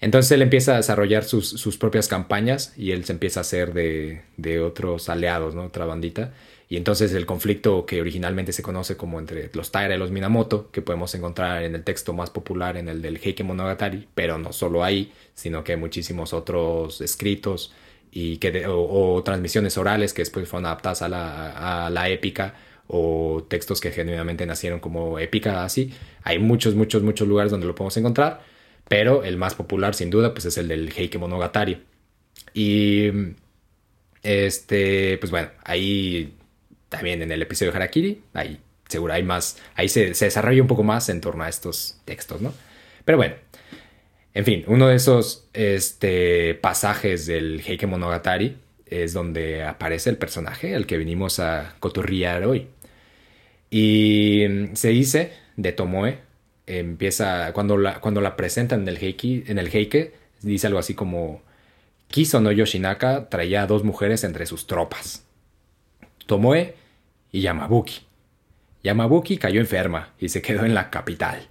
Entonces 0.00 0.30
él 0.32 0.42
empieza 0.42 0.74
a 0.74 0.76
desarrollar 0.76 1.24
sus, 1.24 1.48
sus 1.48 1.76
propias 1.76 2.06
campañas 2.06 2.72
y 2.76 2.92
él 2.92 3.04
se 3.04 3.12
empieza 3.12 3.40
a 3.40 3.42
hacer 3.42 3.72
de, 3.72 4.22
de 4.36 4.60
otros 4.60 5.08
aliados, 5.08 5.54
¿no? 5.54 5.64
Otra 5.64 5.86
bandita. 5.86 6.32
Y 6.68 6.76
entonces 6.76 7.12
el 7.14 7.24
conflicto 7.24 7.86
que 7.86 8.00
originalmente 8.00 8.52
se 8.52 8.62
conoce 8.62 8.96
como 8.96 9.18
entre 9.18 9.50
los 9.54 9.72
Taira 9.72 9.94
y 9.94 9.98
los 9.98 10.10
Minamoto, 10.10 10.70
que 10.70 10.82
podemos 10.82 11.14
encontrar 11.14 11.62
en 11.62 11.74
el 11.74 11.82
texto 11.82 12.12
más 12.12 12.30
popular, 12.30 12.76
en 12.76 12.88
el 12.88 13.00
del 13.00 13.16
Heike 13.16 13.42
Monogatari, 13.42 14.06
pero 14.14 14.38
no 14.38 14.52
solo 14.52 14.84
ahí, 14.84 15.10
sino 15.34 15.64
que 15.64 15.72
hay 15.72 15.78
muchísimos 15.78 16.34
otros 16.34 17.00
escritos 17.00 17.72
y 18.12 18.36
que 18.36 18.52
de, 18.52 18.66
o, 18.66 19.14
o, 19.14 19.22
transmisiones 19.22 19.78
orales 19.78 20.12
que 20.12 20.22
después 20.22 20.46
fueron 20.48 20.66
adaptadas 20.66 21.02
a 21.02 21.08
la, 21.08 21.86
a 21.86 21.90
la 21.90 22.08
épica 22.10 22.54
o 22.86 23.46
textos 23.48 23.80
que 23.80 23.90
genuinamente 23.90 24.44
nacieron 24.46 24.80
como 24.80 25.18
épica 25.18 25.64
así. 25.64 25.92
Hay 26.22 26.38
muchos, 26.38 26.74
muchos, 26.74 27.02
muchos 27.02 27.26
lugares 27.26 27.50
donde 27.50 27.66
lo 27.66 27.74
podemos 27.74 27.96
encontrar, 27.96 28.42
pero 28.88 29.22
el 29.24 29.36
más 29.36 29.54
popular 29.54 29.94
sin 29.94 30.10
duda 30.10 30.32
pues 30.32 30.46
es 30.46 30.58
el 30.58 30.68
del 30.68 30.90
Heike 30.90 31.18
Monogatari. 31.18 31.82
Y 32.54 33.10
este, 34.22 35.18
pues 35.18 35.30
bueno, 35.30 35.50
ahí 35.64 36.34
también 36.88 37.22
en 37.22 37.30
el 37.30 37.42
episodio 37.42 37.72
de 37.72 37.76
Harakiri, 37.76 38.22
ahí 38.34 38.58
seguro 38.88 39.12
hay 39.12 39.22
más, 39.22 39.58
ahí 39.74 39.88
se, 39.88 40.14
se, 40.14 40.26
desarrolla 40.26 40.62
un 40.62 40.68
poco 40.68 40.82
más 40.82 41.08
en 41.10 41.20
torno 41.20 41.44
a 41.44 41.48
estos 41.48 42.00
textos, 42.06 42.40
¿no? 42.40 42.54
Pero 43.04 43.18
bueno, 43.18 43.34
en 44.34 44.44
fin, 44.44 44.64
uno 44.66 44.88
de 44.88 44.96
esos 44.96 45.48
este, 45.52 46.54
pasajes 46.54 47.26
del 47.26 47.60
Heike 47.60 47.86
Monogatari 47.86 48.56
es 48.86 49.12
donde 49.12 49.64
aparece 49.64 50.10
el 50.10 50.16
personaje 50.16 50.74
al 50.74 50.86
que 50.86 50.96
venimos 50.96 51.40
a 51.40 51.74
coturriar 51.80 52.44
hoy. 52.44 52.68
Y 53.70 54.46
se 54.74 54.88
dice 54.88 55.32
de 55.56 55.72
Tomoe 55.72 56.18
empieza, 56.68 57.52
cuando 57.52 57.76
la, 57.76 58.00
cuando 58.00 58.20
la 58.20 58.36
presentan 58.36 58.82
en 58.82 58.88
el 58.88 58.98
heiki, 58.98 59.44
en 59.46 59.58
el 59.58 59.68
heike, 59.74 60.14
dice 60.42 60.66
algo 60.66 60.78
así 60.78 60.94
como, 60.94 61.42
Kiso 62.08 62.40
no 62.40 62.52
Yoshinaka 62.52 63.28
traía 63.28 63.62
a 63.62 63.66
dos 63.66 63.84
mujeres 63.84 64.24
entre 64.24 64.46
sus 64.46 64.66
tropas, 64.66 65.24
Tomoe 66.26 66.74
y 67.32 67.40
Yamabuki. 67.42 68.00
Yamabuki 68.82 69.38
cayó 69.38 69.60
enferma 69.60 70.14
y 70.18 70.28
se 70.28 70.42
quedó 70.42 70.64
en 70.64 70.74
la 70.74 70.90
capital. 70.90 71.46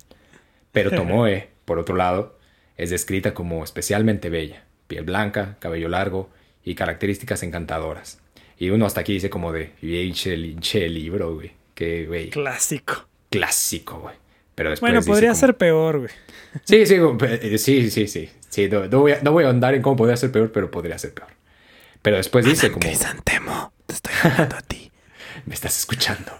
Pero 0.72 0.91
Tomoe, 0.91 1.49
por 1.65 1.80
otro 1.80 1.95
lado, 1.95 2.38
es 2.78 2.89
descrita 2.89 3.34
como 3.34 3.63
especialmente 3.63 4.30
bella, 4.30 4.63
piel 4.88 5.03
blanca, 5.03 5.57
cabello 5.59 5.89
largo 5.89 6.30
y 6.63 6.76
características 6.76 7.43
encantadoras. 7.43 8.20
Y 8.59 8.70
uno 8.70 8.86
hasta 8.86 9.01
aquí 9.01 9.13
dice 9.13 9.30
como 9.30 9.51
de, 9.51 9.74
che, 10.13 10.89
libro, 10.89 11.36
güey. 11.36 11.51
Que, 11.76 12.05
güey. 12.07 12.30
Clásico. 12.32 13.07
Clásico, 13.30 13.99
güey. 13.99 14.15
Pero 14.57 14.71
después 14.71 14.91
bueno, 14.91 15.05
podría 15.05 15.35
ser 15.35 15.55
peor, 15.55 15.99
güey. 15.99 16.09
Sí, 16.63 16.87
sí, 16.87 16.97
sí, 17.59 17.91
sí, 17.91 18.07
sí. 18.07 18.29
sí 18.49 18.69
no, 18.69 18.89
voy 18.89 19.11
a, 19.11 19.21
no 19.21 19.31
voy 19.31 19.43
a 19.43 19.49
andar 19.49 19.75
en 19.75 19.83
cómo 19.83 19.95
podría 19.95 20.17
ser 20.17 20.31
peor, 20.31 20.51
pero 20.51 20.71
podría 20.71 20.97
ser 20.97 21.13
peor. 21.13 21.29
Pero 22.01 22.17
después 22.17 22.43
dice 22.43 22.71
como... 22.71 22.79
Crisantemo, 22.79 23.71
te 23.85 23.93
estoy 23.93 24.13
hablando 24.23 24.55
a 24.55 24.61
ti. 24.63 24.91
Me 25.45 25.53
estás 25.53 25.77
escuchando. 25.77 26.31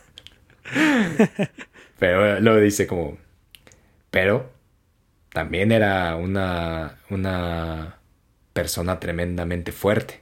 pero 1.99 2.39
luego 2.39 2.59
dice 2.59 2.88
como... 2.88 3.20
Pero 4.09 4.49
también 5.32 5.72
era 5.72 6.15
una, 6.15 6.97
una 7.11 7.99
persona 8.53 8.99
tremendamente 8.99 9.72
fuerte. 9.72 10.22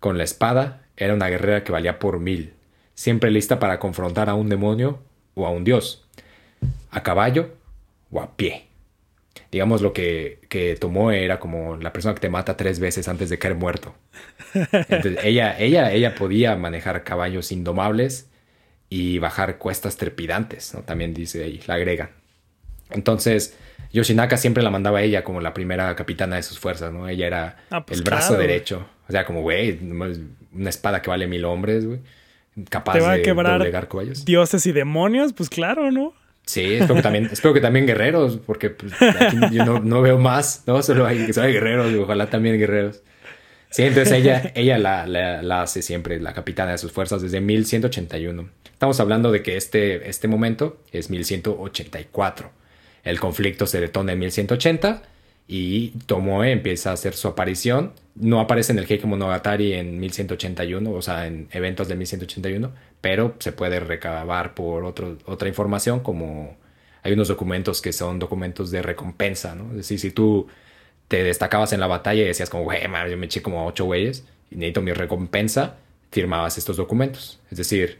Con 0.00 0.18
la 0.18 0.24
espada 0.24 0.82
era 0.96 1.14
una 1.14 1.28
guerrera 1.28 1.62
que 1.62 1.70
valía 1.70 2.00
por 2.00 2.18
mil, 2.18 2.54
siempre 2.94 3.30
lista 3.30 3.60
para 3.60 3.78
confrontar 3.78 4.28
a 4.30 4.34
un 4.34 4.48
demonio 4.48 5.04
o 5.34 5.46
a 5.46 5.50
un 5.50 5.62
dios, 5.62 6.05
a 6.96 7.02
caballo 7.02 7.54
o 8.10 8.20
a 8.20 8.36
pie. 8.36 8.64
Digamos 9.52 9.82
lo 9.82 9.92
que, 9.92 10.40
que 10.48 10.76
tomó 10.76 11.10
era 11.12 11.38
como 11.38 11.76
la 11.76 11.92
persona 11.92 12.14
que 12.14 12.20
te 12.20 12.28
mata 12.30 12.56
tres 12.56 12.80
veces 12.80 13.06
antes 13.08 13.28
de 13.30 13.38
caer 13.38 13.54
muerto. 13.54 13.94
Entonces, 14.54 15.18
ella, 15.22 15.58
ella, 15.58 15.92
ella 15.92 16.14
podía 16.14 16.56
manejar 16.56 17.04
caballos 17.04 17.52
indomables 17.52 18.28
y 18.88 19.18
bajar 19.18 19.58
cuestas 19.58 19.96
trepidantes, 19.96 20.72
¿no? 20.74 20.80
También 20.80 21.12
dice 21.14 21.44
ahí, 21.44 21.60
la 21.66 21.74
agrega. 21.74 22.10
Entonces, 22.90 23.56
Yoshinaka 23.92 24.36
siempre 24.36 24.62
la 24.62 24.70
mandaba 24.70 24.98
a 24.98 25.02
ella 25.02 25.22
como 25.24 25.40
la 25.40 25.52
primera 25.54 25.94
capitana 25.96 26.36
de 26.36 26.42
sus 26.42 26.58
fuerzas, 26.58 26.92
¿no? 26.92 27.08
Ella 27.08 27.26
era 27.26 27.56
Ah, 27.70 27.84
pues 27.84 27.98
el 27.98 28.04
brazo 28.04 28.28
claro. 28.34 28.42
derecho. 28.42 28.86
O 29.08 29.12
sea, 29.12 29.24
como, 29.24 29.42
güey, 29.42 29.78
una 30.52 30.70
espada 30.70 31.02
que 31.02 31.10
vale 31.10 31.26
mil 31.26 31.44
hombres, 31.44 31.84
güey. 31.86 32.00
Capaz 32.70 32.94
Te 32.94 33.00
va 33.00 33.10
a 33.12 33.16
de 33.16 33.22
quebrar 33.22 33.58
doblegar 33.58 33.86
caballos. 33.88 34.24
dioses 34.24 34.64
y 34.66 34.72
demonios, 34.72 35.32
pues 35.34 35.50
claro, 35.50 35.90
¿no? 35.90 36.14
Sí, 36.46 36.74
espero 36.74 36.94
que 36.94 37.02
también, 37.02 37.28
espero 37.30 37.52
que 37.52 37.60
también 37.60 37.86
guerreros, 37.86 38.38
porque 38.38 38.70
pues, 38.70 38.92
yo 39.50 39.64
no, 39.64 39.80
no 39.80 40.00
veo 40.00 40.16
más, 40.16 40.62
¿no? 40.66 40.80
Solo 40.80 41.04
hay, 41.04 41.32
solo 41.32 41.48
guerreros, 41.48 41.92
y 41.92 41.96
ojalá 41.96 42.30
también 42.30 42.56
guerreros. 42.56 43.02
Sí, 43.70 43.82
entonces 43.82 44.12
ella, 44.12 44.52
ella 44.54 44.78
la, 44.78 45.06
la, 45.06 45.42
la 45.42 45.62
hace 45.62 45.82
siempre 45.82 46.20
la 46.20 46.32
capitana 46.32 46.70
de 46.70 46.78
sus 46.78 46.92
fuerzas 46.92 47.20
desde 47.20 47.40
1181. 47.40 48.48
Estamos 48.72 49.00
hablando 49.00 49.32
de 49.32 49.42
que 49.42 49.56
este, 49.56 50.08
este 50.08 50.28
momento 50.28 50.78
es 50.92 51.10
1184. 51.10 52.50
El 53.02 53.18
conflicto 53.18 53.66
se 53.66 53.80
detona 53.80 54.12
en 54.12 54.20
1180 54.20 55.02
y 55.48 55.90
Tomoe 56.06 56.50
empieza 56.50 56.90
a 56.90 56.94
hacer 56.94 57.14
su 57.14 57.28
aparición. 57.28 57.92
No 58.14 58.40
aparece 58.40 58.72
en 58.72 58.78
el 58.78 58.86
Heike 58.86 59.06
Monogatari 59.06 59.74
en 59.74 60.00
1181, 60.00 60.90
o 60.90 61.02
sea, 61.02 61.26
en 61.26 61.48
eventos 61.52 61.88
de 61.88 61.96
1181, 61.96 62.72
pero 63.00 63.34
se 63.38 63.52
puede 63.52 63.80
recabar 63.80 64.54
por 64.54 64.84
otro, 64.84 65.18
otra 65.26 65.48
información 65.48 66.00
como 66.00 66.56
hay 67.02 67.12
unos 67.12 67.28
documentos 67.28 67.80
que 67.80 67.92
son 67.92 68.18
documentos 68.18 68.70
de 68.70 68.82
recompensa, 68.82 69.54
¿no? 69.54 69.70
Es 69.70 69.76
decir, 69.76 70.00
si 70.00 70.10
tú 70.10 70.48
te 71.08 71.22
destacabas 71.22 71.72
en 71.72 71.80
la 71.80 71.86
batalla 71.86 72.22
y 72.22 72.26
decías 72.26 72.50
como, 72.50 72.64
güey, 72.64 72.82
yo 72.82 73.16
me 73.16 73.26
eché 73.26 73.42
como 73.42 73.66
ocho 73.66 73.84
güeyes 73.84 74.24
y 74.50 74.56
necesito 74.56 74.82
mi 74.82 74.92
recompensa, 74.92 75.76
firmabas 76.10 76.58
estos 76.58 76.76
documentos. 76.76 77.38
Es 77.50 77.58
decir, 77.58 77.98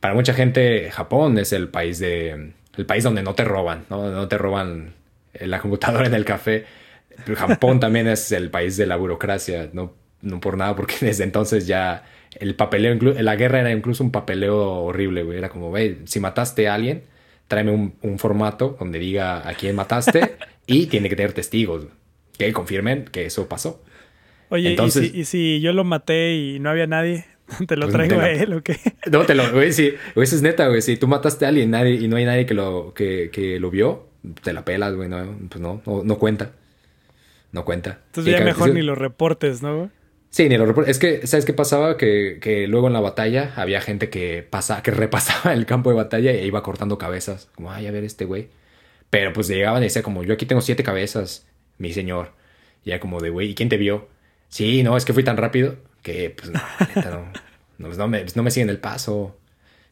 para 0.00 0.14
mucha 0.14 0.34
gente 0.34 0.90
Japón 0.90 1.38
es 1.38 1.52
el 1.52 1.68
país 1.68 1.98
de 1.98 2.52
el 2.76 2.86
país 2.86 3.04
donde 3.04 3.22
no 3.22 3.34
te 3.34 3.44
roban, 3.44 3.86
¿no? 3.90 4.10
No 4.10 4.28
te 4.28 4.38
roban 4.38 4.94
la 5.34 5.60
computadora 5.60 6.06
en 6.06 6.14
el 6.14 6.24
café. 6.24 6.66
Pero 7.24 7.36
Japón 7.36 7.80
también 7.80 8.06
es 8.08 8.32
el 8.32 8.50
país 8.50 8.76
de 8.76 8.86
la 8.86 8.96
burocracia, 8.96 9.70
no, 9.72 9.94
no 10.20 10.40
por 10.40 10.56
nada, 10.56 10.74
porque 10.76 10.94
desde 11.00 11.24
entonces 11.24 11.66
ya 11.66 12.04
el 12.38 12.54
papeleo, 12.54 12.94
la 12.94 13.36
guerra 13.36 13.60
era 13.60 13.70
incluso 13.72 14.02
un 14.04 14.10
papeleo 14.10 14.58
horrible, 14.82 15.22
güey. 15.22 15.38
Era 15.38 15.48
como, 15.48 15.68
güey, 15.70 15.98
si 16.04 16.20
mataste 16.20 16.68
a 16.68 16.74
alguien, 16.74 17.02
tráeme 17.48 17.72
un, 17.72 17.94
un 18.02 18.18
formato 18.18 18.76
donde 18.78 18.98
diga 18.98 19.46
a 19.48 19.54
quién 19.54 19.76
mataste 19.76 20.36
y 20.66 20.86
tiene 20.86 21.08
que 21.08 21.16
tener 21.16 21.32
testigos 21.32 21.86
que 22.38 22.52
confirmen 22.52 23.04
que 23.04 23.26
eso 23.26 23.48
pasó. 23.48 23.82
Oye, 24.48 24.70
Entonces- 24.70 25.04
¿y, 25.04 25.08
si, 25.10 25.20
y 25.20 25.24
si 25.24 25.60
yo 25.60 25.72
lo 25.72 25.84
maté 25.84 26.34
y 26.34 26.58
no 26.58 26.70
había 26.70 26.86
nadie, 26.86 27.24
¿te 27.68 27.76
lo 27.76 27.86
Pues 27.86 27.94
traigo 27.94 28.16
te 28.16 28.22
a 28.22 28.30
él 28.30 28.52
o 28.54 28.62
qué? 28.62 28.76
No, 29.10 29.24
te 29.26 29.34
lo, 29.34 29.50
güey, 29.52 29.72
sí, 29.72 29.94
güey, 30.14 30.24
eso 30.24 30.36
es 30.36 30.42
neta, 30.42 30.68
güey. 30.68 30.80
Si 30.82 30.96
tú 30.96 31.08
mataste 31.08 31.44
a 31.44 31.48
alguien 31.48 31.70
nadie, 31.70 31.94
y 31.94 32.08
no 32.08 32.16
hay 32.16 32.24
nadie 32.24 32.46
que 32.46 32.54
lo, 32.54 32.94
que, 32.94 33.30
que 33.32 33.58
lo 33.60 33.70
vio, 33.70 34.08
te 34.42 34.52
la 34.52 34.64
pelas, 34.64 34.94
güey. 34.94 35.08
No, 35.08 35.38
pues 35.48 35.60
no, 35.60 35.82
no, 35.84 36.02
no 36.04 36.18
cuenta. 36.18 36.52
No 37.52 37.64
cuenta. 37.64 38.00
Entonces 38.06 38.32
Y 38.34 38.36
ya 38.38 38.44
mejor 38.44 38.72
ni 38.74 38.82
lo 38.82 38.94
reportes, 38.94 39.62
¿no? 39.62 39.90
Sí, 40.30 40.48
ni 40.48 40.56
lo 40.56 40.66
repor- 40.66 40.88
Es 40.88 40.98
que, 40.98 41.26
¿sabes 41.26 41.44
qué 41.44 41.52
pasaba? 41.52 41.98
Que, 41.98 42.38
que 42.40 42.66
luego 42.66 42.86
en 42.86 42.94
la 42.94 43.00
batalla 43.00 43.52
había 43.56 43.80
gente 43.82 44.08
que 44.08 44.42
pasa, 44.42 44.82
que 44.82 44.90
repasaba 44.92 45.52
el 45.52 45.66
campo 45.66 45.90
de 45.90 45.96
batalla 45.96 46.30
e 46.30 46.46
iba 46.46 46.62
cortando 46.62 46.96
cabezas. 46.98 47.50
Como, 47.54 47.70
ay, 47.70 47.86
a 47.86 47.90
ver 47.90 48.04
este 48.04 48.24
güey. 48.24 48.48
Pero 49.10 49.32
pues 49.34 49.48
llegaban 49.48 49.82
y 49.82 49.86
decía 49.86 50.02
como, 50.02 50.24
yo 50.24 50.32
aquí 50.32 50.46
tengo 50.46 50.62
siete 50.62 50.82
cabezas, 50.82 51.46
mi 51.76 51.92
señor. 51.92 52.32
Y 52.84 52.90
era 52.92 53.00
como 53.00 53.20
de, 53.20 53.28
güey, 53.28 53.50
¿y 53.50 53.54
quién 53.54 53.68
te 53.68 53.76
vio? 53.76 54.08
Sí, 54.48 54.82
no, 54.82 54.96
es 54.96 55.04
que 55.04 55.12
fui 55.12 55.22
tan 55.22 55.36
rápido 55.36 55.76
que, 56.02 56.30
pues, 56.30 56.50
no, 56.50 56.60
neta, 56.94 57.10
no, 57.10 57.24
no, 57.78 57.86
pues, 57.88 57.98
no 57.98 58.08
me, 58.08 58.24
no 58.34 58.42
me 58.42 58.50
siguen 58.50 58.70
el 58.70 58.78
paso. 58.78 59.36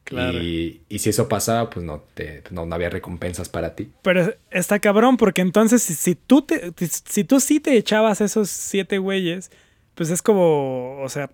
Claro. 0.04 0.42
Y, 0.42 0.82
y 0.88 0.98
si 0.98 1.10
eso 1.10 1.28
pasaba, 1.28 1.70
pues 1.70 1.84
no, 1.84 2.02
te, 2.14 2.42
no, 2.50 2.66
no 2.66 2.74
había 2.74 2.90
recompensas 2.90 3.48
para 3.48 3.76
ti. 3.76 3.92
Pero 4.02 4.34
está 4.50 4.78
cabrón, 4.80 5.16
porque 5.16 5.40
entonces 5.40 5.82
si, 5.82 5.94
si 5.94 6.14
tú 6.14 6.42
te, 6.42 6.72
si 6.76 7.24
tú 7.24 7.38
sí 7.38 7.60
te 7.60 7.76
echabas 7.76 8.20
esos 8.20 8.50
siete 8.50 8.98
güeyes, 8.98 9.50
pues 9.94 10.10
es 10.10 10.22
como, 10.22 11.00
o 11.00 11.08
sea, 11.08 11.30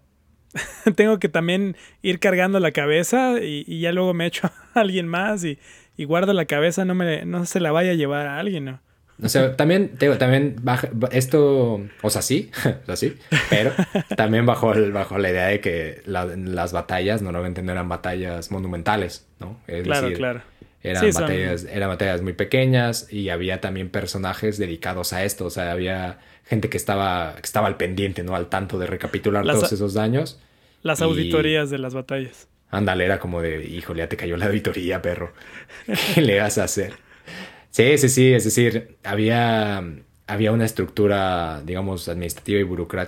tengo 0.96 1.18
que 1.18 1.28
también 1.28 1.76
ir 2.02 2.18
cargando 2.18 2.60
la 2.60 2.72
cabeza 2.72 3.40
y, 3.42 3.64
y 3.66 3.80
ya 3.80 3.92
luego 3.92 4.12
me 4.14 4.26
echo 4.26 4.50
a 4.74 4.80
alguien 4.80 5.08
más 5.08 5.44
y, 5.44 5.58
y 5.96 6.04
guardo 6.04 6.32
la 6.32 6.44
cabeza, 6.44 6.84
no 6.84 6.94
me 6.94 7.24
no 7.24 7.46
se 7.46 7.60
la 7.60 7.72
vaya 7.72 7.92
a 7.92 7.94
llevar 7.94 8.26
a 8.26 8.38
alguien, 8.38 8.66
¿no? 8.66 8.80
O 9.22 9.28
sea, 9.30 9.56
también, 9.56 9.96
te 9.96 10.14
también 10.16 10.56
baja, 10.62 10.90
esto, 11.10 11.80
o 12.02 12.10
sea, 12.10 12.20
sí, 12.22 12.50
o 12.82 12.86
sea, 12.86 12.96
sí, 12.96 13.16
pero 13.48 13.72
también 14.16 14.44
bajo, 14.44 14.74
el- 14.74 14.92
bajo 14.92 15.16
la 15.18 15.30
idea 15.30 15.46
de 15.46 15.60
que 15.60 16.02
la- 16.04 16.26
las 16.26 16.72
batallas 16.72 17.22
normalmente 17.22 17.62
no 17.62 17.72
eran 17.72 17.88
batallas 17.88 18.50
monumentales, 18.50 19.26
¿no? 19.40 19.58
Es 19.66 19.84
Claro, 19.84 20.02
decir, 20.08 20.18
claro. 20.18 20.42
Eran, 20.82 21.02
Sí, 21.04 21.12
son- 21.12 21.22
batallas, 21.22 21.64
eran 21.64 21.88
batallas 21.88 22.20
muy 22.22 22.34
pequeñas 22.34 23.10
y 23.10 23.30
había 23.30 23.60
también 23.62 23.88
personajes 23.88 24.58
dedicados 24.58 25.12
a 25.14 25.24
esto, 25.24 25.46
o 25.46 25.50
sea, 25.50 25.72
había 25.72 26.18
gente 26.44 26.68
que 26.68 26.76
estaba, 26.76 27.34
que 27.36 27.42
estaba 27.42 27.66
al 27.68 27.76
pendiente, 27.78 28.22
¿no? 28.22 28.36
Al 28.36 28.48
tanto 28.48 28.78
de 28.78 28.86
recapitular 28.86 29.44
Las- 29.46 29.56
todos 29.56 29.72
esos 29.72 29.94
daños. 29.94 30.38
Las 30.82 31.00
Y- 31.00 31.04
auditorías 31.04 31.70
de 31.70 31.78
las 31.78 31.94
batallas. 31.94 32.48
Ándale, 32.70 33.04
era 33.06 33.18
como 33.18 33.40
de, 33.40 33.64
híjole, 33.64 34.00
ya 34.00 34.08
te 34.08 34.16
cayó 34.16 34.36
la 34.36 34.46
auditoría, 34.46 35.00
perro. 35.00 35.32
¿Qué 36.14 36.20
le 36.20 36.38
vas 36.38 36.58
a 36.58 36.64
hacer? 36.64 36.92
Sí, 37.76 37.98
sí, 37.98 38.08
sí, 38.08 38.32
es 38.32 38.44
decir, 38.44 38.96
había, 39.04 39.84
había 40.26 40.52
una 40.52 40.64
estructura, 40.64 41.60
digamos, 41.62 42.08
administrativa 42.08 42.58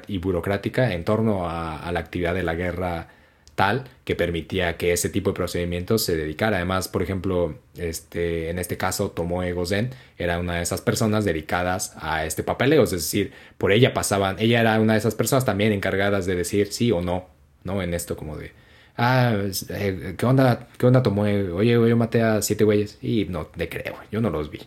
y, 0.08 0.18
burocrática 0.18 0.92
en 0.92 1.04
torno 1.06 1.48
a, 1.48 1.78
a 1.82 1.90
la 1.90 2.00
actividad 2.00 2.34
de 2.34 2.42
la 2.42 2.54
guerra 2.54 3.08
tal 3.54 3.84
que 4.04 4.14
permitía 4.14 4.76
que 4.76 4.92
ese 4.92 5.08
tipo 5.08 5.30
de 5.30 5.36
procedimientos 5.36 6.04
se 6.04 6.18
dedicara. 6.18 6.58
Además, 6.58 6.88
por 6.88 7.02
ejemplo, 7.02 7.58
este, 7.78 8.50
en 8.50 8.58
este 8.58 8.76
caso, 8.76 9.10
Tomoe 9.10 9.52
Gozen 9.54 9.88
era 10.18 10.38
una 10.38 10.56
de 10.56 10.62
esas 10.62 10.82
personas 10.82 11.24
dedicadas 11.24 11.94
a 11.96 12.26
este 12.26 12.42
papeleo, 12.42 12.84
es 12.84 12.90
decir, 12.90 13.32
por 13.56 13.72
ella 13.72 13.94
pasaban, 13.94 14.36
ella 14.38 14.60
era 14.60 14.78
una 14.80 14.92
de 14.92 14.98
esas 14.98 15.14
personas 15.14 15.46
también 15.46 15.72
encargadas 15.72 16.26
de 16.26 16.34
decir 16.34 16.74
sí 16.74 16.92
o 16.92 17.00
no, 17.00 17.26
¿no? 17.64 17.80
En 17.80 17.94
esto 17.94 18.18
como 18.18 18.36
de, 18.36 18.52
ah, 18.98 19.34
eh, 19.70 20.14
¿qué 20.18 20.26
onda? 20.26 20.68
¿Qué 20.76 20.86
onda 20.86 21.02
Tomoe? 21.02 21.50
Oye, 21.52 21.72
yo 21.72 21.96
maté 21.96 22.22
a 22.22 22.42
siete 22.42 22.64
güeyes 22.64 22.98
y 23.00 23.24
no 23.24 23.46
te 23.46 23.68
creo, 23.68 23.96
yo 24.12 24.20
no 24.20 24.28
los 24.28 24.50
vi, 24.50 24.60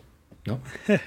¿no? 0.46 0.60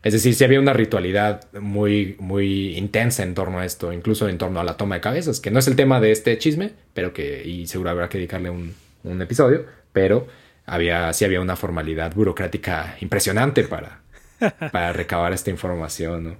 Es 0.00 0.12
decir, 0.12 0.32
sí 0.36 0.44
había 0.44 0.60
una 0.60 0.72
ritualidad 0.72 1.52
muy, 1.54 2.14
muy 2.20 2.78
intensa 2.78 3.24
en 3.24 3.34
torno 3.34 3.58
a 3.58 3.64
esto, 3.64 3.92
incluso 3.92 4.28
en 4.28 4.38
torno 4.38 4.60
a 4.60 4.64
la 4.64 4.76
toma 4.76 4.94
de 4.94 5.00
cabezas, 5.00 5.40
que 5.40 5.50
no 5.50 5.58
es 5.58 5.66
el 5.66 5.74
tema 5.74 6.00
de 6.00 6.12
este 6.12 6.38
chisme, 6.38 6.70
pero 6.94 7.12
que, 7.12 7.44
y 7.44 7.66
seguro 7.66 7.90
habrá 7.90 8.08
que 8.08 8.18
dedicarle 8.18 8.48
un, 8.48 8.74
un 9.02 9.20
episodio, 9.20 9.66
pero 9.92 10.28
había, 10.66 11.12
sí 11.12 11.24
había 11.24 11.40
una 11.40 11.56
formalidad 11.56 12.14
burocrática 12.14 12.96
impresionante 13.00 13.64
para, 13.64 14.02
para 14.72 14.92
recabar 14.92 15.32
esta 15.32 15.50
información, 15.50 16.24
¿no? 16.24 16.36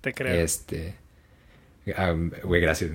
Te 0.00 0.14
creo. 0.14 0.42
Este. 0.42 0.94
Güey, 2.44 2.60
gracias. 2.60 2.92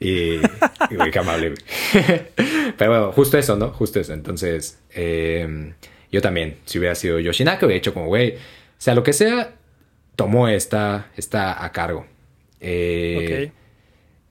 Y. 0.00 0.36
y, 0.36 1.10
qué 1.12 1.18
amable. 1.18 1.54
Pero 2.78 2.90
bueno, 2.90 3.12
justo 3.12 3.38
eso, 3.38 3.56
¿no? 3.56 3.68
Justo 3.70 4.00
eso. 4.00 4.14
Entonces. 4.14 4.78
eh, 4.94 5.74
Yo 6.10 6.20
también, 6.22 6.56
si 6.64 6.78
hubiera 6.78 6.94
sido 6.94 7.20
Yoshinaka, 7.20 7.66
hubiera 7.66 7.78
hecho 7.78 7.94
como, 7.94 8.06
güey, 8.06 8.36
sea 8.78 8.94
lo 8.94 9.02
que 9.02 9.12
sea, 9.12 9.54
Tomoe 10.16 10.56
está, 10.56 11.10
está 11.16 11.64
a 11.64 11.70
cargo. 11.72 12.06
Eh, 12.60 13.52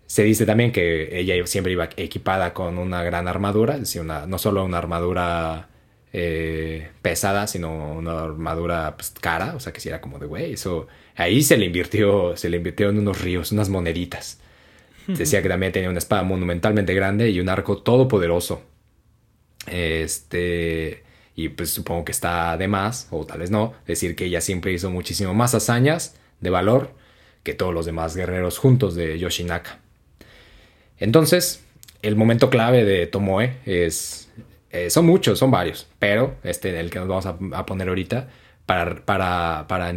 se 0.05 0.23
dice 0.23 0.45
también 0.45 0.71
que 0.71 1.19
ella 1.19 1.35
siempre 1.47 1.71
iba 1.73 1.89
equipada 1.97 2.53
con 2.53 2.77
una 2.79 3.03
gran 3.03 3.27
armadura, 3.27 3.75
es 3.75 3.81
decir, 3.81 4.01
una, 4.01 4.25
no 4.25 4.37
solo 4.39 4.63
una 4.65 4.77
armadura 4.77 5.69
eh, 6.13 6.89
pesada, 7.01 7.47
sino 7.47 7.93
una 7.93 8.23
armadura 8.23 8.95
pues, 8.97 9.13
cara, 9.21 9.55
o 9.55 9.59
sea 9.59 9.71
que 9.71 9.79
si 9.79 9.89
era 9.89 10.01
como 10.01 10.19
de 10.19 10.25
güey, 10.25 10.53
eso 10.53 10.87
ahí 11.15 11.43
se 11.43 11.57
le 11.57 11.65
invirtió, 11.65 12.35
se 12.37 12.49
le 12.49 12.57
invirtió 12.57 12.89
en 12.89 12.99
unos 12.99 13.21
ríos, 13.21 13.51
unas 13.51 13.69
moneditas. 13.69 14.39
Decía 15.17 15.41
que 15.41 15.49
también 15.49 15.71
tenía 15.71 15.89
una 15.89 15.99
espada 15.99 16.23
monumentalmente 16.23 16.93
grande 16.93 17.29
y 17.29 17.39
un 17.39 17.49
arco 17.49 17.77
todopoderoso. 17.77 18.61
Este, 19.67 21.03
y 21.35 21.49
pues 21.49 21.71
supongo 21.71 22.05
que 22.05 22.11
está 22.11 22.57
de 22.57 22.67
más, 22.67 23.07
o 23.11 23.25
tal 23.25 23.39
vez 23.39 23.51
no, 23.51 23.73
decir 23.87 24.15
que 24.15 24.25
ella 24.25 24.41
siempre 24.41 24.71
hizo 24.71 24.89
muchísimo 24.89 25.33
más 25.33 25.55
hazañas 25.55 26.15
de 26.41 26.49
valor 26.49 26.91
que 27.43 27.53
todos 27.53 27.73
los 27.73 27.85
demás 27.85 28.15
guerreros 28.15 28.57
juntos 28.57 28.95
de 28.95 29.17
Yoshinaka. 29.19 29.79
Entonces, 30.97 31.63
el 32.01 32.15
momento 32.15 32.49
clave 32.49 32.83
de 32.83 33.07
Tomoe 33.07 33.57
es 33.65 34.29
eh, 34.71 34.89
son 34.89 35.05
muchos, 35.05 35.39
son 35.39 35.49
varios, 35.49 35.87
pero 35.97 36.35
este, 36.43 36.79
el 36.79 36.91
que 36.91 36.99
nos 36.99 37.07
vamos 37.07 37.25
a, 37.25 37.65
poner 37.65 37.87
ahorita, 37.87 38.27
para, 38.65 39.03
para, 39.03 39.65
para, 39.67 39.95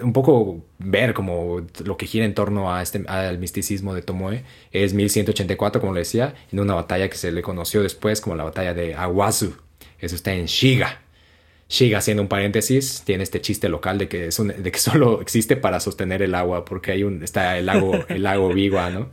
un 0.00 0.12
poco 0.12 0.64
ver 0.78 1.14
como 1.14 1.66
lo 1.84 1.96
que 1.96 2.06
gira 2.06 2.24
en 2.24 2.34
torno 2.34 2.72
a 2.72 2.82
este, 2.82 3.04
al 3.06 3.38
misticismo 3.38 3.94
de 3.94 4.02
Tomoe, 4.02 4.44
es 4.72 4.94
1184, 4.94 5.80
como 5.80 5.92
le 5.94 6.00
decía, 6.00 6.34
en 6.52 6.60
una 6.60 6.74
batalla 6.74 7.08
que 7.08 7.16
se 7.16 7.32
le 7.32 7.42
conoció 7.42 7.82
después 7.82 8.20
como 8.20 8.36
la 8.36 8.44
batalla 8.44 8.74
de 8.74 8.94
Awazu. 8.94 9.54
Eso 9.98 10.16
está 10.16 10.32
en 10.32 10.46
Shiga. 10.46 11.00
Shiga, 11.68 11.98
haciendo 11.98 12.22
un 12.22 12.28
paréntesis, 12.28 13.02
tiene 13.04 13.22
este 13.22 13.40
chiste 13.40 13.68
local 13.68 13.98
de 13.98 14.08
que, 14.08 14.26
es 14.28 14.36
de 14.38 14.72
que 14.72 14.78
solo 14.90 15.20
existe 15.20 15.56
para 15.56 15.80
sostener 15.80 16.22
el 16.22 16.34
agua, 16.34 16.64
porque 16.64 16.92
hay 16.92 17.04
un, 17.04 17.22
está 17.22 17.58
el 17.58 17.66
lago, 17.66 18.04
el 18.08 18.22
lago 18.22 18.52
Biwa, 18.52 18.90
¿no? 18.90 19.10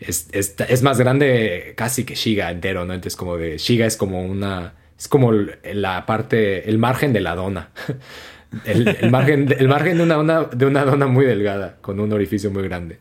Es, 0.00 0.28
es, 0.32 0.82
más 0.82 0.98
grande 0.98 1.74
casi 1.76 2.04
que 2.04 2.14
Shiga 2.14 2.50
entero, 2.50 2.84
¿no? 2.84 2.94
Entonces 2.94 3.16
como 3.16 3.36
de, 3.36 3.58
Shiga 3.58 3.86
es 3.86 3.96
como 3.96 4.24
una, 4.24 4.74
es 4.98 5.08
como 5.08 5.32
la 5.32 6.06
parte, 6.06 6.68
el 6.68 6.78
margen 6.78 7.12
de 7.12 7.20
la 7.20 7.34
dona. 7.34 7.70
El, 8.64 9.10
margen, 9.10 9.54
el 9.58 9.68
margen 9.68 9.96
de 9.96 10.02
una, 10.02 10.14
dona, 10.14 10.44
de 10.44 10.66
una 10.66 10.84
dona 10.84 11.06
muy 11.06 11.24
delgada, 11.24 11.78
con 11.80 12.00
un 12.00 12.12
orificio 12.12 12.50
muy 12.50 12.62
grande. 12.64 12.98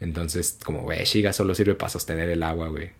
Entonces, 0.00 0.58
como, 0.64 0.82
güey, 0.82 1.04
Shiga 1.04 1.32
solo 1.32 1.54
sirve 1.54 1.74
para 1.74 1.90
sostener 1.90 2.28
el 2.28 2.42
agua, 2.42 2.68
güey. 2.68 2.90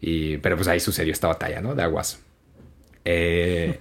Y, 0.00 0.38
pero 0.38 0.56
pues 0.56 0.68
ahí 0.68 0.80
sucedió 0.80 1.12
esta 1.12 1.28
batalla, 1.28 1.60
¿no? 1.60 1.74
De 1.74 1.82
aguas. 1.82 2.20
Eh, 3.04 3.78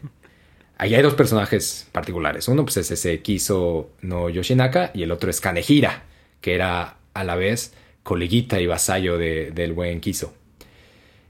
Ahí 0.78 0.96
hay 0.96 1.02
dos 1.02 1.14
personajes 1.14 1.88
particulares. 1.92 2.48
Uno 2.48 2.66
pues 2.66 2.78
es 2.78 2.92
ese 2.92 3.22
Kiso 3.22 3.92
no 4.02 4.30
Yoshinaka 4.30 4.92
y 4.94 5.04
el 5.04 5.12
otro 5.12 5.30
es 5.30 5.40
Kanehira, 5.40 6.04
que 6.42 6.56
era 6.56 6.98
a 7.14 7.24
la 7.24 7.36
vez 7.36 7.74
coleguita 8.04 8.60
y 8.60 8.68
vasallo 8.68 9.18
del 9.18 9.74
buen 9.74 10.02
Kiso. 10.02 10.34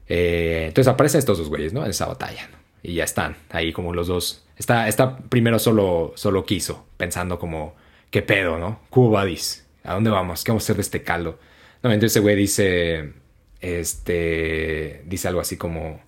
Eh, 0.08 0.64
entonces 0.68 0.92
aparecen 0.92 1.20
estos 1.20 1.38
dos 1.38 1.48
güeyes, 1.48 1.72
¿no? 1.72 1.84
En 1.84 1.90
esa 1.90 2.06
batalla. 2.06 2.48
Y 2.82 2.94
ya 2.94 3.04
están 3.04 3.36
ahí 3.50 3.72
como 3.72 3.94
los 3.94 4.08
dos. 4.08 4.43
Está, 4.56 4.88
está 4.88 5.18
primero 5.18 5.58
solo, 5.58 6.12
solo 6.16 6.44
Kiso, 6.44 6.86
pensando 6.96 7.38
como, 7.38 7.74
¿qué 8.10 8.22
pedo, 8.22 8.58
no? 8.58 8.80
Cubadis, 8.90 9.66
¿a 9.82 9.94
dónde 9.94 10.10
vamos? 10.10 10.44
¿Qué 10.44 10.52
vamos 10.52 10.64
a 10.64 10.66
hacer 10.66 10.76
de 10.76 10.82
este 10.82 11.02
caldo? 11.02 11.38
No, 11.82 11.92
entonces 11.92 12.12
ese 12.12 12.20
güey 12.20 12.36
dice, 12.36 13.12
este, 13.60 15.02
dice 15.06 15.28
algo 15.28 15.40
así 15.40 15.56
como, 15.56 16.00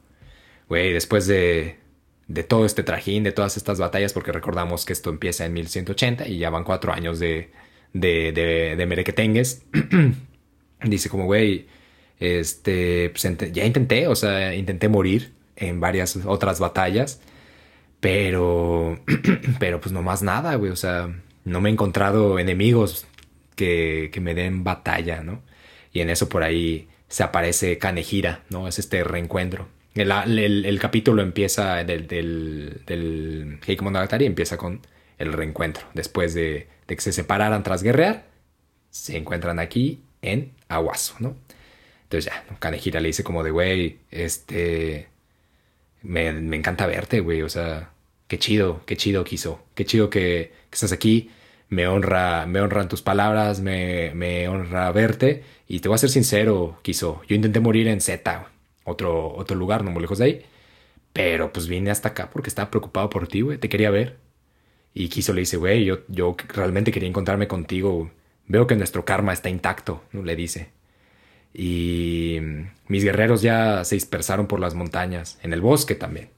güey, 0.68 0.92
después 0.92 1.26
de 1.26 1.86
de 2.28 2.42
todo 2.42 2.66
este 2.66 2.82
trajín, 2.82 3.22
de 3.22 3.32
todas 3.32 3.56
estas 3.56 3.78
batallas, 3.78 4.12
porque 4.12 4.32
recordamos 4.32 4.84
que 4.84 4.92
esto 4.92 5.10
empieza 5.10 5.44
en 5.44 5.52
1180 5.52 6.28
y 6.28 6.38
ya 6.38 6.50
van 6.50 6.64
cuatro 6.64 6.92
años 6.92 7.18
de, 7.18 7.50
de, 7.92 8.32
de, 8.32 8.76
de. 8.76 9.56
Dice 10.82 11.08
como, 11.08 11.24
güey, 11.24 11.68
este, 12.18 13.10
pues 13.10 13.22
ya 13.52 13.64
intenté, 13.64 14.08
o 14.08 14.16
sea, 14.16 14.54
intenté 14.54 14.88
morir 14.88 15.32
en 15.56 15.80
varias 15.80 16.16
otras 16.26 16.60
batallas, 16.60 17.20
pero, 18.00 19.00
pero 19.58 19.80
pues 19.80 19.92
no 19.92 20.02
más 20.02 20.22
nada, 20.22 20.54
güey, 20.56 20.70
o 20.70 20.76
sea, 20.76 21.08
no 21.44 21.60
me 21.60 21.68
he 21.68 21.72
encontrado 21.72 22.38
enemigos 22.38 23.06
que, 23.54 24.10
que 24.12 24.20
me 24.20 24.34
den 24.34 24.64
batalla, 24.64 25.22
¿no? 25.22 25.42
Y 25.92 26.00
en 26.00 26.10
eso 26.10 26.28
por 26.28 26.42
ahí 26.42 26.88
se 27.08 27.22
aparece 27.22 27.78
Kanehira, 27.78 28.42
¿no? 28.50 28.68
Es 28.68 28.78
este 28.78 29.04
reencuentro. 29.04 29.68
El, 29.94 30.78
capítulo 30.78 31.22
empieza 31.22 31.82
del, 31.84 32.06
del, 32.06 32.82
del 32.86 33.58
empieza 34.20 34.58
con 34.58 34.82
el 35.16 35.32
reencuentro. 35.32 35.86
Después 35.94 36.34
de, 36.34 36.68
que 36.86 37.00
se 37.00 37.12
separaran 37.12 37.62
tras 37.62 37.82
guerrear, 37.82 38.26
se 38.90 39.16
encuentran 39.16 39.58
aquí 39.58 40.02
en 40.20 40.52
Aguaso, 40.68 41.16
¿no? 41.18 41.36
Entonces 42.02 42.30
ya, 42.30 42.44
Kanejira 42.58 43.00
le 43.00 43.08
dice 43.08 43.24
como 43.24 43.42
de, 43.42 43.50
güey, 43.50 43.98
este... 44.10 45.08
Me, 46.06 46.28
encanta 46.56 46.86
verte, 46.86 47.20
güey, 47.20 47.42
o 47.42 47.48
sea, 47.48 47.90
qué 48.28 48.38
chido, 48.38 48.82
qué 48.86 48.96
chido 48.96 49.24
quiso, 49.24 49.60
qué 49.74 49.84
chido 49.84 50.10
que, 50.10 50.52
estás 50.72 50.92
aquí, 50.92 51.30
me 51.68 51.88
honra, 51.88 52.46
me 52.46 52.60
honran 52.60 52.88
tus 52.88 53.02
palabras, 53.02 53.60
me, 53.60 54.48
honra 54.48 54.92
verte, 54.92 55.44
y 55.68 55.80
te 55.80 55.88
voy 55.88 55.96
a 55.96 55.98
ser 55.98 56.10
sincero, 56.10 56.78
quiso, 56.82 57.22
yo 57.28 57.34
intenté 57.36 57.60
morir 57.60 57.88
en 57.88 58.00
Z, 58.00 58.46
otro, 58.84 59.34
otro 59.34 59.56
lugar, 59.56 59.84
no 59.84 59.90
muy 59.90 60.02
lejos 60.02 60.18
de 60.18 60.24
ahí. 60.24 60.46
Pero 61.12 61.52
pues 61.52 61.66
vine 61.66 61.90
hasta 61.90 62.10
acá 62.10 62.30
porque 62.30 62.50
estaba 62.50 62.70
preocupado 62.70 63.08
por 63.10 63.26
ti, 63.26 63.40
güey. 63.40 63.58
Te 63.58 63.70
quería 63.70 63.90
ver. 63.90 64.18
Y 64.94 65.08
Kiso 65.08 65.32
le 65.32 65.40
dice, 65.40 65.56
güey, 65.56 65.84
yo, 65.84 66.00
yo 66.08 66.36
realmente 66.48 66.92
quería 66.92 67.08
encontrarme 67.08 67.48
contigo. 67.48 68.10
Veo 68.46 68.66
que 68.66 68.76
nuestro 68.76 69.04
karma 69.06 69.32
está 69.32 69.48
intacto, 69.48 70.04
le 70.12 70.36
dice. 70.36 70.70
Y 71.58 72.38
mis 72.86 73.02
guerreros 73.02 73.40
ya 73.40 73.82
se 73.84 73.94
dispersaron 73.94 74.46
por 74.46 74.60
las 74.60 74.74
montañas, 74.74 75.38
en 75.42 75.54
el 75.54 75.62
bosque 75.62 75.94
también. 75.94 76.28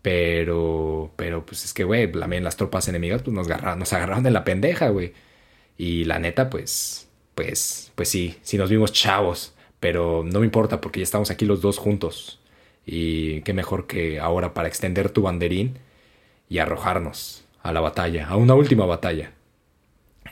Pero, 0.00 1.12
pero 1.16 1.44
pues 1.44 1.64
es 1.66 1.74
que, 1.74 1.84
güey, 1.84 2.10
también 2.10 2.42
las 2.42 2.56
tropas 2.56 2.88
enemigas 2.88 3.22
pues 3.22 3.34
nos 3.34 3.46
agarraron, 3.48 3.78
nos 3.78 3.92
agarraron 3.92 4.24
de 4.24 4.30
la 4.30 4.44
pendeja, 4.44 4.88
güey. 4.88 5.12
Y 5.76 6.04
la 6.04 6.18
neta, 6.18 6.48
pues, 6.48 7.08
pues, 7.34 7.92
pues 7.94 8.08
sí, 8.08 8.38
sí 8.42 8.56
nos 8.56 8.70
vimos 8.70 8.92
chavos. 8.92 9.54
Pero 9.78 10.24
no 10.24 10.40
me 10.40 10.46
importa 10.46 10.80
porque 10.80 11.00
ya 11.00 11.04
estamos 11.04 11.30
aquí 11.30 11.44
los 11.44 11.60
dos 11.60 11.76
juntos. 11.76 12.40
Y 12.86 13.42
qué 13.42 13.52
mejor 13.52 13.86
que 13.86 14.20
ahora 14.20 14.54
para 14.54 14.68
extender 14.68 15.10
tu 15.10 15.22
banderín 15.22 15.78
y 16.48 16.58
arrojarnos 16.58 17.44
a 17.62 17.72
la 17.72 17.80
batalla, 17.80 18.26
a 18.28 18.36
una 18.36 18.54
última 18.54 18.86
batalla. 18.86 19.32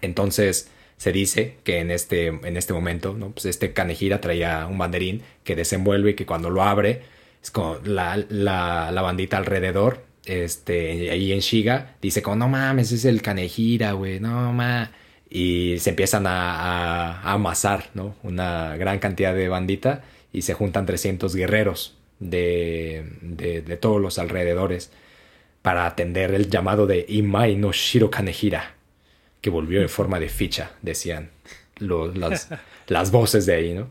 Entonces 0.01 0.71
se 1.01 1.13
dice 1.13 1.57
que 1.65 1.79
en 1.79 1.91
este, 1.91 2.27
en 2.27 2.57
este 2.59 2.75
momento, 2.75 3.15
¿no? 3.19 3.31
pues 3.31 3.47
este 3.47 3.73
Kanejira 3.73 4.21
traía 4.21 4.67
un 4.67 4.77
banderín 4.77 5.23
que 5.45 5.57
desenvuelve 5.57 6.11
y 6.11 6.15
que 6.15 6.27
cuando 6.27 6.51
lo 6.51 6.63
abre, 6.63 7.01
es 7.43 7.51
como 7.51 7.79
la, 7.85 8.23
la, 8.29 8.91
la 8.93 9.03
bandita 9.03 9.39
alrededor, 9.39 10.05
este, 10.27 11.11
ahí 11.11 11.33
en 11.33 11.41
Shiga, 11.41 11.97
dice 12.03 12.21
como, 12.23 12.37
no 12.37 12.49
mames, 12.49 12.93
es 12.93 13.07
el 13.07 13.23
Kanejira, 13.23 13.93
güey, 13.93 14.21
no 14.21 14.53
mames 14.53 14.91
y 15.31 15.79
se 15.79 15.91
empiezan 15.91 16.27
a, 16.27 17.23
amasar, 17.23 17.91
¿no? 17.95 18.17
Una 18.25 18.77
gran 18.77 18.99
cantidad 18.99 19.33
de 19.35 19.49
bandita 19.49 20.03
y 20.33 20.43
se 20.43 20.55
juntan 20.55 20.87
300 20.87 21.35
guerreros 21.35 21.97
de, 22.19 23.07
de, 23.23 23.77
todos 23.77 24.01
los 24.01 24.19
alrededores 24.19 24.91
para 25.63 25.87
atender 25.87 26.35
el 26.35 26.51
llamado 26.51 26.87
de 26.87 27.07
Imai 27.09 27.57
no 27.57 27.73
Shiro 27.73 28.11
Kanehira, 28.11 28.75
que 29.41 29.51
volvió 29.51 29.81
en 29.81 29.89
forma 29.89 30.21
de 30.21 30.29
ficha, 30.29 30.73
decían 30.83 31.31
las, 31.79 32.49
las 32.87 33.11
voces 33.11 33.47
de 33.47 33.55
ahí, 33.55 33.75
¿no? 33.75 33.89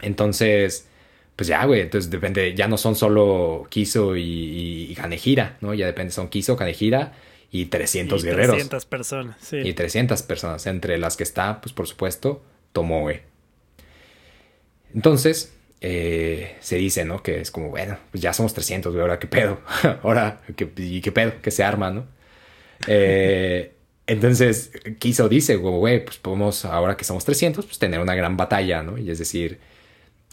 Entonces, 0.00 0.88
pues 1.36 1.48
ya, 1.48 1.64
güey, 1.64 1.80
entonces 1.80 2.10
depende, 2.10 2.54
ya 2.54 2.68
no 2.68 2.78
son 2.78 2.96
solo 2.96 3.66
Kiso 3.68 4.16
y, 4.16 4.88
y 4.90 4.94
Kanehira, 4.94 5.58
¿no? 5.60 5.74
Ya 5.74 5.86
depende, 5.86 6.12
son 6.12 6.28
Kiso, 6.28 6.56
Kanehira 6.56 7.12
y 7.50 7.66
300 7.66 8.22
guerreros. 8.22 8.56
300 8.56 8.86
personas, 8.86 9.36
sí. 9.40 9.58
Y 9.58 9.72
300 9.72 10.22
personas, 10.22 10.66
entre 10.66 10.98
las 10.98 11.16
que 11.16 11.22
está, 11.22 11.60
pues 11.60 11.72
por 11.72 11.86
supuesto, 11.86 12.42
Tomoe. 12.72 13.22
Entonces, 14.94 15.54
eh, 15.80 16.56
se 16.60 16.76
dice, 16.76 17.04
¿no? 17.04 17.22
Que 17.22 17.40
es 17.40 17.50
como, 17.50 17.68
bueno, 17.68 17.98
pues 18.10 18.22
ya 18.22 18.32
somos 18.32 18.54
300, 18.54 18.92
güey, 18.92 19.02
ahora 19.02 19.18
qué 19.18 19.26
pedo. 19.26 19.60
ahora, 20.02 20.40
¿qué, 20.56 20.70
¿y 20.76 21.00
qué 21.00 21.12
pedo? 21.12 21.40
Que 21.42 21.50
se 21.50 21.64
arma, 21.64 21.90
¿no? 21.90 22.06
Eh, 22.86 23.72
entonces, 24.06 24.70
Kiso 24.98 25.28
dice, 25.28 25.56
güey, 25.56 26.04
pues 26.04 26.18
podemos, 26.18 26.64
ahora 26.64 26.96
que 26.96 27.04
somos 27.04 27.24
300, 27.24 27.66
pues 27.66 27.78
tener 27.78 28.00
una 28.00 28.14
gran 28.14 28.36
batalla, 28.36 28.82
¿no? 28.82 28.98
Y 28.98 29.10
es 29.10 29.18
decir, 29.18 29.58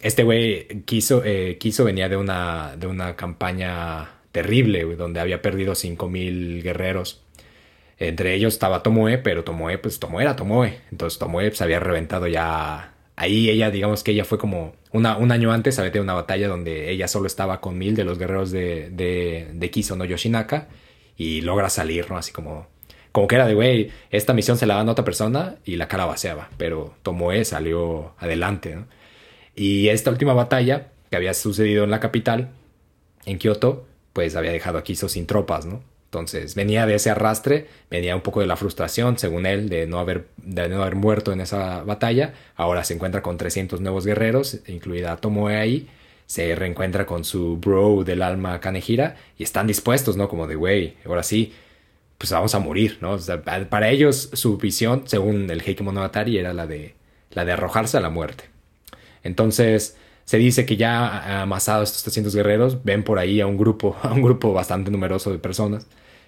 este 0.01 0.23
güey, 0.23 0.83
Kiso, 0.85 1.23
eh, 1.25 1.57
venía 1.79 2.09
de 2.09 2.17
una, 2.17 2.75
de 2.77 2.87
una 2.87 3.15
campaña 3.15 4.21
terrible, 4.31 4.83
donde 4.95 5.19
había 5.19 5.41
perdido 5.41 5.75
5000 5.75 6.61
guerreros. 6.63 7.23
Entre 7.99 8.33
ellos 8.35 8.53
estaba 8.53 8.83
Tomoe, 8.83 9.17
pero 9.19 9.43
Tomoe, 9.43 9.77
pues 9.77 9.99
Tomoe 9.99 10.23
era 10.23 10.35
Tomoe. 10.35 10.81
Entonces 10.91 11.19
Tomoe 11.19 11.51
se 11.51 11.63
había 11.63 11.79
reventado 11.79 12.27
ya. 12.27 12.93
Ahí 13.15 13.49
ella, 13.49 13.71
digamos 13.71 14.03
que 14.03 14.11
ella 14.11 14.25
fue 14.25 14.37
como 14.37 14.75
una, 14.91 15.17
un 15.17 15.31
año 15.31 15.51
antes 15.51 15.79
había 15.79 15.91
tenido 15.91 16.03
una 16.03 16.13
batalla 16.13 16.47
donde 16.47 16.89
ella 16.91 17.07
solo 17.07 17.27
estaba 17.27 17.61
con 17.61 17.77
mil 17.77 17.95
de 17.95 18.03
los 18.03 18.17
guerreros 18.19 18.51
de, 18.51 18.89
de, 18.91 19.49
de 19.53 19.71
Kiso 19.71 19.95
no 19.95 20.05
Yoshinaka 20.05 20.67
y 21.17 21.41
logra 21.41 21.69
salir, 21.69 22.09
¿no? 22.09 22.17
Así 22.17 22.31
como, 22.31 22.67
como 23.13 23.27
que 23.27 23.35
era 23.35 23.45
de, 23.45 23.53
güey, 23.53 23.91
esta 24.09 24.33
misión 24.33 24.57
se 24.57 24.65
la 24.65 24.75
dan 24.75 24.89
a 24.89 24.91
otra 24.91 25.05
persona 25.05 25.57
y 25.63 25.75
la 25.75 25.87
cara 25.87 26.05
vaciaba, 26.05 26.49
pero 26.57 26.95
Tomoe 27.03 27.45
salió 27.45 28.13
adelante. 28.17 28.75
Y 29.55 29.89
esta 29.89 30.09
última 30.09 30.33
batalla 30.33 30.87
que 31.11 31.15
había 31.15 31.35
sucedido 31.35 31.83
en 31.83 31.91
la 31.91 31.99
capital, 31.99 32.49
en 33.25 33.37
Kioto, 33.37 33.85
pues 34.13 34.35
había 34.35 34.51
dejado 34.51 34.79
a 34.79 34.83
Kiso 34.83 35.09
sin 35.09 35.27
tropas, 35.27 35.67
¿no? 35.67 35.83
Entonces 36.05 36.55
venía 36.55 36.87
de 36.87 36.95
ese 36.95 37.11
arrastre, 37.11 37.67
venía 37.91 38.15
un 38.15 38.21
poco 38.21 38.39
de 38.39 38.47
la 38.47 38.55
frustración, 38.55 39.19
según 39.19 39.45
él, 39.45 39.69
de 39.69 39.85
no 39.85 39.99
haber, 39.99 40.27
de 40.37 40.67
no 40.67 40.81
haber 40.81 40.95
muerto 40.95 41.31
en 41.33 41.41
esa 41.41 41.83
batalla. 41.83 42.33
Ahora 42.55 42.83
se 42.83 42.95
encuentra 42.95 43.21
con 43.21 43.37
300 43.37 43.79
nuevos 43.79 44.07
guerreros, 44.07 44.59
incluida 44.65 45.17
Tomoe 45.17 45.57
ahí. 45.57 45.87
Se 46.25 46.55
reencuentra 46.55 47.05
con 47.05 47.23
su 47.25 47.57
bro 47.57 48.03
del 48.03 48.23
alma 48.23 48.59
Kanehira 48.59 49.17
y 49.37 49.43
están 49.43 49.67
dispuestos, 49.67 50.17
¿no? 50.17 50.27
Como 50.29 50.47
de, 50.47 50.55
güey, 50.55 50.95
ahora 51.05 51.21
sí, 51.21 51.53
pues 52.17 52.31
vamos 52.31 52.55
a 52.55 52.59
morir, 52.59 52.99
¿no? 53.01 53.17
para 53.69 53.89
ellos 53.89 54.29
su 54.33 54.57
visión, 54.57 55.03
según 55.05 55.49
el 55.49 55.61
Heike 55.61 55.83
Monogatari, 55.83 56.37
era 56.37 56.53
la 56.53 56.67
de, 56.67 56.95
la 57.31 57.45
de 57.45 57.51
arrojarse 57.51 57.97
a 57.97 58.01
la 58.01 58.09
muerte. 58.09 58.45
Entonces, 59.23 59.97
se 60.25 60.37
dice 60.37 60.65
que 60.65 60.77
ya 60.77 61.41
amasados 61.41 61.89
estos 61.89 62.03
300 62.03 62.35
guerreros, 62.35 62.83
ven 62.83 63.03
por 63.03 63.19
ahí 63.19 63.41
a 63.41 63.47
un 63.47 63.57
grupo, 63.57 63.97
a 64.03 64.13
un 64.13 64.21
grupo 64.21 64.53
bastante 64.53 64.91
numeroso 64.91 65.31
de 65.31 65.39
personas 65.39 65.87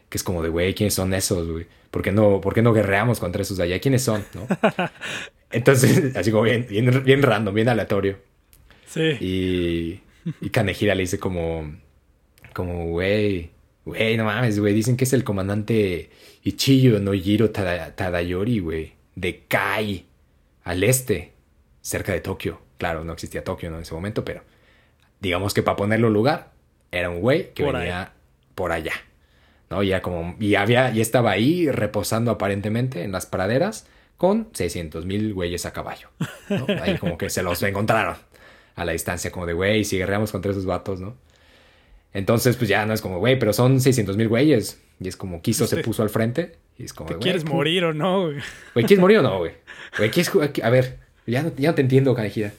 que 0.09 0.17
es 0.17 0.23
como 0.23 0.43
de, 0.43 0.49
güey, 0.49 0.73
¿quiénes 0.73 0.93
son 0.93 1.13
esos, 1.13 1.49
güey? 1.49 1.65
¿Por 1.91 2.01
qué 2.01 2.11
no, 2.11 2.41
por 2.41 2.53
qué 2.53 2.61
no 2.61 2.73
guerreamos 2.73 3.19
contra 3.19 3.41
esos 3.41 3.57
de 3.57 3.63
allá? 3.63 3.79
¿Quiénes 3.79 4.03
son, 4.03 4.23
no? 4.33 4.47
Entonces, 5.51 6.15
así 6.15 6.31
como 6.31 6.43
bien, 6.43 6.67
bien, 6.69 7.23
random, 7.23 7.53
bien 7.53 7.69
aleatorio. 7.69 8.17
Sí. 8.86 9.01
Y, 9.19 10.01
y 10.41 10.49
Kanehira 10.49 10.95
le 10.95 11.01
dice 11.01 11.19
como, 11.19 11.75
como, 12.53 12.88
güey, 12.88 13.51
güey, 13.86 14.17
no 14.17 14.25
mames, 14.25 14.59
güey, 14.59 14.73
dicen 14.73 14.97
que 14.97 15.05
es 15.05 15.13
el 15.13 15.23
comandante 15.23 16.09
Ichiyo 16.43 16.99
Nojiro 16.99 17.51
Tadayori, 17.51 18.59
güey, 18.59 18.93
de 19.15 19.45
Kai, 19.47 20.05
al 20.63 20.83
este, 20.83 21.33
cerca 21.81 22.11
de 22.11 22.19
Tokio. 22.19 22.61
Claro, 22.77 23.03
no 23.03 23.13
existía 23.13 23.43
Tokio 23.43 23.69
en 23.69 23.81
ese 23.81 23.93
momento, 23.93 24.25
pero 24.25 24.43
digamos 25.21 25.53
que 25.53 25.63
para 25.63 25.77
ponerlo 25.77 26.07
en 26.07 26.13
lugar, 26.13 26.51
era 26.91 27.09
un 27.09 27.21
güey 27.21 27.53
que 27.53 27.63
venía 27.63 28.13
por 28.55 28.71
allá. 28.71 28.93
¿no? 29.69 29.83
Ya 29.83 30.01
como, 30.01 30.36
y 30.39 30.55
había, 30.55 30.91
y 30.91 31.01
estaba 31.01 31.31
ahí 31.31 31.69
reposando 31.69 32.31
aparentemente 32.31 33.03
en 33.03 33.11
las 33.11 33.25
praderas 33.25 33.88
con 34.17 34.49
600 34.53 35.05
mil 35.05 35.33
güeyes 35.33 35.65
a 35.65 35.73
caballo, 35.73 36.09
Ahí 36.81 36.97
como 36.97 37.17
que 37.17 37.29
se 37.29 37.43
los 37.43 37.61
encontraron 37.63 38.15
a 38.75 38.86
la 38.86 38.91
distancia, 38.91 39.31
como 39.31 39.45
de, 39.45 39.53
güey, 39.53 39.83
si 39.83 39.97
guerreamos 39.97 40.31
contra 40.31 40.51
esos 40.51 40.65
vatos, 40.65 40.99
¿no? 41.01 41.15
Entonces, 42.16 42.55
pues 42.55 42.70
ya 42.70 42.86
no 42.86 42.93
es 42.93 43.01
como, 43.01 43.20
güey, 43.20 43.38
pero 43.38 43.51
son 43.51 43.82
600 43.82 44.16
mil 44.16 44.30
güeyes. 44.30 44.80
Y 45.01 45.09
es 45.09 45.18
como, 45.18 45.41
Quiso 45.41 45.68
se 45.68 45.84
puso 45.84 46.01
al 46.01 46.09
frente. 46.09 46.55
Y 46.78 46.86
es 46.86 46.93
como, 46.93 47.09
¿Te 47.09 47.18
quieres 47.18 47.43
morir 47.43 47.84
o 47.84 47.93
no, 47.93 48.24
güey? 48.24 48.38
Güey, 48.74 48.86
¿quieres 48.86 49.01
morir 49.01 49.18
o 49.20 49.22
no, 49.22 49.38
güey? 49.39 49.51
Güey, 49.97 50.11
A 50.63 50.70
ver, 50.70 50.97
ya 51.26 51.43
no, 51.43 51.51
ya 51.57 51.70
no 51.70 51.76
te 51.76 51.82
entiendo, 51.82 52.16
canejida. 52.16 52.53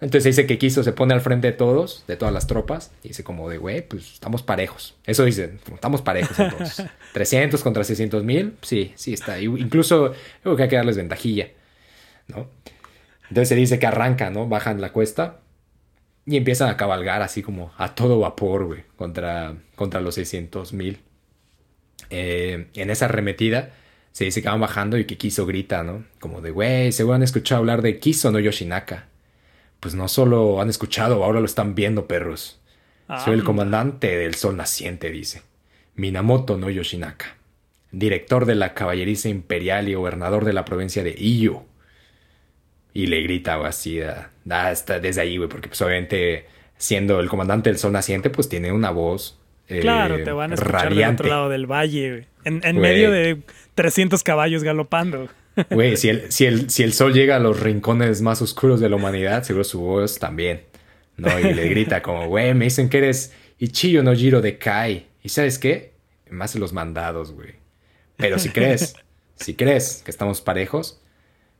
Entonces 0.00 0.24
dice 0.24 0.46
que 0.46 0.58
Quiso 0.58 0.82
se 0.82 0.92
pone 0.92 1.12
al 1.12 1.20
frente 1.20 1.46
de 1.46 1.52
todos, 1.52 2.04
de 2.06 2.16
todas 2.16 2.32
las 2.32 2.46
tropas, 2.46 2.90
y 3.02 3.08
dice 3.08 3.22
como 3.22 3.48
de, 3.50 3.58
güey, 3.58 3.86
pues 3.86 4.14
estamos 4.14 4.42
parejos. 4.42 4.94
Eso 5.04 5.24
dice, 5.24 5.58
estamos 5.74 6.00
parejos 6.00 6.38
entonces. 6.38 6.86
300 7.12 7.62
contra 7.62 7.84
600 7.84 8.24
mil, 8.24 8.54
sí, 8.62 8.92
sí 8.94 9.12
está. 9.12 9.38
Incluso 9.40 10.14
creo 10.42 10.56
que 10.56 10.62
hay 10.64 10.68
que 10.70 10.76
darles 10.76 10.96
ventajilla, 10.96 11.48
¿no? 12.28 12.48
Entonces 13.28 13.48
se 13.48 13.56
dice 13.56 13.78
que 13.78 13.86
arranca, 13.86 14.30
¿no? 14.30 14.48
Bajan 14.48 14.80
la 14.80 14.92
cuesta 14.92 15.40
y 16.26 16.36
empiezan 16.36 16.68
a 16.68 16.76
cabalgar 16.76 17.22
así 17.22 17.42
como 17.42 17.72
a 17.78 17.94
todo 17.94 18.18
vapor, 18.20 18.66
güey, 18.66 18.84
contra, 18.96 19.54
contra 19.76 20.00
los 20.00 20.16
600 20.16 20.72
mil. 20.72 20.98
Eh, 22.10 22.66
en 22.74 22.90
esa 22.90 23.06
arremetida 23.06 23.72
se 24.12 24.24
dice 24.24 24.42
que 24.42 24.48
van 24.48 24.60
bajando 24.60 24.98
y 24.98 25.04
que 25.04 25.16
Kiso 25.16 25.46
grita, 25.46 25.82
¿no? 25.82 26.04
Como 26.20 26.40
de, 26.40 26.50
güey, 26.50 26.92
seguro 26.92 27.14
han 27.16 27.22
escuchado 27.22 27.60
hablar 27.60 27.82
de 27.82 27.98
Kiso, 27.98 28.30
no 28.30 28.38
Yoshinaka 28.38 29.06
pues 29.80 29.94
no 29.94 30.08
solo 30.08 30.60
han 30.60 30.68
escuchado, 30.68 31.22
ahora 31.24 31.40
lo 31.40 31.46
están 31.46 31.74
viendo, 31.74 32.06
perros. 32.06 32.58
Ah. 33.08 33.24
Soy 33.24 33.34
el 33.34 33.44
comandante 33.44 34.16
del 34.16 34.34
sol 34.34 34.56
naciente, 34.56 35.10
dice. 35.10 35.42
Minamoto 35.94 36.58
no 36.58 36.68
Yoshinaka, 36.68 37.36
director 37.92 38.46
de 38.46 38.54
la 38.54 38.74
caballeriza 38.74 39.28
imperial 39.28 39.88
y 39.88 39.94
gobernador 39.94 40.44
de 40.44 40.52
la 40.52 40.64
provincia 40.64 41.02
de 41.02 41.14
Iyo. 41.16 41.64
Y 42.96 43.08
le 43.08 43.20
grita 43.20 43.54
así, 43.66 44.00
hasta 44.48 45.00
desde 45.00 45.20
ahí, 45.20 45.36
güey, 45.36 45.48
porque 45.48 45.68
pues 45.68 45.82
obviamente 45.82 46.46
siendo 46.78 47.20
el 47.20 47.28
comandante 47.28 47.68
del 47.68 47.78
sol 47.78 47.92
naciente, 47.92 48.30
pues 48.30 48.48
tiene 48.48 48.72
una 48.72 48.90
voz 48.90 49.38
eh, 49.68 49.80
Claro, 49.80 50.22
te 50.22 50.30
van 50.32 50.52
a 50.52 50.54
escuchar 50.54 50.94
del 50.94 51.04
otro 51.04 51.28
lado 51.28 51.48
del 51.48 51.66
valle, 51.70 52.26
En, 52.44 52.60
en 52.64 52.78
medio 52.78 53.10
de 53.10 53.42
300 53.74 54.22
caballos 54.22 54.62
galopando. 54.62 55.28
Güey, 55.70 55.96
si 55.96 56.08
el, 56.08 56.24
si, 56.32 56.46
el, 56.46 56.70
si 56.70 56.82
el 56.84 56.92
sol 56.92 57.12
llega 57.12 57.36
a 57.36 57.38
los 57.38 57.60
rincones 57.60 58.22
más 58.22 58.40
oscuros 58.40 58.80
de 58.80 58.88
la 58.88 58.96
humanidad, 58.96 59.42
seguro 59.42 59.64
su 59.64 59.80
voz 59.80 60.18
también. 60.18 60.62
¿No? 61.16 61.38
Y 61.38 61.54
le 61.54 61.68
grita 61.68 62.02
como, 62.02 62.28
güey, 62.28 62.54
me 62.54 62.66
dicen 62.66 62.88
que 62.88 62.98
eres 62.98 63.32
Ichiyo 63.58 64.02
no 64.02 64.14
Jiro 64.14 64.40
de 64.40 64.58
Kai. 64.58 65.06
¿Y 65.22 65.30
sabes 65.30 65.58
qué? 65.58 65.92
Más 66.30 66.54
los 66.54 66.72
mandados, 66.72 67.32
güey. 67.32 67.54
Pero 68.16 68.38
si 68.38 68.50
crees, 68.50 68.94
si 69.34 69.54
crees 69.54 70.02
que 70.04 70.10
estamos 70.10 70.40
parejos, 70.40 71.00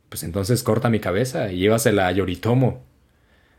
pues 0.08 0.22
entonces 0.22 0.62
corta 0.62 0.88
mi 0.90 1.00
cabeza 1.00 1.50
y 1.52 1.58
llévasela 1.58 2.06
a 2.06 2.12
Yoritomo. 2.12 2.84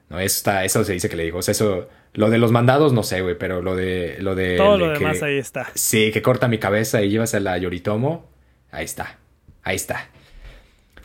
No, 0.10 0.20
eso, 0.20 0.38
está, 0.38 0.64
eso 0.64 0.84
se 0.84 0.94
dice 0.94 1.10
que 1.10 1.18
le 1.18 1.24
digo. 1.24 1.40
O 1.40 1.42
sea, 1.42 1.52
eso, 1.52 1.90
lo 2.14 2.30
de 2.30 2.38
los 2.38 2.52
mandados 2.52 2.94
no 2.94 3.04
sé, 3.04 3.22
güey, 3.22 3.38
pero 3.38 3.62
lo 3.62 3.76
de. 3.76 4.18
Lo 4.20 4.36
de 4.36 4.58
Todo 4.58 4.78
lo 4.78 4.90
demás 4.90 5.22
ahí 5.22 5.38
está. 5.38 5.68
Sí, 5.76 6.12
que 6.12 6.22
corta 6.22 6.48
mi 6.48 6.60
cabeza 6.60 7.02
y 7.02 7.10
llévasela 7.10 7.54
a 7.54 7.58
Yoritomo. 7.58 8.30
Ahí 8.72 8.86
está. 8.86 9.18
Ahí 9.64 9.76
está. 9.76 10.10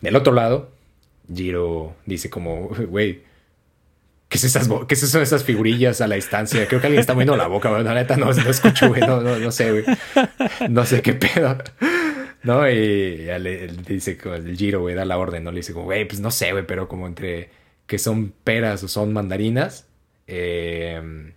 Del 0.01 0.16
otro 0.16 0.32
lado, 0.32 0.72
Giro 1.32 1.97
dice 2.07 2.30
como, 2.30 2.68
güey, 2.88 3.22
¿qué, 4.28 4.38
es 4.38 4.45
esas, 4.45 4.68
¿qué 4.88 4.97
son 4.97 5.22
esas 5.22 5.45
figurillas 5.45 6.01
a 6.01 6.07
la 6.07 6.16
distancia? 6.16 6.66
Creo 6.66 6.80
que 6.80 6.86
alguien 6.86 7.01
está 7.01 7.14
moviendo 7.14 7.36
la 7.36 7.47
boca, 7.47 7.70
güey. 7.70 7.84
La 7.84 7.95
neta 7.95 8.16
no, 8.16 8.32
no 8.32 8.51
escucho, 8.51 8.88
güey. 8.88 9.01
No, 9.01 9.20
no, 9.20 9.53
sé, 9.53 9.70
güey. 9.70 9.84
No 10.68 10.84
sé 10.84 11.03
qué 11.03 11.14
pedo. 11.14 11.59
¿No? 12.43 12.68
Y 12.68 13.24
ya 13.26 13.38
le, 13.38 13.68
dice 13.68 14.18
el 14.24 14.57
Giro, 14.57 14.80
güey, 14.80 14.95
da 14.95 15.05
la 15.05 15.18
orden, 15.18 15.45
¿no? 15.45 15.53
Le 15.53 15.59
dice 15.59 15.72
como, 15.72 15.86
güey, 15.86 16.07
pues 16.07 16.20
no 16.20 16.30
sé, 16.30 16.53
güey, 16.53 16.66
pero 16.66 16.88
como 16.88 17.07
entre 17.07 17.51
que 17.86 17.99
son 17.99 18.32
peras 18.45 18.82
o 18.82 18.88
son 18.88 19.12
mandarinas. 19.12 19.86
Eh, 20.26 21.32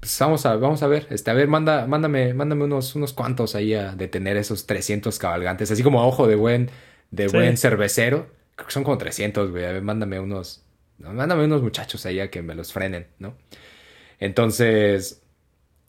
pues 0.00 0.18
vamos 0.18 0.46
a, 0.46 0.56
vamos 0.56 0.82
a 0.82 0.86
ver. 0.86 1.06
Este, 1.10 1.30
a 1.30 1.34
ver, 1.34 1.46
manda, 1.46 1.86
mándame, 1.86 2.34
mándame 2.34 2.64
unos, 2.64 2.94
unos 2.96 3.12
cuantos 3.12 3.54
ahí 3.54 3.74
a 3.74 3.94
detener 3.94 4.36
esos 4.36 4.66
300 4.66 5.18
cabalgantes. 5.18 5.70
Así 5.70 5.82
como 5.82 6.00
a 6.00 6.06
ojo 6.06 6.26
de 6.26 6.36
buen 6.36 6.70
de 7.10 7.28
buen 7.28 7.56
cervecero. 7.56 8.28
Creo 8.54 8.66
que 8.66 8.72
son 8.72 8.84
como 8.84 8.98
300, 8.98 9.50
güey. 9.50 9.64
A 9.64 9.72
ver, 9.72 9.82
mándame 9.82 10.20
unos. 10.20 10.62
Mándame 10.98 11.44
unos 11.44 11.62
muchachos 11.62 12.04
ahí 12.06 12.20
a 12.20 12.30
que 12.30 12.42
me 12.42 12.54
los 12.54 12.72
frenen, 12.72 13.06
¿no? 13.18 13.34
Entonces, 14.18 15.22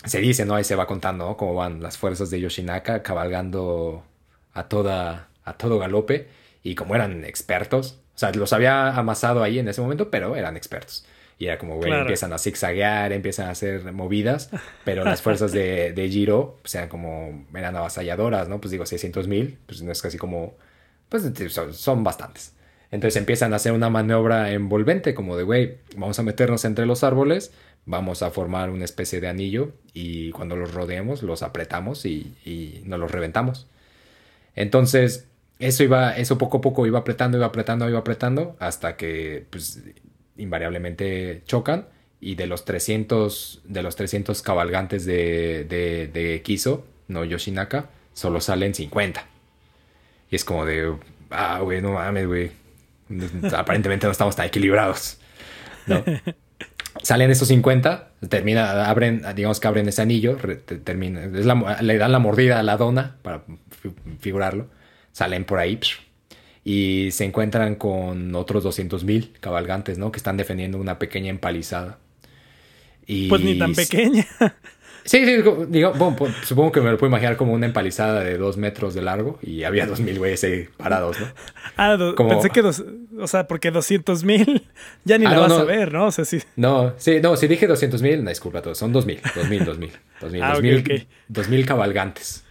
se 0.05 0.19
dice, 0.19 0.45
¿no? 0.45 0.55
Ahí 0.55 0.63
se 0.63 0.75
va 0.75 0.87
contando, 0.87 1.25
¿no? 1.27 1.37
Cómo 1.37 1.53
van 1.53 1.81
las 1.81 1.97
fuerzas 1.97 2.29
de 2.29 2.39
Yoshinaka 2.39 3.03
cabalgando 3.03 4.05
a 4.53 4.63
toda, 4.67 5.29
a 5.43 5.53
todo 5.53 5.79
galope. 5.79 6.27
Y 6.63 6.75
como 6.75 6.95
eran 6.95 7.25
expertos, 7.25 7.99
o 8.15 8.17
sea, 8.17 8.31
los 8.31 8.53
había 8.53 8.89
amasado 8.95 9.43
ahí 9.43 9.59
en 9.59 9.67
ese 9.67 9.81
momento, 9.81 10.11
pero 10.11 10.35
eran 10.35 10.57
expertos. 10.57 11.05
Y 11.39 11.47
era 11.47 11.57
como, 11.57 11.77
güey, 11.77 11.91
empiezan 11.91 12.33
a 12.33 12.37
zigzaguear, 12.37 13.13
empiezan 13.13 13.47
a 13.47 13.51
hacer 13.51 13.91
movidas, 13.93 14.51
pero 14.85 15.03
las 15.03 15.23
fuerzas 15.23 15.51
de, 15.51 15.91
de 15.91 16.09
Giro, 16.09 16.59
pues 16.61 16.75
eran 16.75 16.87
como, 16.87 17.47
eran 17.55 17.75
avasalladoras, 17.75 18.47
¿no? 18.47 18.61
Pues 18.61 18.69
digo, 18.69 18.85
600 18.85 19.27
mil, 19.27 19.57
pues 19.65 19.81
no 19.81 19.91
es 19.91 20.01
casi 20.03 20.19
como 20.19 20.55
pues 21.11 21.29
son, 21.73 22.03
bastantes. 22.03 22.53
Entonces 22.89 23.17
empiezan 23.17 23.51
a 23.51 23.57
hacer 23.57 23.73
una 23.73 23.89
maniobra 23.89 24.51
envolvente, 24.53 25.13
como 25.13 25.35
de, 25.35 25.43
güey, 25.43 25.77
vamos 25.97 26.17
a 26.19 26.23
meternos 26.23 26.63
entre 26.63 26.85
los 26.85 27.03
árboles, 27.03 27.51
vamos 27.85 28.21
a 28.23 28.31
formar 28.31 28.69
una 28.69 28.85
especie 28.85 29.19
de 29.19 29.27
anillo 29.27 29.73
y 29.93 30.31
cuando 30.31 30.55
los 30.55 30.73
rodeemos 30.73 31.21
los 31.21 31.43
apretamos 31.43 32.05
y, 32.05 32.33
y 32.45 32.81
nos 32.85 32.99
los 32.99 33.11
reventamos. 33.11 33.67
Entonces, 34.55 35.27
eso 35.59 35.83
iba, 35.83 36.15
eso 36.17 36.37
poco 36.37 36.57
a 36.57 36.61
poco 36.61 36.85
iba 36.85 36.99
apretando, 36.99 37.37
iba 37.37 37.47
apretando, 37.47 37.87
iba 37.89 37.99
apretando, 37.99 38.55
hasta 38.59 38.97
que, 38.97 39.45
pues, 39.49 39.83
invariablemente 40.37 41.43
chocan 41.45 41.87
y 42.19 42.35
de 42.35 42.47
los 42.47 42.65
300, 42.65 43.61
de 43.65 43.83
los 43.83 43.95
300 43.95 44.41
cabalgantes 44.41 45.05
de, 45.05 45.65
de, 45.65 46.07
de 46.07 46.41
Kiso, 46.41 46.85
no 47.07 47.23
Yoshinaka, 47.25 47.89
solo 48.13 48.41
salen 48.41 48.73
50. 48.73 49.25
Y 50.29 50.35
es 50.35 50.45
como 50.45 50.65
de, 50.65 50.95
ah, 51.29 51.59
güey, 51.61 51.81
no 51.81 51.93
mames, 51.93 52.27
güey. 52.27 52.51
Aparentemente 53.53 54.05
no 54.05 54.11
estamos 54.11 54.35
tan 54.35 54.45
equilibrados. 54.47 55.19
¿no? 55.87 56.03
Salen 57.01 57.31
esos 57.31 57.47
50, 57.47 58.09
termina, 58.29 58.85
abren, 58.87 59.23
digamos 59.35 59.59
que 59.59 59.67
abren 59.67 59.87
ese 59.87 60.01
anillo, 60.01 60.37
termina, 60.83 61.25
le 61.25 61.97
dan 61.97 62.11
la 62.11 62.19
mordida 62.19 62.59
a 62.59 62.63
la 62.63 62.77
dona, 62.77 63.17
para 63.21 63.43
figurarlo. 64.19 64.67
Salen 65.11 65.43
por 65.43 65.59
ahí 65.59 65.79
y 66.63 67.09
se 67.11 67.25
encuentran 67.25 67.75
con 67.75 68.35
otros 68.35 68.63
200.000 68.63 69.39
cabalgantes, 69.39 69.97
¿no? 69.97 70.11
Que 70.11 70.17
están 70.17 70.37
defendiendo 70.37 70.77
una 70.77 70.99
pequeña 70.99 71.29
empalizada. 71.29 71.97
Y... 73.07 73.29
Pues 73.29 73.41
ni 73.41 73.57
tan 73.57 73.73
pequeña. 73.73 74.27
Sí, 75.03 75.25
sí, 75.25 75.37
digo, 75.69 75.93
bueno, 75.93 76.15
pues, 76.15 76.31
supongo 76.43 76.71
que 76.71 76.79
me 76.79 76.91
lo 76.91 76.97
puedo 76.99 77.09
imaginar 77.09 77.35
como 77.35 77.53
una 77.53 77.65
empalizada 77.65 78.23
de 78.23 78.37
dos 78.37 78.57
metros 78.57 78.93
de 78.93 79.01
largo 79.01 79.39
y 79.41 79.63
había 79.63 79.87
dos 79.87 79.99
mil 79.99 80.19
güeyes 80.19 80.43
ahí 80.43 80.67
parados, 80.77 81.19
¿no? 81.19 81.25
Ah, 81.75 81.97
pensé 82.15 82.51
que 82.51 82.61
dos, 82.61 82.83
o 83.19 83.27
sea, 83.27 83.47
porque 83.47 83.71
doscientos 83.71 84.23
mil 84.23 84.67
ya 85.03 85.17
ni 85.17 85.25
ah, 85.25 85.31
la 85.31 85.39
vas 85.39 85.51
a 85.51 85.63
ver, 85.63 85.93
¿no? 85.93 86.07
O 86.07 86.11
sea, 86.11 86.25
sí. 86.25 86.39
No, 86.55 86.93
sí, 86.97 87.19
no, 87.21 87.35
si 87.35 87.47
dije 87.47 87.67
doscientos 87.67 88.01
mil, 88.01 88.23
no, 88.23 88.29
disculpa 88.29 88.61
todos, 88.61 88.77
son 88.77 88.93
dos 88.93 89.05
mil, 89.05 89.21
dos 89.35 89.49
mil, 89.49 89.65
dos 89.65 89.77
mil, 89.77 89.91
dos 90.21 90.31
mil, 90.31 90.43
ah, 90.43 90.53
dos, 90.53 90.61
mil 90.61 91.07
dos 91.27 91.49
mil 91.49 91.65
cabalgantes, 91.65 92.43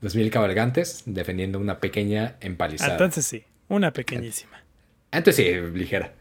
dos 0.00 0.14
mil 0.14 0.30
cabalgantes 0.30 1.02
defendiendo 1.06 1.58
una 1.58 1.80
pequeña 1.80 2.36
empalizada. 2.40 2.92
Entonces 2.92 3.26
sí, 3.26 3.44
una 3.68 3.92
pequeñísima. 3.92 4.62
Entonces 5.10 5.44
sí, 5.44 5.78
ligera. 5.78 6.12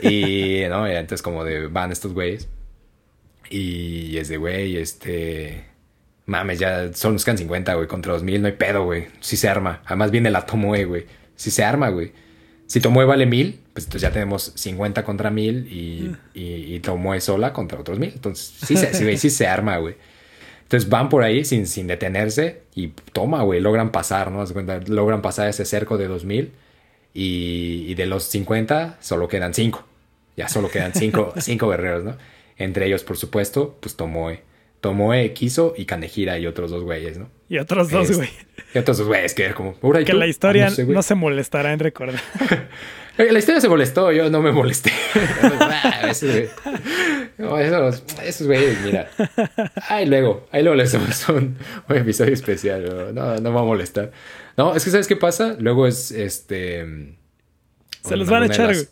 Y, 0.00 0.62
¿no? 0.68 0.86
entonces 0.86 1.22
como 1.22 1.44
de, 1.44 1.66
van 1.66 1.92
estos 1.92 2.12
güeyes 2.12 2.48
y 3.52 4.16
es 4.16 4.28
de, 4.28 4.38
güey, 4.38 4.78
este. 4.78 5.66
Mames, 6.24 6.58
ya 6.58 6.92
son 6.94 7.14
los 7.14 7.24
can 7.24 7.36
50, 7.36 7.74
güey, 7.74 7.86
contra 7.86 8.12
2000, 8.14 8.40
no 8.40 8.46
hay 8.46 8.54
pedo, 8.54 8.84
güey. 8.84 9.08
Si 9.20 9.36
se 9.36 9.48
arma. 9.48 9.82
Además 9.84 10.10
viene 10.10 10.30
la 10.30 10.46
Tomoe, 10.46 10.84
güey. 10.84 11.06
Si 11.36 11.50
se 11.50 11.62
arma, 11.62 11.90
güey. 11.90 12.12
Si 12.72 12.80
Tomoe 12.80 13.04
vale 13.04 13.26
1000, 13.26 13.60
pues 13.74 13.84
entonces 13.84 14.00
ya 14.00 14.12
tenemos 14.12 14.50
50 14.54 15.04
contra 15.04 15.30
1000 15.30 15.70
y, 15.70 16.16
y, 16.32 16.74
y 16.74 16.80
Tomoe 16.80 17.20
sola 17.20 17.52
contra 17.52 17.78
otros 17.78 17.98
1000. 17.98 18.12
Entonces, 18.14 18.54
sí 18.66 18.78
se, 18.78 18.94
sí, 18.94 19.18
sí 19.18 19.28
se 19.28 19.46
arma, 19.46 19.76
güey. 19.76 19.96
Entonces 20.62 20.88
van 20.88 21.10
por 21.10 21.22
ahí 21.22 21.44
sin, 21.44 21.66
sin 21.66 21.86
detenerse 21.86 22.62
y 22.74 22.88
toma, 23.12 23.42
güey, 23.42 23.60
logran 23.60 23.92
pasar, 23.92 24.30
¿no? 24.30 24.42
Logran 24.86 25.20
pasar 25.20 25.50
ese 25.50 25.66
cerco 25.66 25.98
de 25.98 26.06
2000 26.06 26.50
y, 27.12 27.84
y 27.88 27.94
de 27.94 28.06
los 28.06 28.24
50 28.24 28.96
solo 29.02 29.28
quedan 29.28 29.52
5. 29.52 29.84
Ya 30.38 30.48
solo 30.48 30.70
quedan 30.70 30.94
5 30.94 31.34
cinco 31.40 31.68
guerreros, 31.68 32.04
¿no? 32.04 32.16
Entre 32.56 32.86
ellos, 32.86 33.04
por 33.04 33.18
supuesto, 33.18 33.76
pues 33.80 33.96
Tomoe. 33.96 34.40
Tomoe, 34.82 35.32
Kiso 35.32 35.74
y 35.76 35.86
Kanehira 35.86 36.40
y 36.40 36.46
otros 36.46 36.72
dos 36.72 36.82
güeyes, 36.82 37.16
¿no? 37.16 37.30
Y 37.48 37.58
otros 37.58 37.88
dos, 37.88 38.16
güey. 38.16 38.28
Y 38.74 38.78
otros 38.78 38.98
dos 38.98 39.06
güeyes 39.06 39.32
que 39.32 39.54
como... 39.54 39.78
Que 40.04 40.12
la 40.12 40.26
historia 40.26 40.66
ah, 40.66 40.82
no, 40.88 41.02
se 41.02 41.14
molestará 41.14 41.72
en 41.72 41.78
recordar. 41.78 42.20
la 43.16 43.38
historia 43.38 43.60
se 43.60 43.68
molestó, 43.68 44.10
yo 44.10 44.28
no 44.28 44.42
me 44.42 44.52
molesté. 44.52 44.92
Ah, 47.38 47.60
esos, 47.68 48.02
esos, 48.24 48.46
güeyes, 48.46 48.80
mira. 48.84 49.08
Ay, 49.88 50.06
luego, 50.06 50.46
ahí 50.52 50.62
luego 50.62 50.76
les 50.76 50.92
damos 50.92 51.28
un, 51.28 51.56
episodio 51.88 52.34
especial. 52.34 53.14
No, 53.14 53.36
no 53.36 53.50
me 53.50 53.50
va 53.50 53.60
a 53.60 53.64
molestar. 53.64 54.12
No, 54.56 54.74
es 54.74 54.84
que 54.84 54.90
¿sabes 54.90 55.06
qué 55.06 55.16
pasa? 55.16 55.56
Luego 55.58 55.86
es 55.86 56.10
este... 56.10 57.16
Se 58.04 58.16
los 58.16 58.28
van 58.28 58.44
a 58.44 58.46
echar, 58.46 58.74
güey 58.74 58.86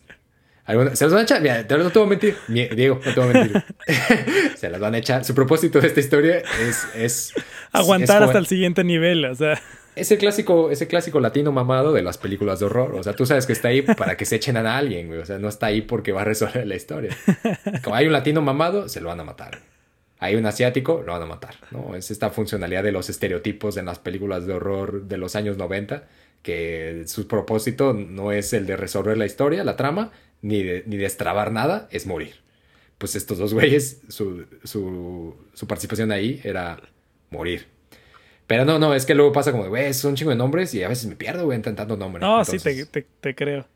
se 0.94 1.04
las 1.04 1.12
van 1.12 1.20
a 1.20 1.22
echar. 1.22 1.40
Mira, 1.40 1.62
no 1.62 1.90
te 1.90 1.98
voy 1.98 2.06
a 2.06 2.10
mentir. 2.10 2.36
Diego, 2.48 3.00
no 3.04 3.14
te 3.14 3.20
voy 3.20 3.30
a 3.30 3.32
mentir. 3.32 3.64
se 4.56 4.70
las 4.70 4.80
van 4.80 4.94
a 4.94 4.98
echar. 4.98 5.24
Su 5.24 5.34
propósito 5.34 5.80
de 5.80 5.88
esta 5.88 6.00
historia 6.00 6.38
es. 6.38 6.86
es 6.94 7.34
Aguantar 7.72 8.22
hasta 8.22 8.38
el 8.38 8.46
siguiente 8.46 8.84
nivel, 8.84 9.24
o 9.24 9.34
sea. 9.34 9.60
Ese 9.96 10.18
clásico, 10.18 10.70
ese 10.70 10.86
clásico 10.86 11.20
latino 11.20 11.52
mamado 11.52 11.92
de 11.92 12.02
las 12.02 12.16
películas 12.16 12.60
de 12.60 12.66
horror. 12.66 12.94
O 12.94 13.02
sea, 13.02 13.14
tú 13.14 13.26
sabes 13.26 13.46
que 13.46 13.52
está 13.52 13.68
ahí 13.68 13.82
para 13.82 14.16
que 14.16 14.24
se 14.24 14.36
echen 14.36 14.56
a 14.56 14.76
alguien, 14.76 15.08
güey. 15.08 15.18
O 15.18 15.26
sea, 15.26 15.38
no 15.38 15.48
está 15.48 15.66
ahí 15.66 15.82
porque 15.82 16.12
va 16.12 16.22
a 16.22 16.24
resolver 16.24 16.66
la 16.66 16.76
historia. 16.76 17.16
Como 17.82 17.96
hay 17.96 18.06
un 18.06 18.12
latino 18.12 18.40
mamado, 18.40 18.88
se 18.88 19.00
lo 19.00 19.08
van 19.08 19.20
a 19.20 19.24
matar. 19.24 19.58
Hay 20.20 20.36
un 20.36 20.46
asiático, 20.46 21.02
lo 21.04 21.12
van 21.12 21.22
a 21.22 21.26
matar. 21.26 21.54
¿no? 21.70 21.96
Es 21.96 22.10
esta 22.10 22.30
funcionalidad 22.30 22.84
de 22.84 22.92
los 22.92 23.10
estereotipos 23.10 23.76
en 23.76 23.86
las 23.86 23.98
películas 23.98 24.46
de 24.46 24.52
horror 24.52 25.04
de 25.04 25.16
los 25.16 25.34
años 25.34 25.56
90, 25.56 26.04
que 26.42 27.04
su 27.06 27.26
propósito 27.26 27.92
no 27.92 28.30
es 28.30 28.52
el 28.52 28.66
de 28.66 28.76
resolver 28.76 29.18
la 29.18 29.26
historia, 29.26 29.64
la 29.64 29.76
trama, 29.76 30.12
ni, 30.42 30.62
de, 30.62 30.84
ni 30.86 30.96
destrabar 30.96 31.52
nada, 31.52 31.88
es 31.90 32.06
morir. 32.06 32.36
Pues 32.98 33.16
estos 33.16 33.38
dos 33.38 33.54
güeyes, 33.54 34.02
su, 34.08 34.46
su, 34.64 35.34
su 35.54 35.66
participación 35.66 36.12
ahí 36.12 36.40
era 36.44 36.80
morir. 37.30 37.66
Pero 38.46 38.64
no, 38.64 38.78
no, 38.78 38.94
es 38.94 39.06
que 39.06 39.14
luego 39.14 39.32
pasa 39.32 39.52
como, 39.52 39.68
güey, 39.68 39.94
son 39.94 40.10
un 40.10 40.16
chingo 40.16 40.30
de 40.30 40.36
nombres 40.36 40.74
y 40.74 40.82
a 40.82 40.88
veces 40.88 41.06
me 41.06 41.16
pierdo, 41.16 41.44
güey, 41.44 41.56
intentando 41.56 41.96
nombres. 41.96 42.20
No, 42.20 42.44
sí, 42.44 42.58
te, 42.58 42.84
te, 42.84 43.06
te, 43.20 43.34
creo. 43.34 43.66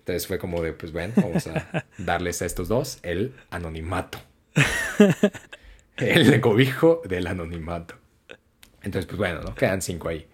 Entonces 0.00 0.26
fue 0.26 0.38
como 0.38 0.60
de, 0.60 0.72
pues 0.72 0.92
bueno, 0.92 1.14
vamos 1.16 1.46
a 1.46 1.86
darles 1.98 2.42
a 2.42 2.46
estos 2.46 2.68
dos 2.68 2.98
el 3.02 3.32
anonimato. 3.50 4.18
el 5.96 6.40
cobijo 6.40 7.00
del 7.08 7.26
anonimato. 7.26 7.94
Entonces, 8.82 9.06
pues 9.06 9.18
bueno, 9.18 9.40
¿no? 9.40 9.54
Quedan 9.54 9.80
cinco 9.80 10.08
ahí. 10.08 10.26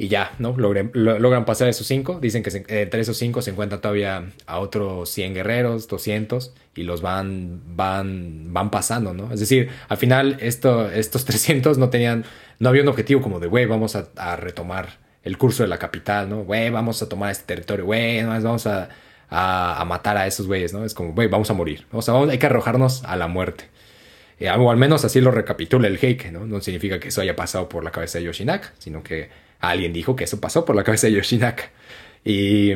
Y 0.00 0.08
ya, 0.08 0.32
¿no? 0.38 0.56
logran 0.56 1.44
pasar 1.44 1.68
esos 1.68 1.86
cinco. 1.86 2.20
Dicen 2.22 2.42
que 2.42 2.64
entre 2.80 3.02
esos 3.02 3.18
cinco 3.18 3.42
se 3.42 3.50
encuentran 3.50 3.82
todavía 3.82 4.30
a 4.46 4.58
otros 4.58 5.10
100 5.10 5.34
guerreros, 5.34 5.88
200, 5.88 6.54
y 6.74 6.84
los 6.84 7.02
van, 7.02 7.60
van, 7.76 8.50
van 8.50 8.70
pasando, 8.70 9.12
¿no? 9.12 9.30
Es 9.30 9.40
decir, 9.40 9.68
al 9.88 9.98
final 9.98 10.38
esto, 10.40 10.90
estos 10.90 11.24
300 11.26 11.76
no 11.76 11.90
tenían, 11.90 12.24
no 12.60 12.70
había 12.70 12.80
un 12.80 12.88
objetivo 12.88 13.20
como 13.20 13.40
de, 13.40 13.48
güey, 13.48 13.66
vamos 13.66 13.94
a, 13.94 14.36
retomar 14.36 14.88
el 15.22 15.36
curso 15.36 15.64
de 15.64 15.68
la 15.68 15.76
capital, 15.76 16.30
¿no? 16.30 16.44
Güey, 16.44 16.70
vamos 16.70 17.02
a 17.02 17.06
tomar 17.10 17.30
este 17.30 17.44
territorio, 17.44 17.84
güey, 17.84 18.24
vamos 18.24 18.66
a, 18.66 18.88
a, 19.28 19.84
matar 19.84 20.16
a 20.16 20.26
esos 20.26 20.46
güeyes, 20.46 20.72
¿no? 20.72 20.82
Es 20.82 20.94
como, 20.94 21.12
güey, 21.12 21.28
vamos 21.28 21.50
a 21.50 21.52
morir. 21.52 21.84
O 21.92 22.00
sea, 22.00 22.14
hay 22.22 22.38
que 22.38 22.46
arrojarnos 22.46 23.04
a 23.04 23.16
la 23.16 23.28
muerte. 23.28 23.64
Eh, 24.38 24.50
o 24.50 24.70
al 24.70 24.78
menos 24.78 25.04
así 25.04 25.20
lo 25.20 25.30
recapitula 25.30 25.88
el 25.88 25.98
Heike, 26.02 26.32
¿no? 26.32 26.46
No 26.46 26.62
significa 26.62 26.98
que 26.98 27.08
eso 27.08 27.20
haya 27.20 27.36
pasado 27.36 27.68
por 27.68 27.84
la 27.84 27.90
cabeza 27.90 28.16
de 28.16 28.24
Yoshinaka, 28.24 28.72
sino 28.78 29.02
que 29.02 29.49
alguien 29.60 29.92
dijo 29.92 30.16
que 30.16 30.24
eso 30.24 30.40
pasó 30.40 30.64
por 30.64 30.76
la 30.76 30.84
cabeza 30.84 31.06
de 31.06 31.14
Yoshinaka. 31.14 31.70
Y 32.24 32.72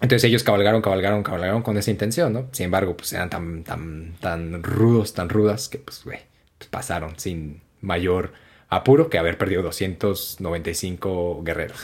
entonces 0.00 0.24
ellos 0.24 0.44
cabalgaron, 0.44 0.80
cabalgaron, 0.80 1.22
cabalgaron 1.22 1.62
con 1.62 1.76
esa 1.76 1.90
intención, 1.90 2.32
¿no? 2.32 2.48
Sin 2.52 2.66
embargo, 2.66 2.96
pues 2.96 3.12
eran 3.12 3.30
tan, 3.30 3.64
tan, 3.64 4.14
tan 4.20 4.62
rudos, 4.62 5.14
tan 5.14 5.28
rudas, 5.28 5.68
que 5.68 5.78
pues, 5.78 6.04
güey, 6.04 6.20
pues 6.56 6.68
pasaron 6.70 7.18
sin 7.18 7.60
mayor 7.80 8.32
apuro 8.68 9.10
que 9.10 9.18
haber 9.18 9.38
perdido 9.38 9.62
295 9.62 11.42
guerreros. 11.42 11.78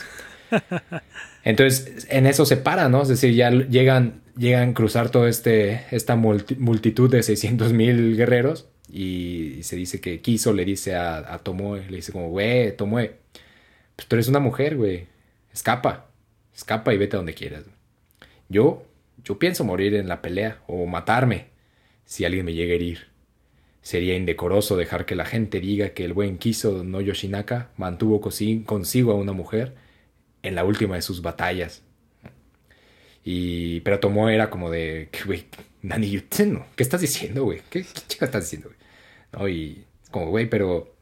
Entonces, 1.45 2.07
en 2.09 2.27
eso 2.27 2.47
se 2.47 2.57
para, 2.57 2.89
¿no? 2.89 3.03
Es 3.03 3.09
decir, 3.09 3.35
ya 3.35 3.51
llegan, 3.51 4.23
llegan 4.37 4.71
a 4.71 4.75
cruzar 4.75 5.11
toda 5.11 5.29
este, 5.29 5.85
esta 5.91 6.17
multitud 6.17 7.11
de 7.11 7.23
600 7.23 7.73
mil 7.73 8.17
guerreros 8.17 8.69
y 8.91 9.59
se 9.63 9.77
dice 9.77 10.01
que 10.01 10.21
Kiso 10.21 10.53
le 10.53 10.65
dice 10.65 10.95
a, 10.95 11.19
a 11.19 11.39
Tomoe, 11.39 11.85
le 11.91 11.97
dice 11.97 12.13
como, 12.13 12.29
güey, 12.31 12.77
Tomoe, 12.77 13.17
pues 13.97 14.09
tú 14.09 14.17
eres 14.17 14.29
una 14.29 14.41
mujer, 14.41 14.77
güey. 14.77 15.07
Escapa. 15.53 16.11
Escapa 16.55 16.95
y 16.95 16.99
vete 16.99 17.17
a 17.17 17.19
donde 17.19 17.35
quieras. 17.35 17.65
Yo, 18.49 18.85
yo 19.25 19.39
pienso 19.39 19.65
morir 19.65 19.95
en 19.95 20.09
la 20.09 20.23
pelea 20.23 20.63
o 20.67 20.87
matarme 20.87 21.47
si 22.05 22.25
alguien 22.25 22.45
me 22.45 22.55
llega 22.55 22.73
a 22.73 22.77
herir. 22.77 23.09
Sería 23.83 24.17
indecoroso 24.17 24.77
dejar 24.77 25.05
que 25.07 25.15
la 25.15 25.27
gente 25.27 25.61
diga 25.61 25.91
que 25.91 26.05
el 26.05 26.13
buen 26.13 26.39
Kiso 26.39 26.85
no 26.85 27.01
Yoshinaka 27.01 27.71
mantuvo 27.77 28.21
consigo 28.21 29.13
a 29.13 29.17
una 29.17 29.33
mujer 29.33 29.75
en 30.43 30.55
la 30.55 30.65
última 30.65 30.95
de 30.95 31.03
sus 31.03 31.23
batallas. 31.23 31.83
Y, 33.25 33.81
pero 33.81 34.01
tomó 34.01 34.29
era 34.29 34.51
como 34.51 34.71
de, 34.71 35.09
güey, 35.27 35.47
Nani 35.83 36.21
¿qué 36.21 36.83
estás 36.83 37.01
diciendo, 37.01 37.45
güey? 37.45 37.63
¿Qué, 37.71 37.85
chica 38.07 38.27
estás 38.27 38.45
diciendo, 38.45 38.69
güey? 38.69 38.79
No, 39.33 39.49
y 39.49 39.85
como, 40.11 40.29
güey, 40.29 40.49
pero, 40.49 40.95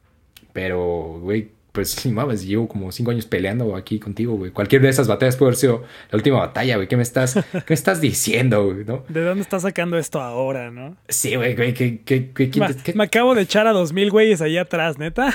pero, 0.52 1.18
güey, 1.20 1.50
pues 1.72 1.90
sí, 1.92 2.10
mames, 2.10 2.46
llevo 2.46 2.68
como 2.68 2.92
cinco 2.92 3.10
años 3.10 3.26
peleando 3.26 3.74
aquí 3.74 3.98
contigo, 3.98 4.36
güey. 4.36 4.50
Cualquier 4.52 4.82
de 4.82 4.90
esas 4.90 5.08
batallas 5.08 5.36
puede 5.36 5.50
haber 5.50 5.58
sido 5.58 5.84
la 6.10 6.16
última 6.16 6.38
batalla, 6.38 6.76
güey. 6.76 6.88
¿Qué 6.88 6.96
me 6.96 7.02
estás, 7.02 7.34
qué 7.52 7.64
me 7.68 7.74
estás 7.74 8.00
diciendo, 8.00 8.66
güey? 8.66 8.84
¿no? 8.84 9.04
¿De 9.08 9.22
dónde 9.22 9.42
estás 9.42 9.62
sacando 9.62 9.98
esto 9.98 10.20
ahora, 10.20 10.70
no? 10.70 10.96
Sí, 11.08 11.34
güey, 11.34 11.56
güey, 11.56 11.74
¿qué, 11.74 12.00
qué, 12.04 12.30
qué, 12.30 12.94
me, 12.94 13.04
acabo 13.04 13.34
de 13.34 13.42
echar 13.42 13.66
a 13.66 13.72
dos 13.72 13.92
mil 13.92 14.10
güeyes 14.10 14.40
ahí 14.40 14.58
atrás, 14.58 14.98
neta. 14.98 15.34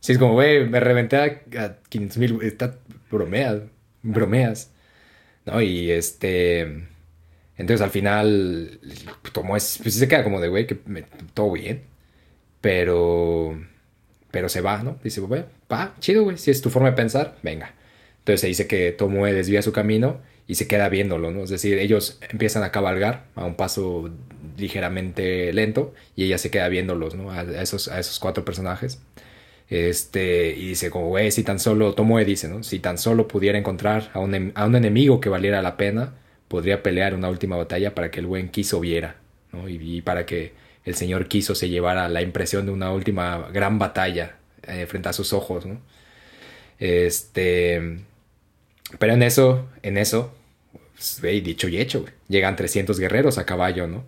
Sí, 0.00 0.12
es 0.12 0.18
como, 0.18 0.34
güey, 0.34 0.68
me 0.68 0.80
reventé 0.80 1.16
a, 1.16 1.76
500 1.88 2.18
mil, 2.18 2.38
está 2.42 2.78
bromeas, 3.10 3.62
bromeas. 4.02 4.70
¿No? 5.44 5.60
Y 5.60 5.90
este... 5.90 6.88
Entonces 7.56 7.82
al 7.82 7.90
final, 7.90 8.80
tomó 9.32 9.56
es, 9.56 9.78
pues 9.80 9.94
sí 9.94 10.00
se 10.00 10.08
queda 10.08 10.24
como 10.24 10.40
de, 10.40 10.48
güey, 10.48 10.66
que 10.66 10.76
me, 10.86 11.04
todo 11.34 11.52
bien. 11.52 11.84
Pero 12.60 13.56
pero 14.34 14.48
se 14.48 14.60
va, 14.60 14.82
¿no? 14.82 14.98
Dice, 15.04 15.20
güey, 15.20 15.44
va, 15.72 15.94
chido, 16.00 16.24
güey, 16.24 16.36
si 16.38 16.50
es 16.50 16.60
tu 16.60 16.68
forma 16.68 16.90
de 16.90 16.96
pensar, 16.96 17.36
venga. 17.44 17.72
Entonces 18.18 18.40
se 18.40 18.48
dice 18.48 18.66
que 18.66 18.90
Tomoe 18.90 19.32
desvía 19.32 19.62
su 19.62 19.72
camino 19.72 20.20
y 20.48 20.56
se 20.56 20.66
queda 20.66 20.88
viéndolo, 20.88 21.30
¿no? 21.30 21.44
Es 21.44 21.50
decir, 21.50 21.78
ellos 21.78 22.18
empiezan 22.28 22.64
a 22.64 22.72
cabalgar 22.72 23.26
a 23.36 23.44
un 23.44 23.54
paso 23.54 24.10
ligeramente 24.58 25.52
lento 25.52 25.94
y 26.16 26.24
ella 26.24 26.38
se 26.38 26.50
queda 26.50 26.68
viéndolos, 26.68 27.14
¿no? 27.14 27.30
A 27.30 27.42
esos, 27.62 27.86
a 27.86 28.00
esos 28.00 28.18
cuatro 28.18 28.44
personajes. 28.44 29.00
Este, 29.70 30.48
y 30.50 30.70
dice 30.70 30.90
como, 30.90 31.10
güey, 31.10 31.30
si 31.30 31.44
tan 31.44 31.60
solo, 31.60 31.94
Tomoe 31.94 32.24
dice, 32.24 32.48
¿no? 32.48 32.64
Si 32.64 32.80
tan 32.80 32.98
solo 32.98 33.28
pudiera 33.28 33.56
encontrar 33.56 34.10
a 34.14 34.18
un, 34.18 34.50
a 34.56 34.66
un 34.66 34.74
enemigo 34.74 35.20
que 35.20 35.28
valiera 35.28 35.62
la 35.62 35.76
pena, 35.76 36.14
podría 36.48 36.82
pelear 36.82 37.14
una 37.14 37.30
última 37.30 37.56
batalla 37.56 37.94
para 37.94 38.10
que 38.10 38.18
el 38.18 38.26
buen 38.26 38.48
quiso 38.48 38.80
viera, 38.80 39.14
¿no? 39.52 39.68
y 39.68 40.02
para 40.02 40.26
que 40.26 40.63
el 40.84 40.94
Señor 40.94 41.28
quiso 41.28 41.54
se 41.54 41.68
llevara 41.68 42.08
la 42.08 42.22
impresión 42.22 42.66
de 42.66 42.72
una 42.72 42.92
última 42.92 43.48
gran 43.52 43.78
batalla 43.78 44.36
eh, 44.62 44.86
frente 44.86 45.08
a 45.08 45.12
sus 45.12 45.32
ojos, 45.32 45.66
¿no? 45.66 45.80
Este. 46.78 48.00
Pero 48.98 49.14
en 49.14 49.22
eso, 49.22 49.68
en 49.82 49.96
eso, 49.96 50.34
pues, 50.94 51.44
dicho 51.44 51.68
y 51.68 51.78
hecho. 51.78 52.04
Llegan 52.28 52.56
300 52.56 52.98
guerreros 53.00 53.38
a 53.38 53.46
caballo, 53.46 53.86
¿no? 53.86 54.04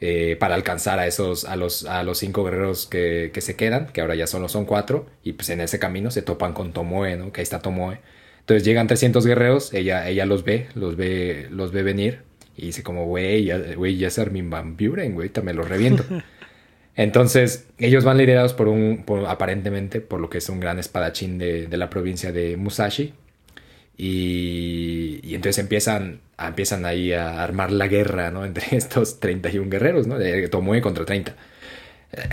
Eh, 0.00 0.36
para 0.40 0.54
alcanzar 0.54 0.98
a 0.98 1.06
esos, 1.06 1.44
a 1.44 1.56
los, 1.56 1.84
a 1.84 2.02
los 2.02 2.18
cinco 2.18 2.44
guerreros 2.44 2.86
que, 2.86 3.30
que, 3.34 3.40
se 3.42 3.56
quedan, 3.56 3.88
que 3.88 4.00
ahora 4.00 4.14
ya 4.14 4.26
solo 4.26 4.48
son 4.48 4.64
cuatro, 4.64 5.06
y 5.22 5.34
pues 5.34 5.50
en 5.50 5.60
ese 5.60 5.78
camino 5.78 6.10
se 6.10 6.22
topan 6.22 6.54
con 6.54 6.72
Tomoe, 6.72 7.16
¿no? 7.16 7.32
Que 7.32 7.40
ahí 7.40 7.42
está 7.42 7.60
Tomoe. 7.60 8.00
Entonces 8.40 8.64
llegan 8.64 8.86
300 8.86 9.26
guerreros, 9.26 9.74
ella, 9.74 10.08
ella 10.08 10.26
los 10.26 10.44
ve, 10.44 10.68
los 10.74 10.96
ve, 10.96 11.48
los 11.50 11.72
ve 11.72 11.82
venir, 11.82 12.22
y 12.56 12.66
dice 12.66 12.82
como, 12.82 13.06
güey, 13.06 13.44
ya, 13.44 13.58
güey, 13.74 13.96
ya 13.96 14.08
es 14.08 14.18
Armin 14.18 14.50
Van 14.50 14.76
Buren, 14.76 15.14
güey, 15.14 15.28
también 15.28 15.56
los 15.56 15.68
reviento. 15.68 16.04
Entonces, 16.96 17.66
ellos 17.78 18.04
van 18.04 18.18
liderados 18.18 18.52
por 18.52 18.68
un, 18.68 19.04
por, 19.06 19.26
aparentemente, 19.26 20.00
por 20.00 20.20
lo 20.20 20.28
que 20.28 20.38
es 20.38 20.48
un 20.48 20.60
gran 20.60 20.78
espadachín 20.78 21.38
de, 21.38 21.66
de 21.66 21.76
la 21.76 21.88
provincia 21.88 22.32
de 22.32 22.56
Musashi. 22.56 23.14
Y, 23.96 25.20
y, 25.22 25.34
entonces 25.34 25.58
empiezan, 25.58 26.20
empiezan 26.38 26.86
ahí 26.86 27.12
a 27.12 27.42
armar 27.42 27.70
la 27.70 27.86
guerra, 27.86 28.30
¿no? 28.30 28.44
Entre 28.44 28.64
estos 28.76 29.20
31 29.20 29.70
guerreros, 29.70 30.06
¿no? 30.06 30.18
De 30.18 30.48
Tomoe 30.48 30.80
contra 30.80 31.04
30. 31.04 31.34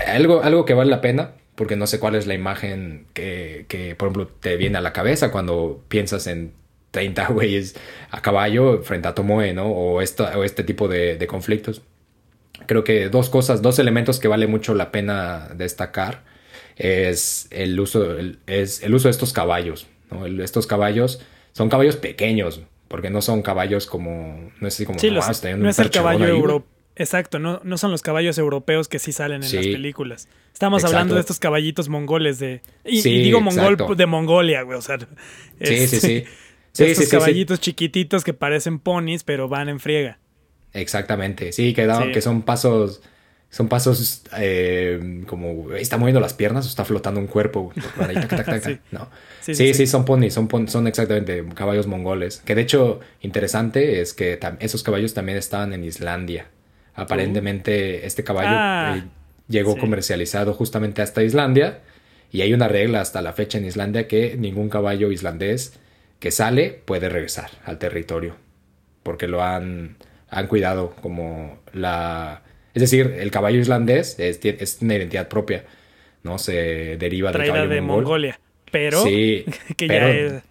Algo, 0.07 0.43
algo 0.43 0.65
que 0.65 0.73
vale 0.73 0.89
la 0.89 1.01
pena, 1.01 1.31
porque 1.55 1.75
no 1.75 1.87
sé 1.87 1.99
cuál 1.99 2.15
es 2.15 2.27
la 2.27 2.33
imagen 2.33 3.05
que, 3.13 3.65
que, 3.67 3.95
por 3.95 4.07
ejemplo, 4.07 4.27
te 4.27 4.57
viene 4.57 4.77
a 4.77 4.81
la 4.81 4.93
cabeza 4.93 5.31
cuando 5.31 5.83
piensas 5.87 6.27
en 6.27 6.51
30 6.97 7.27
güeyes 7.29 7.75
a 8.09 8.21
caballo 8.21 8.81
frente 8.81 9.07
a 9.07 9.13
Tomoe, 9.13 9.53
¿no? 9.53 9.67
O, 9.67 10.01
esto, 10.01 10.25
o 10.25 10.43
este 10.43 10.63
tipo 10.63 10.87
de, 10.87 11.17
de 11.17 11.27
conflictos 11.27 11.81
creo 12.65 12.83
que 12.83 13.09
dos 13.09 13.29
cosas, 13.29 13.61
dos 13.61 13.79
elementos 13.79 14.19
que 14.19 14.27
vale 14.27 14.47
mucho 14.47 14.73
la 14.73 14.91
pena 14.91 15.49
destacar 15.55 16.23
es 16.75 17.47
el 17.51 17.79
uso, 17.79 18.17
el, 18.17 18.39
es 18.47 18.83
el 18.83 18.93
uso 18.93 19.07
de 19.07 19.11
estos 19.11 19.33
caballos. 19.33 19.87
¿no? 20.11 20.25
Estos 20.43 20.67
caballos 20.67 21.21
son 21.53 21.69
caballos 21.69 21.97
pequeños, 21.97 22.61
porque 22.87 23.09
no 23.09 23.21
son 23.21 23.41
caballos 23.41 23.85
como, 23.87 24.51
no 24.59 24.67
es 24.67 24.83
como, 24.85 24.99
sí, 24.99 25.09
los, 25.09 25.25
no 25.43 25.69
es 25.69 25.79
el 25.79 25.89
caballo 25.89 26.27
europeo. 26.27 26.77
Exacto, 26.99 27.37
no, 27.37 27.61
no 27.63 27.77
son 27.77 27.91
los 27.91 28.01
caballos 28.01 28.39
europeos 28.39 28.87
que 28.87 28.97
sí 28.97 29.11
salen 29.11 29.43
en 29.43 29.49
sí, 29.49 29.57
las 29.57 29.67
películas. 29.67 30.27
Estamos 30.51 30.79
exacto. 30.79 30.97
hablando 30.97 31.13
de 31.13 31.21
estos 31.21 31.37
caballitos 31.37 31.89
mongoles 31.89 32.39
de. 32.39 32.61
Y, 32.83 33.03
sí, 33.03 33.11
y 33.11 33.21
digo 33.21 33.39
mongol 33.39 33.73
exacto. 33.73 33.93
de 33.93 34.05
Mongolia, 34.07 34.63
güey. 34.63 34.79
O 34.79 34.81
sea. 34.81 34.97
Sí, 35.61 35.87
sí, 35.87 35.99
sí. 35.99 36.23
Sí 36.85 36.91
estos 36.91 37.09
caballitos 37.09 37.59
chiquititos 37.59 38.23
que 38.23 38.33
parecen 38.33 38.79
ponis, 38.79 39.23
pero 39.23 39.47
van 39.47 39.69
en 39.69 39.79
friega. 39.79 40.19
Exactamente, 40.73 41.51
sí, 41.51 41.73
que, 41.73 41.85
da, 41.85 42.03
sí. 42.03 42.11
que 42.11 42.21
son 42.21 42.43
pasos, 42.43 43.01
son 43.49 43.67
pasos 43.67 44.23
eh, 44.37 45.23
como 45.27 45.73
está 45.73 45.97
moviendo 45.97 46.19
las 46.19 46.33
piernas 46.33 46.65
o 46.65 46.69
está 46.69 46.85
flotando 46.85 47.19
un 47.19 47.27
cuerpo. 47.27 47.71
Ahí, 47.97 48.15
tac, 48.15 48.29
tac, 48.29 48.45
tac, 48.45 48.63
sí. 48.65 48.77
¿no? 48.91 49.09
sí, 49.41 49.55
sí, 49.55 49.73
sí, 49.73 49.87
son 49.87 50.05
ponis, 50.05 50.33
son, 50.33 50.47
pon, 50.47 50.67
son 50.67 50.87
exactamente 50.87 51.43
caballos 51.55 51.87
mongoles. 51.87 52.41
Que 52.45 52.53
de 52.53 52.61
hecho, 52.61 52.99
interesante 53.21 54.01
es 54.01 54.13
que 54.13 54.39
esos 54.59 54.83
caballos 54.83 55.13
también 55.13 55.37
estaban 55.37 55.73
en 55.73 55.83
Islandia. 55.83 56.47
Aparentemente, 56.93 58.01
uh. 58.03 58.05
este 58.07 58.23
caballo 58.23 58.49
ah, 58.51 58.97
eh, 58.97 59.03
llegó 59.47 59.77
comercializado 59.77 60.53
justamente 60.53 61.01
hasta 61.01 61.23
Islandia. 61.23 61.81
Y 62.29 62.41
hay 62.41 62.53
una 62.53 62.67
regla 62.67 62.99
hasta 62.99 63.21
la 63.21 63.31
fecha 63.31 63.57
en 63.57 63.65
Islandia 63.65 64.07
que 64.07 64.35
ningún 64.37 64.69
caballo 64.69 65.11
islandés 65.11 65.79
que 66.19 66.31
sale 66.31 66.81
puede 66.85 67.09
regresar 67.09 67.49
al 67.63 67.77
territorio. 67.77 68.35
Porque 69.03 69.27
lo 69.27 69.43
han 69.43 69.97
han 70.29 70.47
cuidado 70.47 70.95
como 71.01 71.59
la... 71.73 72.43
Es 72.73 72.81
decir, 72.81 73.15
el 73.17 73.31
caballo 73.31 73.59
islandés 73.59 74.19
es, 74.19 74.39
es 74.43 74.79
una 74.81 74.95
identidad 74.95 75.27
propia, 75.29 75.65
¿no? 76.23 76.37
Se 76.37 76.97
deriva 76.97 77.31
del 77.31 77.47
caballo 77.47 77.69
de 77.69 77.81
mongol. 77.81 78.03
Mongolia, 78.03 78.39
pero 78.71 79.01
sí, 79.03 79.45
que 79.77 79.87
pero 79.87 80.07
ya 80.07 80.13
es... 80.13 80.43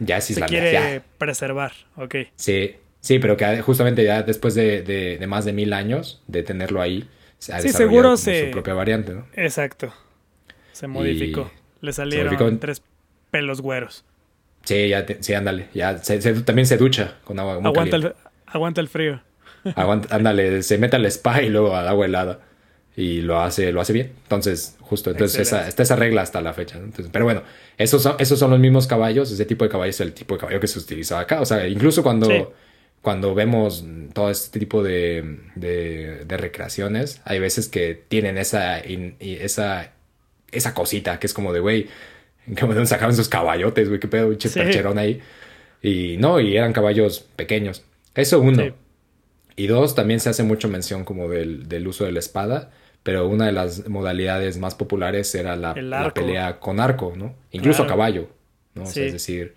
Ya 0.00 0.16
es 0.18 0.24
se 0.24 0.40
quiere 0.42 0.72
ya. 0.72 1.02
preservar, 1.18 1.72
ok. 1.96 2.14
Sí, 2.36 2.76
sí, 3.00 3.18
pero 3.18 3.36
que 3.36 3.60
justamente 3.62 4.04
ya 4.04 4.22
después 4.22 4.54
de, 4.54 4.82
de, 4.82 5.18
de 5.18 5.26
más 5.26 5.44
de 5.44 5.52
mil 5.52 5.72
años 5.72 6.22
de 6.26 6.42
tenerlo 6.42 6.80
ahí, 6.80 7.08
se 7.38 7.52
ha 7.52 7.60
sí, 7.60 7.70
seguro 7.70 8.16
se... 8.16 8.46
su 8.46 8.50
propia 8.52 8.74
variante, 8.74 9.12
¿no? 9.12 9.26
Exacto. 9.34 9.92
Se 10.72 10.86
modificó. 10.86 11.50
Y 11.82 11.86
Le 11.86 11.92
salieron 11.92 12.32
modificó... 12.32 12.58
tres 12.58 12.82
pelos 13.30 13.60
güeros. 13.60 14.04
Sí, 14.68 14.88
ya 14.90 15.06
te, 15.06 15.16
sí, 15.22 15.32
ándale. 15.32 15.68
Ya 15.72 15.96
se, 15.96 16.20
se, 16.20 16.34
también 16.42 16.66
se 16.66 16.76
ducha 16.76 17.14
con 17.24 17.38
agua 17.38 17.54
muy 17.54 17.68
aguanta 17.68 17.92
caliente. 17.92 18.18
el, 18.18 18.52
aguanta 18.52 18.80
el 18.82 18.88
frío. 18.88 19.22
Aguanta, 19.74 20.14
ándale, 20.14 20.62
se 20.62 20.76
mete 20.76 20.96
al 20.96 21.06
spa 21.06 21.42
y 21.42 21.48
luego 21.48 21.74
al 21.74 21.88
agua 21.88 22.04
helada. 22.04 22.40
Y 22.94 23.22
lo 23.22 23.40
hace, 23.40 23.72
lo 23.72 23.80
hace 23.80 23.94
bien. 23.94 24.12
Entonces, 24.24 24.76
justo, 24.80 25.10
entonces 25.10 25.40
esa, 25.40 25.66
está 25.66 25.82
esa 25.84 25.96
regla 25.96 26.20
hasta 26.20 26.42
la 26.42 26.52
fecha. 26.52 26.76
¿no? 26.78 26.84
Entonces, 26.84 27.08
pero 27.10 27.24
bueno, 27.24 27.44
esos 27.78 28.02
son, 28.02 28.16
esos 28.18 28.38
son 28.38 28.50
los 28.50 28.60
mismos 28.60 28.86
caballos. 28.86 29.32
Ese 29.32 29.46
tipo 29.46 29.64
de 29.64 29.70
caballo 29.70 29.88
es 29.88 30.00
el 30.00 30.12
tipo 30.12 30.34
de 30.34 30.40
caballo 30.40 30.60
que 30.60 30.66
se 30.66 30.78
utiliza 30.78 31.18
acá. 31.18 31.40
O 31.40 31.46
sea, 31.46 31.66
incluso 31.66 32.02
cuando, 32.02 32.26
sí. 32.26 32.44
cuando 33.00 33.34
vemos 33.34 33.86
todo 34.12 34.30
este 34.30 34.58
tipo 34.58 34.82
de, 34.82 35.38
de, 35.54 36.24
de, 36.26 36.36
recreaciones, 36.36 37.22
hay 37.24 37.38
veces 37.38 37.68
que 37.68 37.94
tienen 38.06 38.36
esa, 38.36 38.86
in, 38.86 39.16
esa, 39.18 39.92
esa 40.52 40.74
cosita 40.74 41.18
que 41.18 41.26
es 41.26 41.32
como 41.32 41.54
de, 41.54 41.60
güey, 41.60 41.88
de 42.48 42.66
dónde 42.66 42.86
sacaban 42.86 43.12
esos 43.12 43.28
caballotes, 43.28 43.88
güey, 43.88 44.00
qué 44.00 44.08
pedo, 44.08 44.30
pinche 44.30 44.48
sí. 44.48 44.58
percherón 44.58 44.98
ahí. 44.98 45.20
Y 45.82 46.16
no, 46.18 46.40
y 46.40 46.56
eran 46.56 46.72
caballos 46.72 47.20
pequeños. 47.36 47.84
Eso 48.14 48.40
uno. 48.40 48.62
Sí. 48.62 48.72
Y 49.56 49.66
dos, 49.66 49.94
también 49.94 50.20
se 50.20 50.30
hace 50.30 50.42
mucho 50.42 50.68
mención 50.68 51.04
como 51.04 51.28
del, 51.28 51.68
del, 51.68 51.88
uso 51.88 52.04
de 52.04 52.12
la 52.12 52.20
espada, 52.20 52.70
pero 53.02 53.26
una 53.28 53.46
de 53.46 53.52
las 53.52 53.88
modalidades 53.88 54.58
más 54.58 54.74
populares 54.74 55.34
era 55.34 55.56
la, 55.56 55.74
la 55.74 56.14
pelea 56.14 56.60
con 56.60 56.78
arco, 56.78 57.14
¿no? 57.16 57.34
Incluso 57.50 57.78
claro. 57.78 57.92
a 57.92 57.96
caballo, 57.96 58.28
¿no? 58.74 58.86
Sí. 58.86 58.90
O 58.90 58.94
sea, 58.94 59.04
es 59.06 59.12
decir, 59.12 59.54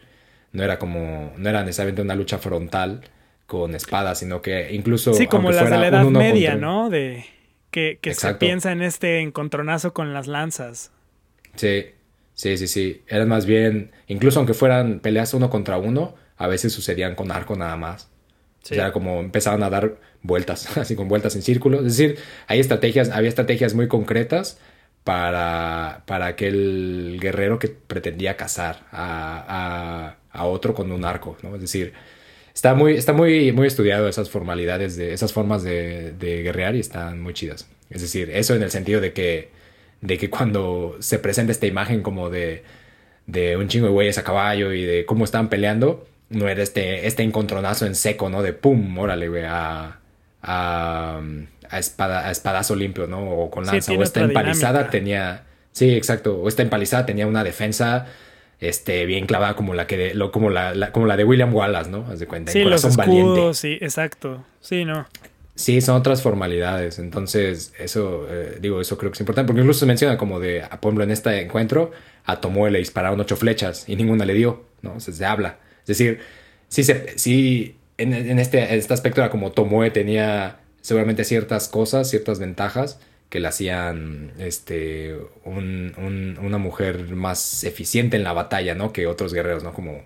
no 0.54 0.64
era 0.64 0.80
como, 0.80 1.34
no 1.38 1.50
era 1.50 1.64
necesariamente 1.64 2.02
una 2.02 2.16
lucha 2.16 2.40
frontal 2.40 3.02
con 3.46 3.76
espadas, 3.76 4.20
sino 4.20 4.42
que 4.42 4.74
incluso... 4.74 5.14
Sí, 5.14 5.28
como 5.28 5.52
las 5.52 5.70
de 5.70 5.78
la 5.78 5.88
Edad 5.88 6.06
Media, 6.06 6.52
contra... 6.52 6.68
¿no? 6.68 6.90
De 6.90 7.26
que, 7.70 8.00
que 8.02 8.14
se 8.14 8.34
piensa 8.36 8.72
en 8.72 8.82
este 8.82 9.20
encontronazo 9.20 9.94
con 9.94 10.14
las 10.14 10.28
lanzas. 10.28 10.92
Sí, 11.56 11.86
sí, 12.34 12.58
sí, 12.58 12.68
sí. 12.68 13.04
Eran 13.08 13.28
más 13.28 13.46
bien, 13.46 13.92
incluso 14.08 14.40
aunque 14.40 14.54
fueran 14.54 15.00
peleas 15.00 15.34
uno 15.34 15.50
contra 15.50 15.78
uno, 15.78 16.16
a 16.38 16.48
veces 16.48 16.74
sucedían 16.74 17.16
con 17.16 17.32
arco 17.32 17.56
nada 17.56 17.76
más. 17.78 18.10
Sí. 18.64 18.76
O 18.76 18.78
sea, 18.78 18.92
como 18.92 19.20
empezaban 19.20 19.64
a 19.64 19.70
dar 19.70 19.98
vueltas, 20.22 20.78
así 20.78 20.96
con 20.96 21.08
vueltas 21.08 21.36
en 21.36 21.42
círculo. 21.42 21.80
Es 21.80 21.98
decir, 21.98 22.18
hay 22.48 22.60
estrategias, 22.60 23.10
había 23.10 23.30
estrategias 23.30 23.74
muy 23.74 23.88
concretas 23.88 24.60
para, 25.04 26.04
para 26.06 26.28
aquel 26.28 27.18
guerrero 27.20 27.60
que 27.60 27.70
pretendía 27.70 28.38
cazar 28.38 28.88
a, 28.92 30.16
a, 30.32 30.40
a, 30.40 30.46
otro 30.46 30.74
con 30.74 30.92
un 30.92 31.06
arco, 31.06 31.38
¿no? 31.42 31.56
Es 31.56 31.62
decir, 31.62 31.94
está 32.54 32.76
muy, 32.76 32.94
está 32.94 33.14
muy, 33.14 33.52
muy 33.52 33.68
estudiado 33.68 34.08
esas 34.08 34.30
formalidades, 34.30 34.96
de, 34.96 35.14
esas 35.14 35.34
formas 35.34 35.64
de, 35.64 36.12
de 36.14 36.44
guerrear 36.44 36.76
y 36.76 36.80
están 36.80 37.20
muy 37.20 37.34
chidas. 37.34 37.68
Es 37.90 38.02
decir, 38.02 38.30
eso 38.32 38.56
en 38.56 38.64
el 38.64 38.72
sentido 38.72 39.02
de 39.02 39.14
que, 39.14 39.50
de 40.02 40.18
que 40.18 40.30
cuando 40.30 40.98
se 41.00 41.20
presenta 41.20 41.52
esta 41.52 41.68
imagen 41.68 42.02
como 42.02 42.30
de, 42.30 42.64
de 43.28 43.56
un 43.58 43.68
chingo 43.68 43.86
de 43.86 43.94
güeyes 43.94 44.18
a 44.18 44.24
caballo 44.24 44.74
y 44.74 44.84
de 44.84 45.06
cómo 45.06 45.24
están 45.26 45.50
peleando, 45.50 46.08
no 46.30 46.48
era 46.48 46.64
este, 46.64 47.08
este 47.08 47.24
encontronazo 47.24 47.86
en 47.86 47.96
seco, 47.96 48.30
¿no? 48.30 48.42
De 48.42 48.54
pum, 48.54 48.98
órale, 48.98 49.30
güey, 49.30 49.44
a, 49.46 50.00
a, 50.42 51.22
a, 51.70 51.80
espada, 51.80 52.28
a 52.28 52.32
espadazo 52.32 52.76
limpio, 52.76 53.08
¿no? 53.08 53.30
O 53.30 53.52
con 53.52 53.66
lanza. 53.66 53.92
Sí, 53.92 53.98
o 53.98 54.04
esta 54.04 54.22
empalizada 54.22 54.80
dinámica. 54.80 54.92
tenía. 54.92 55.44
Sí, 55.72 55.94
exacto. 55.94 56.38
O 56.38 56.48
esta 56.48 56.64
empalizada 56.64 57.06
tenía 57.06 57.28
una 57.28 57.44
defensa 57.44 58.08
este, 58.60 59.06
bien 59.06 59.26
clavada 59.26 59.56
como 59.56 59.74
la 59.74 59.88
que 59.88 59.98
de, 59.98 60.14
lo, 60.14 60.32
como 60.32 60.50
la, 60.50 60.74
la, 60.74 60.92
como 60.92 61.06
la 61.06 61.18
de 61.18 61.24
William 61.26 61.54
Wallace, 61.54 61.90
¿no? 61.90 62.08
Haz 62.10 62.20
de 62.20 62.28
cuenta. 62.28 62.52
Sí, 62.52 62.64
los 62.64 62.84
escudos, 62.84 62.98
valiente. 62.98 63.54
sí, 63.54 63.78
exacto. 63.82 64.44
Sí, 64.62 64.86
no. 64.86 65.08
Sí, 65.62 65.80
son 65.80 65.96
otras 65.96 66.24
formalidades. 66.24 66.98
Entonces, 66.98 67.72
eso, 67.78 68.26
eh, 68.30 68.58
digo, 68.60 68.82
eso 68.82 68.98
creo 68.98 69.12
que 69.12 69.16
es 69.16 69.20
importante. 69.20 69.48
Porque 69.48 69.62
incluso 69.62 69.82
se 69.82 69.86
menciona 69.86 70.18
como 70.18 70.40
de, 70.40 70.62
por 70.82 70.90
ejemplo, 70.90 71.04
en 71.04 71.12
este 71.12 71.40
encuentro, 71.42 71.92
a 72.26 72.42
Tomoe 72.42 72.72
le 72.72 72.80
dispararon 72.80 73.20
ocho 73.20 73.36
flechas 73.36 73.88
y 73.88 73.96
ninguna 73.96 74.26
le 74.26 74.34
dio, 74.34 74.66
¿no? 74.82 74.96
O 74.96 75.00
sea, 75.00 75.14
se 75.14 75.24
habla. 75.24 75.60
Es 75.82 75.88
decir, 75.88 76.20
sí, 76.68 76.84
se, 76.84 77.18
sí 77.18 77.76
en, 78.00 78.40
este, 78.40 78.64
en 78.64 78.80
este 78.80 78.94
aspecto 78.94 79.22
era 79.22 79.30
como 79.30 79.52
Tomoe 79.52 79.92
tenía 79.92 80.62
seguramente 80.82 81.24
ciertas 81.24 81.68
cosas, 81.68 82.10
ciertas 82.10 82.40
ventajas 82.40 83.00
que 83.30 83.40
le 83.40 83.48
hacían 83.48 84.34
este, 84.40 85.16
un, 85.46 86.38
una 86.42 86.58
mujer 86.58 87.12
más 87.12 87.64
eficiente 87.64 88.18
en 88.18 88.24
la 88.24 88.34
batalla, 88.34 88.74
¿no? 88.74 88.92
Que 88.92 89.08
otros 89.08 89.32
guerreros, 89.32 89.64
¿no? 89.64 89.74
Como, 89.74 90.06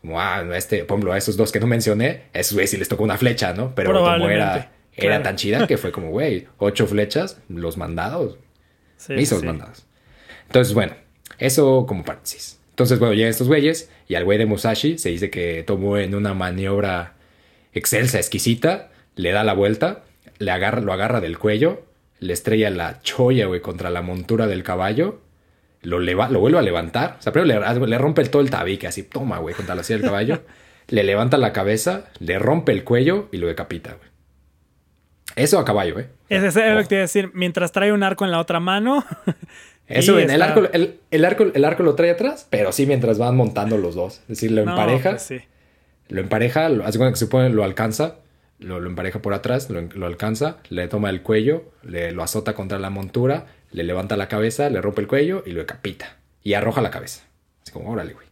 como 0.00 0.20
ah, 0.20 0.44
este, 0.54 0.84
por 0.84 0.96
ejemplo, 0.96 1.12
a 1.12 1.18
esos 1.18 1.36
dos 1.36 1.52
que 1.52 1.60
no 1.60 1.66
mencioné, 1.66 2.24
a 2.34 2.40
esos 2.40 2.54
güeyes 2.54 2.70
sí 2.70 2.76
les 2.76 2.88
tocó 2.88 3.04
una 3.04 3.16
flecha, 3.16 3.54
¿no? 3.54 3.74
Pero 3.74 3.92
Tomoe 3.92 4.34
era, 4.34 4.72
era 4.96 5.22
tan 5.22 5.36
chida 5.36 5.66
que 5.66 5.76
fue 5.76 5.92
como, 5.92 6.10
güey, 6.10 6.46
ocho 6.58 6.86
flechas, 6.86 7.40
los 7.48 7.76
mandados. 7.76 8.38
Sí, 8.96 9.14
hizo 9.14 9.38
sí. 9.38 9.44
los 9.44 9.54
mandados. 9.54 9.86
Entonces, 10.46 10.74
bueno, 10.74 10.94
eso 11.38 11.86
como 11.86 12.04
paréntesis. 12.04 12.58
Entonces, 12.70 12.98
bueno, 12.98 13.14
llegan 13.14 13.30
estos 13.30 13.48
güeyes 13.48 13.90
y 14.08 14.14
al 14.14 14.24
güey 14.24 14.38
de 14.38 14.46
Musashi 14.46 14.98
se 14.98 15.08
dice 15.08 15.30
que 15.30 15.62
tomó 15.62 15.98
en 15.98 16.14
una 16.14 16.34
maniobra 16.34 17.14
excelsa, 17.72 18.18
exquisita, 18.18 18.90
le 19.16 19.32
da 19.32 19.44
la 19.44 19.54
vuelta, 19.54 20.04
le 20.38 20.50
agarra, 20.50 20.80
lo 20.80 20.92
agarra 20.92 21.20
del 21.20 21.38
cuello, 21.38 21.84
le 22.20 22.32
estrella 22.32 22.70
la 22.70 23.00
cholla, 23.02 23.46
güey, 23.46 23.60
contra 23.60 23.90
la 23.90 24.02
montura 24.02 24.46
del 24.46 24.62
caballo, 24.62 25.20
lo, 25.82 26.00
leva, 26.00 26.28
lo 26.28 26.40
vuelve 26.40 26.58
a 26.58 26.62
levantar, 26.62 27.16
o 27.18 27.22
sea, 27.22 27.32
primero 27.32 27.60
le, 27.60 27.86
le 27.86 27.98
rompe 27.98 28.22
el, 28.22 28.30
todo 28.30 28.42
el 28.42 28.50
tabique, 28.50 28.86
así, 28.86 29.02
toma, 29.02 29.38
güey, 29.38 29.54
contra 29.54 29.74
la 29.74 29.82
silla 29.82 29.98
del 29.98 30.06
caballo, 30.06 30.42
le 30.88 31.04
levanta 31.04 31.38
la 31.38 31.52
cabeza, 31.52 32.10
le 32.18 32.38
rompe 32.38 32.72
el 32.72 32.84
cuello 32.84 33.28
y 33.32 33.38
lo 33.38 33.46
decapita, 33.46 33.94
güey. 33.94 34.15
Eso 35.36 35.58
a 35.58 35.64
caballo, 35.64 35.98
¿eh? 35.98 36.08
Ese 36.30 36.46
es 36.48 36.74
lo 36.74 36.80
que 36.80 36.88
te 36.88 36.94
iba 36.94 37.00
a 37.00 37.02
decir. 37.02 37.30
Mientras 37.34 37.70
trae 37.70 37.92
un 37.92 38.02
arco 38.02 38.24
en 38.24 38.30
la 38.30 38.40
otra 38.40 38.58
mano. 38.58 39.04
Eso, 39.86 40.18
en 40.18 40.30
el, 40.30 40.42
arco, 40.42 40.62
el, 40.72 41.24
arco, 41.24 41.46
el 41.54 41.64
arco 41.64 41.84
lo 41.84 41.94
trae 41.94 42.10
atrás, 42.10 42.48
pero 42.50 42.72
sí 42.72 42.86
mientras 42.86 43.18
van 43.18 43.36
montando 43.36 43.78
los 43.78 43.94
dos. 43.94 44.18
Es 44.22 44.28
decir, 44.28 44.50
lo 44.50 44.62
empareja. 44.62 45.10
Pues 45.10 45.22
sí. 45.22 45.40
Lo 46.08 46.20
empareja, 46.20 46.68
lo, 46.68 46.84
hace 46.84 46.98
que 46.98 47.16
se 47.16 47.26
pone, 47.26 47.50
lo 47.50 47.62
alcanza, 47.62 48.16
lo, 48.58 48.84
empareja 48.84 49.20
por 49.20 49.34
atrás, 49.34 49.70
lo, 49.70 50.06
alcanza, 50.06 50.58
le 50.70 50.88
toma 50.88 51.10
el 51.10 51.22
cuello, 51.22 51.64
le, 51.82 52.10
lo 52.12 52.22
azota 52.22 52.54
contra 52.54 52.78
la 52.78 52.90
montura, 52.90 53.46
le 53.70 53.84
levanta 53.84 54.16
la 54.16 54.28
cabeza, 54.28 54.70
le 54.70 54.80
rompe 54.80 55.02
el 55.02 55.06
cuello 55.06 55.42
y 55.46 55.50
lo 55.50 55.60
decapita. 55.60 56.16
Y 56.42 56.54
arroja 56.54 56.80
la 56.80 56.90
cabeza. 56.90 57.24
Así 57.62 57.72
como, 57.72 57.90
órale, 57.90 58.12
güey. 58.12 58.25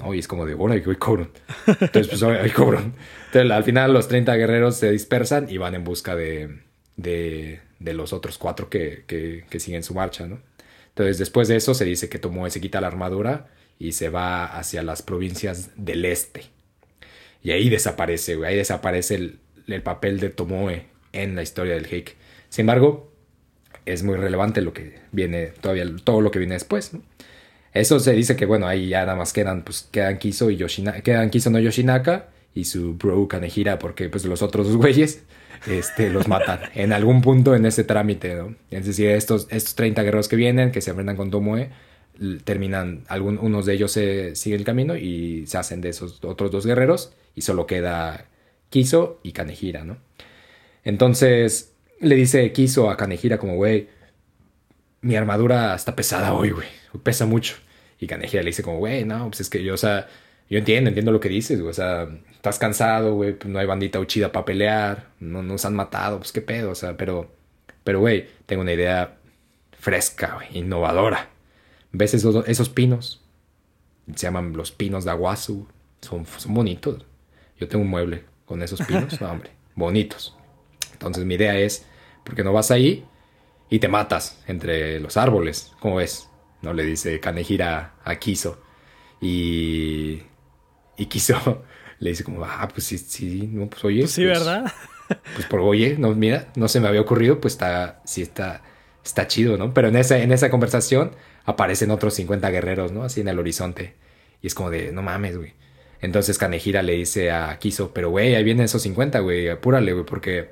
No, 0.00 0.14
y 0.14 0.18
es 0.18 0.28
como 0.28 0.46
de, 0.46 0.54
órale, 0.54 0.80
güey, 0.80 0.96
cobran. 0.96 1.30
Entonces, 1.66 2.08
pues, 2.08 2.22
ahí 2.22 2.50
cobran. 2.50 2.94
Entonces, 3.26 3.50
al 3.50 3.64
final 3.64 3.92
los 3.92 4.08
30 4.08 4.34
guerreros 4.36 4.76
se 4.76 4.90
dispersan 4.90 5.48
y 5.50 5.58
van 5.58 5.74
en 5.74 5.84
busca 5.84 6.16
de, 6.16 6.60
de, 6.96 7.60
los 7.78 8.12
otros 8.12 8.38
cuatro 8.38 8.70
que, 8.70 9.04
que, 9.06 9.60
siguen 9.60 9.82
su 9.82 9.94
marcha, 9.94 10.26
¿no? 10.26 10.40
Entonces, 10.88 11.18
después 11.18 11.48
de 11.48 11.56
eso, 11.56 11.74
se 11.74 11.84
dice 11.84 12.08
que 12.08 12.18
Tomoe 12.18 12.50
se 12.50 12.60
quita 12.60 12.80
la 12.80 12.86
armadura 12.86 13.48
y 13.78 13.92
se 13.92 14.08
va 14.08 14.46
hacia 14.46 14.82
las 14.82 15.02
provincias 15.02 15.70
del 15.76 16.04
este. 16.04 16.44
Y 17.42 17.52
ahí 17.52 17.68
desaparece, 17.68 18.36
güey. 18.36 18.50
Ahí 18.50 18.56
desaparece 18.56 19.14
el, 19.14 19.38
el 19.66 19.82
papel 19.82 20.18
de 20.18 20.30
Tomoe 20.30 20.86
en 21.12 21.36
la 21.36 21.42
historia 21.42 21.74
del 21.74 21.86
Heik. 21.86 22.16
Sin 22.48 22.62
embargo, 22.62 23.12
es 23.86 24.02
muy 24.02 24.16
relevante 24.16 24.60
lo 24.62 24.72
que 24.72 24.98
viene, 25.12 25.46
todavía 25.60 25.84
todo 26.04 26.20
lo 26.20 26.30
que 26.30 26.38
viene 26.38 26.54
después. 26.54 26.92
Eso 27.72 28.00
se 28.00 28.12
dice 28.12 28.36
que, 28.36 28.46
bueno, 28.46 28.66
ahí 28.66 28.88
ya 28.88 29.00
nada 29.00 29.16
más 29.16 29.32
quedan, 29.32 29.62
pues, 29.62 29.88
quedan 29.90 30.18
Kiso 30.18 30.50
y 30.50 30.56
Yoshinaka, 30.56 31.02
quedan 31.02 31.30
Kiso 31.30 31.50
no 31.50 31.60
Yoshinaka 31.60 32.28
y 32.54 32.64
su 32.64 32.94
bro 32.94 33.28
Kanehira, 33.28 33.78
porque, 33.78 34.08
pues, 34.08 34.24
los 34.24 34.42
otros 34.42 34.66
dos 34.66 34.76
güeyes, 34.76 35.22
este, 35.66 36.10
los 36.10 36.26
matan 36.26 36.60
en 36.74 36.92
algún 36.92 37.22
punto 37.22 37.54
en 37.54 37.66
ese 37.66 37.84
trámite, 37.84 38.34
¿no? 38.34 38.56
Es 38.70 38.86
decir, 38.86 39.10
estos, 39.10 39.46
estos 39.50 39.74
30 39.76 40.02
guerreros 40.02 40.28
que 40.28 40.36
vienen, 40.36 40.72
que 40.72 40.80
se 40.80 40.90
enfrentan 40.90 41.16
con 41.16 41.30
Tomoe, 41.30 41.70
terminan, 42.44 43.04
algún, 43.08 43.38
unos 43.38 43.66
de 43.66 43.74
ellos 43.74 43.92
siguen 43.92 44.58
el 44.58 44.64
camino 44.64 44.96
y 44.96 45.46
se 45.46 45.58
hacen 45.58 45.80
de 45.80 45.90
esos 45.90 46.22
otros 46.24 46.50
dos 46.50 46.66
guerreros 46.66 47.14
y 47.34 47.42
solo 47.42 47.66
queda 47.66 48.26
Kiso 48.68 49.20
y 49.22 49.32
Kanehira, 49.32 49.84
¿no? 49.84 49.98
Entonces, 50.84 51.72
le 52.00 52.14
dice 52.16 52.52
Kiso 52.52 52.90
a 52.90 52.96
Kanehira 52.96 53.38
como, 53.38 53.56
güey, 53.56 53.88
mi 55.02 55.16
armadura 55.16 55.74
está 55.74 55.94
pesada 55.94 56.34
hoy, 56.34 56.50
güey 56.50 56.79
pesa 57.02 57.26
mucho. 57.26 57.56
Y 57.98 58.06
Kanejira 58.06 58.42
le 58.42 58.50
dice 58.50 58.62
como, 58.62 58.78
güey, 58.78 59.04
no, 59.04 59.26
pues 59.28 59.40
es 59.40 59.50
que 59.50 59.62
yo, 59.62 59.74
o 59.74 59.76
sea, 59.76 60.08
yo 60.48 60.58
entiendo, 60.58 60.88
entiendo 60.88 61.12
lo 61.12 61.20
que 61.20 61.28
dices, 61.28 61.60
güey, 61.60 61.70
o 61.70 61.74
sea, 61.74 62.08
estás 62.32 62.58
cansado, 62.58 63.14
güey, 63.14 63.36
no 63.44 63.58
hay 63.58 63.66
bandita 63.66 64.00
uchida 64.00 64.32
para 64.32 64.44
pelear, 64.46 65.10
no 65.20 65.42
nos 65.42 65.64
han 65.64 65.74
matado, 65.74 66.18
pues 66.18 66.32
qué 66.32 66.40
pedo, 66.40 66.70
o 66.70 66.74
sea, 66.74 66.96
pero, 66.96 67.30
pero, 67.84 68.00
güey, 68.00 68.26
tengo 68.46 68.62
una 68.62 68.72
idea 68.72 69.18
fresca, 69.72 70.34
güey, 70.36 70.48
innovadora. 70.58 71.28
¿Ves 71.92 72.14
esos, 72.14 72.48
esos 72.48 72.68
pinos? 72.68 73.22
Se 74.14 74.26
llaman 74.26 74.56
los 74.56 74.72
pinos 74.72 75.04
de 75.04 75.10
Aguasu, 75.10 75.68
son, 76.00 76.26
son 76.26 76.54
bonitos. 76.54 77.04
Yo 77.58 77.68
tengo 77.68 77.84
un 77.84 77.90
mueble 77.90 78.24
con 78.46 78.62
esos 78.62 78.80
pinos, 78.82 79.20
no, 79.20 79.30
hombre, 79.30 79.50
bonitos. 79.74 80.36
Entonces 80.92 81.24
mi 81.24 81.34
idea 81.34 81.58
es, 81.58 81.86
¿por 82.24 82.34
qué 82.34 82.42
no 82.42 82.52
vas 82.52 82.70
ahí 82.70 83.04
y 83.68 83.78
te 83.78 83.88
matas 83.88 84.42
entre 84.46 85.00
los 85.00 85.16
árboles? 85.16 85.72
¿Cómo 85.80 85.96
ves? 85.96 86.29
¿No? 86.62 86.72
Le 86.72 86.84
dice 86.84 87.20
Kanehira 87.20 87.94
a 88.04 88.16
Kiso. 88.16 88.60
Y, 89.20 90.22
y 90.96 91.06
Kiso 91.06 91.64
le 91.98 92.10
dice 92.10 92.24
como, 92.24 92.44
ah, 92.44 92.68
pues 92.72 92.84
sí, 92.84 92.98
sí, 92.98 93.48
no, 93.52 93.68
pues 93.68 93.84
oye. 93.84 94.00
Pues 94.00 94.12
sí, 94.12 94.24
pues, 94.24 94.38
¿verdad? 94.38 94.72
Pues 95.34 95.44
por 95.46 95.58
oye, 95.58 95.96
no, 95.98 96.14
mira, 96.14 96.52
no 96.54 96.68
se 96.68 96.78
me 96.78 96.86
había 96.86 97.00
ocurrido, 97.00 97.40
pues 97.40 97.54
está, 97.54 98.00
sí 98.04 98.22
está, 98.22 98.62
está 99.04 99.26
chido, 99.26 99.56
¿no? 99.56 99.74
Pero 99.74 99.88
en 99.88 99.96
esa, 99.96 100.18
en 100.18 100.30
esa 100.30 100.50
conversación 100.50 101.16
aparecen 101.44 101.90
otros 101.90 102.14
50 102.14 102.48
guerreros, 102.50 102.92
¿no? 102.92 103.02
Así 103.02 103.20
en 103.20 103.26
el 103.26 103.40
horizonte. 103.40 103.96
Y 104.40 104.46
es 104.46 104.54
como 104.54 104.70
de, 104.70 104.92
no 104.92 105.02
mames, 105.02 105.36
güey. 105.36 105.54
Entonces 106.00 106.38
Kanehira 106.38 106.82
le 106.82 106.92
dice 106.92 107.30
a 107.30 107.58
Kiso, 107.58 107.92
pero 107.92 108.10
güey, 108.10 108.36
ahí 108.36 108.44
vienen 108.44 108.66
esos 108.66 108.82
50, 108.82 109.18
güey, 109.18 109.48
apúrale, 109.48 109.92
güey, 109.92 110.06
porque 110.06 110.50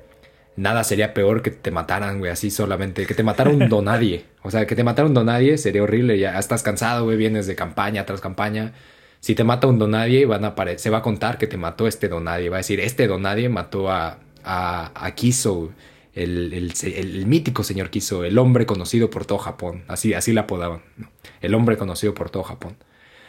nada 0.59 0.83
sería 0.83 1.13
peor 1.13 1.41
que 1.41 1.51
te 1.51 1.71
mataran, 1.71 2.19
güey, 2.19 2.31
así 2.31 2.51
solamente. 2.51 3.05
Que 3.05 3.13
te 3.13 3.23
matara 3.23 3.49
un 3.49 3.69
donadie. 3.69 4.25
O 4.43 4.51
sea, 4.51 4.67
que 4.67 4.75
te 4.75 4.83
matara 4.83 5.07
un 5.07 5.13
donadie 5.13 5.57
sería 5.57 5.83
horrible. 5.83 6.19
Ya 6.19 6.37
estás 6.37 6.63
cansado, 6.63 7.05
güey, 7.05 7.17
vienes 7.17 7.47
de 7.47 7.55
campaña 7.55 8.05
tras 8.05 8.21
campaña. 8.21 8.73
Si 9.21 9.35
te 9.35 9.43
mata 9.43 9.67
un 9.67 9.79
donadie, 9.79 10.25
van 10.25 10.45
a 10.45 10.55
se 10.77 10.89
va 10.89 10.99
a 10.99 11.01
contar 11.01 11.37
que 11.37 11.47
te 11.47 11.57
mató 11.57 11.87
este 11.87 12.09
donadie. 12.09 12.49
Va 12.49 12.57
a 12.57 12.59
decir, 12.59 12.79
este 12.79 13.07
donadie 13.07 13.49
mató 13.49 13.89
a, 13.89 14.19
a, 14.43 14.91
a 15.05 15.15
Kiso, 15.15 15.71
el, 16.13 16.53
el, 16.53 17.25
mítico 17.25 17.63
señor 17.63 17.89
Kiso, 17.89 18.23
el 18.23 18.37
hombre 18.37 18.65
conocido 18.65 19.09
por 19.09 19.25
todo 19.25 19.37
Japón. 19.39 19.83
Así, 19.87 20.13
así 20.13 20.33
la 20.33 20.41
apodaban. 20.41 20.81
¿no? 20.97 21.09
El 21.41 21.53
hombre 21.53 21.77
conocido 21.77 22.13
por 22.13 22.29
todo 22.29 22.43
Japón. 22.43 22.75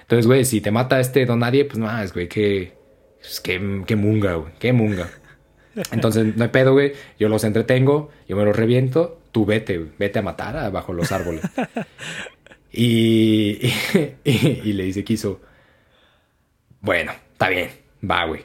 Entonces, 0.02 0.26
güey, 0.26 0.44
si 0.44 0.60
te 0.60 0.72
mata 0.72 0.98
este 0.98 1.26
donadie, 1.26 1.64
pues 1.64 1.78
no, 1.78 2.02
es, 2.02 2.12
güey, 2.12 2.28
qué, 2.28 2.74
pues, 3.20 3.40
qué, 3.40 3.82
qué 3.86 3.94
munga, 3.94 4.34
güey, 4.34 4.52
qué 4.58 4.72
munga. 4.72 5.08
Entonces, 5.92 6.36
no 6.36 6.44
hay 6.44 6.50
pedo, 6.50 6.72
güey. 6.72 6.92
Yo 7.18 7.28
los 7.28 7.44
entretengo, 7.44 8.10
yo 8.28 8.36
me 8.36 8.44
los 8.44 8.56
reviento. 8.56 9.20
Tú 9.32 9.46
vete, 9.46 9.78
vete 9.98 10.18
a 10.18 10.22
matar 10.22 10.70
bajo 10.72 10.92
los 10.92 11.12
árboles. 11.12 11.42
y, 12.72 13.58
y, 14.24 14.72
le 14.72 14.84
dice 14.84 15.04
Kiso, 15.04 15.40
bueno, 16.80 17.12
está 17.32 17.48
bien, 17.48 17.70
va, 18.08 18.24
güey. 18.24 18.42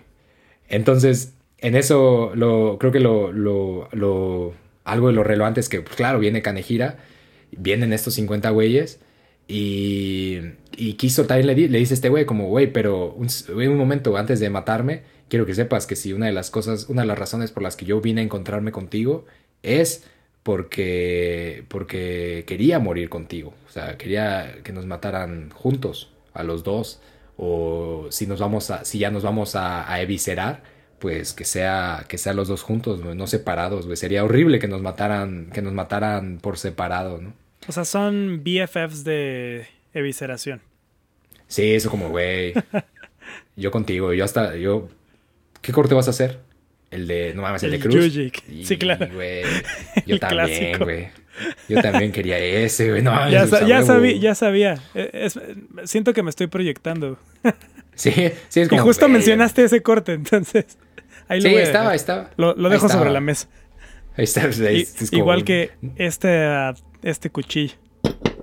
Entonces, 0.67 1.33
en 1.57 1.75
eso, 1.75 2.31
lo, 2.35 2.77
creo 2.79 2.91
que 2.91 2.99
lo, 2.99 3.31
lo, 3.31 3.89
lo, 3.91 4.53
algo 4.83 5.07
de 5.07 5.13
lo 5.13 5.23
relevante 5.23 5.59
es 5.59 5.69
que, 5.69 5.81
pues, 5.81 5.95
claro, 5.95 6.19
viene 6.19 6.41
Kanejira, 6.41 6.97
vienen 7.51 7.93
estos 7.93 8.13
50 8.15 8.49
güeyes. 8.51 8.99
Y, 9.47 10.39
y 10.75 10.93
Kiso 10.93 11.25
también 11.25 11.47
le, 11.47 11.67
le 11.67 11.77
dice 11.77 11.93
a 11.93 11.95
este 11.95 12.09
güey, 12.09 12.25
como, 12.25 12.47
güey, 12.47 12.71
pero 12.71 13.13
un, 13.13 13.27
un 13.49 13.77
momento 13.77 14.17
antes 14.17 14.39
de 14.39 14.49
matarme, 14.49 15.03
quiero 15.29 15.45
que 15.45 15.55
sepas 15.55 15.87
que 15.87 15.95
si 15.95 16.13
una 16.13 16.27
de 16.27 16.31
las 16.31 16.49
cosas, 16.49 16.89
una 16.89 17.01
de 17.01 17.07
las 17.07 17.19
razones 17.19 17.51
por 17.51 17.63
las 17.63 17.75
que 17.75 17.85
yo 17.85 18.01
vine 18.01 18.21
a 18.21 18.23
encontrarme 18.23 18.71
contigo 18.71 19.25
es 19.63 20.05
porque, 20.43 21.65
porque 21.69 22.43
quería 22.47 22.79
morir 22.79 23.09
contigo. 23.09 23.53
O 23.67 23.71
sea, 23.71 23.97
quería 23.97 24.57
que 24.63 24.71
nos 24.73 24.85
mataran 24.85 25.49
juntos, 25.49 26.11
a 26.33 26.43
los 26.43 26.63
dos. 26.63 27.01
O 27.37 28.07
si 28.11 28.27
nos 28.27 28.39
vamos 28.39 28.69
a, 28.71 28.85
si 28.85 28.99
ya 28.99 29.11
nos 29.11 29.23
vamos 29.23 29.55
a, 29.55 29.91
a 29.91 30.01
eviscerar, 30.01 30.61
pues 30.99 31.33
que 31.33 31.45
sea, 31.45 32.05
que 32.07 32.17
sean 32.17 32.35
los 32.35 32.47
dos 32.47 32.61
juntos, 32.61 32.99
no 33.03 33.27
separados, 33.27 33.87
Sería 33.99 34.23
horrible 34.23 34.59
que 34.59 34.67
nos 34.67 34.81
mataran, 34.81 35.49
que 35.53 35.61
nos 35.61 35.73
mataran 35.73 36.39
por 36.41 36.57
separado, 36.57 37.19
¿no? 37.21 37.33
O 37.67 37.71
sea, 37.71 37.83
son 37.83 38.43
BFFs 38.43 39.03
de 39.03 39.67
evisceración. 39.93 40.61
Sí, 41.47 41.73
eso 41.73 41.89
como, 41.89 42.09
güey. 42.09 42.53
yo 43.55 43.71
contigo, 43.71 44.13
yo 44.13 44.23
hasta, 44.23 44.55
yo 44.55 44.89
¿Qué 45.65 45.71
corte 45.71 45.95
vas 45.95 46.05
a 46.05 46.11
hacer? 46.11 46.41
El 46.91 47.07
de, 47.07 47.33
no 47.33 47.41
mames, 47.41 47.63
el, 47.63 47.71
de 47.71 47.79
Cruz. 47.79 48.13
sí, 48.13 48.77
claro. 48.77 49.07
yo 50.05 50.19
también, 50.19 50.77
güey. 50.77 51.07
Yo 51.67 51.81
también 51.81 52.11
quería 52.11 52.37
ese, 52.37 52.91
güey. 52.91 53.01
No, 53.01 53.11
ya, 53.31 53.45
ya, 53.65 53.81
sabía, 53.81 54.15
ya 54.15 54.35
sabía. 54.35 54.79
E, 54.93 55.27
siento 55.85 56.13
que 56.13 56.21
me 56.21 56.29
estoy 56.29 56.47
proyectando. 56.47 57.17
Sí, 57.97 58.11
sí, 58.49 58.59
es 58.59 58.67
como. 58.67 58.81
Y 58.81 58.83
justo 58.83 59.07
mencionaste 59.07 59.63
ese 59.63 59.81
corte, 59.81 60.11
entonces. 60.11 60.65
Ahí 61.29 61.39
lo 61.39 61.47
sí, 61.47 61.55
estaba, 61.55 61.95
estaba. 61.95 62.29
Lo, 62.35 62.53
dejo 62.67 62.89
sobre 62.89 63.09
la 63.09 63.21
mesa. 63.21 63.47
Ahí 64.17 64.25
está. 64.25 64.41
Ahí, 64.67 64.85
igual 65.11 65.45
que 65.45 65.71
este, 65.95 66.45
este 67.03 67.29
cuchillo. 67.29 67.75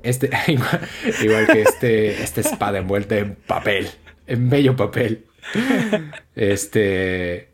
Este, 0.03 0.31
igual, 0.47 0.81
igual 1.23 1.47
que 1.49 1.61
este, 1.61 2.23
esta 2.23 2.41
espada 2.41 2.79
envuelta 2.79 3.19
en 3.19 3.35
papel, 3.35 3.91
en 4.27 4.49
bello 4.49 4.75
papel 4.75 5.27
este. 6.37 7.49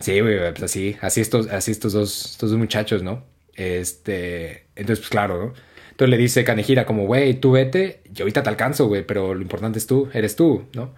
Sí, 0.00 0.20
güey, 0.20 0.38
pues 0.38 0.62
así, 0.62 0.96
así 1.00 1.20
estos, 1.20 1.48
así 1.48 1.70
estos 1.70 1.92
dos, 1.92 2.32
estos 2.32 2.50
dos 2.50 2.58
muchachos, 2.58 3.02
¿no? 3.02 3.24
Este. 3.54 4.66
Entonces, 4.76 5.00
pues 5.00 5.10
claro, 5.10 5.46
¿no? 5.46 5.54
Entonces 5.94 6.10
le 6.10 6.18
dice 6.18 6.42
Kanejira 6.42 6.86
como, 6.86 7.06
güey, 7.06 7.34
tú 7.34 7.52
vete, 7.52 8.00
yo 8.12 8.24
ahorita 8.24 8.42
te 8.42 8.48
alcanzo, 8.48 8.88
güey, 8.88 9.06
pero 9.06 9.32
lo 9.32 9.42
importante 9.42 9.78
es 9.78 9.86
tú, 9.86 10.08
eres 10.12 10.34
tú, 10.34 10.64
¿no? 10.74 10.92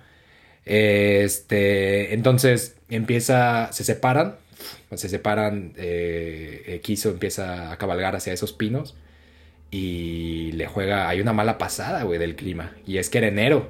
Este, 0.64 2.14
entonces 2.14 2.76
empieza, 2.88 3.70
se 3.72 3.84
separan, 3.84 4.36
se 4.94 5.10
separan, 5.10 5.74
eh, 5.76 6.80
Kiso 6.82 7.10
empieza 7.10 7.72
a 7.72 7.76
cabalgar 7.76 8.16
hacia 8.16 8.32
esos 8.32 8.54
pinos 8.54 8.96
y 9.70 10.52
le 10.52 10.66
juega, 10.66 11.10
hay 11.10 11.20
una 11.20 11.34
mala 11.34 11.58
pasada, 11.58 12.02
güey, 12.04 12.18
del 12.18 12.34
clima, 12.34 12.72
y 12.86 12.96
es 12.96 13.10
que 13.10 13.18
era 13.18 13.28
enero, 13.28 13.68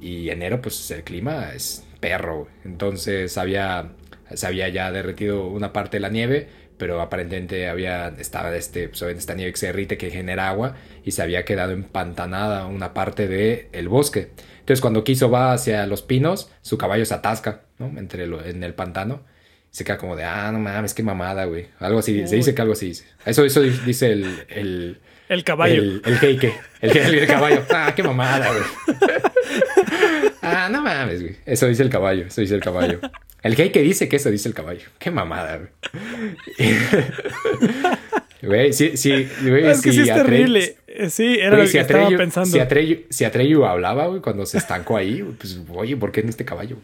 y 0.00 0.30
enero, 0.30 0.62
pues 0.62 0.90
el 0.92 1.02
clima 1.02 1.52
es 1.54 1.84
perro. 2.00 2.48
Entonces 2.64 3.36
había, 3.38 3.92
se 4.32 4.46
había 4.46 4.68
ya 4.68 4.90
derretido 4.92 5.46
una 5.46 5.72
parte 5.72 5.96
de 5.96 6.00
la 6.00 6.08
nieve, 6.08 6.48
pero 6.78 7.00
aparentemente 7.00 7.68
había, 7.68 8.08
estaba 8.18 8.54
este, 8.56 8.88
pues, 8.88 9.02
esta 9.02 9.34
nieve 9.34 9.52
que 9.52 9.58
se 9.58 9.66
derrite, 9.66 9.98
que 9.98 10.10
genera 10.10 10.48
agua, 10.48 10.76
y 11.04 11.10
se 11.10 11.22
había 11.22 11.44
quedado 11.44 11.72
empantanada 11.72 12.66
una 12.66 12.94
parte 12.94 13.28
del 13.28 13.66
el 13.72 13.88
bosque. 13.88 14.30
Entonces 14.60 14.80
cuando 14.80 15.04
quiso 15.04 15.30
va 15.30 15.52
hacia 15.52 15.86
los 15.86 16.02
pinos, 16.02 16.50
su 16.62 16.78
caballo 16.78 17.04
se 17.04 17.14
atasca, 17.14 17.62
¿no? 17.78 17.86
Entre 17.98 18.26
lo, 18.26 18.44
en 18.44 18.62
el 18.62 18.74
pantano. 18.74 19.24
Se 19.70 19.84
queda 19.84 19.98
como 19.98 20.16
de, 20.16 20.24
ah, 20.24 20.50
no 20.50 20.58
mames, 20.58 20.94
qué 20.94 21.02
mamada, 21.02 21.44
güey. 21.44 21.68
Algo 21.78 21.98
así, 21.98 22.26
se 22.26 22.36
dice 22.36 22.54
que 22.54 22.62
algo 22.62 22.72
así 22.72 22.86
dice. 22.86 23.04
Eso, 23.24 23.44
eso 23.44 23.60
dice 23.60 24.12
el... 24.12 24.44
El, 24.48 25.00
el 25.28 25.44
caballo. 25.44 25.82
El, 25.82 26.02
el 26.04 26.18
heike. 26.22 26.54
El, 26.80 26.96
el, 26.96 27.26
caballo. 27.26 27.62
Ah, 27.70 27.92
qué 27.94 28.02
mamada, 28.02 28.50
güey. 28.50 28.96
ah, 30.48 30.68
no 30.68 30.82
mames, 30.82 31.22
güey. 31.22 31.36
Eso 31.46 31.66
dice 31.66 31.82
el 31.82 31.90
caballo. 31.90 32.26
Eso 32.26 32.40
dice 32.40 32.54
el 32.54 32.62
caballo. 32.62 33.00
El 33.42 33.54
que 33.54 33.82
dice 33.82 34.08
que 34.08 34.16
eso 34.16 34.30
dice 34.30 34.48
el 34.48 34.54
caballo. 34.54 34.88
Qué 34.98 35.10
mamada, 35.10 35.58
güey. 35.58 35.70
Güey, 38.40 38.72
sí, 38.72 38.96
sí, 38.96 39.28
güey, 39.42 39.66
es 39.66 39.80
que 39.80 39.92
sí 39.92 40.00
es 40.00 40.14
terrible. 40.14 40.76
Sí, 41.10 41.38
era 41.40 41.56
lo 41.56 41.68
que 41.68 41.80
estaba 41.80 42.08
pensando. 42.08 42.50
Si 42.50 42.60
Atreyu, 42.60 42.98
si 43.10 43.24
Atreyu 43.24 43.64
hablaba, 43.64 44.06
güey, 44.06 44.20
cuando 44.20 44.46
se 44.46 44.58
estancó 44.58 44.96
ahí, 44.96 45.22
pues, 45.38 45.60
oye, 45.70 45.96
¿por 45.96 46.12
qué 46.12 46.20
en 46.20 46.28
este 46.28 46.44
caballo? 46.44 46.76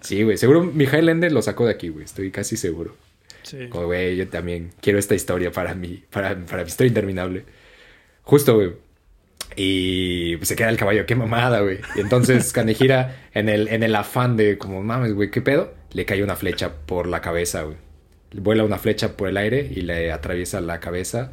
Sí, 0.00 0.24
güey, 0.24 0.36
seguro 0.36 0.64
mi 0.64 0.84
Highlander 0.84 1.30
lo 1.30 1.40
sacó 1.40 1.66
de 1.66 1.72
aquí, 1.72 1.88
güey, 1.88 2.04
estoy 2.04 2.32
casi 2.32 2.56
seguro. 2.56 2.96
Sí. 3.44 3.68
Como, 3.68 3.86
güey, 3.86 4.16
yo 4.16 4.26
también 4.28 4.72
quiero 4.80 4.98
esta 4.98 5.14
historia 5.14 5.52
para 5.52 5.74
mí, 5.74 6.02
para, 6.10 6.36
para 6.46 6.62
mi 6.64 6.68
historia 6.68 6.88
interminable. 6.88 7.44
Justo, 8.24 8.56
güey, 8.56 8.72
y 9.56 10.38
se 10.42 10.56
queda 10.56 10.68
el 10.68 10.76
caballo, 10.76 11.06
qué 11.06 11.14
mamada, 11.14 11.60
güey. 11.60 11.80
Y 11.96 12.00
entonces 12.00 12.52
Kanehira, 12.54 13.28
en 13.34 13.48
el, 13.48 13.68
en 13.68 13.82
el 13.82 13.94
afán 13.94 14.36
de 14.36 14.58
como, 14.58 14.82
mames, 14.82 15.14
güey, 15.14 15.30
qué 15.30 15.40
pedo, 15.40 15.74
le 15.92 16.04
cae 16.04 16.22
una 16.22 16.36
flecha 16.36 16.72
por 16.86 17.06
la 17.06 17.20
cabeza, 17.20 17.62
güey. 17.62 17.76
Vuela 18.34 18.64
una 18.64 18.78
flecha 18.78 19.16
por 19.16 19.28
el 19.28 19.36
aire 19.36 19.70
y 19.70 19.82
le 19.82 20.10
atraviesa 20.10 20.60
la 20.60 20.80
cabeza 20.80 21.32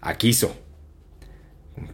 a 0.00 0.16
Kiso. 0.16 0.56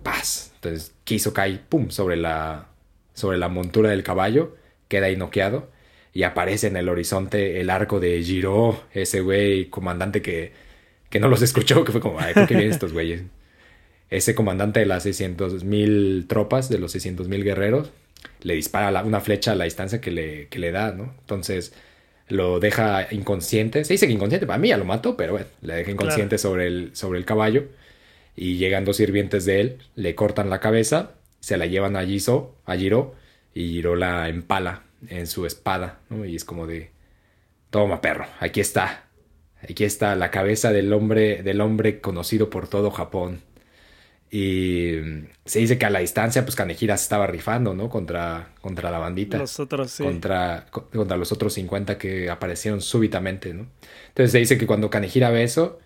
Paz. 0.03 0.53
Entonces 0.57 0.95
Kiso 1.05 1.35
cae, 1.35 1.59
pum, 1.59 1.91
sobre 1.91 2.17
la, 2.17 2.69
sobre 3.15 3.39
la 3.39 3.49
montura 3.49 3.91
del 3.91 4.03
caballo, 4.03 4.57
queda 4.89 5.07
ahí 5.07 5.17
noqueado. 5.17 5.73
Y 6.13 6.23
aparece 6.23 6.69
en 6.69 6.77
el 6.77 6.89
horizonte 6.89 7.61
el 7.61 7.71
arco 7.71 7.99
de 7.99 8.23
Giro, 8.23 8.85
ese 8.93 9.21
güey 9.21 9.69
comandante 9.69 10.23
que, 10.23 10.53
que 11.11 11.19
no 11.19 11.29
los 11.29 11.43
escuchó, 11.43 11.85
que 11.85 11.91
fue 11.91 12.01
como, 12.01 12.21
ay, 12.21 12.35
¿por 12.35 12.47
qué 12.47 12.55
vienen 12.55 12.73
estos 12.73 12.93
güeyes? 12.93 13.25
Ese 14.11 14.35
comandante 14.35 14.81
de 14.81 14.87
las 14.87 15.07
600.000 15.07 16.27
tropas, 16.27 16.69
de 16.69 16.79
los 16.79 16.95
600.000 16.95 17.43
guerreros, 17.43 17.91
le 18.43 18.55
dispara 18.55 19.03
una 19.03 19.21
flecha 19.21 19.53
a 19.53 19.55
la 19.55 19.65
distancia 19.65 20.01
que 20.01 20.11
le, 20.11 20.49
le 20.51 20.73
da, 20.73 20.93
¿no? 20.93 21.15
Entonces 21.21 21.73
lo 22.29 22.61
deja 22.61 23.09
inconsciente. 23.11 23.85
Se 23.85 23.95
dice 23.95 24.07
que 24.07 24.13
inconsciente, 24.13 24.47
para 24.47 24.59
mí 24.59 24.69
ya 24.69 24.77
lo 24.77 24.85
mató, 24.85 25.17
pero 25.17 25.33
bueno, 25.33 25.47
le 25.63 25.75
deja 25.75 25.91
inconsciente 25.91 26.39
sobre, 26.39 26.67
el, 26.67 26.91
sobre 26.95 27.19
el 27.19 27.25
caballo. 27.25 27.65
Y 28.37 28.57
llegan 28.57 28.85
dos 28.85 28.97
sirvientes 28.97 29.45
de 29.45 29.61
él, 29.61 29.79
le 29.95 30.15
cortan 30.15 30.51
la 30.51 30.59
cabeza, 30.61 31.13
se 31.41 31.57
la 31.57 31.67
llevan 31.67 31.97
a 31.97 32.05
Giso, 32.05 32.57
a 32.65 32.77
Giro, 32.77 33.15
y 33.55 33.69
Giro 33.69 33.95
la 33.95 34.29
empala 34.29 34.83
en 35.09 35.27
su 35.27 35.47
espada, 35.47 36.01
¿no? 36.11 36.25
Y 36.25 36.35
es 36.35 36.45
como 36.45 36.67
de, 36.67 36.91
toma 37.71 38.01
perro, 38.01 38.27
aquí 38.41 38.61
está. 38.61 39.05
Aquí 39.63 39.85
está 39.85 40.15
la 40.17 40.31
cabeza 40.31 40.73
del 40.73 40.93
hombre, 40.93 41.43
del 41.43 41.61
hombre 41.61 42.01
conocido 42.01 42.51
por 42.51 42.69
todo 42.69 42.91
Japón. 42.91 43.41
Y 44.37 44.97
se 45.45 45.61
dice 45.61 45.79
que 45.79 45.87
a 45.87 45.91
la 45.91 46.01
distancia, 46.01 46.45
pues 46.45 46.57
Kanehira 46.57 46.97
se 46.97 47.05
estaba 47.05 47.29
rifando, 47.29 47.73
¿no? 47.73 47.89
Contra, 47.89 48.49
contra 48.61 48.91
la 48.91 48.99
bandita. 48.99 49.39
Los 49.39 49.61
otros, 49.61 49.93
sí. 49.93 50.03
Contra, 50.03 50.67
contra 50.73 51.17
los 51.17 51.31
otros 51.31 51.55
50 51.55 51.97
que 51.99 52.29
aparecieron 52.29 52.81
súbitamente, 52.81 53.55
¿no? 53.55 53.69
Entonces 54.09 54.33
se 54.33 54.39
dice 54.39 54.59
que 54.59 54.67
cuando 54.67 54.91
Kanehira 54.91 55.31
ve 55.31 55.45
eso, 55.45 55.79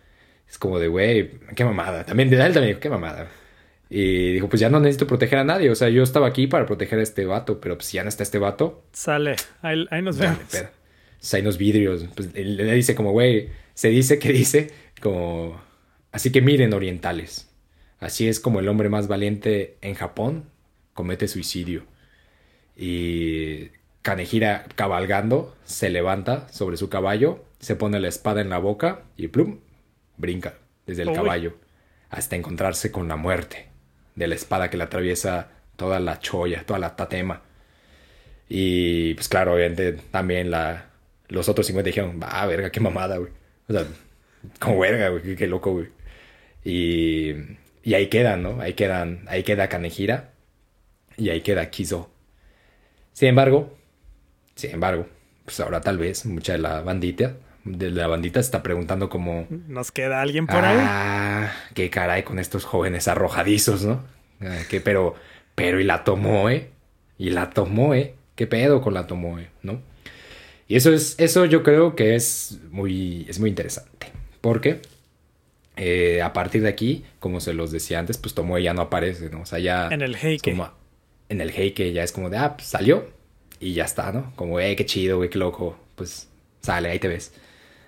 es 0.48 0.56
como 0.56 0.78
de, 0.78 0.88
güey, 0.88 1.32
qué 1.54 1.62
mamada. 1.62 2.06
También 2.06 2.30
de 2.30 2.42
él 2.42 2.54
también, 2.54 2.80
qué 2.80 2.88
mamada. 2.88 3.28
Y 3.90 4.32
dijo, 4.32 4.48
pues 4.48 4.60
ya 4.60 4.70
no 4.70 4.80
necesito 4.80 5.06
proteger 5.06 5.40
a 5.40 5.44
nadie. 5.44 5.68
O 5.68 5.74
sea, 5.74 5.90
yo 5.90 6.02
estaba 6.02 6.26
aquí 6.26 6.46
para 6.46 6.64
proteger 6.64 7.00
a 7.00 7.02
este 7.02 7.26
vato, 7.26 7.60
pero 7.60 7.76
pues 7.76 7.88
si 7.88 7.98
ya 7.98 8.02
no 8.02 8.08
está 8.08 8.22
este 8.22 8.38
vato. 8.38 8.82
Sale, 8.94 9.36
ahí, 9.60 10.00
nos 10.00 10.16
vemos. 10.16 10.38
Pero, 10.50 10.70
pues 11.18 11.34
hay 11.34 11.42
unos 11.42 11.58
vidrios. 11.58 12.06
Pues 12.14 12.34
le 12.34 12.72
dice 12.72 12.94
como, 12.94 13.12
güey, 13.12 13.50
se 13.74 13.90
dice 13.90 14.18
que 14.18 14.32
dice 14.32 14.70
como, 15.02 15.60
así 16.12 16.32
que 16.32 16.40
miren 16.40 16.72
orientales. 16.72 17.47
Así 18.00 18.28
es 18.28 18.40
como 18.40 18.60
el 18.60 18.68
hombre 18.68 18.88
más 18.88 19.08
valiente 19.08 19.76
en 19.80 19.94
Japón 19.94 20.44
comete 20.94 21.28
suicidio. 21.28 21.84
Y 22.76 23.70
Kanehira 24.02 24.66
cabalgando 24.74 25.56
se 25.64 25.90
levanta 25.90 26.48
sobre 26.52 26.76
su 26.76 26.88
caballo, 26.88 27.44
se 27.58 27.76
pone 27.76 28.00
la 28.00 28.08
espada 28.08 28.40
en 28.40 28.50
la 28.50 28.58
boca 28.58 29.02
y 29.16 29.28
plum, 29.28 29.58
brinca 30.16 30.54
desde 30.86 31.02
el 31.02 31.12
caballo 31.12 31.54
hasta 32.10 32.36
encontrarse 32.36 32.90
con 32.90 33.08
la 33.08 33.16
muerte 33.16 33.68
de 34.14 34.26
la 34.26 34.34
espada 34.34 34.70
que 34.70 34.76
le 34.76 34.84
atraviesa 34.84 35.50
toda 35.76 36.00
la 36.00 36.18
choya, 36.20 36.64
toda 36.64 36.78
la 36.78 36.96
tatema. 36.96 37.42
Y 38.48 39.14
pues 39.14 39.28
claro, 39.28 39.54
obviamente 39.54 39.92
también 39.92 40.50
la, 40.50 40.86
los 41.28 41.48
otros 41.48 41.66
50 41.66 41.86
dijeron, 41.86 42.20
va, 42.20 42.46
verga, 42.46 42.70
qué 42.70 42.80
mamada, 42.80 43.18
güey. 43.18 43.30
O 43.68 43.72
sea, 43.72 43.84
como 44.58 44.78
verga, 44.78 45.10
güey, 45.10 45.22
qué, 45.22 45.36
qué 45.36 45.46
loco, 45.46 45.72
güey. 45.72 45.88
Y 46.64 47.34
y 47.82 47.94
ahí 47.94 48.08
quedan, 48.08 48.42
¿no? 48.42 48.60
Ahí 48.60 48.74
quedan, 48.74 49.24
ahí 49.28 49.42
queda 49.42 49.68
Kanehira 49.68 50.32
y 51.16 51.30
ahí 51.30 51.40
queda 51.40 51.70
Kizo. 51.70 52.10
Sin 53.12 53.28
embargo, 53.28 53.76
sin 54.54 54.70
embargo, 54.70 55.06
pues 55.44 55.60
ahora 55.60 55.80
tal 55.80 55.98
vez 55.98 56.26
mucha 56.26 56.52
de 56.52 56.58
la 56.58 56.80
bandita, 56.80 57.36
de 57.64 57.90
la 57.90 58.06
bandita 58.06 58.40
se 58.42 58.46
está 58.46 58.62
preguntando 58.62 59.08
como... 59.08 59.46
¿Nos 59.50 59.90
queda 59.92 60.20
alguien 60.20 60.46
por 60.46 60.64
ahí? 60.64 60.78
Ah, 60.80 61.52
qué 61.74 61.90
caray 61.90 62.22
con 62.22 62.38
estos 62.38 62.64
jóvenes 62.64 63.08
arrojadizos, 63.08 63.84
¿no? 63.84 64.04
Ah, 64.40 64.58
que, 64.68 64.80
pero, 64.80 65.14
pero 65.54 65.80
y 65.80 65.84
la 65.84 66.04
Tomoe, 66.04 66.70
y 67.18 67.30
la 67.30 67.50
Tomoe, 67.50 68.14
¿qué 68.36 68.46
pedo 68.46 68.80
con 68.80 68.94
la 68.94 69.06
Tomoe, 69.06 69.48
no? 69.62 69.80
Y 70.68 70.76
eso 70.76 70.92
es, 70.92 71.14
eso 71.18 71.46
yo 71.46 71.62
creo 71.62 71.96
que 71.96 72.14
es 72.14 72.60
muy, 72.70 73.26
es 73.28 73.40
muy 73.40 73.48
interesante. 73.48 74.12
Porque 74.40 74.82
eh, 75.78 76.20
a 76.22 76.32
partir 76.32 76.62
de 76.62 76.68
aquí, 76.68 77.04
como 77.20 77.40
se 77.40 77.54
los 77.54 77.70
decía 77.70 78.00
antes, 78.00 78.18
pues 78.18 78.34
Tomoe 78.34 78.62
ya 78.62 78.74
no 78.74 78.82
aparece, 78.82 79.30
¿no? 79.30 79.42
O 79.42 79.46
sea, 79.46 79.60
ya... 79.60 79.88
En 79.90 80.02
el 80.02 80.16
Heike. 80.16 80.50
Como, 80.50 80.68
en 81.28 81.40
el 81.40 81.50
Heike 81.50 81.92
ya 81.92 82.02
es 82.02 82.10
como 82.10 82.30
de, 82.30 82.36
ah, 82.36 82.56
pues 82.56 82.68
salió 82.68 83.06
y 83.60 83.74
ya 83.74 83.84
está, 83.84 84.10
¿no? 84.10 84.32
Como, 84.34 84.58
eh, 84.58 84.74
qué 84.74 84.84
chido, 84.84 85.18
güey, 85.18 85.30
qué 85.30 85.38
loco. 85.38 85.78
Pues 85.94 86.28
sale, 86.60 86.90
ahí 86.90 86.98
te 86.98 87.06
ves, 87.06 87.32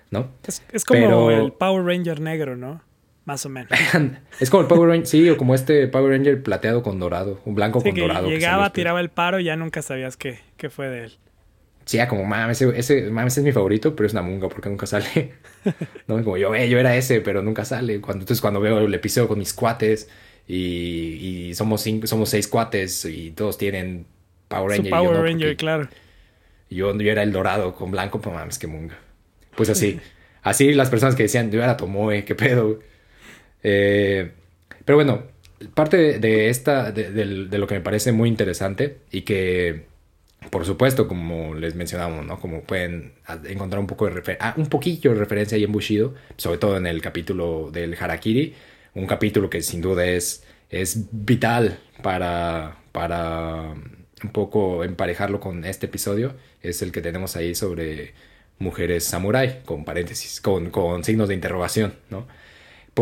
¿no? 0.09 0.29
Es, 0.71 0.85
como 0.85 1.31
el 1.31 1.51
Power 1.51 1.83
Ranger 1.83 2.21
negro, 2.21 2.55
¿no? 2.55 2.81
Más 3.25 3.45
o 3.45 3.49
menos. 3.49 3.71
es 4.39 4.49
como 4.49 4.61
el 4.61 4.67
Power 4.67 4.89
Ranger, 4.89 5.07
sí, 5.07 5.29
o 5.29 5.35
como 5.35 5.53
este 5.53 5.87
Power 5.87 6.17
Ranger 6.17 6.41
plateado 6.41 6.83
con 6.83 6.97
dorado, 6.97 7.41
un 7.43 7.55
blanco 7.55 7.81
con 7.81 7.93
dorado. 7.93 8.29
Llegaba, 8.29 8.71
tiraba 8.71 9.01
el 9.01 9.09
paro 9.09 9.39
y 9.39 9.45
ya 9.45 9.57
nunca 9.57 9.81
sabías 9.81 10.15
qué, 10.15 10.39
qué 10.55 10.69
fue 10.69 10.87
de 10.87 11.03
él. 11.05 11.17
Sí, 11.85 11.97
como, 12.07 12.25
mames, 12.25 12.61
ese, 12.61 12.77
ese, 12.77 13.07
es 13.07 13.43
mi 13.43 13.51
favorito, 13.51 13.95
pero 13.95 14.07
es 14.07 14.13
una 14.13 14.21
munga 14.21 14.47
porque 14.49 14.69
nunca 14.69 14.85
sale. 14.85 15.33
¿No? 16.07 16.23
Como 16.23 16.37
yo, 16.37 16.53
eh, 16.53 16.69
yo 16.69 16.79
era 16.79 16.95
ese, 16.95 17.21
pero 17.21 17.41
nunca 17.41 17.65
sale. 17.65 17.99
Cuando, 18.01 18.23
entonces 18.23 18.41
cuando 18.41 18.59
veo 18.59 18.79
el 18.79 18.93
episodio 18.93 19.27
con 19.27 19.39
mis 19.39 19.53
cuates 19.53 20.09
y, 20.47 21.49
y 21.49 21.55
somos, 21.55 21.81
cinco, 21.81 22.07
somos 22.07 22.29
seis 22.29 22.47
cuates 22.47 23.05
y 23.05 23.31
todos 23.31 23.57
tienen 23.57 24.05
Power 24.47 24.77
Ranger. 24.77 24.89
Power 24.91 25.21
Ranger, 25.21 25.57
claro. 25.57 25.89
Yo, 26.69 26.97
yo 26.97 27.11
era 27.11 27.23
el 27.23 27.31
dorado 27.31 27.73
con 27.75 27.91
blanco, 27.91 28.21
pues 28.21 28.35
mames, 28.35 28.59
qué 28.59 28.67
munga. 28.67 28.97
Pues 29.55 29.69
así. 29.69 29.99
así 30.43 30.73
las 30.73 30.89
personas 30.89 31.15
que 31.15 31.23
decían, 31.23 31.51
yo 31.51 31.63
era 31.63 31.77
Tomoe, 31.77 32.23
qué 32.23 32.35
pedo. 32.35 32.79
Eh, 33.63 34.31
pero 34.85 34.97
bueno, 34.97 35.23
parte 35.73 36.19
de, 36.19 36.49
esta, 36.49 36.91
de, 36.91 37.11
de 37.11 37.57
lo 37.57 37.67
que 37.67 37.75
me 37.75 37.81
parece 37.81 38.11
muy 38.11 38.29
interesante 38.29 38.99
y 39.11 39.21
que 39.21 39.90
por 40.49 40.65
supuesto, 40.65 41.07
como 41.07 41.53
les 41.53 41.75
mencionamos, 41.75 42.25
¿no? 42.25 42.39
Como 42.39 42.61
pueden 42.63 43.13
encontrar 43.45 43.79
un 43.79 43.87
poco 43.87 44.09
de 44.09 44.37
ah, 44.39 44.53
un 44.57 44.67
poquillo 44.67 45.13
de 45.13 45.19
referencia 45.19 45.55
ahí 45.55 45.63
en 45.63 45.71
Bushido, 45.71 46.15
sobre 46.37 46.57
todo 46.57 46.77
en 46.77 46.87
el 46.87 47.01
capítulo 47.01 47.69
del 47.71 47.95
Harakiri, 47.99 48.55
un 48.95 49.07
capítulo 49.07 49.49
que 49.49 49.61
sin 49.61 49.81
duda 49.81 50.05
es, 50.05 50.43
es 50.69 51.07
vital 51.11 51.79
para, 52.01 52.77
para 52.91 53.73
un 54.23 54.31
poco 54.31 54.83
emparejarlo 54.83 55.39
con 55.39 55.63
este 55.63 55.85
episodio, 55.85 56.35
es 56.61 56.81
el 56.81 56.91
que 56.91 57.01
tenemos 57.01 57.35
ahí 57.35 57.55
sobre 57.55 58.13
mujeres 58.59 59.03
samurai, 59.05 59.63
con 59.63 59.85
paréntesis, 59.85 60.41
con, 60.41 60.69
con 60.71 61.03
signos 61.03 61.29
de 61.29 61.35
interrogación, 61.35 61.95
¿no? 62.09 62.27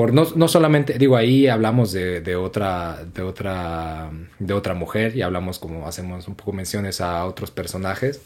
No, 0.07 0.27
no, 0.35 0.47
solamente, 0.47 0.97
digo, 0.97 1.15
ahí 1.15 1.47
hablamos 1.47 1.91
de, 1.91 2.21
de, 2.21 2.35
otra, 2.35 3.03
de, 3.13 3.21
otra, 3.21 4.11
de 4.39 4.53
otra 4.53 4.73
mujer 4.73 5.15
y 5.15 5.21
hablamos 5.21 5.59
como 5.59 5.87
hacemos 5.87 6.27
un 6.27 6.35
poco 6.35 6.53
menciones 6.53 7.01
a 7.01 7.25
otros 7.25 7.51
personajes, 7.51 8.21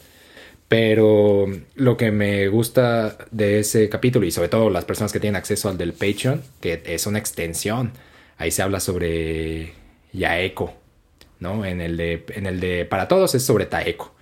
pero 0.68 1.46
lo 1.74 1.96
que 1.96 2.10
me 2.10 2.48
gusta 2.48 3.18
de 3.30 3.60
ese 3.60 3.88
capítulo 3.88 4.26
y 4.26 4.30
sobre 4.30 4.48
todo 4.48 4.70
las 4.70 4.84
personas 4.84 5.12
que 5.12 5.20
tienen 5.20 5.36
acceso 5.36 5.68
al 5.68 5.78
del 5.78 5.92
Patreon, 5.92 6.42
que 6.60 6.82
es 6.86 7.06
una 7.06 7.18
extensión, 7.18 7.92
ahí 8.38 8.50
se 8.50 8.62
habla 8.62 8.80
sobre 8.80 9.74
Yaeko, 10.12 10.74
¿no? 11.40 11.64
En 11.64 11.80
el 11.80 11.96
de, 11.96 12.24
en 12.34 12.46
el 12.46 12.60
de 12.60 12.84
Para 12.84 13.08
Todos 13.08 13.34
es 13.34 13.44
sobre 13.44 13.66
Taeko 13.66 14.14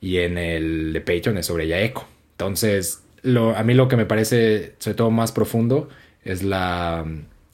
y 0.00 0.18
en 0.18 0.38
el 0.38 0.92
de 0.92 1.00
Patreon 1.00 1.38
es 1.38 1.46
sobre 1.46 1.66
Yaeko. 1.68 2.06
Entonces, 2.32 3.02
lo, 3.22 3.56
a 3.56 3.62
mí 3.62 3.74
lo 3.74 3.88
que 3.88 3.96
me 3.96 4.06
parece, 4.06 4.74
sobre 4.78 4.96
todo 4.96 5.10
más 5.10 5.32
profundo, 5.32 5.88
es 6.24 6.42
la 6.42 7.04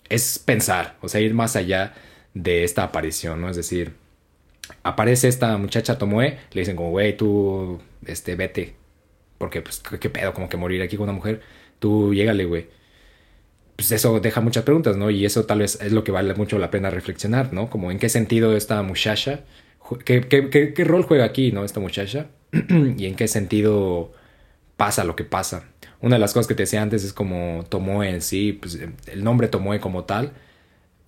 es 0.09 0.39
pensar, 0.39 0.97
o 1.01 1.09
sea, 1.09 1.21
ir 1.21 1.35
más 1.35 1.57
allá 1.57 1.95
de 2.35 2.65
esta 2.65 2.85
aparición, 2.85 3.41
¿no? 3.41 3.51
Es 3.51 3.57
decir, 3.57 3.95
aparece 4.83 5.29
esta 5.29 5.57
muchacha 5.59 5.99
Tomoe, 5.99 6.39
le 6.53 6.61
dicen 6.61 6.77
como, 6.77 6.91
güey, 6.91 7.17
tú, 7.17 7.81
este, 8.07 8.37
vete, 8.37 8.75
porque, 9.39 9.63
pues, 9.63 9.83
¿qué 10.01 10.11
pedo? 10.11 10.35
Como 10.35 10.49
que 10.49 10.57
morir 10.57 10.83
aquí 10.83 10.97
con 10.97 11.05
una 11.05 11.13
mujer, 11.13 11.43
tú 11.79 12.15
llégale, 12.15 12.45
güey. 12.45 12.69
Pues 13.77 13.93
eso 13.93 14.19
deja 14.21 14.41
muchas 14.41 14.65
preguntas, 14.65 14.97
¿no? 14.97 15.11
Y 15.11 15.25
eso 15.25 15.47
tal 15.47 15.61
vez 15.61 15.79
es 15.81 15.93
lo 15.93 16.03
que 16.05 16.11
vale 16.11 16.35
mucho 16.35 16.59
la 16.59 16.71
pena 16.71 16.91
reflexionar, 16.91 17.53
¿no? 17.53 17.71
Como 17.71 17.91
en 17.93 17.99
qué 17.99 18.09
sentido 18.09 18.57
esta 18.57 18.83
muchacha, 18.83 19.45
qué, 20.05 20.23
qué, 20.23 20.51
qué, 20.51 20.75
qué 20.75 20.85
rol 20.85 21.05
juega 21.05 21.25
aquí, 21.25 21.53
¿no? 21.53 21.65
Esta 21.65 21.81
muchacha, 21.81 22.27
y 22.53 23.07
en 23.07 23.15
qué 23.15 23.29
sentido 23.29 24.13
pasa 24.77 25.05
lo 25.05 25.17
que 25.17 25.25
pasa. 25.25 25.65
Una 26.01 26.17
de 26.17 26.21
las 26.21 26.33
cosas 26.33 26.47
que 26.47 26.55
te 26.55 26.63
decía 26.63 26.83
antes 26.83 27.05
es 27.05 27.13
como 27.13 27.65
Tomoe 27.69 28.09
en 28.09 28.23
sí, 28.23 28.53
pues 28.53 28.79
el 29.07 29.25
nombre 29.25 29.49
Tomoe 29.49 29.81
como 29.81 30.05
tal, 30.05 30.33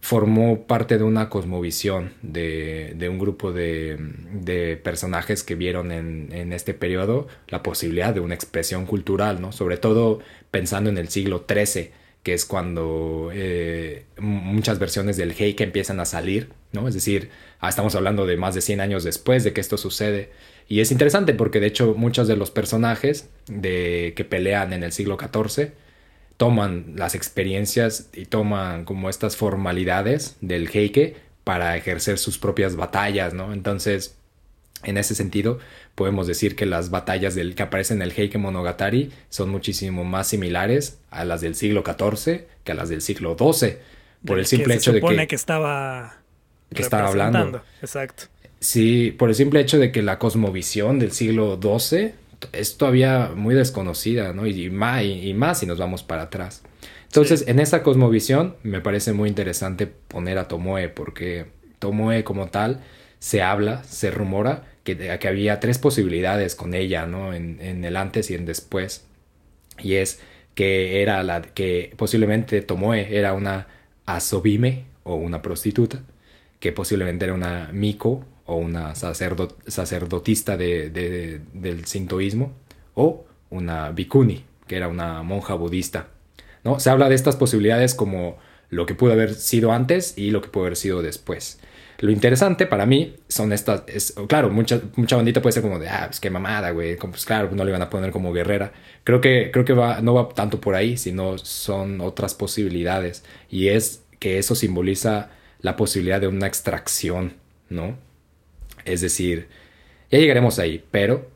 formó 0.01 0.67
parte 0.67 0.99
de 0.99 1.05
una 1.05 1.29
cosmovisión 1.29 2.15
de, 2.23 2.95
de 2.97 3.09
un 3.09 3.19
grupo 3.19 3.53
de, 3.53 3.99
de, 4.33 4.77
personajes 4.79 5.43
que 5.43 5.55
vieron 5.55 5.93
en, 5.93 6.31
en, 6.33 6.53
este 6.53 6.73
periodo 6.73 7.29
la 7.49 7.63
posibilidad 7.63 8.15
de 8.15 8.21
una 8.21 8.35
expresión 8.35 8.87
cultural, 8.87 9.41
¿no? 9.43 9.53
Sobre 9.53 9.77
todo 9.77 10.21
pensando 10.51 10.89
en 10.89 10.97
el 10.97 11.11
siglo 11.11 11.45
XIII, 11.47 11.91
que 12.23 12.35
es 12.35 12.45
cuando 12.45 13.31
eh, 13.33 14.05
muchas 14.19 14.79
versiones 14.79 15.17
del 15.17 15.33
Heike 15.33 15.65
empiezan 15.65 16.01
a 16.01 16.05
salir, 16.05 16.51
¿no? 16.73 16.89
Es 16.89 16.95
decir, 16.95 17.31
ah, 17.61 17.69
estamos 17.69 17.95
hablando 17.95 18.27
de 18.27 18.37
más 18.37 18.55
de 18.55 18.63
100 18.63 18.81
años 18.81 19.05
después 19.05 19.45
de 19.45 19.53
que 19.53 19.61
esto 19.61 19.79
sucede. 19.79 20.31
Y 20.71 20.81
es 20.81 20.93
interesante 20.93 21.35
porque 21.35 21.59
de 21.59 21.67
hecho 21.67 21.95
muchos 21.97 22.29
de 22.29 22.37
los 22.37 22.53
personajes 22.53 23.29
de, 23.49 24.13
que 24.15 24.25
pelean 24.25 24.73
en 24.73 24.85
el 24.85 24.93
siglo 24.93 25.19
XIV 25.19 25.73
toman 26.37 26.93
las 26.95 27.17
experiencias 27.17 28.09
y 28.15 28.27
toman 28.27 28.85
como 28.85 29.11
estas 29.11 29.37
formalidades 29.37 30.37
del 30.41 30.69
Heike 30.69 31.17
para 31.43 31.77
ejercer 31.77 32.19
sus 32.19 32.39
propias 32.39 32.77
batallas, 32.77 33.35
¿no? 33.35 33.53
Entonces, 33.53 34.17
en 34.85 34.97
ese 34.97 35.17
sentido, 35.17 35.59
podemos 35.97 36.29
decir 36.29 36.55
que 36.55 36.67
las 36.67 36.91
batallas 36.91 37.35
del, 37.35 37.57
que 37.57 37.65
aparecen 37.65 37.97
en 37.97 38.03
el 38.03 38.13
Heike 38.13 38.39
Monogatari 38.39 39.11
son 39.29 39.51
muchísimo 39.51 40.05
más 40.05 40.29
similares 40.29 41.01
a 41.11 41.25
las 41.25 41.41
del 41.41 41.57
siglo 41.57 41.83
XIV 41.85 42.45
que 42.63 42.71
a 42.71 42.77
las 42.77 42.89
del 42.89 43.03
siglo 43.03 43.37
XII, 43.37 43.77
por 44.25 44.39
el 44.39 44.47
simple 44.47 44.75
hecho 44.77 44.93
de 44.93 45.01
que... 45.01 45.27
que 45.27 45.35
estaba... 45.35 46.19
Que 46.73 46.83
estaba 46.83 47.09
hablando. 47.09 47.61
Exacto. 47.83 48.27
Sí, 48.61 49.11
por 49.13 49.31
el 49.31 49.35
simple 49.35 49.61
hecho 49.61 49.79
de 49.79 49.91
que 49.91 50.03
la 50.03 50.19
cosmovisión 50.19 50.99
del 50.99 51.13
siglo 51.13 51.59
XII 51.61 52.13
es 52.53 52.77
todavía 52.77 53.33
muy 53.35 53.55
desconocida, 53.55 54.35
¿no? 54.35 54.47
Y, 54.47 54.69
más, 54.71 55.03
y, 55.03 55.33
más 55.35 55.61
si 55.61 55.67
nos 55.67 55.79
vamos 55.79 56.03
para 56.03 56.23
atrás. 56.25 56.63
Entonces, 57.05 57.45
en 57.49 57.59
esa 57.59 57.83
cosmovisión 57.83 58.57
me 58.63 58.81
parece 58.83 59.13
muy 59.15 59.29
interesante 59.31 59.87
poner 59.87 60.39
a 60.39 60.47
Tomoe, 60.47 60.89
porque 60.91 61.47
Tomoe 61.79 62.23
como 62.23 62.49
tal 62.49 62.81
se 63.19 63.43
habla, 63.43 63.83
se 63.85 64.11
rumora 64.11 64.65
que, 64.85 64.97
que 65.19 65.29
había 65.29 65.59
tres 65.59 65.79
posibilidades 65.79 66.55
con 66.55 66.75
ella, 66.75 67.07
¿no? 67.07 67.33
En, 67.33 67.59
en, 67.61 67.85
el 67.85 67.97
antes 67.97 68.31
y 68.31 68.35
en 68.35 68.45
después. 68.45 69.05
Y 69.79 69.95
es 69.95 70.21
que 70.55 71.03
era 71.03 71.23
la 71.23 71.41
que 71.43 71.95
posiblemente 71.97 72.61
Tomoe 72.63 73.17
era 73.17 73.33
una 73.33 73.69
asobime 74.07 74.85
o 75.03 75.15
una 75.15 75.41
prostituta, 75.43 76.03
que 76.61 76.73
posiblemente 76.73 77.25
era 77.25 77.35
una 77.35 77.71
miko 77.73 78.27
o 78.51 78.57
una 78.57 78.95
sacerdotista 78.95 80.57
de, 80.57 81.41
del 81.53 81.85
sintoísmo, 81.87 82.53
o 82.95 83.25
una 83.51 83.91
bhikkhuni, 83.91 84.45
que 84.67 84.77
era 84.77 84.89
una 84.89 85.23
monja 85.23 85.55
budista. 85.55 86.09
¿no? 86.65 86.81
Se 86.81 86.91
habla 86.91 87.09
de 87.09 87.15
estas 87.15 87.37
posibilidades 87.37 87.95
como 87.95 88.39
lo 88.69 88.87
que 88.87 88.95
pudo 88.95 89.13
haber 89.13 89.35
sido 89.35 89.73
antes 89.73 90.19
y 90.19 90.33
lo 90.33 90.43
que 90.43 90.49
pudo 90.49 90.65
haber 90.65 90.77
sido 90.77 91.01
después. 91.01 91.61
Lo 91.99 92.11
interesante 92.11 92.67
para 92.67 92.87
mí 92.87 93.15
son 93.29 93.53
estas, 93.53 93.83
es, 93.87 94.15
claro, 94.27 94.51
mucha, 94.51 94.81
mucha 94.97 95.17
bandita 95.17 95.43
puede 95.43 95.53
ser 95.53 95.63
como 95.63 95.79
de, 95.79 95.89
ah, 95.89 96.07
pues 96.07 96.19
qué 96.19 96.31
mamada, 96.31 96.71
güey, 96.71 96.97
pues 96.97 97.25
claro, 97.25 97.51
no 97.53 97.65
le 97.65 97.73
van 97.73 97.83
a 97.83 97.91
poner 97.91 98.11
como 98.11 98.33
guerrera. 98.33 98.73
Creo 99.05 99.21
que, 99.21 99.51
creo 99.53 99.65
que 99.65 99.75
va, 99.75 100.01
no 100.01 100.15
va 100.15 100.29
tanto 100.31 100.61
por 100.61 100.75
ahí, 100.75 100.97
sino 100.97 101.39
son 101.39 102.01
otras 102.01 102.35
posibilidades. 102.35 103.23
Y 103.49 103.69
es 103.69 104.03
que 104.19 104.39
eso 104.39 104.55
simboliza 104.55 105.31
la 105.61 105.77
posibilidad 105.77 106.21
de 106.21 106.27
una 106.27 106.47
extracción, 106.47 107.35
¿no? 107.69 107.97
Es 108.85 109.01
decir, 109.01 109.49
ya 110.11 110.19
llegaremos 110.19 110.59
ahí, 110.59 110.85
pero, 110.91 111.29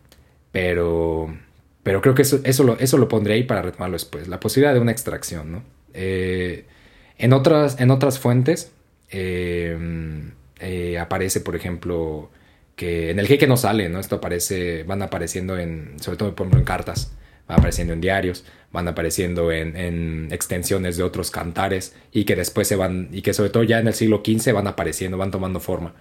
pero, 0.53 1.37
pero 1.83 2.01
creo 2.01 2.15
que 2.15 2.23
eso, 2.23 2.41
eso, 2.45 2.65
lo, 2.65 2.79
eso 2.79 2.99
lo 2.99 3.09
pondré 3.09 3.35
ahí 3.35 3.45
para 3.45 3.63
retomarlo 3.63 3.95
después. 3.95 4.29
La 4.29 4.41
posibilidad 4.41 4.75
de 4.75 4.81
una 4.81 4.93
extracción, 4.93 5.53
¿no? 5.53 5.63
Eh, 5.93 6.65
en, 7.19 7.33
otras, 7.33 7.81
en 7.81 7.91
otras 7.91 8.19
fuentes 8.19 8.73
eh, 9.11 9.79
eh, 10.61 10.99
aparece, 10.99 11.41
por 11.41 11.57
ejemplo, 11.57 12.31
que 12.77 13.11
en 13.11 13.19
el 13.19 13.29
que 13.29 13.47
no 13.47 13.57
sale, 13.57 13.89
¿no? 13.89 14.01
Esto 14.01 14.17
aparece, 14.17 14.83
van 14.85 15.03
apareciendo 15.03 15.59
en, 15.59 15.97
sobre 16.01 16.19
todo 16.19 16.35
por 16.35 16.47
en 16.47 16.65
cartas, 16.65 17.13
van 17.47 17.59
apareciendo 17.59 17.93
en 17.93 18.01
diarios, 18.01 18.45
van 18.73 18.89
apareciendo 18.89 19.53
en, 19.53 19.77
en, 19.77 20.29
extensiones 20.33 20.97
de 20.97 21.05
otros 21.05 21.31
cantares 21.31 21.95
y 22.13 22.25
que 22.25 22.35
después 22.35 22.67
se 22.67 22.77
van, 22.77 23.09
y 23.13 23.23
que 23.23 23.35
sobre 23.35 23.51
todo 23.51 23.63
ya 23.63 23.79
en 23.79 23.87
el 23.87 23.95
siglo 23.95 24.23
XV 24.25 24.53
van 24.53 24.67
apareciendo, 24.67 25.17
van 25.17 25.31
tomando 25.31 25.61
forma. 25.61 25.95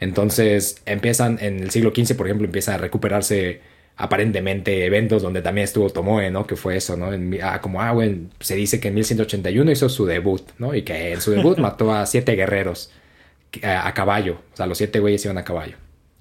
Entonces 0.00 0.82
empiezan, 0.86 1.38
en 1.40 1.60
el 1.60 1.70
siglo 1.70 1.92
XV, 1.94 2.16
por 2.16 2.26
ejemplo, 2.26 2.46
empiezan 2.46 2.74
a 2.74 2.78
recuperarse 2.78 3.60
aparentemente 3.96 4.84
eventos 4.84 5.22
donde 5.22 5.40
también 5.40 5.64
estuvo 5.64 5.88
Tomoe, 5.90 6.30
¿no? 6.30 6.46
Que 6.46 6.56
fue 6.56 6.76
eso, 6.76 6.96
¿no? 6.96 7.10
ah, 7.42 7.60
como, 7.60 7.80
ah, 7.80 7.92
bueno, 7.92 8.28
se 8.40 8.56
dice 8.56 8.80
que 8.80 8.88
en 8.88 8.94
1181 8.94 9.70
hizo 9.70 9.88
su 9.88 10.04
debut, 10.04 10.42
¿no? 10.58 10.74
Y 10.74 10.82
que 10.82 11.12
en 11.12 11.20
su 11.20 11.30
debut 11.30 11.58
mató 11.60 11.92
a 11.92 12.06
siete 12.06 12.32
guerreros 12.32 12.90
a, 13.62 13.94
caballo, 13.94 14.40
o 14.52 14.56
sea, 14.56 14.66
los 14.66 14.78
siete 14.78 14.98
güeyes 14.98 15.24
iban 15.24 15.38
a 15.38 15.44
caballo. 15.44 15.76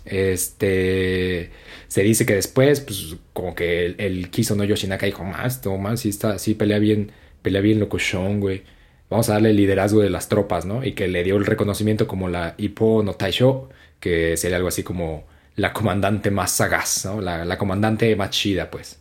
Este, 0.05 1.49
se 1.87 2.03
dice 2.03 2.25
que 2.25 2.35
después, 2.35 2.81
pues, 2.81 3.15
como 3.33 3.55
que 3.55 3.85
el, 3.85 3.95
el 3.97 4.29
Kiso 4.29 4.55
no 4.55 4.63
Yoshinaka 4.63 5.05
dijo, 5.07 5.23
más, 5.23 5.61
más, 5.65 6.01
sí 6.01 6.09
está, 6.09 6.37
sí 6.37 6.53
pelea 6.53 6.77
bien, 6.77 7.11
pelea 7.41 7.61
bien 7.61 7.79
locochón, 7.79 8.39
güey 8.39 8.63
vamos 9.09 9.29
a 9.29 9.33
darle 9.33 9.51
el 9.51 9.57
liderazgo 9.57 10.01
de 10.01 10.09
las 10.09 10.29
tropas, 10.29 10.65
¿no? 10.65 10.83
Y 10.83 10.93
que 10.93 11.07
le 11.07 11.23
dio 11.23 11.37
el 11.37 11.45
reconocimiento 11.45 12.07
como 12.07 12.29
la 12.29 12.55
Hippo 12.57 13.03
no 13.03 13.13
Taisho, 13.13 13.69
que 13.99 14.37
sería 14.37 14.57
algo 14.57 14.69
así 14.69 14.83
como 14.83 15.25
la 15.55 15.73
comandante 15.73 16.31
más 16.31 16.51
sagaz, 16.51 17.05
¿no? 17.05 17.21
La, 17.21 17.57
comandante 17.57 18.15
más 18.15 18.31
chida, 18.31 18.71
pues. 18.71 18.99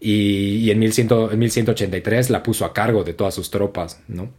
Y, 0.00 0.70
en, 0.70 0.78
1183 0.78 2.30
la 2.30 2.42
puso 2.42 2.64
a 2.64 2.72
cargo 2.72 3.04
de 3.04 3.14
todas 3.14 3.34
sus 3.34 3.50
tropas, 3.50 4.00
¿no? 4.08 4.30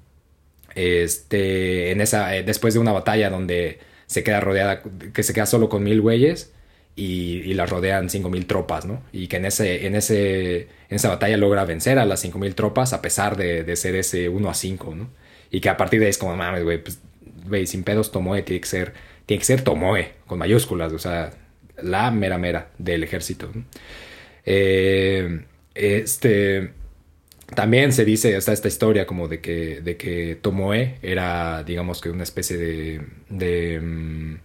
Este, 0.75 1.91
en 1.91 2.01
esa, 2.01 2.35
eh, 2.35 2.43
después 2.43 2.73
de 2.73 2.79
una 2.79 2.91
batalla 2.91 3.29
donde 3.29 3.79
se 4.07 4.23
queda 4.23 4.39
rodeada, 4.39 4.81
que 5.13 5.23
se 5.23 5.33
queda 5.33 5.45
solo 5.45 5.69
con 5.69 5.83
mil 5.83 6.01
güeyes, 6.01 6.53
y, 6.95 7.41
y 7.41 7.53
la 7.53 7.65
rodean 7.65 8.09
5.000 8.09 8.45
tropas, 8.45 8.85
¿no? 8.85 9.01
Y 9.11 9.27
que 9.27 9.37
en, 9.37 9.45
ese, 9.45 9.87
en, 9.87 9.95
ese, 9.95 10.61
en 10.61 10.95
esa 10.95 11.09
batalla 11.09 11.37
logra 11.37 11.65
vencer 11.65 11.97
a 11.97 12.05
las 12.05 12.23
5.000 12.23 12.53
tropas 12.53 12.93
a 12.93 13.01
pesar 13.01 13.35
de, 13.35 13.63
de, 13.63 13.75
ser 13.75 13.95
ese 13.95 14.29
1 14.29 14.49
a 14.49 14.53
5, 14.53 14.95
¿no? 14.95 15.09
Y 15.49 15.59
que 15.59 15.69
a 15.69 15.77
partir 15.77 15.99
de 15.99 16.07
ahí 16.07 16.09
es 16.11 16.17
como, 16.17 16.35
mames, 16.35 16.63
güey, 16.63 16.83
pues, 16.83 16.99
güey, 17.47 17.65
sin 17.67 17.83
pedos 17.83 18.11
Tomoe 18.11 18.43
tiene 18.43 18.61
que 18.61 18.67
ser, 18.67 18.93
tiene 19.25 19.39
que 19.39 19.45
ser 19.45 19.61
Tomoe, 19.61 20.13
con 20.27 20.39
mayúsculas, 20.39 20.93
o 20.93 20.99
sea, 20.99 21.31
la 21.81 22.11
mera 22.11 22.37
mera 22.37 22.69
del 22.77 23.03
ejército. 23.03 23.49
¿no? 23.53 23.63
Eh, 24.45 25.45
este... 25.73 26.73
También 27.55 27.91
se 27.91 28.03
dice, 28.03 28.35
está 28.35 28.51
esta 28.51 28.67
historia 28.67 29.05
como 29.05 29.27
de 29.27 29.39
que, 29.39 29.81
de 29.81 29.95
que 29.95 30.39
Tomoe 30.41 30.95
era, 31.03 31.63
digamos 31.63 32.01
que 32.01 32.09
una 32.09 32.23
especie 32.23 32.57
de, 32.57 33.01
de 33.29 33.79
mm, 33.79 34.35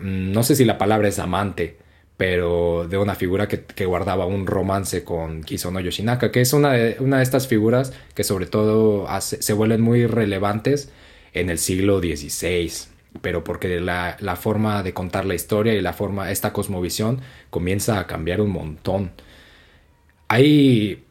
no 0.00 0.42
sé 0.42 0.56
si 0.56 0.64
la 0.64 0.78
palabra 0.78 1.08
es 1.08 1.18
amante, 1.18 1.76
pero 2.16 2.86
de 2.88 2.96
una 2.96 3.14
figura 3.14 3.48
que, 3.48 3.86
guardaba 3.86 4.26
un 4.26 4.46
romance 4.46 5.02
con 5.04 5.42
Kisono 5.42 5.80
Yoshinaka, 5.80 6.30
que 6.30 6.40
es 6.40 6.52
una 6.52 6.72
de, 6.72 6.96
una 7.00 7.18
de 7.18 7.22
estas 7.24 7.48
figuras 7.48 7.92
que 8.14 8.22
sobre 8.22 8.46
todo 8.46 9.06
se 9.20 9.52
vuelven 9.52 9.80
muy 9.80 10.06
relevantes 10.06 10.90
en 11.32 11.50
el 11.50 11.58
siglo 11.58 11.98
XVI, 11.98 12.70
pero 13.20 13.42
porque 13.42 13.80
la, 13.80 14.16
la, 14.20 14.36
forma 14.36 14.82
de 14.84 14.94
contar 14.94 15.24
la 15.26 15.34
historia 15.34 15.74
y 15.74 15.80
la 15.80 15.92
forma, 15.92 16.30
esta 16.30 16.52
cosmovisión 16.52 17.20
comienza 17.50 17.98
a 17.98 18.06
cambiar 18.06 18.40
un 18.40 18.50
montón. 18.50 19.10
Hay, 20.28 21.02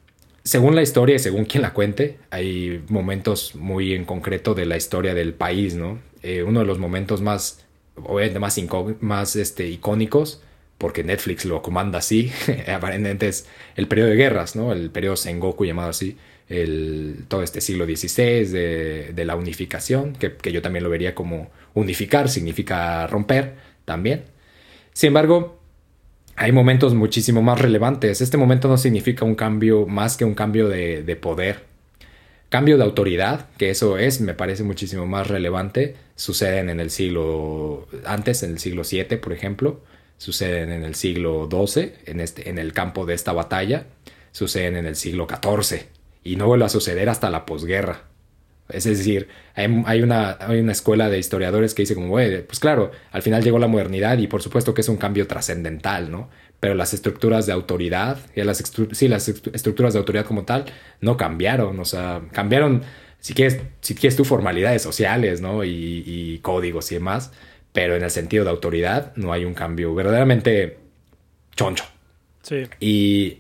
según 0.43 0.75
la 0.75 0.81
historia 0.81 1.17
y 1.17 1.19
según 1.19 1.43
quien 1.45 1.63
la 1.63 1.73
cuente, 1.73 2.17
hay 2.30 2.81
momentos 2.88 3.55
muy 3.55 3.93
en 3.93 4.05
concreto 4.05 4.53
de 4.53 4.65
la 4.65 4.77
historia 4.77 5.13
del 5.13 5.34
país, 5.34 5.75
¿no? 5.75 5.99
Eh, 6.21 6.43
uno 6.43 6.61
de 6.61 6.65
los 6.65 6.80
momentos 6.80 7.21
más, 7.21 7.65
obviamente 7.97 8.39
más, 8.39 8.57
más 9.01 9.35
este, 9.35 9.67
icónicos 9.67 10.41
porque 10.84 11.05
Netflix 11.05 11.45
lo 11.45 11.61
comanda 11.61 11.99
así, 11.99 12.30
aparentemente 12.68 13.30
es 13.30 13.47
el 13.77 13.88
periodo 13.88 14.10
de 14.10 14.18
guerras, 14.18 14.57
¿no? 14.57 14.73
El 14.73 14.89
periodo 14.89 15.15
Sengoku 15.15 15.64
llamado 15.64 15.91
así, 15.91 16.18
el, 16.49 17.23
todo 17.30 17.41
este 17.41 17.61
siglo 17.61 17.85
XVI 17.85 18.43
de, 18.47 19.11
de 19.15 19.26
la 19.26 19.38
unificación, 19.38 20.11
que, 20.11 20.35
yo 20.51 20.61
también 20.61 20.84
lo 20.84 20.89
vería 20.89 21.15
como 21.15 21.49
unificar, 21.73 22.27
significa 22.27 23.07
romper 23.07 23.53
también. 23.85 24.26
Sin 24.91 25.07
embargo, 25.07 25.57
hay 26.35 26.51
momentos 26.51 26.93
muchísimo 26.95 27.41
más 27.41 27.61
relevantes. 27.61 28.19
Este 28.19 28.35
momento 28.35 28.68
no 28.68 28.76
significa 28.76 29.23
un 29.23 29.35
cambio 29.35 29.85
más 29.85 30.18
que 30.18 30.26
un 30.26 30.35
cambio 30.35 30.68
de, 30.68 31.01
de 31.01 31.15
poder. 31.15 31.61
Cambio 32.49 32.77
de 32.77 32.84
autoridad, 32.84 33.47
que 33.57 33.69
eso 33.69 33.97
es, 33.97 34.19
me 34.19 34.34
parece 34.34 34.64
muchísimo 34.64 35.05
más 35.05 35.27
relevante, 35.27 35.95
suceden 36.18 36.69
en 36.69 36.81
el 36.81 36.89
siglo 36.89 37.88
antes, 38.03 38.43
en 38.43 38.51
el 38.51 38.60
siglo 38.60 38.81
VII, 38.84 39.15
por 39.15 39.31
ejemplo, 39.31 39.80
suceden 40.18 40.72
en 40.72 40.84
el 40.84 40.95
siglo 40.95 41.49
XII, 41.49 41.94
en, 42.06 42.19
este, 42.19 42.49
en 42.49 42.57
el 42.57 42.73
campo 42.73 43.06
de 43.06 43.14
esta 43.14 43.34
batalla, 43.34 43.88
suceden 44.31 44.77
en 44.77 44.85
el 44.85 44.95
siglo 44.95 45.27
XIV 45.27 45.85
y 46.23 46.35
no 46.35 46.48
vuelve 46.48 46.65
a 46.65 46.69
suceder 46.69 47.10
hasta 47.10 47.30
la 47.30 47.45
posguerra. 47.45 48.03
Es 48.69 48.85
decir, 48.85 49.27
hay, 49.56 50.02
una, 50.02 50.38
hay 50.40 50.60
una 50.60 50.72
escuela 50.72 51.10
de 51.10 51.19
historiadores 51.19 51.73
que 51.73 51.84
dice 51.84 51.95
como, 51.95 52.14
pues 52.14 52.60
claro, 52.60 52.91
al 53.11 53.22
final 53.22 53.44
llegó 53.44 53.60
la 53.60 53.68
modernidad 53.68 54.18
y 54.18 54.27
por 54.27 54.41
supuesto 54.41 54.73
que 54.73 54.81
es 54.81 54.90
un 54.90 54.95
cambio 54.98 55.27
trascendental, 55.27 56.10
¿no? 56.10 56.30
Pero 56.61 56.73
las 56.73 56.94
estructuras 56.94 57.45
de 57.45 57.52
autoridad, 57.52 58.18
y 58.35 58.41
las 58.41 58.64
sí, 58.94 59.07
las 59.10 59.27
estructuras 59.27 59.94
de 59.94 59.99
autoridad 59.99 60.26
como 60.26 60.44
tal, 60.44 60.65
no 61.02 61.18
cambiaron, 61.18 61.77
o 61.77 61.85
sea, 61.85 62.22
cambiaron, 62.31 62.84
si 63.19 63.34
quieres, 63.34 63.60
si 63.81 63.95
quieres 63.95 64.15
tú, 64.15 64.23
formalidades 64.23 64.81
sociales, 64.81 65.41
¿no? 65.41 65.65
Y, 65.65 66.03
y 66.06 66.40
códigos 66.40 66.90
y 66.94 66.95
demás, 66.95 67.31
pero 67.74 67.95
en 67.95 68.04
el 68.04 68.12
sentido 68.12 68.45
de 68.45 68.52
autoridad 68.52 69.14
no 69.16 69.34
hay 69.34 69.44
un 69.45 69.54
cambio 69.54 69.94
verdaderamente 69.94 70.78
choncho. 71.56 71.86
Sí. 72.41 72.64
Y, 72.80 73.40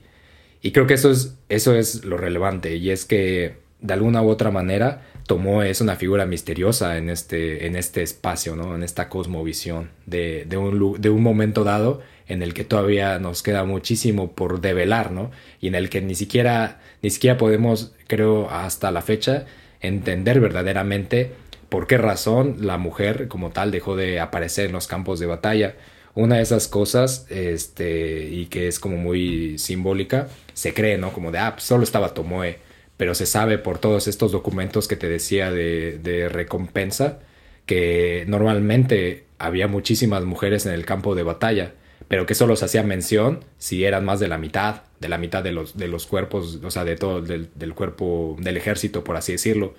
y 0.61 0.71
creo 0.71 0.85
que 0.87 0.95
eso 0.95 1.11
es, 1.11 1.37
eso 1.49 1.75
es 1.75 2.03
lo 2.03 2.17
relevante, 2.17 2.75
y 2.75 2.89
es 2.89 3.05
que 3.05 3.57
de 3.79 3.93
alguna 3.93 4.21
u 4.21 4.29
otra 4.29 4.51
manera 4.51 5.03
Tomó 5.27 5.63
es 5.63 5.79
una 5.79 5.95
figura 5.95 6.25
misteriosa 6.25 6.97
en 6.97 7.09
este, 7.09 7.65
en 7.65 7.77
este 7.77 8.01
espacio, 8.01 8.55
¿no? 8.55 8.75
en 8.75 8.83
esta 8.83 9.07
cosmovisión 9.07 9.89
de, 10.05 10.45
de, 10.45 10.57
un, 10.57 11.01
de 11.01 11.09
un 11.09 11.23
momento 11.23 11.63
dado 11.63 12.01
en 12.27 12.41
el 12.43 12.53
que 12.53 12.65
todavía 12.65 13.19
nos 13.19 13.41
queda 13.41 13.63
muchísimo 13.63 14.33
por 14.33 14.59
develar, 14.59 15.11
¿no? 15.11 15.31
Y 15.61 15.67
en 15.67 15.75
el 15.75 15.89
que 15.89 16.01
ni 16.01 16.15
siquiera, 16.15 16.81
ni 17.01 17.09
siquiera 17.09 17.37
podemos, 17.37 17.93
creo, 18.07 18.49
hasta 18.49 18.91
la 18.91 19.01
fecha, 19.01 19.45
entender 19.81 20.39
verdaderamente 20.39 21.31
por 21.73 21.87
qué 21.87 21.97
razón 21.97 22.57
la 22.59 22.77
mujer 22.77 23.27
como 23.27 23.49
tal 23.49 23.71
dejó 23.71 23.95
de 23.95 24.19
aparecer 24.19 24.67
en 24.67 24.73
los 24.73 24.85
campos 24.85 25.19
de 25.19 25.25
batalla. 25.25 25.73
Una 26.13 26.35
de 26.35 26.43
esas 26.43 26.67
cosas, 26.67 27.25
este, 27.31 28.29
y 28.29 28.45
que 28.45 28.67
es 28.67 28.79
como 28.79 28.95
muy 28.97 29.57
simbólica, 29.57 30.27
se 30.53 30.75
cree, 30.75 30.99
¿no? 30.99 31.11
Como 31.11 31.31
de, 31.31 31.39
ah, 31.39 31.53
pues 31.53 31.63
solo 31.63 31.83
estaba 31.83 32.13
Tomoe 32.13 32.59
pero 32.95 33.15
se 33.15 33.25
sabe 33.25 33.57
por 33.57 33.79
todos 33.79 34.07
estos 34.07 34.31
documentos 34.31 34.87
que 34.87 34.95
te 34.95 35.09
decía 35.09 35.49
de, 35.49 36.29
recompensa 36.31 37.17
que 37.65 38.23
normalmente 38.27 39.25
había 39.39 39.67
muchísimas 39.67 40.25
mujeres 40.25 40.67
en 40.67 40.73
el 40.73 40.85
campo 40.85 41.15
de 41.15 41.23
batalla, 41.23 41.73
pero 42.07 42.27
que 42.27 42.35
solo 42.35 42.55
se 42.55 42.65
hacía 42.65 42.83
mención 42.83 43.43
si 43.57 43.83
eran 43.83 44.05
más 44.05 44.19
de 44.19 44.27
la 44.27 44.37
mitad, 44.37 44.83
de 44.99 45.09
la 45.09 45.17
mitad 45.17 45.43
de 45.43 45.53
los, 45.53 45.75
de 45.75 45.87
los 45.87 46.05
cuerpos, 46.05 46.59
o 46.63 46.69
sea, 46.69 46.83
de 46.85 46.97
todo, 46.97 47.23
del 47.23 47.73
cuerpo 47.73 48.37
del 48.39 48.57
ejército, 48.57 49.03
por 49.03 49.17
así 49.17 49.31
decirlo. 49.31 49.73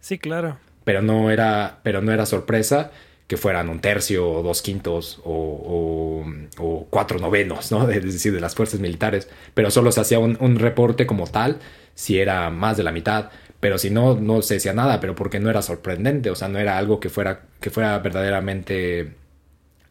Sí, 0.00 0.18
claro. 0.18 0.58
Pero 0.88 1.02
no 1.02 1.30
era, 1.30 1.80
pero 1.82 2.00
no 2.00 2.12
era 2.12 2.24
sorpresa 2.24 2.92
que 3.26 3.36
fueran 3.36 3.68
un 3.68 3.80
tercio 3.80 4.26
o 4.26 4.42
dos 4.42 4.62
quintos 4.62 5.20
o, 5.22 6.24
o, 6.56 6.86
cuatro 6.88 7.18
novenos, 7.18 7.70
¿no? 7.70 7.90
Es 7.90 8.02
decir, 8.02 8.32
de 8.32 8.40
las 8.40 8.54
fuerzas 8.54 8.80
militares. 8.80 9.28
Pero 9.52 9.70
solo 9.70 9.92
se 9.92 10.00
hacía 10.00 10.18
un, 10.18 10.38
un, 10.40 10.58
reporte 10.58 11.06
como 11.06 11.26
tal 11.26 11.58
si 11.94 12.18
era 12.18 12.48
más 12.48 12.78
de 12.78 12.84
la 12.84 12.92
mitad. 12.92 13.28
Pero 13.60 13.76
si 13.76 13.90
no, 13.90 14.18
no 14.18 14.40
se 14.40 14.54
decía 14.54 14.72
nada, 14.72 14.98
pero 14.98 15.14
porque 15.14 15.40
no 15.40 15.50
era 15.50 15.60
sorprendente, 15.60 16.30
o 16.30 16.34
sea, 16.34 16.48
no 16.48 16.58
era 16.58 16.78
algo 16.78 17.00
que 17.00 17.10
fuera, 17.10 17.42
que 17.60 17.68
fuera 17.68 17.98
verdaderamente 17.98 19.12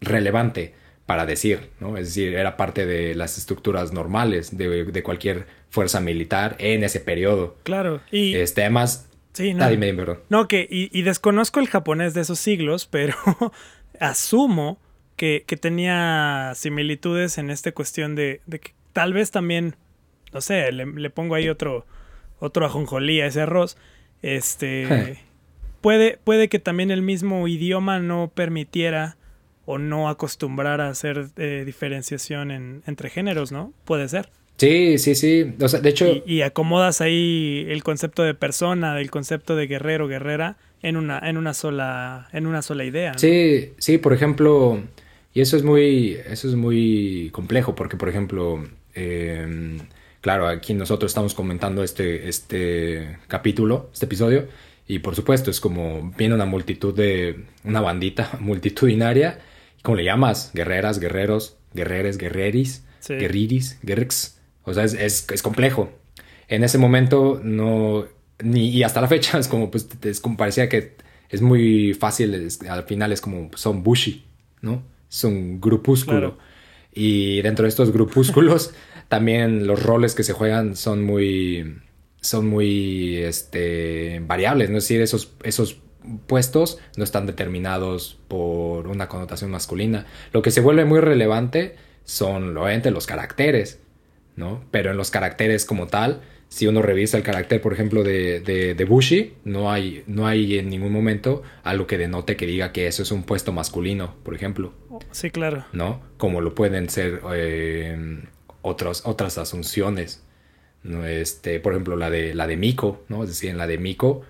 relevante 0.01 0.73
para 1.05 1.27
decir, 1.27 1.69
¿no? 1.79 1.95
Es 1.95 2.07
decir, 2.07 2.33
era 2.33 2.57
parte 2.57 2.87
de 2.87 3.13
las 3.13 3.37
estructuras 3.37 3.93
normales 3.93 4.57
de, 4.57 4.85
de 4.85 5.03
cualquier 5.03 5.45
fuerza 5.69 5.99
militar 6.01 6.55
en 6.57 6.83
ese 6.83 6.99
periodo. 7.01 7.55
Claro, 7.61 8.01
y... 8.09 8.33
Este, 8.33 8.61
además, 8.61 9.07
Sí, 9.33 9.53
no. 9.53 9.63
Ah, 9.63 9.69
dime, 9.69 9.93
perdón. 9.93 10.19
No, 10.29 10.47
que, 10.47 10.67
y, 10.69 11.01
desconozco 11.03 11.59
el 11.59 11.67
japonés 11.67 12.13
de 12.13 12.21
esos 12.21 12.39
siglos, 12.39 12.85
pero 12.91 13.15
asumo 13.99 14.79
que, 15.15 15.43
que, 15.45 15.57
tenía 15.57 16.53
similitudes 16.55 17.37
en 17.37 17.49
esta 17.49 17.71
cuestión 17.71 18.15
de, 18.15 18.41
de, 18.45 18.59
que 18.59 18.73
tal 18.93 19.13
vez 19.13 19.31
también, 19.31 19.75
no 20.33 20.41
sé, 20.41 20.71
le, 20.71 20.85
le 20.85 21.09
pongo 21.09 21.35
ahí 21.35 21.49
otro, 21.49 21.85
otro 22.39 22.65
ajonjolí 22.65 23.21
a 23.21 23.27
ese 23.27 23.41
arroz. 23.41 23.77
Este. 24.21 25.23
puede, 25.81 26.17
puede 26.23 26.49
que 26.49 26.59
también 26.59 26.91
el 26.91 27.01
mismo 27.01 27.47
idioma 27.47 27.99
no 27.99 28.31
permitiera 28.33 29.17
o 29.65 29.77
no 29.77 30.09
acostumbrara 30.09 30.87
a 30.87 30.89
hacer 30.89 31.27
eh, 31.35 31.63
diferenciación 31.65 32.51
en, 32.51 32.83
entre 32.87 33.09
géneros, 33.09 33.51
¿no? 33.51 33.73
Puede 33.83 34.07
ser. 34.07 34.29
Sí, 34.57 34.97
sí, 34.97 35.15
sí. 35.15 35.53
O 35.61 35.69
sea, 35.69 35.79
de 35.79 35.89
hecho. 35.89 36.07
Y, 36.07 36.23
y, 36.25 36.41
acomodas 36.41 37.01
ahí 37.01 37.65
el 37.69 37.84
concepto 37.84 38.23
de 38.23 38.34
persona, 38.34 38.99
el 38.99 39.11
concepto 39.11 39.55
de 39.55 39.67
guerrero, 39.67 40.07
guerrera, 40.07 40.57
en 40.81 40.97
una, 40.97 41.19
en 41.19 41.38
una 41.38 41.53
sola, 41.53 42.27
en 42.34 42.47
una 42.47 42.61
sola 42.63 42.84
idea. 42.84 43.13
¿no? 43.13 43.19
Sí, 43.19 43.73
sí, 43.77 43.97
por 43.99 44.13
ejemplo. 44.13 44.81
Y 45.34 45.41
eso 45.41 45.57
es 45.57 45.63
muy. 45.63 46.17
Eso 46.27 46.47
es 46.47 46.55
muy 46.55 47.29
complejo. 47.31 47.75
Porque, 47.75 47.97
por 47.97 48.09
ejemplo. 48.09 48.67
Eh, 48.95 49.77
claro, 50.21 50.47
aquí 50.47 50.73
nosotros 50.73 51.11
estamos 51.11 51.35
comentando 51.35 51.84
este, 51.84 52.27
este 52.27 53.19
capítulo, 53.27 53.91
este 53.93 54.05
episodio. 54.05 54.47
Y 54.88 54.99
por 54.99 55.15
supuesto, 55.15 55.51
es 55.51 55.59
como 55.59 56.13
viene 56.17 56.34
una 56.34 56.45
multitud 56.45 56.95
de. 56.95 57.43
una 57.63 57.81
bandita 57.81 58.31
multitudinaria. 58.39 59.39
¿Cómo 59.84 59.97
le 59.97 60.03
llamas? 60.03 60.51
Guerreras, 60.55 60.99
guerreros, 60.99 61.57
guerreres, 61.75 62.17
guerreris, 62.17 62.84
sí. 62.99 63.13
guerriris, 63.13 63.77
guerrix. 63.84 64.36
O 64.68 64.73
sea, 64.73 64.84
es, 64.84 64.94
es, 64.94 65.26
es, 65.31 65.41
complejo. 65.41 65.89
En 66.49 66.64
ese 66.64 66.77
momento 66.77 67.39
no, 67.41 68.06
ni, 68.44 68.68
y 68.69 68.84
hasta 68.84 68.99
la 68.99 69.07
fecha 69.07 69.39
es 69.39 69.48
como, 69.48 69.72
pues, 69.72 69.88
es 70.03 70.19
como 70.19 70.35
parecía 70.35 70.68
que 70.68 70.98
es 71.30 71.41
muy 71.41 71.94
fácil, 71.94 72.35
es, 72.35 72.61
al 72.64 72.84
final 72.84 73.11
es 73.14 73.22
como, 73.22 73.49
son 73.56 73.81
bushi, 73.81 74.26
¿no? 74.61 74.84
Es 75.10 75.23
un 75.23 75.61
grupúsculo. 75.61 76.19
Claro. 76.19 76.38
Y 76.94 77.41
dentro 77.44 77.64
de 77.64 77.69
estos 77.69 77.91
grupúsculos, 77.94 78.73
también 79.07 79.68
los 79.68 79.81
roles 79.81 80.15
que 80.15 80.23
se 80.23 80.34
juegan 80.34 80.76
son 80.76 81.02
muy, 81.02 81.80
son 82.19 82.48
muy, 82.48 83.18
este, 83.18 84.22
variables, 84.27 84.69
¿no? 84.69 84.80
Es 84.80 84.84
decir, 84.84 84.99
esos, 85.02 85.31
esos 85.44 85.77
puestos 86.26 86.80
no 86.98 87.06
están 87.06 87.26
determinados 87.26 88.19
por 88.27 88.88
una 88.88 89.07
connotación 89.07 89.49
masculina. 89.49 90.06
Lo 90.34 90.41
que 90.41 90.52
se 90.52 90.60
vuelve 90.60 90.84
muy 90.84 90.99
relevante 90.99 91.76
son, 92.03 92.57
obviamente, 92.57 92.91
los 92.91 93.06
caracteres 93.06 93.80
¿no? 94.38 94.64
Pero 94.72 94.91
en 94.91 94.97
los 94.97 95.11
caracteres 95.11 95.65
como 95.65 95.88
tal, 95.88 96.22
si 96.47 96.68
uno 96.68 96.81
revisa 96.81 97.18
el 97.18 97.23
carácter, 97.23 97.59
por 97.59 97.73
ejemplo, 97.73 98.03
de, 98.03 98.39
de, 98.39 98.73
de, 98.73 98.85
Bushi, 98.85 99.34
no 99.43 99.69
hay, 99.69 100.03
no 100.07 100.27
hay 100.27 100.57
en 100.57 100.69
ningún 100.69 100.93
momento 100.93 101.43
algo 101.64 101.88
que 101.88 101.97
denote 101.97 102.38
que 102.38 102.45
diga 102.45 102.72
que 102.72 102.88
eso 102.88 103.03
es 103.03 103.11
un 103.11 103.23
puesto 103.23 103.51
masculino, 103.51 104.15
por 104.23 104.34
ejemplo. 104.34 104.73
Sí, 105.11 105.30
claro. 105.30 105.65
¿No? 105.73 106.01
Como 106.18 106.39
lo 106.39 106.55
pueden 106.55 106.89
ser 106.89 107.22
eh, 107.34 108.23
otros, 108.61 109.01
otras 109.05 109.38
asunciones. 109.38 110.23
¿no? 110.84 111.05
Este, 111.05 111.59
por 111.59 111.73
ejemplo, 111.73 111.97
la 111.97 112.09
de, 112.09 112.34
la 112.34 112.47
de 112.47 112.55
Miko, 112.55 113.03
¿no? 113.09 113.23
Es 113.23 113.30
decir, 113.30 113.49
en 113.49 113.57
la 113.57 113.68
de 113.68 113.77
Miko, 113.77 114.22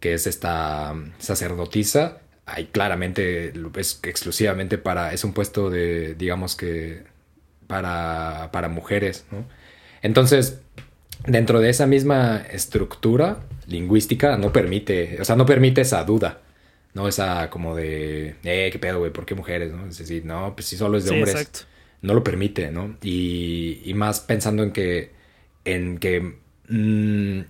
que 0.00 0.14
es 0.14 0.26
esta 0.26 0.94
sacerdotisa, 1.18 2.22
hay 2.46 2.66
claramente, 2.66 3.52
es 3.76 4.00
exclusivamente 4.02 4.76
para, 4.76 5.12
es 5.12 5.22
un 5.22 5.32
puesto 5.34 5.70
de, 5.70 6.14
digamos 6.14 6.56
que, 6.56 7.04
para, 7.70 8.50
para 8.52 8.68
mujeres, 8.68 9.24
¿no? 9.30 9.44
Entonces, 10.02 10.60
dentro 11.24 11.60
de 11.60 11.70
esa 11.70 11.86
misma 11.86 12.44
estructura 12.50 13.38
lingüística 13.68 14.36
no 14.36 14.52
permite, 14.52 15.18
o 15.20 15.24
sea, 15.24 15.36
no 15.36 15.46
permite 15.46 15.82
esa 15.82 16.02
duda, 16.04 16.40
¿no? 16.94 17.06
Esa 17.06 17.48
como 17.48 17.76
de, 17.76 18.34
eh, 18.42 18.70
qué 18.72 18.78
pedo, 18.80 18.98
güey, 18.98 19.12
¿por 19.12 19.24
qué 19.24 19.36
mujeres, 19.36 19.72
no? 19.72 19.86
Es 19.86 19.98
decir, 19.98 20.24
no, 20.24 20.54
pues 20.56 20.66
si 20.66 20.76
solo 20.76 20.98
es 20.98 21.04
de 21.04 21.10
sí, 21.10 21.14
hombres, 21.14 21.34
exacto. 21.36 21.60
no 22.02 22.12
lo 22.12 22.24
permite, 22.24 22.72
¿no? 22.72 22.96
Y, 23.02 23.80
y, 23.84 23.94
más 23.94 24.18
pensando 24.20 24.64
en 24.64 24.72
que, 24.72 25.12
en 25.64 25.98
que 25.98 26.34
mmm, 26.68 27.42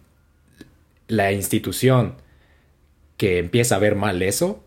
la 1.08 1.32
institución 1.32 2.16
que 3.16 3.38
empieza 3.38 3.76
a 3.76 3.78
ver 3.78 3.96
mal 3.96 4.22
eso 4.22 4.62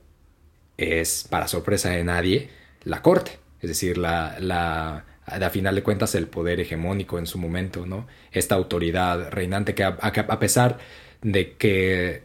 es, 0.77 1.27
para 1.29 1.47
sorpresa 1.47 1.91
de 1.91 2.03
nadie, 2.03 2.49
la 2.83 3.03
corte, 3.03 3.37
es 3.61 3.69
decir, 3.69 3.99
la, 3.99 4.37
la 4.39 5.05
a 5.25 5.49
final 5.49 5.75
de 5.75 5.83
cuentas 5.83 6.15
el 6.15 6.27
poder 6.27 6.59
hegemónico 6.59 7.17
en 7.17 7.27
su 7.27 7.37
momento, 7.37 7.85
¿no? 7.85 8.07
Esta 8.31 8.55
autoridad 8.55 9.31
reinante 9.31 9.73
que 9.73 9.83
a, 9.83 10.39
pesar 10.39 10.79
de 11.21 11.53
que 11.53 12.23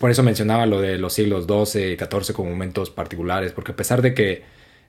por 0.00 0.10
eso 0.10 0.22
mencionaba 0.22 0.66
lo 0.66 0.80
de 0.80 0.98
los 0.98 1.12
siglos 1.12 1.46
XII 1.46 1.92
y 1.92 1.96
XIV 1.96 2.34
como 2.34 2.50
momentos 2.50 2.90
particulares, 2.90 3.52
porque 3.52 3.72
a 3.72 3.76
pesar 3.76 4.02
de 4.02 4.14
que 4.14 4.42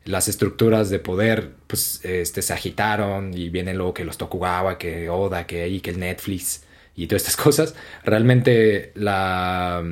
las 0.06 0.28
estructuras 0.28 0.90
de 0.90 1.00
poder 1.00 1.52
pues 1.68 2.04
este 2.04 2.42
se 2.42 2.54
agitaron 2.54 3.34
y 3.38 3.50
vienen 3.50 3.78
luego 3.78 3.94
que 3.94 4.06
los 4.06 4.18
Tokugawa, 4.18 4.78
que 4.78 5.10
Oda, 5.10 5.46
que 5.46 5.64
ahí 5.64 5.82
que 5.82 5.92
el 5.92 6.00
Netflix 6.00 6.64
y 6.96 7.08
todas 7.08 7.24
estas 7.24 7.38
cosas, 7.44 7.76
realmente 8.04 8.92
la 8.96 9.84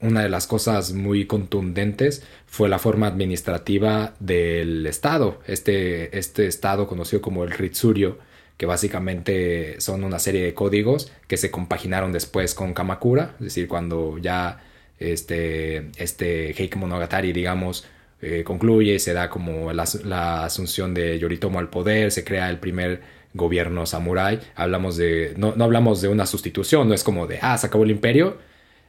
una 0.00 0.22
de 0.22 0.28
las 0.28 0.46
cosas 0.46 0.92
muy 0.92 1.26
contundentes 1.26 2.22
fue 2.46 2.68
la 2.68 2.78
forma 2.78 3.06
administrativa 3.06 4.14
del 4.20 4.86
Estado, 4.86 5.40
este, 5.46 6.16
este 6.18 6.46
Estado 6.46 6.86
conocido 6.86 7.22
como 7.22 7.44
el 7.44 7.50
Ritsurio, 7.50 8.18
que 8.56 8.66
básicamente 8.66 9.80
son 9.80 10.04
una 10.04 10.18
serie 10.18 10.42
de 10.42 10.54
códigos 10.54 11.12
que 11.28 11.36
se 11.36 11.50
compaginaron 11.50 12.12
después 12.12 12.54
con 12.54 12.74
Kamakura, 12.74 13.34
es 13.38 13.46
decir, 13.46 13.68
cuando 13.68 14.18
ya 14.18 14.62
este, 14.98 15.90
este 15.96 16.52
Heike 16.52 16.76
Monogatari, 16.76 17.32
digamos, 17.32 17.86
eh, 18.22 18.44
concluye, 18.44 18.98
se 18.98 19.12
da 19.12 19.28
como 19.28 19.72
la, 19.72 19.84
la, 20.04 20.44
asunción 20.44 20.94
de 20.94 21.18
Yoritomo 21.18 21.58
al 21.58 21.68
poder, 21.68 22.10
se 22.12 22.24
crea 22.24 22.48
el 22.48 22.58
primer 22.58 23.02
gobierno 23.34 23.84
samurái, 23.84 24.40
hablamos 24.54 24.96
de, 24.96 25.34
no, 25.36 25.54
no 25.54 25.64
hablamos 25.64 26.00
de 26.00 26.08
una 26.08 26.24
sustitución, 26.24 26.88
no 26.88 26.94
es 26.94 27.04
como 27.04 27.26
de, 27.26 27.38
ah, 27.42 27.58
se 27.58 27.66
acabó 27.66 27.84
el 27.84 27.90
imperio, 27.90 28.38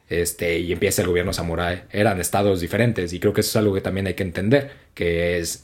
este, 0.10 0.60
y 0.60 0.72
empieza 0.72 1.02
el 1.02 1.10
gobierno 1.10 1.34
samurái. 1.34 1.84
Eran 1.92 2.20
estados 2.22 2.62
diferentes 2.62 3.12
y 3.14 3.20
creo 3.20 3.34
que 3.34 3.42
eso 3.42 3.50
es 3.50 3.56
algo 3.58 3.74
que 3.74 3.82
también 3.82 4.08
hay 4.08 4.14
que 4.14 4.24
entender, 4.24 4.72
que 4.94 5.38
es, 5.38 5.62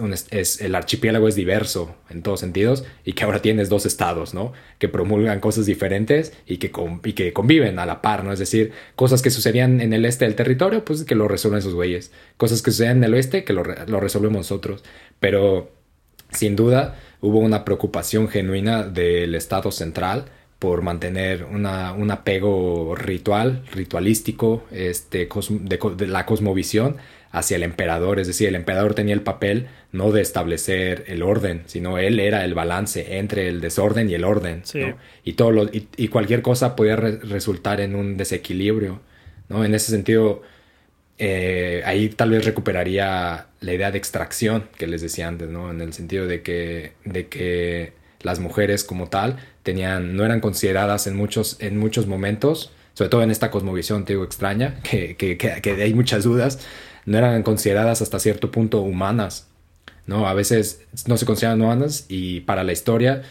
el 0.60 0.76
archipiélago 0.76 1.28
es 1.28 1.36
diverso 1.36 1.96
en 2.10 2.24
todos 2.24 2.42
sentidos 2.42 2.84
y 3.06 3.14
que 3.14 3.24
ahora 3.24 3.42
tienes 3.42 3.70
dos 3.70 3.86
estados, 3.86 4.34
¿no? 4.34 4.52
Que 4.80 4.90
promulgan 4.90 5.40
cosas 5.40 5.66
diferentes 5.66 6.34
y 6.46 6.58
que, 6.58 6.72
y 7.04 7.14
que 7.14 7.32
conviven 7.32 7.80
a 7.80 7.86
la 7.86 8.02
par, 8.02 8.24
¿no? 8.24 8.34
Es 8.34 8.40
decir, 8.40 8.74
cosas 8.96 9.22
que 9.22 9.30
sucedían 9.30 9.80
en 9.80 9.94
el 9.94 10.06
este 10.06 10.26
del 10.26 10.36
territorio, 10.36 10.84
pues 10.84 11.04
que 11.06 11.16
lo 11.16 11.28
resuelven 11.28 11.60
esos 11.60 11.74
güeyes. 11.74 12.12
Cosas 12.38 12.62
que 12.62 12.72
suceden 12.72 12.98
en 12.98 13.04
el 13.06 13.14
oeste, 13.14 13.44
que 13.46 13.54
lo, 13.54 13.64
lo 13.64 14.00
resolvemos 14.00 14.40
nosotros. 14.40 14.84
Pero, 15.20 15.72
sin 16.32 16.58
duda, 16.58 17.00
hubo 17.22 17.40
una 17.40 17.64
preocupación 17.64 18.28
genuina 18.28 18.84
del 18.84 19.36
estado 19.36 19.72
central 19.72 20.26
por 20.64 20.82
mantener 20.82 21.44
una, 21.44 21.92
un 21.92 22.10
apego 22.10 22.96
ritual, 22.96 23.66
ritualístico, 23.74 24.64
este, 24.72 25.28
de, 25.28 26.08
la 26.08 26.26
cosmovisión 26.26 26.96
hacia 27.32 27.58
el 27.58 27.64
emperador. 27.64 28.18
Es 28.18 28.28
decir, 28.28 28.48
el 28.48 28.56
emperador 28.56 28.94
tenía 28.94 29.14
el 29.14 29.24
papel 29.24 29.68
no 29.92 30.14
de 30.14 30.22
establecer 30.22 31.04
el 31.08 31.22
orden, 31.22 31.64
sino 31.66 31.98
él 31.98 32.18
era 32.18 32.46
el 32.46 32.54
balance 32.54 33.18
entre 33.18 33.50
el 33.50 33.60
desorden 33.60 34.10
y 34.10 34.14
el 34.14 34.24
orden. 34.24 34.64
Y, 35.26 35.34
todo 35.34 35.52
lo, 35.52 35.70
y, 35.74 36.08
cualquier 36.08 36.42
cosa 36.42 36.78
podía 36.78 36.96
resultar 36.96 37.82
en 37.82 37.94
un 37.94 38.16
desequilibrio. 38.16 39.02
¿no? 39.50 39.66
En 39.66 39.76
ese 39.76 39.92
sentido, 39.92 40.44
eh, 41.18 41.82
ahí 41.86 42.08
tal 42.08 42.30
vez 42.30 42.46
recuperaría 42.46 43.48
la 43.60 43.74
idea 43.74 43.92
de 43.92 43.98
extracción 43.98 44.70
que 44.78 44.88
les 44.88 45.02
decía 45.02 45.28
antes, 45.28 45.50
¿no? 45.50 45.72
en 45.72 45.82
el 45.82 45.92
sentido 45.92 46.26
de 46.26 46.42
que, 46.42 46.94
de 47.04 47.28
que 47.28 48.02
las 48.24 48.40
mujeres 48.40 48.84
como 48.84 49.08
tal 49.08 49.38
tenían, 49.64 50.16
no 50.16 50.26
eran 50.26 50.40
consideradas 50.40 51.08
en 51.08 51.16
muchos, 51.16 51.58
en 51.60 51.78
muchos 51.78 52.08
momentos, 52.08 52.72
sobre 52.94 53.10
todo 53.10 53.24
en 53.24 53.32
esta 53.32 53.52
cosmovisión, 53.52 54.06
te 54.06 54.14
digo, 54.14 54.24
extraña, 54.24 54.80
que, 54.84 55.16
que, 55.16 55.38
que, 55.38 55.72
hay 55.72 55.94
muchas 55.94 56.24
dudas, 56.24 56.60
no 57.06 57.18
eran 57.18 57.44
consideradas 57.44 58.02
hasta 58.02 58.20
cierto 58.20 58.52
punto 58.52 58.82
humanas, 58.82 59.48
¿no? 60.08 60.28
A 60.28 60.34
veces 60.34 60.82
no 61.08 61.18
se 61.18 61.26
consideran 61.26 61.62
humanas 61.62 62.06
y 62.10 62.42
para 62.42 62.64
la 62.64 62.72
historia 62.74 63.24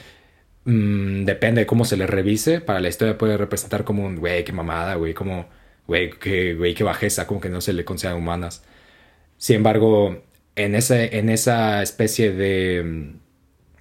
mmm, 0.64 1.24
depende 1.24 1.62
de 1.62 1.66
cómo 1.66 1.84
se 1.84 1.96
les 1.96 2.08
revise, 2.08 2.60
para 2.60 2.80
la 2.80 2.88
historia 2.88 3.18
puede 3.18 3.36
representar 3.36 3.84
como 3.84 4.04
un, 4.04 4.16
güey, 4.16 4.44
qué 4.44 4.52
mamada, 4.52 4.94
güey, 4.96 5.14
como, 5.14 5.46
güey, 5.86 6.10
qué, 6.10 6.54
güey, 6.54 6.74
qué 6.74 6.84
bajeza, 6.84 7.26
como 7.26 7.40
que 7.40 7.48
no 7.48 7.60
se 7.60 7.72
le 7.72 7.84
consideran 7.84 8.18
humanas. 8.18 8.64
Sin 9.38 9.56
embargo, 9.56 10.22
en, 10.56 10.74
ese, 10.74 11.18
en 11.18 11.28
esa 11.30 11.82
especie 11.82 12.32
de, 12.32 13.14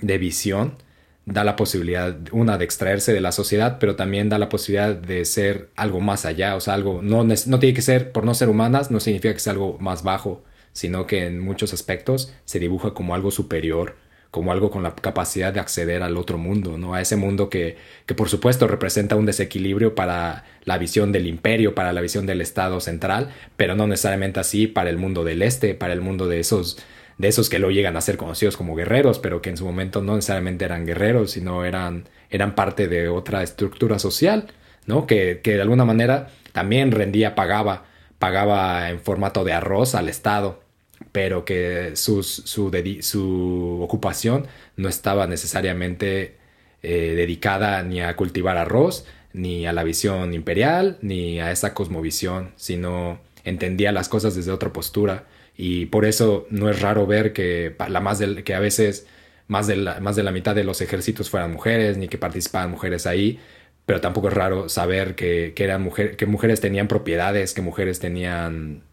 de 0.02 0.18
visión, 0.18 0.78
da 1.26 1.44
la 1.44 1.56
posibilidad, 1.56 2.18
una, 2.32 2.58
de 2.58 2.66
extraerse 2.66 3.14
de 3.14 3.22
la 3.22 3.32
sociedad, 3.32 3.78
pero 3.80 3.96
también 3.96 4.30
da 4.30 4.40
la 4.40 4.50
posibilidad 4.50 4.96
de 4.96 5.24
ser 5.26 5.70
algo 5.76 6.00
más 6.00 6.26
allá, 6.26 6.56
o 6.56 6.60
sea, 6.60 6.74
algo, 6.74 7.02
no, 7.02 7.24
no 7.24 7.60
tiene 7.60 7.74
que 7.74 7.82
ser, 7.82 8.12
por 8.12 8.26
no 8.26 8.34
ser 8.34 8.50
humanas, 8.50 8.92
no 8.92 9.00
significa 9.00 9.34
que 9.34 9.40
sea 9.40 9.54
algo 9.54 9.78
más 9.80 10.04
bajo, 10.04 10.44
sino 10.74 11.06
que 11.06 11.26
en 11.26 11.40
muchos 11.40 11.74
aspectos 11.74 12.34
se 12.46 12.60
dibuja 12.60 12.94
como 12.94 13.14
algo 13.14 13.30
superior, 13.32 13.96
como 14.32 14.54
algo 14.54 14.72
con 14.72 14.82
la 14.82 14.96
capacidad 14.96 15.54
de 15.54 15.60
acceder 15.60 16.04
al 16.04 16.16
otro 16.16 16.38
mundo, 16.38 16.78
¿no? 16.78 16.94
A 16.94 17.02
ese 17.02 17.18
mundo 17.18 17.50
que, 17.50 17.76
que 18.06 18.16
por 18.16 18.30
supuesto 18.30 18.66
representa 18.66 19.18
un 19.18 19.26
desequilibrio 19.26 19.94
para 19.94 20.46
la 20.64 20.78
visión 20.78 21.12
del 21.12 21.28
imperio, 21.28 21.76
para 21.76 21.92
la 21.92 22.00
visión 22.00 22.26
del 22.26 22.40
Estado 22.40 22.80
central, 22.80 23.30
pero 23.58 23.76
no 23.76 23.88
necesariamente 23.88 24.40
así 24.40 24.68
para 24.68 24.90
el 24.90 24.98
mundo 24.98 25.26
del 25.26 25.42
este, 25.42 25.76
para 25.76 25.92
el 25.92 26.00
mundo 26.00 26.28
de 26.28 26.40
esos 26.40 26.78
de 27.22 27.28
esos 27.28 27.50
que 27.50 27.60
luego 27.60 27.72
llegan 27.72 27.96
a 27.96 28.02
ser 28.02 28.18
conocidos 28.18 28.58
como 28.58 28.76
guerreros, 28.76 29.20
pero 29.20 29.44
que 29.44 29.52
en 29.52 29.58
su 29.58 29.64
momento 29.64 30.02
no 30.02 30.16
necesariamente 30.16 30.66
eran 30.66 30.88
guerreros, 30.88 31.32
sino 31.32 31.66
eran, 31.66 32.10
eran 32.32 32.56
parte 32.56 32.88
de 32.88 33.10
otra 33.10 33.44
estructura 33.44 34.00
social, 34.00 34.48
¿no? 34.88 35.06
Que, 35.06 35.40
que 35.44 35.54
de 35.54 35.62
alguna 35.62 35.86
manera 35.86 36.30
también 36.52 36.92
rendía, 36.92 37.36
pagaba, 37.36 37.86
pagaba 38.18 38.90
en 38.90 39.00
formato 39.00 39.44
de 39.44 39.54
arroz 39.54 39.94
al 39.94 40.10
Estado, 40.10 40.64
pero 41.12 41.46
que 41.46 41.96
su, 41.96 42.24
su 42.24 43.80
ocupación 43.84 44.48
no 44.76 44.90
estaba 44.90 45.28
necesariamente 45.28 46.38
eh, 46.82 47.14
dedicada 47.16 47.84
ni 47.84 48.02
a 48.02 48.16
cultivar 48.16 48.58
arroz, 48.58 49.06
ni 49.32 49.68
a 49.68 49.74
la 49.74 49.84
visión 49.84 50.34
imperial, 50.34 50.98
ni 51.02 51.40
a 51.40 51.52
esa 51.52 51.76
cosmovisión, 51.76 52.52
sino 52.56 53.20
entendía 53.44 53.92
las 53.92 54.10
cosas 54.10 54.36
desde 54.36 54.52
otra 54.52 54.74
postura 54.74 55.26
y 55.56 55.88
por 55.88 56.06
eso 56.06 56.48
no 56.50 56.70
es 56.70 56.82
raro 56.82 57.06
ver 57.08 57.34
que, 57.34 57.76
la 57.90 58.00
más 58.00 58.22
que 58.44 58.56
a 58.56 58.60
veces 58.60 59.08
más 59.48 59.68
de, 59.68 59.76
la, 59.76 60.00
más 60.00 60.16
de 60.16 60.24
la 60.24 60.32
mitad 60.32 60.56
de 60.56 60.64
los 60.64 60.82
ejércitos 60.82 61.30
fueran 61.30 61.52
mujeres, 61.52 61.98
ni 61.98 62.08
que 62.08 62.18
participaban 62.18 62.72
mujeres 62.72 63.06
ahí, 63.06 63.40
pero 63.86 64.02
tampoco 64.02 64.30
es 64.30 64.34
raro 64.34 64.70
saber 64.70 65.16
que, 65.16 65.54
que 65.56 65.64
eran 65.64 65.82
mujer, 65.82 66.16
que 66.16 66.26
mujeres 66.26 66.62
tenían 66.62 66.88
propiedades, 66.88 67.54
que 67.54 67.62
mujeres 67.62 68.00
tenían 68.00 68.84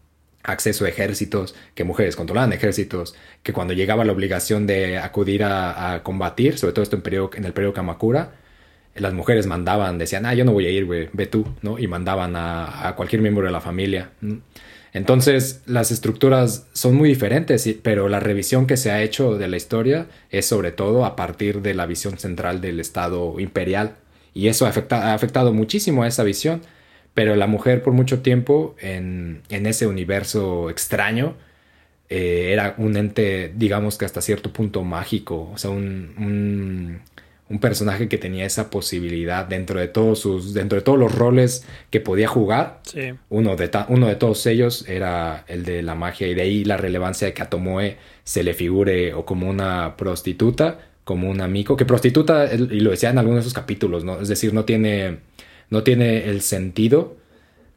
acceso 0.43 0.85
a 0.85 0.89
ejércitos, 0.89 1.55
que 1.75 1.83
mujeres 1.83 2.15
controlaban 2.15 2.53
ejércitos, 2.53 3.15
que 3.43 3.53
cuando 3.53 3.73
llegaba 3.73 4.05
la 4.05 4.11
obligación 4.11 4.67
de 4.67 4.97
acudir 4.97 5.43
a, 5.43 6.01
combatir, 6.03 6.57
sobre 6.57 6.73
todo 6.73 6.83
esto 6.83 6.95
en, 6.95 7.01
periodo, 7.01 7.31
en 7.35 7.45
el 7.45 7.53
periodo 7.53 7.73
Kamakura, 7.73 8.33
las 8.95 9.13
mujeres 9.13 9.47
mandaban, 9.47 9.97
decían, 9.97 10.25
ah, 10.25 10.33
yo 10.33 10.45
no 10.45 10.51
voy 10.51 10.65
a 10.65 10.71
ir, 10.71 10.85
güey, 10.85 11.09
ve 11.13 11.25
tú, 11.25 11.45
¿no? 11.61 11.79
Y 11.79 11.87
mandaban 11.87 12.35
a, 12.35 12.87
a, 12.87 12.95
cualquier 12.95 13.21
miembro 13.21 13.45
de 13.45 13.51
la 13.51 13.61
familia. 13.61 14.11
Entonces, 14.93 15.61
las 15.65 15.91
estructuras 15.91 16.67
son 16.73 16.95
muy 16.95 17.09
diferentes, 17.09 17.67
pero 17.83 18.09
la 18.09 18.19
revisión 18.19 18.65
que 18.65 18.77
se 18.77 18.91
ha 18.91 19.03
hecho 19.03 19.37
de 19.37 19.47
la 19.47 19.57
historia 19.57 20.07
es 20.31 20.45
sobre 20.45 20.71
todo 20.71 21.05
a 21.05 21.15
partir 21.15 21.61
de 21.61 21.73
la 21.73 21.85
visión 21.85 22.17
central 22.17 22.61
del 22.61 22.79
Estado 22.79 23.39
imperial. 23.39 23.95
Y 24.33 24.47
eso 24.47 24.65
ha, 24.65 24.69
afectado 25.13 25.53
muchísimo 25.53 26.03
a 26.03 26.07
esa 26.07 26.23
visión. 26.23 26.61
Pero 27.13 27.35
la 27.35 27.47
mujer 27.47 27.83
por 27.83 27.93
mucho 27.93 28.21
tiempo 28.21 28.75
en, 28.79 29.41
en 29.49 29.65
ese 29.65 29.87
universo 29.87 30.69
extraño 30.69 31.35
eh, 32.07 32.51
era 32.53 32.75
un 32.77 32.95
ente, 32.97 33.51
digamos 33.55 33.97
que 33.97 34.05
hasta 34.05 34.21
cierto 34.21 34.53
punto 34.53 34.83
mágico, 34.83 35.49
o 35.53 35.57
sea, 35.57 35.71
un 35.71 37.01
personaje 37.57 38.07
que 38.07 38.19
tenía 38.19 38.45
esa 38.45 38.69
posibilidad 38.69 39.43
dentro 39.45 39.79
de 39.79 39.87
todos 39.87 40.19
sus 40.19 40.53
dentro 40.53 40.77
de 40.77 40.83
todos 40.83 40.99
los 40.99 41.15
roles 41.15 41.65
que 41.89 41.99
podía 41.99 42.27
jugar. 42.27 42.81
Uno 43.29 43.55
de 43.55 43.71
uno 43.87 44.07
de 44.07 44.15
todos 44.15 44.45
ellos 44.45 44.87
era 44.87 45.45
el 45.47 45.63
de 45.63 45.81
la 45.81 45.95
magia 45.95 46.27
y 46.27 46.35
de 46.35 46.43
ahí 46.43 46.63
la 46.63 46.77
relevancia 46.77 47.25
de 47.25 47.33
que 47.33 47.41
a 47.41 47.49
Tomoe 47.49 47.97
se 48.23 48.43
le 48.43 48.53
figure 48.53 49.15
o 49.15 49.25
como 49.25 49.49
una 49.49 49.97
prostituta 49.97 50.79
como 51.03 51.27
un 51.27 51.41
amigo 51.41 51.75
que 51.75 51.85
prostituta 51.85 52.53
y 52.53 52.81
lo 52.81 52.91
decía 52.91 53.09
en 53.09 53.17
algunos 53.17 53.37
de 53.37 53.41
esos 53.41 53.53
capítulos 53.55 54.03
no 54.03 54.21
es 54.21 54.27
decir 54.27 54.53
no 54.53 54.65
tiene 54.65 55.17
no 55.71 55.81
tiene 55.81 56.29
el 56.29 56.41
sentido 56.41 57.17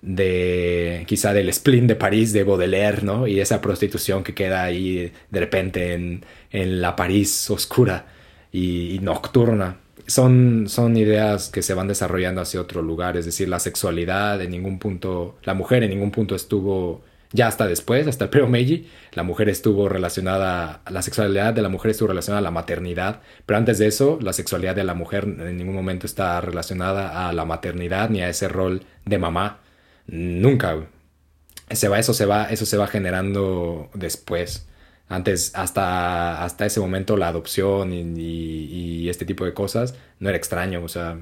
de 0.03 1.05
quizá 1.07 1.33
del 1.33 1.53
spleen 1.53 1.87
de 1.87 1.95
París 1.95 2.33
de 2.33 2.43
Baudelaire, 2.43 3.03
¿no? 3.03 3.29
Y 3.29 3.41
esa 3.41 3.61
prostitución 3.61 4.25
que 4.25 4.35
queda 4.35 4.65
ahí 4.65 5.13
de 5.31 5.41
repente 5.41 5.95
en, 5.95 6.25
en 6.51 6.83
la 6.83 6.97
París 6.97 7.49
oscura 7.51 8.07
y, 8.53 8.99
nocturna. 9.03 9.79
Son, 10.07 10.69
son 10.69 10.97
ideas 10.97 11.49
que 11.49 11.63
se 11.63 11.75
van 11.75 11.89
desarrollando 11.89 12.41
hacia 12.41 12.61
otro 12.61 12.83
lugar, 12.83 13.17
es 13.17 13.25
decir, 13.25 13.49
la 13.49 13.61
sexualidad 13.61 14.41
en 14.43 14.51
ningún 14.51 14.79
punto, 14.79 15.37
la 15.45 15.55
mujer 15.55 15.83
en 15.83 15.91
ningún 15.91 16.11
punto 16.11 16.35
estuvo, 16.35 17.03
ya 17.33 17.47
hasta 17.47 17.67
después, 17.67 18.07
hasta 18.07 18.25
el 18.25 18.31
periodo 18.31 18.51
Meiji, 18.51 18.89
la 19.13 19.23
mujer 19.23 19.49
estuvo 19.49 19.89
relacionada, 19.89 20.83
la 20.91 21.03
sexualidad 21.03 21.55
de 21.55 21.63
la 21.63 21.69
mujer 21.69 21.93
estuvo 21.93 22.09
relacionada 22.09 22.41
a 22.41 22.43
la 22.43 22.51
maternidad, 22.51 23.21
pero 23.47 23.59
antes 23.59 23.79
de 23.79 23.87
eso, 23.87 24.19
la 24.21 24.33
sexualidad 24.33 24.75
de 24.75 24.85
la 24.85 24.95
mujer 24.95 25.25
en 25.25 25.57
ningún 25.57 25.75
momento 25.75 26.07
está 26.07 26.41
relacionada 26.41 27.29
a 27.29 27.33
la 27.33 27.45
maternidad 27.45 28.11
ni 28.11 28.23
a 28.23 28.29
ese 28.29 28.49
rol 28.49 28.83
de 29.07 29.19
mamá, 29.19 29.61
nunca. 30.07 30.77
Se 31.71 31.89
va, 31.89 31.99
eso 31.99 32.13
se 32.13 32.27
va, 32.27 32.47
eso 32.51 32.67
se 32.67 32.77
va 32.77 32.87
generando 32.87 33.89
después. 33.95 34.67
Antes, 35.09 35.53
hasta, 35.55 36.43
hasta 36.45 36.67
ese 36.67 36.81
momento, 36.81 37.17
la 37.17 37.29
adopción 37.29 37.93
y, 37.93 39.09
este 39.09 39.27
tipo 39.27 39.45
de 39.45 39.53
cosas 39.53 39.95
no 40.21 40.31
era 40.31 40.39
extraño, 40.39 40.83
o 40.83 40.89
sea, 40.89 41.19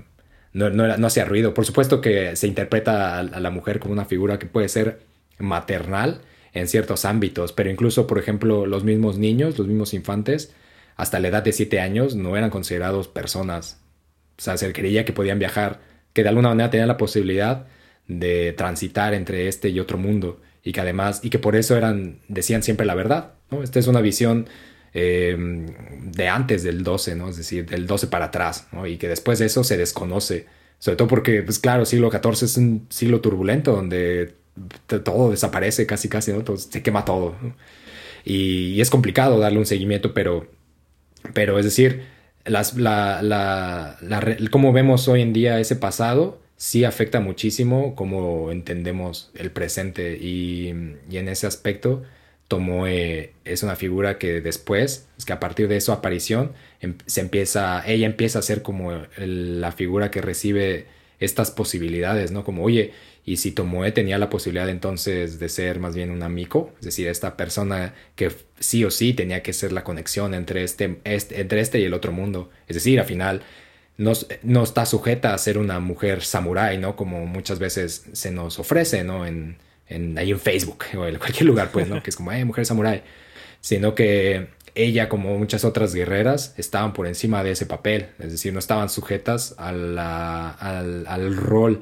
no, 0.52 0.70
no, 0.70 0.97
no 0.97 1.07
hacía 1.07 1.24
ruido. 1.24 1.55
Por 1.55 1.65
supuesto 1.66 2.01
que 2.01 2.36
se 2.36 2.47
interpreta 2.47 3.19
a, 3.19 3.23
la 3.23 3.51
mujer 3.51 3.81
como 3.81 3.93
una 3.93 4.05
figura 4.05 4.39
que 4.39 4.47
puede 4.47 4.69
ser 4.69 5.01
maternal 5.39 6.20
en 6.52 6.69
ciertos 6.69 7.05
ámbitos, 7.05 7.52
pero 7.52 7.70
incluso, 7.70 8.07
por 8.07 8.19
ejemplo, 8.19 8.66
los 8.66 8.85
mismos 8.85 9.19
niños, 9.19 9.59
los 9.59 9.66
mismos 9.66 9.94
infantes, 9.94 10.55
hasta 10.97 11.19
la 11.20 11.28
edad 11.28 11.43
de 11.43 11.52
7 11.52 11.81
años 11.81 12.15
no 12.15 12.36
eran 12.36 12.51
considerados 12.51 13.09
personas. 13.09 13.81
O 14.39 14.43
sea, 14.43 14.57
se 14.57 14.73
creía 14.73 15.05
que 15.05 15.12
podían 15.12 15.39
viajar, 15.39 15.81
que 16.12 16.23
de 16.23 16.28
alguna 16.28 16.51
manera 16.51 16.70
tenían 16.70 16.89
la 16.89 16.97
posibilidad 16.97 17.66
de 18.07 18.52
transitar 18.52 19.15
entre 19.15 19.48
este 19.48 19.69
y 19.70 19.81
otro 19.81 19.98
mundo 19.98 20.40
y 20.62 20.72
que 20.72 20.80
además, 20.80 21.20
y 21.22 21.30
que 21.30 21.38
por 21.38 21.56
eso 21.56 21.76
eran, 21.76 22.18
decían 22.28 22.62
siempre 22.62 22.86
la 22.86 22.94
verdad, 22.94 23.32
¿no? 23.50 23.62
Esta 23.62 23.78
es 23.78 23.86
una 23.86 24.00
visión 24.00 24.48
eh, 24.92 25.36
de 25.38 26.28
antes 26.28 26.62
del 26.62 26.82
12, 26.82 27.14
¿no? 27.14 27.28
Es 27.28 27.36
decir, 27.36 27.68
del 27.68 27.86
12 27.86 28.08
para 28.08 28.26
atrás, 28.26 28.66
¿no? 28.72 28.86
Y 28.86 28.98
que 28.98 29.08
después 29.08 29.38
de 29.38 29.46
eso 29.46 29.64
se 29.64 29.76
desconoce, 29.76 30.46
sobre 30.78 30.96
todo 30.96 31.08
porque, 31.08 31.42
pues 31.42 31.58
claro, 31.58 31.84
siglo 31.84 32.10
XIV 32.10 32.44
es 32.44 32.56
un 32.56 32.86
siglo 32.90 33.20
turbulento 33.20 33.72
donde 33.72 34.34
todo 34.86 35.30
desaparece 35.30 35.86
casi, 35.86 36.08
casi, 36.08 36.32
¿no? 36.32 36.44
se 36.56 36.82
quema 36.82 37.04
todo. 37.04 37.36
Y, 38.24 38.80
es 38.80 38.90
complicado 38.90 39.38
darle 39.38 39.58
un 39.58 39.66
seguimiento, 39.66 40.12
pero, 40.12 40.48
pero 41.34 41.58
es 41.58 41.64
decir, 41.64 42.02
las, 42.44 42.76
la, 42.76 43.22
la, 43.22 43.98
la, 44.02 44.36
como 44.50 44.72
vemos 44.72 45.08
hoy 45.08 45.22
en 45.22 45.32
día 45.32 45.60
ese 45.60 45.76
pasado, 45.76 46.39
sí 46.60 46.84
afecta 46.84 47.20
muchísimo 47.20 47.94
cómo 47.94 48.52
entendemos 48.52 49.30
el 49.34 49.50
presente 49.50 50.18
y, 50.20 50.74
y 51.10 51.16
en 51.16 51.28
ese 51.28 51.46
aspecto 51.46 52.02
Tomoe 52.48 53.32
es 53.46 53.62
una 53.62 53.76
figura 53.76 54.18
que 54.18 54.42
después, 54.42 55.08
es 55.16 55.24
que 55.24 55.32
a 55.32 55.40
partir 55.40 55.68
de 55.68 55.80
su 55.80 55.90
aparición, 55.90 56.52
em, 56.80 56.98
se 57.06 57.22
empieza, 57.22 57.82
ella 57.86 58.04
empieza 58.06 58.40
a 58.40 58.42
ser 58.42 58.60
como 58.62 58.92
la 59.16 59.72
figura 59.72 60.10
que 60.10 60.20
recibe 60.20 60.86
estas 61.20 61.50
posibilidades, 61.50 62.30
¿no? 62.30 62.44
Como, 62.44 62.64
oye, 62.64 62.92
y 63.24 63.36
si 63.36 63.52
Tomoe 63.52 63.92
tenía 63.92 64.18
la 64.18 64.28
posibilidad 64.30 64.68
entonces 64.68 65.38
de 65.38 65.48
ser 65.48 65.78
más 65.78 65.94
bien 65.94 66.10
un 66.10 66.22
amigo, 66.22 66.74
es 66.80 66.86
decir, 66.86 67.08
esta 67.08 67.36
persona 67.36 67.94
que 68.16 68.32
sí 68.58 68.84
o 68.84 68.90
sí 68.90 69.14
tenía 69.14 69.42
que 69.42 69.52
ser 69.52 69.72
la 69.72 69.84
conexión 69.84 70.34
entre 70.34 70.62
este, 70.64 70.98
este 71.04 71.40
entre 71.40 71.60
este 71.60 71.80
y 71.80 71.84
el 71.84 71.94
otro 71.94 72.12
mundo, 72.12 72.50
es 72.66 72.74
decir, 72.74 72.98
al 73.00 73.06
final 73.06 73.42
no, 74.01 74.12
no, 74.43 74.62
está 74.62 74.86
sujeta 74.86 75.35
a 75.35 75.39
ser 75.39 75.59
una 75.59 75.78
mujer 75.78 76.22
samurái, 76.22 76.78
¿no? 76.78 76.97
Como 76.97 77.27
muchas 77.27 77.59
veces 77.59 78.06
se 78.12 78.31
nos 78.31 78.59
ofrece, 78.59 79.05
¿no? 79.05 79.27
En, 79.27 79.59
en, 79.89 80.16
ahí 80.16 80.31
en 80.31 80.40
Facebook 80.40 80.85
o 80.97 81.05
en 81.05 81.18
cualquier 81.18 81.44
lugar, 81.44 81.70
pues, 81.70 81.86
¿no? 81.86 82.02
Que 82.02 82.09
es 82.09 82.16
como, 82.16 82.32
eh, 82.32 82.43
mujer 82.47 82.64
samurái. 82.64 83.02
Sino 83.60 83.94
que 83.94 84.48
ella, 84.74 85.10
como 85.10 85.36
muchas 85.36 85.66
otras 85.66 85.94
guerreras, 85.94 86.55
estaban 86.56 86.94
por 86.94 87.06
encima 87.06 87.44
de 87.44 87.51
ese 87.51 87.66
papel. 87.66 88.06
Es 88.18 88.32
decir, 88.32 88.55
no 88.55 88.59
estaban 88.59 88.89
sujetas 88.89 89.55
a 89.59 89.70
la, 89.70 90.48
al, 90.48 91.06
al, 91.06 91.36
rol 91.36 91.81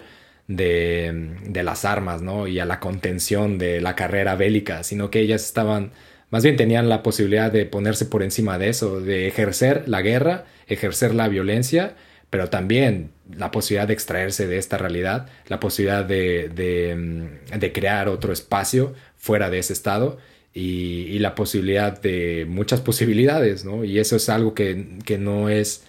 de, 0.48 1.36
de, 1.44 1.62
las 1.62 1.84
armas, 1.84 2.20
¿no? 2.20 2.48
Y 2.48 2.58
a 2.58 2.64
la 2.64 2.80
contención 2.80 3.58
de 3.58 3.80
la 3.80 3.94
carrera 3.94 4.34
bélica, 4.34 4.82
sino 4.82 5.08
que 5.08 5.20
ellas 5.20 5.44
estaban, 5.44 5.92
más 6.30 6.42
bien 6.42 6.56
tenían 6.56 6.88
la 6.88 7.04
posibilidad 7.04 7.52
de 7.52 7.64
ponerse 7.64 8.06
por 8.06 8.24
encima 8.24 8.58
de 8.58 8.70
eso, 8.70 9.00
de 9.00 9.28
ejercer 9.28 9.88
la 9.88 10.02
guerra, 10.02 10.46
ejercer 10.66 11.14
la 11.14 11.28
violencia 11.28 11.94
pero 12.30 12.50
también 12.50 13.10
la 13.36 13.50
posibilidad 13.50 13.86
de 13.88 13.94
extraerse 13.94 14.46
de 14.46 14.58
esta 14.58 14.78
realidad, 14.78 15.28
la 15.48 15.60
posibilidad 15.60 16.04
de, 16.04 16.94
mm, 16.96 17.58
de 17.58 17.72
crear 17.72 18.08
otro 18.08 18.32
espacio 18.32 18.94
fuera 19.16 19.50
de 19.50 19.58
ese 19.58 19.72
estado 19.72 20.18
y, 20.52 21.06
y, 21.08 21.18
la 21.20 21.34
posibilidad 21.34 22.00
de 22.00 22.46
muchas 22.48 22.80
posibilidades, 22.80 23.64
¿no? 23.64 23.84
Y 23.84 23.98
eso 23.98 24.16
es 24.16 24.28
algo 24.28 24.54
que, 24.54 24.98
que 25.04 25.18
no 25.18 25.48
es 25.48 25.84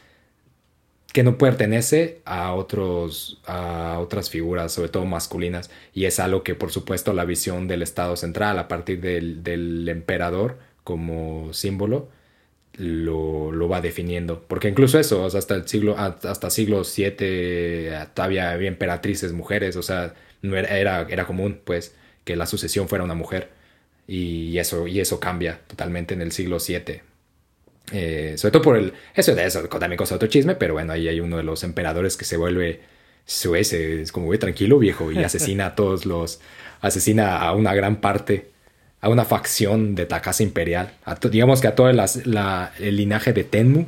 que 1.14 1.24
no 1.24 1.38
pertenece 1.38 2.22
a 2.26 2.54
otros 2.54 3.42
a 3.46 4.00
otras 4.00 4.30
figuras, 4.30 4.72
sobre 4.74 4.90
todo 4.90 5.06
masculinas, 5.06 5.72
y 5.94 6.06
es 6.06 6.20
algo 6.20 6.44
que 6.44 6.56
por 6.56 6.72
supuesto 6.72 7.14
la 7.14 7.26
visión 7.26 7.68
del 7.68 7.82
Estado 7.82 8.16
central 8.16 8.60
a 8.60 8.68
partir 8.68 9.02
del, 9.02 9.44
del 9.44 9.88
emperador 9.90 10.60
como 10.84 11.54
símbolo 11.54 12.10
lo, 12.80 13.52
lo, 13.52 13.70
va 13.70 13.82
definiendo. 13.82 14.44
Porque 14.48 14.70
incluso 14.70 15.00
eso, 15.00 15.26
hasta 15.26 15.56
el 15.56 15.68
siglo, 15.68 15.96
hasta 15.98 16.50
siglo 16.50 16.84
VII 16.84 17.90
todavía 18.14 18.52
había 18.52 18.68
emperatrices 18.68 19.34
mujeres, 19.34 19.76
o 19.76 19.84
sea, 19.84 20.16
no 20.42 20.56
era, 20.58 20.78
era, 20.78 21.08
era, 21.10 21.26
común, 21.26 21.60
pues, 21.64 21.94
que 22.24 22.36
la 22.36 22.46
sucesión 22.46 22.88
fuera 22.88 23.04
una 23.04 23.16
mujer. 23.16 23.50
Y 24.08 24.58
eso, 24.58 24.88
y 24.88 25.00
eso 25.00 25.20
cambia 25.20 25.60
totalmente 25.68 26.14
en 26.16 26.22
el 26.22 26.32
siglo 26.32 26.58
VII. 26.66 27.02
Eh, 27.92 28.34
sobre 28.38 28.52
todo 28.52 28.62
por 28.62 28.78
el. 28.78 28.94
Eso 29.16 29.32
eso, 29.38 29.68
también 29.68 29.98
cosa 29.98 30.16
otro 30.16 30.28
chisme, 30.28 30.56
pero 30.56 30.74
bueno, 30.74 30.94
ahí 30.94 31.08
hay 31.08 31.20
uno 31.20 31.38
de 31.38 31.44
los 31.44 31.64
emperadores 31.64 32.18
que 32.18 32.26
se 32.26 32.38
vuelve 32.38 32.82
suece, 33.26 34.02
es 34.02 34.12
como, 34.12 34.28
güey, 34.28 34.40
tranquilo, 34.40 34.80
viejo, 34.80 35.12
y 35.12 35.18
asesina 35.24 35.68
a 35.68 35.76
todos 35.76 36.06
los. 36.06 36.40
Asesina 36.82 37.40
a 37.40 37.54
una 37.54 37.74
gran 37.74 38.00
parte 38.02 38.52
a 39.02 39.10
una 39.10 39.26
facción 39.26 39.96
de 39.96 40.08
la 40.10 40.22
casa 40.22 40.44
imperial. 40.44 40.92
digamos 41.32 41.62
que 41.62 41.68
a 41.68 41.76
todo 41.76 41.90
el 41.90 42.96
linaje 42.96 43.34
de 43.34 43.44
Tenmu 43.44 43.86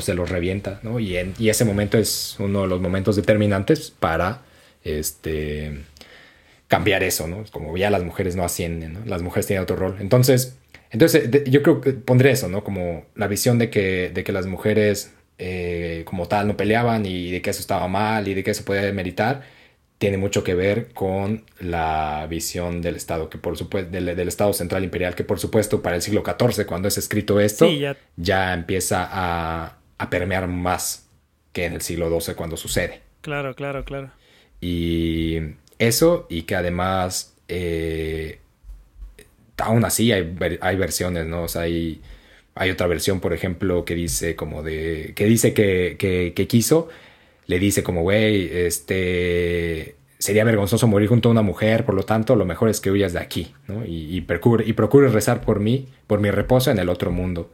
se 0.00 0.14
los 0.14 0.28
revienta, 0.28 0.80
¿no? 0.82 0.98
Y, 1.00 1.16
en, 1.16 1.34
y 1.38 1.48
ese 1.48 1.64
momento 1.64 1.98
es 1.98 2.36
uno 2.38 2.62
de 2.62 2.68
los 2.68 2.80
momentos 2.80 3.16
determinantes 3.16 3.90
para 3.90 4.42
este, 4.84 5.84
cambiar 6.68 7.02
eso, 7.02 7.26
¿no? 7.26 7.44
Como 7.50 7.76
ya 7.76 7.90
las 7.90 8.02
mujeres 8.02 8.36
no 8.36 8.44
ascienden, 8.44 8.94
¿no? 8.94 9.00
Las 9.06 9.22
mujeres 9.22 9.46
tienen 9.46 9.62
otro 9.62 9.76
rol. 9.76 9.96
Entonces, 10.00 10.56
entonces 10.90 11.30
yo 11.46 11.62
creo 11.62 11.80
que 11.80 11.92
pondré 11.92 12.32
eso, 12.32 12.48
¿no? 12.48 12.64
Como 12.64 13.06
la 13.14 13.26
visión 13.26 13.58
de 13.58 13.70
que, 13.70 14.24
las 14.32 14.46
mujeres 14.46 15.12
eh, 15.38 16.02
como 16.04 16.28
tal 16.28 16.46
no 16.46 16.56
peleaban 16.56 17.06
y 17.06 17.30
de 17.30 17.42
que 17.42 17.50
eso 17.50 17.60
estaba 17.60 17.88
mal 17.88 18.28
y 18.28 18.34
de 18.34 18.44
que 18.44 18.50
eso 18.50 18.64
podía 18.64 18.92
meritar 18.92 19.42
tiene 20.00 20.16
mucho 20.16 20.42
que 20.42 20.54
ver 20.54 20.94
con 20.94 21.44
la 21.58 22.26
visión 22.26 22.80
del 22.80 22.96
Estado, 22.96 23.28
que 23.28 23.36
por 23.36 23.58
supuesto, 23.58 23.90
del, 23.90 24.08
Estado 24.26 24.54
Central 24.54 24.82
Imperial, 24.82 25.14
que 25.14 25.24
por 25.24 25.38
supuesto 25.38 25.82
para 25.82 25.96
el 25.96 26.00
siglo 26.00 26.24
XIV, 26.24 26.64
cuando 26.64 26.88
es 26.88 26.96
escrito 26.96 27.38
esto, 27.38 27.68
ya... 28.16 28.54
empieza 28.54 29.06
a, 29.12 29.76
permear 30.08 30.48
más 30.48 31.06
que 31.52 31.66
en 31.66 31.74
el 31.74 31.82
siglo 31.82 32.18
XII 32.18 32.34
cuando 32.34 32.56
sucede. 32.56 33.02
Claro, 33.20 33.54
claro, 33.54 33.84
claro. 33.84 34.10
Y 34.58 35.36
eso, 35.78 36.26
y 36.30 36.44
que 36.44 36.54
además, 36.54 37.36
eh, 37.48 38.38
aún 39.58 39.84
así 39.84 40.12
hay, 40.12 40.34
hay, 40.62 40.76
versiones, 40.76 41.26
¿no? 41.26 41.42
O 41.42 41.48
sea, 41.48 41.62
hay, 41.62 42.00
hay 42.54 42.70
otra 42.70 42.86
versión, 42.86 43.20
por 43.20 43.34
ejemplo, 43.34 43.84
que 43.84 43.96
dice 43.96 44.34
como 44.34 44.62
de, 44.62 45.12
que 45.14 45.26
dice 45.26 45.52
que, 45.52 45.96
que, 45.98 46.32
que 46.34 46.48
quiso 46.48 46.88
le 47.50 47.58
dice 47.58 47.82
como, 47.82 48.02
güey, 48.02 48.48
este, 48.52 49.96
sería 50.18 50.44
vergonzoso 50.44 50.86
morir 50.86 51.08
junto 51.08 51.28
a 51.28 51.32
una 51.32 51.42
mujer, 51.42 51.84
por 51.84 51.96
lo 51.96 52.04
tanto, 52.04 52.36
lo 52.36 52.44
mejor 52.44 52.68
es 52.68 52.80
que 52.80 52.92
huyas 52.92 53.12
de 53.12 53.18
aquí, 53.18 53.52
¿no? 53.66 53.84
Y, 53.84 54.16
y, 54.16 54.20
procure, 54.20 54.64
y 54.64 54.72
rezar 55.08 55.40
por 55.40 55.58
mí, 55.58 55.88
por 56.06 56.20
mi 56.20 56.30
reposo 56.30 56.70
en 56.70 56.78
el 56.78 56.88
otro 56.88 57.10
mundo. 57.10 57.50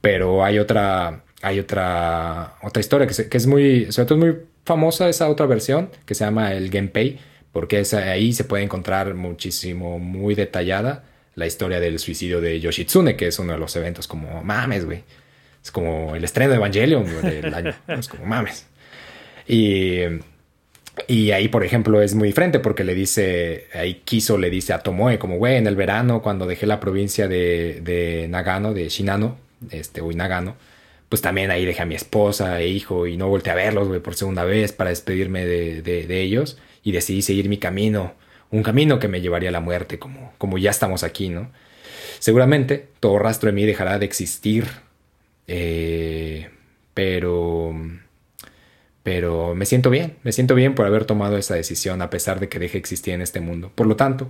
Pero 0.00 0.44
hay 0.44 0.58
otra, 0.58 1.22
hay 1.40 1.60
otra, 1.60 2.56
otra 2.62 2.80
historia 2.80 3.06
que, 3.06 3.28
que 3.28 3.36
es 3.36 3.46
muy, 3.46 3.92
sobre 3.92 4.06
todo 4.06 4.18
es 4.18 4.24
muy 4.24 4.42
famosa 4.64 5.08
esa 5.08 5.28
otra 5.28 5.46
versión, 5.46 5.90
que 6.04 6.16
se 6.16 6.24
llama 6.24 6.52
el 6.52 6.72
Genpei, 6.72 7.20
porque 7.52 7.78
es, 7.78 7.94
ahí 7.94 8.32
se 8.32 8.42
puede 8.42 8.64
encontrar 8.64 9.14
muchísimo, 9.14 10.00
muy 10.00 10.34
detallada 10.34 11.04
la 11.36 11.46
historia 11.46 11.78
del 11.78 12.00
suicidio 12.00 12.40
de 12.40 12.58
Yoshitsune, 12.58 13.14
que 13.14 13.28
es 13.28 13.38
uno 13.38 13.52
de 13.52 13.60
los 13.60 13.76
eventos 13.76 14.08
como, 14.08 14.42
mames, 14.42 14.84
güey. 14.84 15.04
Es 15.62 15.70
como 15.70 16.16
el 16.16 16.24
estreno 16.24 16.50
de 16.50 16.56
Evangelion 16.56 17.04
del 17.22 17.54
año. 17.54 17.74
Es 17.86 18.08
como, 18.08 18.24
mames. 18.26 18.67
Y, 19.48 20.00
y 21.06 21.30
ahí, 21.30 21.48
por 21.48 21.64
ejemplo, 21.64 22.02
es 22.02 22.14
muy 22.14 22.28
diferente 22.28 22.60
porque 22.60 22.84
le 22.84 22.94
dice, 22.94 23.66
ahí 23.74 24.02
Kiso 24.04 24.36
le 24.36 24.50
dice 24.50 24.72
a 24.72 24.80
Tomoe, 24.80 25.18
como, 25.18 25.38
güey, 25.38 25.56
en 25.56 25.66
el 25.66 25.76
verano, 25.76 26.22
cuando 26.22 26.46
dejé 26.46 26.66
la 26.66 26.80
provincia 26.80 27.28
de, 27.28 27.80
de 27.82 28.28
Nagano, 28.28 28.74
de 28.74 28.88
Shinano, 28.88 29.38
este, 29.70 30.00
o 30.02 30.12
Nagano, 30.12 30.56
pues 31.08 31.22
también 31.22 31.50
ahí 31.50 31.64
dejé 31.64 31.82
a 31.82 31.86
mi 31.86 31.94
esposa 31.94 32.60
e 32.60 32.68
hijo 32.68 33.06
y 33.06 33.16
no 33.16 33.28
volteé 33.28 33.52
a 33.52 33.56
verlos, 33.56 33.88
güey, 33.88 34.00
por 34.00 34.14
segunda 34.14 34.44
vez 34.44 34.72
para 34.72 34.90
despedirme 34.90 35.46
de, 35.46 35.82
de, 35.82 36.06
de, 36.06 36.20
ellos 36.20 36.58
y 36.84 36.92
decidí 36.92 37.22
seguir 37.22 37.48
mi 37.48 37.58
camino, 37.58 38.14
un 38.50 38.62
camino 38.62 38.98
que 38.98 39.08
me 39.08 39.20
llevaría 39.20 39.48
a 39.48 39.52
la 39.52 39.60
muerte, 39.60 39.98
como, 39.98 40.32
como 40.38 40.58
ya 40.58 40.70
estamos 40.70 41.04
aquí, 41.04 41.30
¿no? 41.30 41.50
Seguramente 42.18 42.88
todo 43.00 43.18
rastro 43.18 43.48
de 43.48 43.52
mí 43.54 43.64
dejará 43.64 43.98
de 43.98 44.04
existir, 44.04 44.66
eh, 45.46 46.50
pero 46.94 47.74
pero 49.08 49.54
me 49.54 49.64
siento 49.64 49.88
bien, 49.88 50.18
me 50.22 50.32
siento 50.32 50.54
bien 50.54 50.74
por 50.74 50.84
haber 50.84 51.06
tomado 51.06 51.38
esa 51.38 51.54
decisión 51.54 52.02
a 52.02 52.10
pesar 52.10 52.40
de 52.40 52.50
que 52.50 52.58
deje 52.58 52.76
existir 52.76 53.14
en 53.14 53.22
este 53.22 53.40
mundo. 53.40 53.72
Por 53.74 53.86
lo 53.86 53.96
tanto, 53.96 54.28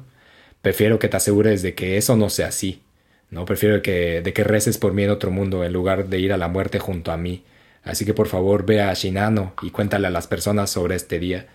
prefiero 0.63 1.01
que 1.01 1.09
te 1.09 1.17
asegures 1.17 1.63
de 1.63 1.75
que 1.75 1.97
eso 1.97 2.17
no 2.17 2.31
sea 2.31 2.47
así. 2.47 2.81
No 3.29 3.45
prefiero 3.45 3.83
que, 3.83 4.21
de 4.23 4.33
que 4.33 4.45
reces 4.45 4.79
por 4.79 4.93
mí 4.93 5.03
en 5.03 5.11
otro 5.11 5.33
mundo 5.33 5.65
en 5.65 5.73
lugar 5.73 6.07
de 6.07 6.21
ir 6.21 6.33
a 6.33 6.37
la 6.37 6.47
muerte 6.47 6.79
junto 6.79 7.11
a 7.11 7.17
mí. 7.17 7.43
Así 7.83 8.05
que 8.05 8.15
por 8.15 8.29
favor 8.29 8.67
ve 8.67 8.81
a 8.81 8.95
Shinano 8.95 9.53
y 9.63 9.71
cuéntale 9.71 10.07
a 10.07 10.11
las 10.11 10.29
personas 10.29 10.71
sobre 10.71 10.95
este 10.95 11.19
día. 11.19 11.49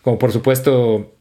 Como 0.00 0.18
por 0.18 0.32
supuesto 0.32 1.12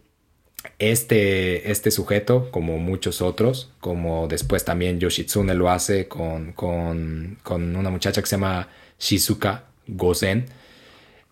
este, 0.77 1.69
este 1.69 1.91
sujeto, 1.91 2.51
como 2.51 2.77
muchos 2.77 3.21
otros, 3.21 3.73
como 3.81 4.29
después 4.29 4.63
también 4.63 5.01
Yoshitsune 5.01 5.55
lo 5.55 5.69
hace 5.69 6.07
con, 6.07 6.53
con, 6.53 7.37
con 7.43 7.75
una 7.75 7.89
muchacha 7.89 8.21
que 8.21 8.27
se 8.27 8.37
llama 8.37 8.69
Shizuka 8.97 9.65
Gozen, 9.87 10.57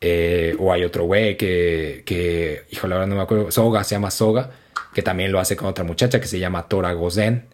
eh, 0.01 0.55
o 0.59 0.71
hay 0.71 0.83
otro 0.83 1.05
güey 1.05 1.37
que, 1.37 2.03
que, 2.05 2.63
híjole, 2.69 2.93
ahora 2.93 3.07
no 3.07 3.15
me 3.15 3.21
acuerdo, 3.21 3.51
Soga, 3.51 3.83
se 3.83 3.95
llama 3.95 4.11
Soga, 4.11 4.51
que 4.93 5.01
también 5.01 5.31
lo 5.31 5.39
hace 5.39 5.55
con 5.55 5.67
otra 5.67 5.83
muchacha 5.83 6.19
que 6.19 6.27
se 6.27 6.39
llama 6.39 6.67
Tora 6.67 6.93
Gozen. 6.93 7.45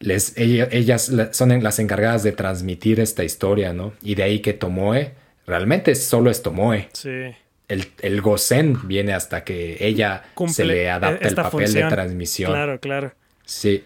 Les, 0.00 0.36
ellas 0.36 1.12
son 1.32 1.62
las 1.62 1.78
encargadas 1.78 2.22
de 2.22 2.32
transmitir 2.32 3.00
esta 3.00 3.24
historia, 3.24 3.72
¿no? 3.72 3.94
Y 4.02 4.16
de 4.16 4.24
ahí 4.24 4.40
que 4.40 4.52
Tomoe, 4.52 5.12
realmente 5.46 5.94
solo 5.94 6.30
es 6.30 6.42
Tomoe. 6.42 6.88
Sí. 6.92 7.34
el, 7.68 7.86
el 8.02 8.20
Gozen 8.20 8.86
viene 8.86 9.14
hasta 9.14 9.44
que 9.44 9.76
ella 9.80 10.24
se 10.48 10.64
le 10.64 10.90
adapta 10.90 11.28
el 11.28 11.34
papel 11.34 11.72
de 11.72 11.84
transmisión. 11.84 12.52
Claro, 12.52 12.80
claro. 12.80 13.12
Sí, 13.44 13.84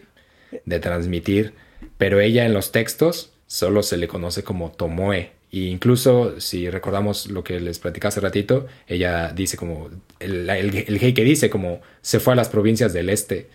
de 0.65 0.81
transmitir. 0.81 1.55
Pero 1.97 2.21
ella 2.21 2.45
en 2.45 2.55
los 2.55 2.73
textos 2.73 3.33
solo 3.47 3.83
se 3.83 3.97
le 3.97 4.09
conoce 4.09 4.43
como 4.43 4.71
Tomoe. 4.73 5.31
E 5.51 5.61
incluso, 5.61 6.41
si 6.41 6.69
recordamos 6.71 7.31
lo 7.31 7.43
que 7.43 7.61
les 7.61 7.79
platicé 7.79 8.09
hace 8.09 8.21
ratito, 8.21 8.67
ella 8.87 9.33
dice 9.33 9.57
como, 9.57 9.89
el, 10.21 10.49
el, 10.51 11.15
que 11.15 11.25
dice 11.25 11.51
como, 11.51 11.81
se 12.03 12.21
fue 12.21 12.35
a 12.35 12.37
las 12.37 12.49
provincias 12.49 12.93
del 12.93 13.09
este. 13.09 13.49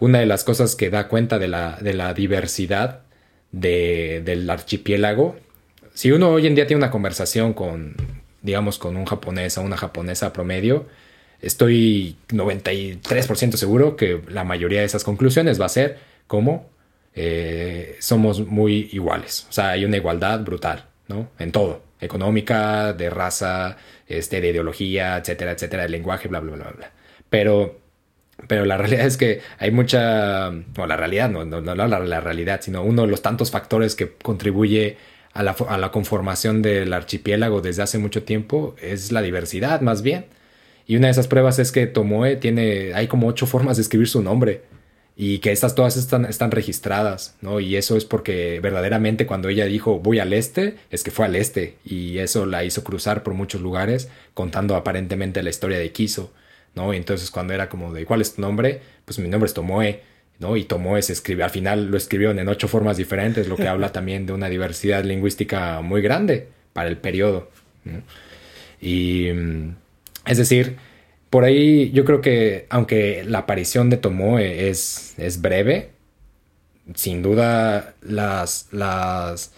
Una 0.00 0.18
de 0.20 0.26
las 0.26 0.44
cosas 0.44 0.76
que 0.76 0.90
da 0.90 1.08
cuenta 1.08 1.38
de 1.38 1.48
la, 1.48 1.78
de 1.80 1.94
la 1.94 2.14
diversidad 2.14 3.02
de, 3.52 4.22
del 4.24 4.48
archipiélago, 4.50 5.36
si 5.94 6.12
uno 6.12 6.30
hoy 6.30 6.46
en 6.46 6.54
día 6.54 6.66
tiene 6.66 6.78
una 6.78 6.90
conversación 6.90 7.54
con, 7.54 7.94
digamos, 8.42 8.78
con 8.78 8.96
un 8.96 9.06
japonés 9.06 9.56
o 9.56 9.62
una 9.62 9.76
japonesa 9.76 10.32
promedio, 10.32 10.86
estoy 11.40 12.16
93% 12.28 13.52
seguro 13.56 13.96
que 13.96 14.20
la 14.28 14.44
mayoría 14.44 14.80
de 14.80 14.86
esas 14.86 15.04
conclusiones 15.04 15.60
va 15.60 15.66
a 15.66 15.70
ser 15.70 15.98
como 16.26 16.68
eh, 17.14 17.96
somos 18.00 18.46
muy 18.46 18.90
iguales. 18.92 19.46
O 19.48 19.52
sea, 19.52 19.70
hay 19.70 19.84
una 19.84 19.96
igualdad 19.96 20.40
brutal, 20.40 20.84
¿no? 21.08 21.30
En 21.38 21.52
todo. 21.52 21.82
Económica, 22.00 22.92
de 22.92 23.10
raza, 23.10 23.76
este, 24.06 24.40
de 24.40 24.50
ideología, 24.50 25.16
etcétera, 25.16 25.52
etcétera, 25.52 25.84
de 25.84 25.88
lenguaje, 25.88 26.28
bla, 26.28 26.40
bla, 26.40 26.56
bla, 26.56 26.70
bla. 26.76 26.90
Pero, 27.30 27.80
pero 28.48 28.64
la 28.64 28.76
realidad 28.78 29.06
es 29.06 29.16
que 29.16 29.40
hay 29.58 29.70
mucha... 29.70 30.50
No, 30.50 30.86
la 30.86 30.96
realidad, 30.96 31.30
no, 31.30 31.44
no, 31.44 31.60
no 31.60 31.74
la, 31.74 31.86
la 31.86 32.20
realidad, 32.20 32.60
sino 32.62 32.82
uno 32.82 33.02
de 33.02 33.08
los 33.08 33.22
tantos 33.22 33.50
factores 33.50 33.94
que 33.94 34.12
contribuye 34.22 34.98
a 35.36 35.42
la, 35.42 35.90
conformación 35.90 36.62
del 36.62 36.92
archipiélago 36.92 37.60
desde 37.60 37.82
hace 37.82 37.98
mucho 37.98 38.22
tiempo 38.22 38.74
es 38.80 39.12
la 39.12 39.20
diversidad, 39.20 39.82
más 39.82 40.00
bien. 40.02 40.26
Y 40.86 40.96
una 40.96 41.08
de 41.08 41.12
esas 41.12 41.28
pruebas 41.28 41.58
es 41.58 41.72
que 41.72 41.86
Tomoe 41.86 42.36
tiene, 42.36 42.94
hay 42.94 43.06
como 43.06 43.26
ocho 43.26 43.46
formas 43.46 43.76
de 43.76 43.82
escribir 43.82 44.08
su 44.08 44.22
nombre 44.22 44.62
y 45.16 45.38
que 45.38 45.50
estas 45.50 45.74
todas 45.74 45.96
están, 45.96 46.26
están 46.26 46.50
registradas, 46.50 47.36
¿no? 47.40 47.58
Y 47.60 47.76
eso 47.76 47.96
es 47.96 48.04
porque 48.04 48.60
verdaderamente 48.60 49.26
cuando 49.26 49.48
ella 49.48 49.64
dijo 49.64 49.98
voy 49.98 50.18
al 50.18 50.32
este, 50.32 50.76
es 50.90 51.02
que 51.02 51.10
fue 51.10 51.24
al 51.24 51.36
este 51.36 51.76
y 51.84 52.18
eso 52.18 52.44
la 52.46 52.64
hizo 52.64 52.84
cruzar 52.84 53.22
por 53.22 53.34
muchos 53.34 53.62
lugares 53.62 54.08
contando 54.34 54.76
aparentemente 54.76 55.42
la 55.42 55.50
historia 55.50 55.78
de 55.78 55.90
Kiso, 55.92 56.32
¿no? 56.74 56.92
Y 56.92 56.98
entonces 56.98 57.30
cuando 57.30 57.54
era 57.54 57.68
como 57.68 57.92
de 57.92 58.04
¿cuál 58.04 58.20
es 58.20 58.34
tu 58.34 58.42
nombre? 58.42 58.80
Pues 59.04 59.18
mi 59.18 59.28
nombre 59.28 59.46
es 59.46 59.54
Tomoe 59.54 60.02
¿no? 60.38 60.56
Y 60.56 60.64
tomó 60.64 60.96
ese 60.96 61.12
escribe, 61.12 61.42
al 61.44 61.50
final 61.50 61.86
lo 61.90 61.96
escribieron 61.96 62.38
en 62.38 62.48
ocho 62.48 62.68
formas 62.68 62.96
diferentes, 62.96 63.48
lo 63.48 63.56
que 63.56 63.68
habla 63.68 63.92
también 63.92 64.26
de 64.26 64.32
una 64.32 64.48
diversidad 64.48 65.04
lingüística 65.04 65.80
muy 65.80 66.02
grande 66.02 66.48
para 66.72 66.88
el 66.88 66.98
periodo. 66.98 67.50
Y 68.80 69.30
mm, 69.32 69.74
es 70.26 70.38
decir, 70.38 70.76
por 71.30 71.44
ahí 71.44 71.90
yo 71.92 72.04
creo 72.04 72.20
que 72.20 72.66
aunque 72.70 73.24
la 73.24 73.38
aparición 73.40 73.90
de 73.90 73.96
Tomoe 73.96 74.68
es, 74.68 75.14
es 75.18 75.40
breve, 75.40 75.90
sin 76.94 77.22
duda 77.22 77.94
las, 78.00 78.68
las, 78.72 79.52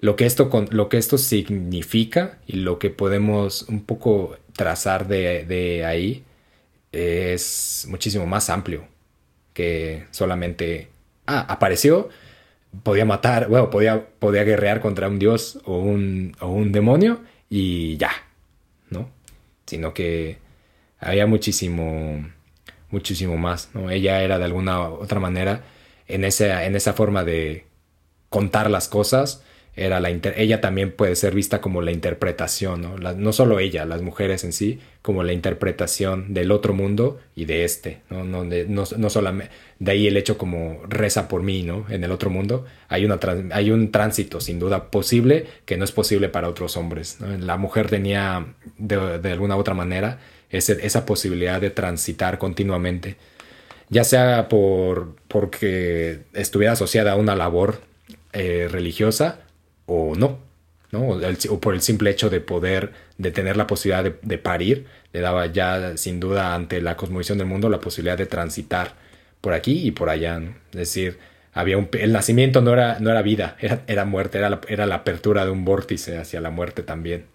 lo, 0.00 0.16
que 0.16 0.26
esto, 0.26 0.50
lo 0.70 0.88
que 0.88 0.98
esto 0.98 1.18
significa 1.18 2.38
y 2.46 2.56
lo 2.56 2.78
que 2.78 2.90
podemos 2.90 3.62
un 3.68 3.84
poco 3.84 4.36
trazar 4.54 5.06
de, 5.06 5.44
de 5.44 5.84
ahí 5.84 6.24
es 6.92 7.86
muchísimo 7.88 8.26
más 8.26 8.50
amplio 8.50 8.84
que 9.54 10.06
solamente, 10.10 10.88
ah, 11.26 11.46
apareció, 11.48 12.08
podía 12.82 13.04
matar, 13.04 13.48
bueno, 13.48 13.70
podía, 13.70 14.06
podía 14.18 14.44
guerrear 14.44 14.80
contra 14.80 15.08
un 15.08 15.18
dios 15.18 15.60
o 15.64 15.78
un, 15.78 16.36
o 16.40 16.48
un 16.48 16.72
demonio 16.72 17.20
y 17.50 17.96
ya, 17.98 18.12
¿no? 18.90 19.10
Sino 19.66 19.94
que 19.94 20.38
había 21.02 21.26
muchísimo, 21.26 22.24
muchísimo 22.90 23.36
más, 23.36 23.70
¿no? 23.74 23.90
Ella 23.90 24.22
era 24.22 24.38
de 24.38 24.44
alguna 24.44 24.88
otra 24.88 25.20
manera 25.20 25.64
en 26.08 26.24
esa, 26.24 26.64
en 26.64 26.76
esa 26.76 26.92
forma 26.92 27.24
de 27.24 27.66
contar 28.28 28.70
las 28.70 28.88
cosas, 28.88 29.42
era 29.74 30.00
la 30.00 30.10
ella 30.10 30.60
también 30.60 30.92
puede 30.92 31.16
ser 31.16 31.34
vista 31.34 31.62
como 31.62 31.80
la 31.80 31.92
interpretación, 31.92 32.82
¿no? 32.82 32.98
no 32.98 33.32
solo 33.32 33.58
ella, 33.58 33.86
las 33.86 34.02
mujeres 34.02 34.44
en 34.44 34.52
sí, 34.52 34.80
como 35.00 35.22
la 35.22 35.32
interpretación 35.32 36.34
del 36.34 36.50
otro 36.50 36.74
mundo 36.74 37.20
y 37.34 37.46
de 37.46 37.64
este, 37.64 38.02
¿no? 38.10 38.22
No, 38.22 38.44
de, 38.44 38.66
no, 38.66 38.84
solamente, 38.84 39.50
de 39.78 39.92
ahí 39.92 40.06
el 40.06 40.18
hecho 40.18 40.36
como 40.36 40.82
reza 40.86 41.26
por 41.26 41.42
mí, 41.42 41.62
¿no? 41.62 41.86
En 41.88 42.04
el 42.04 42.12
otro 42.12 42.28
mundo 42.28 42.66
hay, 42.88 43.06
una, 43.06 43.18
hay 43.52 43.70
un 43.70 43.90
tránsito 43.90 44.42
sin 44.42 44.58
duda 44.58 44.90
posible 44.90 45.46
que 45.64 45.78
no 45.78 45.84
es 45.84 45.92
posible 45.92 46.28
para 46.28 46.50
otros 46.50 46.76
hombres, 46.76 47.18
La 47.40 47.56
mujer 47.56 47.88
tenía 47.88 48.54
de, 48.76 49.18
de 49.20 49.32
alguna 49.32 49.56
otra 49.56 49.72
manera 49.72 50.18
esa 50.52 51.06
posibilidad 51.06 51.60
de 51.60 51.70
transitar 51.70 52.38
continuamente, 52.38 53.16
ya 53.88 54.04
sea 54.04 54.48
por, 54.48 55.16
porque 55.28 56.20
estuviera 56.34 56.72
asociada 56.72 57.12
a 57.12 57.16
una 57.16 57.34
labor 57.34 57.80
eh, 58.32 58.68
religiosa 58.70 59.40
o 59.86 60.14
no, 60.14 60.38
¿no? 60.90 61.08
O, 61.50 61.60
por 61.60 61.74
el 61.74 61.82
simple 61.82 62.10
hecho 62.10 62.30
de 62.30 62.40
poder, 62.40 62.92
de 63.18 63.30
tener 63.30 63.56
la 63.56 63.66
posibilidad 63.66 64.04
de, 64.04 64.38
parir, 64.38 64.86
le 65.12 65.20
daba 65.20 65.46
ya 65.46 65.96
sin 65.96 66.20
duda 66.20 66.54
ante 66.54 66.80
la 66.80 66.96
cosmovisión 66.96 67.38
del 67.38 67.46
mundo 67.46 67.68
la 67.68 67.80
posibilidad 67.80 68.16
de 68.16 68.26
transitar 68.26 68.94
por 69.40 69.54
aquí 69.54 69.86
y 69.86 69.90
por 69.90 70.08
allá, 70.08 70.40
Es 70.70 70.78
decir, 70.78 71.18
había 71.52 71.76
un, 71.76 71.88
el 71.92 72.12
nacimiento 72.12 72.62
no 72.62 72.72
era, 72.72 72.98
no 73.00 73.10
era 73.10 73.22
vida, 73.22 73.56
era, 73.60 73.82
era 73.86 74.04
muerte, 74.04 74.38
era 74.38 74.50
la, 74.50 74.60
era 74.68 74.86
la, 74.86 74.96
apertura 74.96 75.44
de 75.44 75.50
un 75.50 75.64
vórtice 75.64 76.18
hacia 76.18 76.40
la 76.40 76.50
muerte 76.50 76.82
también. 76.82 77.26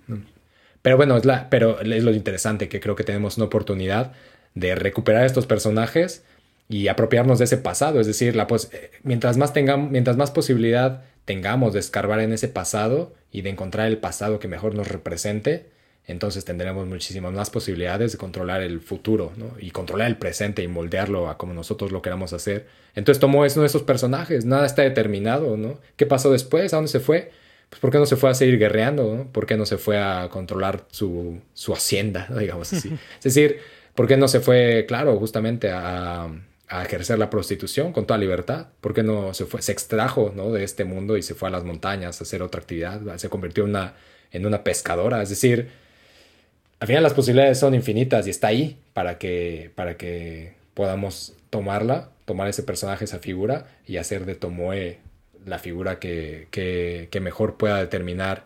Pero 0.88 0.96
bueno, 0.96 1.18
es, 1.18 1.26
la, 1.26 1.50
pero 1.50 1.82
es 1.82 2.02
lo 2.02 2.14
interesante 2.14 2.70
que 2.70 2.80
creo 2.80 2.96
que 2.96 3.04
tenemos 3.04 3.36
una 3.36 3.48
oportunidad 3.48 4.14
de 4.56 4.74
recuperar 4.74 5.26
estos 5.26 5.46
personajes 5.46 6.24
y 6.70 6.88
apropiarnos 6.88 7.40
de 7.40 7.44
ese 7.44 7.58
pasado, 7.58 8.00
es 8.00 8.08
decir, 8.08 8.38
la, 8.38 8.48
eh, 8.72 8.92
mientras, 9.04 9.36
más 9.36 9.52
tengamos, 9.52 9.92
mientras 9.92 10.16
más 10.16 10.32
posibilidad 10.32 11.04
tengamos 11.26 11.74
de 11.74 11.82
escarbar 11.82 12.22
en 12.22 12.32
ese 12.32 12.48
pasado 12.48 13.14
y 13.34 13.42
de 13.42 13.50
encontrar 13.50 13.88
el 13.88 13.98
pasado 13.98 14.40
que 14.40 14.48
mejor 14.48 14.76
nos 14.76 14.88
represente, 14.88 15.66
entonces 16.06 16.46
tendremos 16.46 16.88
muchísimas 16.88 17.34
más 17.34 17.50
posibilidades 17.50 18.14
de 18.14 18.18
controlar 18.18 18.62
el 18.62 18.80
futuro 18.80 19.34
¿no? 19.36 19.58
y 19.60 19.72
controlar 19.72 20.08
el 20.08 20.16
presente 20.16 20.64
y 20.64 20.70
moldearlo 20.70 21.28
a 21.28 21.38
como 21.38 21.54
nosotros 21.54 21.92
lo 21.92 22.02
queramos 22.02 22.32
hacer. 22.32 22.66
Entonces 22.96 23.20
tomó 23.20 23.40
uno 23.40 23.62
de 23.62 23.66
esos 23.66 23.84
personajes, 23.84 24.46
nada 24.46 24.66
está 24.66 24.84
determinado, 24.84 25.58
¿no? 25.58 25.82
¿Qué 25.98 26.06
pasó 26.06 26.32
después? 26.32 26.74
¿A 26.74 26.78
dónde 26.78 26.92
se 26.94 27.02
fue? 27.02 27.32
Pues 27.70 27.82
¿por 27.82 27.92
qué 27.92 27.98
no 27.98 28.06
se 28.06 28.16
fue 28.16 28.30
a 28.30 28.34
seguir 28.34 28.58
guerreando? 28.58 29.16
¿no? 29.16 29.32
¿Por 29.32 29.46
qué 29.46 29.58
no 29.58 29.66
se 29.66 29.78
fue 29.78 30.00
a 30.00 30.30
controlar 30.30 30.86
su, 30.92 31.42
su 31.54 31.74
hacienda, 31.74 32.28
digamos 32.40 32.72
así? 32.74 32.94
es 33.18 33.24
decir, 33.24 33.60
¿por 33.96 34.08
qué 34.08 34.18
no 34.18 34.28
se 34.28 34.40
fue, 34.40 34.86
claro, 34.88 35.18
justamente 35.18 35.70
a, 35.72 36.30
ejercer 36.70 37.18
la 37.18 37.30
prostitución 37.30 37.94
con 37.94 38.06
toda 38.06 38.18
libertad. 38.18 38.68
¿Por 38.82 38.94
qué 38.94 39.02
no 39.02 39.34
se 39.34 39.46
fue, 39.46 39.62
se 39.62 39.72
extrajo 39.72 40.34
¿no? 40.36 40.52
de 40.52 40.66
este 40.66 40.84
mundo 40.84 41.16
y 41.16 41.24
se 41.24 41.34
fue 41.34 41.48
a 41.48 41.52
las 41.52 41.64
montañas 41.64 42.20
a 42.20 42.26
hacer 42.26 42.42
otra 42.42 42.60
actividad? 42.60 43.00
Se 43.16 43.30
convirtió 43.30 43.64
una, 43.64 43.94
en 44.34 44.46
una 44.46 44.66
pescadora. 44.66 45.22
Es 45.22 45.30
decir, 45.30 45.70
al 46.80 46.88
final 46.88 47.04
las 47.04 47.14
posibilidades 47.14 47.58
son 47.58 47.74
infinitas 47.74 48.28
y 48.28 48.32
está 48.32 48.48
ahí 48.48 48.78
para 48.94 49.18
que, 49.18 49.72
para 49.76 49.96
que 49.96 50.56
podamos 50.74 51.34
tomarla, 51.50 52.10
tomar 52.26 52.48
ese 52.50 52.64
personaje, 52.64 53.06
esa 53.06 53.20
figura 53.20 53.68
y 53.88 53.98
hacer 53.98 54.26
de 54.26 54.36
Tomoe 54.36 55.00
la 55.48 55.60
figura 55.60 56.00
que, 56.00 56.48
que, 56.52 57.08
que 57.10 57.20
mejor 57.20 57.58
pueda 57.58 57.78
determinar 57.78 58.46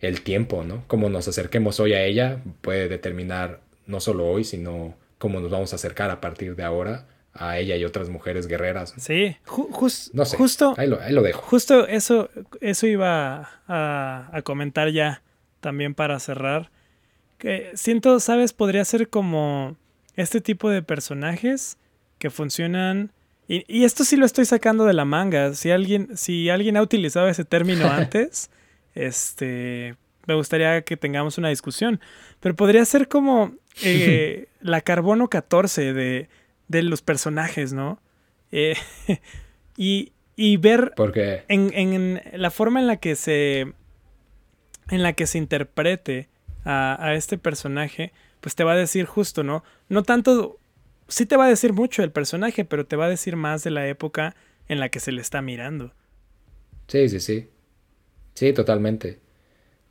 el 0.00 0.22
tiempo, 0.22 0.64
¿no? 0.64 0.84
Cómo 0.86 1.10
nos 1.10 1.28
acerquemos 1.28 1.80
hoy 1.80 1.92
a 1.94 2.04
ella 2.04 2.40
puede 2.60 2.88
determinar 2.88 3.60
no 3.86 4.00
solo 4.00 4.26
hoy, 4.26 4.44
sino 4.44 4.94
cómo 5.18 5.40
nos 5.40 5.50
vamos 5.50 5.72
a 5.72 5.76
acercar 5.76 6.10
a 6.10 6.20
partir 6.20 6.56
de 6.56 6.62
ahora 6.64 7.06
a 7.38 7.58
ella 7.58 7.76
y 7.76 7.84
otras 7.84 8.08
mujeres 8.08 8.46
guerreras. 8.46 8.94
Sí, 8.96 9.36
justo. 9.44 10.74
Ahí 10.76 10.88
lo, 10.88 11.22
dejo. 11.22 11.42
Justo 11.42 11.86
eso, 11.86 12.30
eso 12.60 12.86
iba 12.86 13.60
a, 13.68 14.40
comentar 14.44 14.90
ya 14.90 15.22
también 15.60 15.94
para 15.94 16.18
cerrar. 16.18 16.70
Que 17.38 17.70
siento, 17.74 18.18
¿sabes? 18.20 18.52
Podría 18.52 18.84
ser 18.84 19.08
como 19.08 19.76
este 20.14 20.40
tipo 20.40 20.70
de 20.70 20.82
personajes 20.82 21.76
que 22.18 22.30
funcionan. 22.30 23.12
Y, 23.48 23.64
y, 23.68 23.84
esto 23.84 24.04
sí 24.04 24.16
lo 24.16 24.26
estoy 24.26 24.44
sacando 24.44 24.84
de 24.84 24.92
la 24.92 25.04
manga. 25.04 25.54
Si 25.54 25.70
alguien, 25.70 26.16
si 26.16 26.50
alguien 26.50 26.76
ha 26.76 26.82
utilizado 26.82 27.28
ese 27.28 27.44
término 27.44 27.86
antes, 27.90 28.50
este. 28.94 29.96
Me 30.26 30.34
gustaría 30.34 30.82
que 30.82 30.96
tengamos 30.96 31.38
una 31.38 31.50
discusión. 31.50 32.00
Pero 32.40 32.56
podría 32.56 32.84
ser 32.84 33.06
como 33.06 33.54
eh, 33.82 34.48
la 34.60 34.80
carbono 34.80 35.28
14 35.28 35.92
de 35.92 36.28
de 36.68 36.82
los 36.82 37.02
personajes, 37.02 37.72
¿no? 37.72 38.00
Eh, 38.50 38.76
y, 39.76 40.12
y, 40.34 40.56
ver 40.56 40.92
Porque... 40.96 41.44
en, 41.48 41.72
en, 41.74 42.22
la 42.34 42.50
forma 42.50 42.80
en 42.80 42.86
la 42.86 42.96
que 42.96 43.16
se 43.16 43.72
en 44.88 45.02
la 45.02 45.14
que 45.14 45.26
se 45.26 45.38
interprete 45.38 46.28
a, 46.64 46.96
a, 47.04 47.14
este 47.14 47.38
personaje, 47.38 48.12
pues 48.40 48.54
te 48.54 48.62
va 48.62 48.72
a 48.72 48.76
decir 48.76 49.04
justo, 49.04 49.42
¿no? 49.42 49.64
No 49.88 50.04
tanto, 50.04 50.60
sí 51.08 51.26
te 51.26 51.36
va 51.36 51.46
a 51.46 51.48
decir 51.48 51.72
mucho 51.72 52.02
el 52.02 52.12
personaje, 52.12 52.64
pero 52.64 52.86
te 52.86 52.96
va 52.96 53.06
a 53.06 53.10
decir 53.10 53.36
más 53.36 53.64
de 53.64 53.70
la 53.70 53.86
época 53.88 54.34
en 54.68 54.80
la 54.80 54.88
que 54.88 55.00
se 55.00 55.12
le 55.12 55.20
está 55.20 55.42
mirando. 55.42 55.92
Sí, 56.88 57.08
sí, 57.08 57.20
sí. 57.20 57.48
Sí, 58.34 58.52
totalmente. 58.52 59.18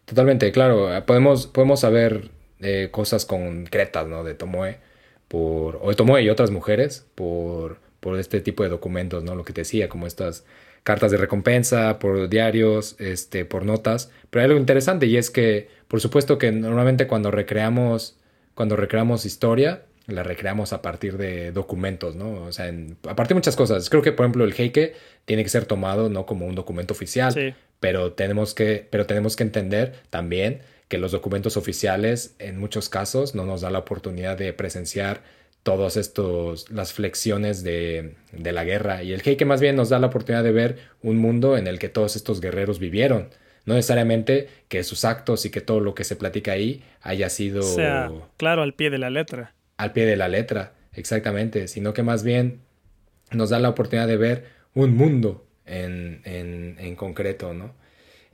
Totalmente, 0.06 0.52
claro. 0.52 0.90
Podemos, 1.06 1.48
podemos 1.48 1.80
saber 1.80 2.30
eh, 2.60 2.90
cosas 2.92 3.26
concretas, 3.26 4.08
¿no? 4.08 4.24
De 4.24 4.36
Tomoe, 4.36 4.78
por, 5.28 5.80
o 5.82 5.90
de 5.90 5.96
Tomoe 5.96 6.22
y 6.22 6.30
otras 6.30 6.52
mujeres, 6.52 7.08
por, 7.16 7.80
por 8.00 8.20
este 8.20 8.40
tipo 8.42 8.64
de 8.64 8.70
documentos, 8.70 9.24
¿no? 9.24 9.36
Lo 9.36 9.44
que 9.44 9.54
te 9.54 9.62
decía, 9.62 9.90
como 9.90 10.08
estas 10.08 10.46
cartas 10.84 11.10
de 11.12 11.18
recompensa, 11.18 11.98
por 11.98 12.30
diarios, 12.30 12.96
este, 13.00 13.46
por 13.46 13.66
notas. 13.66 14.12
Pero 14.30 14.42
hay 14.42 14.46
algo 14.46 14.60
interesante 14.60 15.08
y 15.08 15.18
es 15.18 15.32
que, 15.32 15.70
por 15.88 16.00
supuesto 16.00 16.38
que 16.38 16.52
normalmente 16.52 17.08
cuando 17.08 17.32
recreamos, 17.32 18.18
cuando 18.54 18.76
recreamos 18.76 19.26
historia, 19.26 19.86
la 20.08 20.24
recreamos 20.24 20.74
a 20.74 20.82
partir 20.82 21.18
de 21.18 21.52
documentos, 21.52 22.16
¿no? 22.16 22.44
O 22.44 22.52
sea, 22.52 22.72
a 23.08 23.16
partir 23.16 23.30
de 23.30 23.36
muchas 23.36 23.56
cosas. 23.56 23.90
Creo 23.90 24.02
que, 24.02 24.12
por 24.12 24.26
ejemplo, 24.26 24.44
el 24.44 24.54
Heike 24.54 24.94
tiene 25.26 25.44
que 25.44 25.50
ser 25.50 25.66
tomado 25.66 26.10
no 26.10 26.26
como 26.26 26.46
un 26.46 26.56
documento 26.56 26.94
oficial, 26.94 27.56
pero, 27.80 28.14
tenemos 28.14 28.54
que, 28.54 28.88
pero 28.90 29.06
tenemos 29.06 29.36
que 29.36 29.44
entender 29.44 29.94
también 30.10 30.62
que 30.88 30.98
los 30.98 31.12
documentos 31.12 31.58
oficiales 31.58 32.36
en 32.38 32.60
muchos 32.60 32.90
casos 32.90 33.34
no 33.34 33.46
nos 33.46 33.62
da 33.62 33.72
la 33.72 33.80
oportunidad 33.80 34.38
de 34.38 34.54
presenciar 34.54 35.22
todas 35.64 35.98
estos 35.98 36.70
las 36.70 36.94
flexiones 36.94 37.64
de, 37.64 38.14
de, 38.32 38.52
la 38.52 38.64
guerra. 38.64 39.02
Y 39.02 39.14
el 39.14 39.22
Heike 39.22 39.46
más 39.46 39.62
bien 39.62 39.76
nos 39.76 39.90
da 39.90 39.98
la 39.98 40.08
oportunidad 40.08 40.44
de 40.44 40.52
ver 40.52 40.78
un 41.02 41.18
mundo 41.18 41.58
en 41.58 41.66
el 41.66 41.80
que 41.80 41.90
todos 41.90 42.16
estos 42.16 42.40
guerreros 42.40 42.78
vivieron. 42.78 43.30
No 43.66 43.74
necesariamente 43.74 44.48
que 44.68 44.84
sus 44.84 45.06
actos 45.06 45.44
y 45.48 45.50
que 45.50 45.62
todo 45.62 45.80
lo 45.80 45.96
que 45.96 46.04
se 46.04 46.16
platica 46.16 46.52
ahí 46.52 46.84
haya 47.02 47.30
sido 47.32 47.64
sea, 47.64 48.12
claro 48.38 48.62
al 48.62 48.76
pie 48.76 48.92
de 48.92 49.00
la 49.00 49.10
letra 49.10 49.55
al 49.78 49.92
pie 49.94 50.06
de 50.06 50.16
la 50.16 50.28
letra 50.28 50.74
exactamente 50.94 51.68
sino 51.68 51.94
que 51.94 52.04
más 52.04 52.24
bien 52.24 52.62
nos 53.32 53.50
da 53.50 53.60
la 53.60 53.70
oportunidad 53.70 54.08
de 54.08 54.18
ver 54.18 54.46
un 54.74 54.96
mundo 54.96 55.46
en, 55.66 56.22
en, 56.26 56.78
en 56.80 56.96
concreto 56.96 57.54
no 57.54 57.74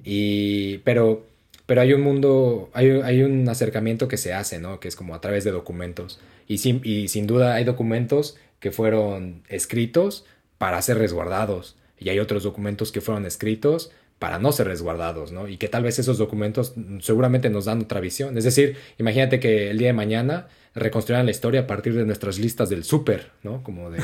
y 0.04 0.80
pero 0.80 1.26
pero 1.72 1.80
hay 1.80 1.94
un 1.94 2.02
mundo, 2.02 2.70
hay, 2.74 2.90
hay, 2.90 3.24
un 3.24 3.48
acercamiento 3.48 4.10
que 4.10 4.18
se 4.18 4.34
hace, 4.34 4.60
¿no? 4.60 4.82
Que 4.82 4.90
es 4.90 4.98
como 4.98 5.16
a 5.16 5.22
través 5.22 5.46
de 5.46 5.52
documentos. 5.52 6.20
Y 6.46 6.58
sin, 6.58 6.82
y 6.84 7.08
sin 7.08 7.28
duda 7.28 7.54
hay 7.54 7.64
documentos 7.64 8.36
que 8.60 8.72
fueron 8.72 9.44
escritos 9.48 10.26
para 10.58 10.82
ser 10.82 10.98
resguardados. 10.98 11.78
Y 11.98 12.10
hay 12.10 12.20
otros 12.20 12.44
documentos 12.44 12.92
que 12.92 13.00
fueron 13.00 13.26
escritos 13.26 13.90
para 14.22 14.38
no 14.38 14.52
ser 14.52 14.68
resguardados, 14.68 15.32
¿no? 15.32 15.48
Y 15.48 15.58
que 15.58 15.68
tal 15.68 15.82
vez 15.82 15.98
esos 15.98 16.20
documentos 16.20 16.76
seguramente 17.00 17.50
nos 17.50 17.66
dan 17.66 17.82
otra 17.82 18.00
visión. 18.00 18.38
Es 18.38 18.44
decir, 18.44 18.78
imagínate 19.00 19.40
que 19.40 19.72
el 19.72 19.80
día 19.80 19.88
de 19.88 19.94
mañana 19.94 20.48
reconstruyan 20.76 21.26
la 21.26 21.32
historia 21.32 21.62
a 21.62 21.66
partir 21.66 21.96
de 21.96 22.06
nuestras 22.06 22.38
listas 22.38 22.70
del 22.70 22.84
súper, 22.84 23.32
¿no? 23.42 23.64
Como 23.64 23.90
de... 23.90 24.00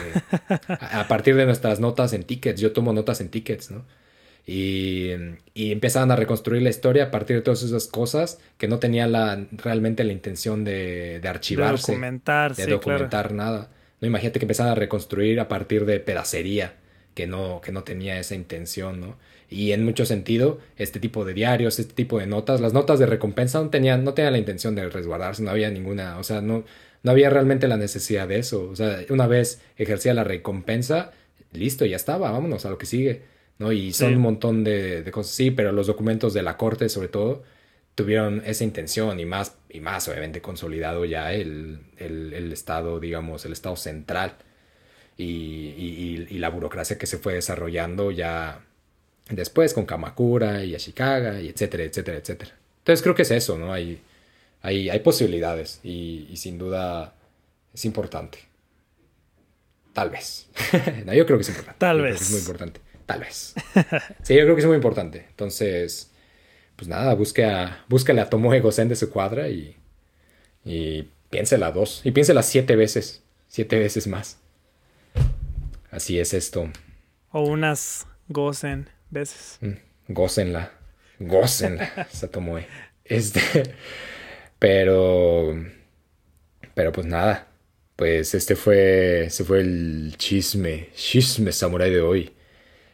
a 0.80 1.08
partir 1.08 1.36
de 1.36 1.46
nuestras 1.46 1.80
notas 1.80 2.14
en 2.14 2.24
tickets. 2.24 2.60
Yo 2.60 2.72
tomo 2.72 2.94
notas 2.94 3.22
en 3.22 3.30
tickets, 3.30 3.70
¿no? 3.70 3.86
Y, 4.48 5.12
y, 5.54 5.72
empezaban 5.72 6.10
a 6.10 6.16
reconstruir 6.16 6.64
la 6.64 6.70
historia 6.70 7.04
a 7.04 7.12
partir 7.12 7.36
de 7.36 7.44
todas 7.44 7.62
esas 7.62 7.86
cosas 7.86 8.40
que 8.58 8.68
no 8.68 8.80
tenían 8.80 9.12
la, 9.12 9.46
realmente 9.52 10.04
la 10.04 10.14
intención 10.14 10.64
de, 10.64 11.20
de 11.20 11.28
archivarse. 11.28 11.92
De 11.92 11.96
documentar, 11.96 12.56
De 12.56 12.66
documentar 12.66 13.34
nada. 13.34 13.70
No, 14.02 14.08
imagínate 14.08 14.40
que 14.40 14.46
empezaban 14.46 14.72
a 14.72 14.76
reconstruir 14.76 15.40
a 15.40 15.48
partir 15.48 15.86
de 15.86 16.00
pedacería, 16.00 16.74
que 17.14 17.28
no, 17.28 17.62
que 17.62 17.72
no 17.72 17.84
tenía 17.84 18.18
esa 18.20 18.34
intención, 18.34 19.00
¿no? 19.00 19.16
Y 19.50 19.72
en 19.72 19.86
mucho 19.86 20.06
sentido, 20.06 20.60
este 20.78 21.00
tipo 21.00 21.26
de 21.26 21.34
diarios, 21.34 21.80
este 21.80 21.94
tipo 21.94 22.20
de 22.20 22.28
notas, 22.28 22.60
las 22.62 22.74
notas 22.74 23.00
de 23.00 23.06
recompensa 23.06 23.62
no 23.62 23.70
tenían, 23.70 24.04
no 24.04 24.14
tenían 24.14 24.34
la 24.34 24.40
intención 24.40 24.76
de 24.76 24.90
resguardarse, 24.90 25.44
no 25.44 25.52
había 25.52 25.72
ninguna, 25.72 26.18
o 26.18 26.24
sea, 26.24 26.42
no, 26.42 26.66
no 27.04 27.12
había 27.12 27.30
realmente 27.30 27.68
la 27.68 27.78
necesidad 27.78 28.28
de 28.28 28.40
eso. 28.40 28.70
O 28.70 28.76
sea, 28.76 29.00
una 29.10 29.28
vez 29.28 29.62
ejercía 29.78 30.14
la 30.14 30.24
recompensa, 30.24 31.12
listo, 31.54 31.86
ya 31.86 31.96
estaba, 31.96 32.32
vámonos 32.32 32.66
a 32.66 32.70
lo 32.70 32.78
que 32.78 32.86
sigue 32.86 33.38
¿no? 33.60 33.72
Y 33.72 33.94
son 33.94 34.16
un 34.16 34.22
montón 34.22 34.64
de, 34.64 35.04
cosas 35.12 35.34
sí, 35.34 35.52
pero 35.52 35.72
los 35.72 35.88
documentos 35.88 36.34
de 36.34 36.44
la 36.44 36.58
corte, 36.58 36.90
sobre 36.90 37.08
todo, 37.08 37.44
tuvieron 37.96 38.44
esa 38.46 38.64
intención 38.64 39.20
y 39.20 39.26
más, 39.26 39.58
y 39.70 39.80
más 39.80 40.08
obviamente 40.08 40.42
consolidado 40.42 41.06
ya 41.06 41.34
el, 41.34 41.80
el, 41.98 42.52
Estado, 42.52 43.00
digamos, 43.00 43.46
el 43.46 43.54
Estado 43.54 43.76
central 43.76 44.36
y, 45.18 45.26
y, 46.30 46.38
la 46.38 46.50
burocracia 46.50 46.98
que 46.98 47.08
se 47.08 47.18
fue 47.18 47.34
desarrollando 47.34 48.12
ya 48.12 48.67
después 49.30 49.74
con 49.74 49.86
Kamakura 49.86 50.64
y 50.64 50.76
Ashikaga 50.76 51.42
y 51.42 51.50
etcétera, 51.50 51.84
etcétera, 51.84 52.18
etcétera. 52.18 52.52
Entonces 52.80 53.04
creo 53.04 53.16
que 53.16 53.24
es 53.24 53.32
eso, 53.32 53.58
¿no? 53.58 53.74
Hay, 53.74 54.02
hay, 54.62 54.90
hay 54.90 55.00
posibilidades 55.00 55.80
y, 55.84 56.30
sin 56.36 56.58
duda 56.58 57.16
es 57.74 57.86
importante. 57.86 58.40
Tal 59.94 60.10
vez. 60.10 60.48
no, 61.06 61.14
yo 61.14 61.26
creo 61.26 61.38
que 61.38 61.42
es 61.42 61.50
importante. 61.50 61.80
Tal 61.80 62.02
vez. 62.02 62.22
Es 62.22 62.32
muy 62.32 62.40
importante. 62.40 62.82
Tal 63.06 63.20
vez. 63.20 63.56
Sí, 64.24 64.36
yo 64.36 64.44
creo 64.44 64.56
que 64.56 64.62
es 64.62 64.68
muy 64.68 64.76
importante. 64.76 65.26
Entonces, 65.30 66.12
pues 66.76 66.88
nada, 66.88 67.14
busque 67.16 67.46
a, 67.46 67.84
búscale 67.88 68.22
a 68.22 68.30
Tomoe 68.30 68.60
Gosen 68.60 68.90
de 68.90 68.96
su 68.96 69.10
cuadra 69.10 69.50
y, 69.50 69.76
y 70.64 71.10
piénsela 71.30 71.72
dos. 71.72 72.02
Y 72.04 72.12
piénsela 72.12 72.44
siete 72.44 72.76
veces. 72.76 73.24
Siete 73.48 73.80
veces 73.80 74.08
más. 74.08 74.38
Así 75.90 76.20
es 76.20 76.34
esto. 76.34 76.70
O 77.32 77.44
unas 77.44 78.06
Gosen 78.30 78.90
veces. 79.10 79.58
Mm, 79.62 79.74
gócenla. 80.10 80.72
Gócenla, 81.20 82.08
esa 82.14 82.30
Tomoe. 82.30 82.68
Este. 83.04 83.64
Pero. 84.60 85.56
Pero 86.74 86.92
pues 86.92 87.08
nada. 87.08 87.48
Pues 87.96 88.34
este 88.36 88.56
fue. 88.56 89.26
Este 89.26 89.44
fue 89.44 89.62
el 89.62 90.14
chisme. 90.18 90.90
Chisme 90.96 91.52
samurai 91.52 91.90
de 91.92 92.02
hoy. 92.02 92.34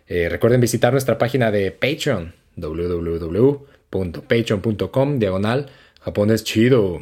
Eh, 0.08 0.30
recuerden 0.30 0.62
visitar 0.62 0.92
nuestra 0.92 1.18
página 1.18 1.50
de 1.52 1.72
Patreon, 1.72 2.36
www.patreon.com, 2.56 5.20
diagonal, 5.20 5.70
japonés 6.02 6.44
chido. 6.44 7.00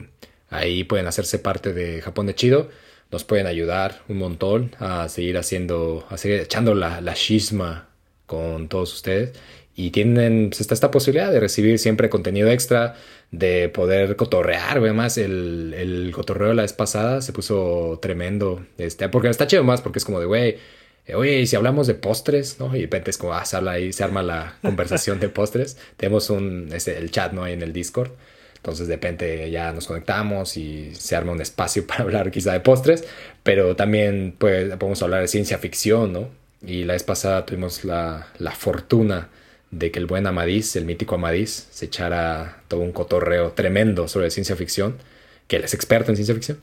Ahí 0.49 0.83
pueden 0.83 1.07
hacerse 1.07 1.39
parte 1.39 1.73
de 1.73 2.01
Japón 2.01 2.31
Chido. 2.33 2.69
Nos 3.09 3.23
pueden 3.23 3.47
ayudar 3.47 4.01
un 4.07 4.17
montón 4.17 4.75
a 4.79 5.09
seguir 5.09 5.38
haciendo, 5.38 6.05
a 6.09 6.17
seguir 6.17 6.41
echando 6.41 6.75
la, 6.75 7.01
la 7.01 7.13
chisma 7.13 7.89
con 8.31 8.69
todos 8.69 8.93
ustedes. 8.93 9.33
Y 9.75 9.91
tienen 9.91 10.49
pues, 10.49 10.61
esta 10.71 10.91
posibilidad 10.91 11.31
de 11.31 11.39
recibir 11.39 11.79
siempre 11.79 12.09
contenido 12.09 12.49
extra, 12.49 12.95
de 13.31 13.69
poder 13.69 14.15
cotorrear. 14.15 14.77
Además, 14.77 15.17
el, 15.17 15.73
el 15.77 16.11
cotorreo 16.13 16.53
la 16.53 16.61
vez 16.61 16.73
pasada 16.73 17.21
se 17.21 17.33
puso 17.33 17.99
tremendo. 18.01 18.65
Este, 18.77 19.09
porque 19.09 19.29
está 19.29 19.47
chido 19.47 19.63
más, 19.63 19.81
porque 19.81 19.99
es 19.99 20.05
como 20.05 20.19
de, 20.19 20.25
güey, 20.25 20.57
eh, 21.05 21.15
oye, 21.15 21.45
si 21.45 21.55
hablamos 21.55 21.87
de 21.87 21.95
postres, 21.95 22.59
¿no? 22.59 22.67
Y 22.75 22.79
de 22.79 22.85
repente 22.85 23.11
es 23.11 23.17
como, 23.17 23.33
ah, 23.33 23.45
sale 23.45 23.69
ahí, 23.69 23.93
se 23.93 24.03
arma 24.03 24.23
la 24.23 24.57
conversación 24.61 25.19
de 25.19 25.29
postres. 25.29 25.77
Tenemos 25.97 26.29
un, 26.29 26.69
este, 26.73 26.97
el 26.97 27.11
chat, 27.11 27.33
¿no? 27.33 27.43
Ahí 27.43 27.53
en 27.53 27.61
el 27.61 27.73
Discord. 27.73 28.11
Entonces 28.55 28.87
de 28.87 28.95
repente 28.95 29.49
ya 29.49 29.71
nos 29.71 29.87
conectamos 29.87 30.55
y 30.55 30.93
se 30.93 31.15
arma 31.15 31.31
un 31.31 31.41
espacio 31.41 31.85
para 31.87 32.03
hablar 32.03 32.31
quizá 32.31 32.53
de 32.53 32.59
postres, 32.59 33.03
pero 33.43 33.75
también 33.75 34.35
pues, 34.37 34.69
podemos 34.77 35.01
hablar 35.01 35.21
de 35.21 35.27
ciencia 35.27 35.57
ficción, 35.57 36.13
¿no? 36.13 36.40
Y 36.65 36.83
la 36.83 36.93
vez 36.93 37.03
pasada 37.03 37.45
tuvimos 37.45 37.83
la, 37.83 38.27
la 38.38 38.51
fortuna 38.51 39.29
de 39.71 39.89
que 39.91 39.99
el 39.99 40.05
buen 40.05 40.27
Amadís, 40.27 40.75
el 40.75 40.85
mítico 40.85 41.15
Amadís, 41.15 41.67
se 41.71 41.85
echara 41.85 42.61
todo 42.67 42.81
un 42.81 42.91
cotorreo 42.91 43.53
tremendo 43.53 44.07
sobre 44.07 44.29
ciencia 44.29 44.55
ficción, 44.55 44.97
que 45.47 45.55
él 45.55 45.63
es 45.63 45.73
experto 45.73 46.11
en 46.11 46.17
ciencia 46.17 46.35
ficción. 46.35 46.57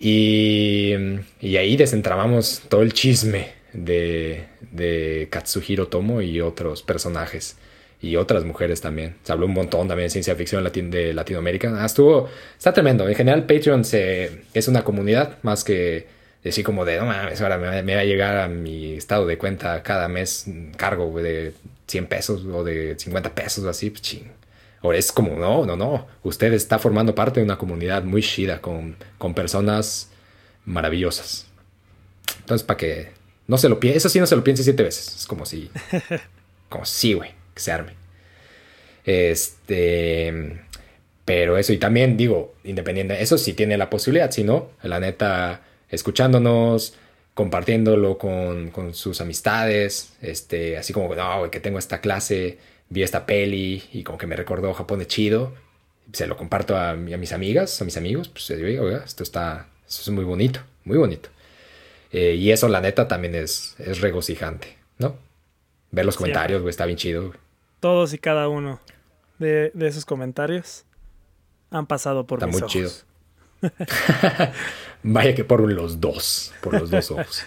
Y, 0.00 0.92
y 1.40 1.56
ahí 1.56 1.76
desentramamos 1.76 2.62
todo 2.68 2.82
el 2.82 2.92
chisme 2.92 3.52
de, 3.72 4.44
de 4.72 5.28
Katsuhiro 5.30 5.88
Tomo 5.88 6.20
y 6.20 6.40
otros 6.40 6.82
personajes 6.82 7.56
y 8.02 8.16
otras 8.16 8.44
mujeres 8.44 8.80
también. 8.80 9.16
Se 9.22 9.32
habló 9.32 9.46
un 9.46 9.54
montón 9.54 9.88
también 9.88 10.06
de 10.06 10.10
ciencia 10.10 10.34
ficción 10.34 10.62
de 10.64 11.14
Latinoamérica. 11.14 11.82
Ah, 11.82 11.86
estuvo, 11.86 12.28
está 12.58 12.72
tremendo. 12.72 13.08
En 13.08 13.14
general, 13.14 13.46
Patreon 13.46 13.84
se, 13.84 14.42
es 14.52 14.68
una 14.68 14.84
comunidad 14.84 15.38
más 15.42 15.64
que 15.64 16.06
decir 16.44 16.64
como 16.64 16.84
de, 16.84 16.98
no 16.98 17.06
mames, 17.06 17.40
ahora 17.40 17.58
me, 17.58 17.94
va 17.94 18.00
a 18.00 18.04
llegar 18.04 18.36
a 18.36 18.48
mi 18.48 18.94
estado 18.94 19.26
de 19.26 19.38
cuenta 19.38 19.82
cada 19.82 20.08
mes 20.08 20.46
cargo 20.76 21.20
de 21.20 21.54
100 21.86 22.06
pesos 22.06 22.44
o 22.44 22.62
de 22.62 22.96
50 22.98 23.34
pesos 23.34 23.64
o 23.64 23.70
así, 23.70 23.90
pues 23.90 24.02
ching. 24.02 24.30
Ahora 24.82 24.98
es 24.98 25.10
como, 25.10 25.36
no, 25.36 25.64
no, 25.64 25.76
no. 25.76 26.06
Usted 26.22 26.52
está 26.52 26.78
formando 26.78 27.14
parte 27.14 27.40
de 27.40 27.44
una 27.44 27.56
comunidad 27.56 28.04
muy 28.04 28.22
chida 28.22 28.60
con, 28.60 28.96
con 29.16 29.32
personas 29.32 30.10
maravillosas. 30.66 31.46
Entonces, 32.40 32.66
para 32.66 32.76
que 32.76 33.08
no 33.46 33.56
se 33.56 33.70
lo 33.70 33.80
piense, 33.80 33.98
eso 33.98 34.08
sí 34.10 34.20
no 34.20 34.26
se 34.26 34.36
lo 34.36 34.44
piense 34.44 34.62
siete 34.62 34.82
veces. 34.82 35.16
Es 35.16 35.26
como 35.26 35.46
si, 35.46 35.70
como 36.68 36.84
si, 36.84 37.14
güey, 37.14 37.30
que 37.54 37.60
se 37.60 37.72
arme. 37.72 37.94
Este, 39.06 40.60
pero 41.24 41.56
eso, 41.56 41.72
y 41.72 41.78
también 41.78 42.18
digo, 42.18 42.54
independiente, 42.64 43.22
eso 43.22 43.38
sí 43.38 43.54
tiene 43.54 43.78
la 43.78 43.88
posibilidad, 43.88 44.30
si 44.30 44.44
no, 44.44 44.70
la 44.82 45.00
neta, 45.00 45.62
escuchándonos, 45.94 46.94
compartiéndolo 47.34 48.18
con, 48.18 48.70
con 48.70 48.94
sus 48.94 49.20
amistades, 49.20 50.14
este, 50.20 50.76
así 50.76 50.92
como, 50.92 51.14
no, 51.14 51.38
güey, 51.38 51.50
que 51.50 51.60
tengo 51.60 51.78
esta 51.78 52.00
clase 52.00 52.58
vi 52.88 53.02
esta 53.02 53.26
peli 53.26 53.82
y 53.92 54.02
como 54.04 54.18
que 54.18 54.26
me 54.26 54.36
recordó 54.36 54.72
Japón 54.72 54.98
de 55.00 55.06
chido. 55.06 55.52
Se 56.12 56.26
lo 56.26 56.36
comparto 56.36 56.76
a, 56.76 56.94
mis 56.94 57.32
amigas, 57.32 57.80
a 57.80 57.84
mis 57.84 57.96
amigos. 57.96 58.28
Pues 58.28 58.46
yo 58.48 58.56
digo, 58.56 58.88
esto 58.90 59.22
está, 59.22 59.68
esto 59.86 60.02
es 60.02 60.08
muy 60.10 60.24
bonito, 60.24 60.60
muy 60.84 60.98
bonito. 60.98 61.28
Eh, 62.12 62.34
y 62.34 62.52
eso, 62.52 62.68
la 62.68 62.80
neta, 62.80 63.08
también 63.08 63.34
es, 63.34 63.74
es 63.78 64.00
regocijante, 64.00 64.76
¿no? 64.98 65.16
Ver 65.90 66.04
los 66.04 66.16
comentarios, 66.16 66.60
güey, 66.62 66.70
está 66.70 66.86
bien 66.86 66.98
chido. 66.98 67.32
Todos 67.80 68.12
y 68.12 68.18
cada 68.18 68.48
uno 68.48 68.80
de, 69.38 69.70
de 69.74 69.88
esos 69.88 70.04
comentarios 70.04 70.84
han 71.70 71.86
pasado 71.86 72.26
por 72.26 72.38
Está 72.38 72.46
mis 72.46 72.54
muy 72.54 72.62
ojos. 72.62 72.72
chido. 72.72 72.90
Vaya 75.02 75.34
que 75.34 75.44
por 75.44 75.60
los 75.70 76.00
dos, 76.00 76.52
por 76.62 76.74
los 76.80 76.90
dos 76.90 77.10
ojos. 77.10 77.42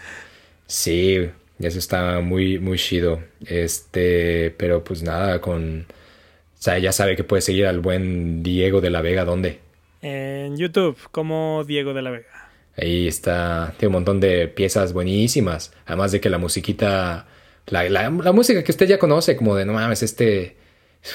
Sí, 0.67 1.29
eso 1.59 1.79
está 1.79 2.19
muy, 2.19 2.59
muy 2.59 2.77
chido. 2.77 3.19
Este, 3.45 4.51
pero 4.57 4.83
pues 4.83 5.01
nada, 5.03 5.41
con... 5.41 5.85
O 5.89 6.61
sea, 6.61 6.77
ya 6.79 6.91
sabe 6.91 7.15
que 7.15 7.23
puede 7.23 7.41
seguir 7.41 7.65
al 7.67 7.79
buen 7.79 8.43
Diego 8.43 8.81
de 8.81 8.89
la 8.89 9.01
Vega, 9.01 9.25
¿dónde? 9.25 9.59
En 10.01 10.57
YouTube, 10.57 10.97
como 11.11 11.63
Diego 11.65 11.93
de 11.93 12.01
la 12.01 12.11
Vega. 12.11 12.49
Ahí 12.75 13.07
está, 13.07 13.73
tiene 13.77 13.87
un 13.89 13.93
montón 13.93 14.19
de 14.19 14.47
piezas 14.47 14.93
buenísimas. 14.93 15.73
Además 15.85 16.11
de 16.11 16.19
que 16.21 16.29
la 16.29 16.37
musiquita, 16.37 17.27
la, 17.67 17.89
la- 17.89 18.09
la 18.09 18.31
música 18.31 18.63
que 18.63 18.71
usted 18.71 18.87
ya 18.87 18.99
conoce, 18.99 19.35
como 19.35 19.55
de 19.55 19.65
no 19.65 19.73
mames, 19.73 20.03
este, 20.03 20.55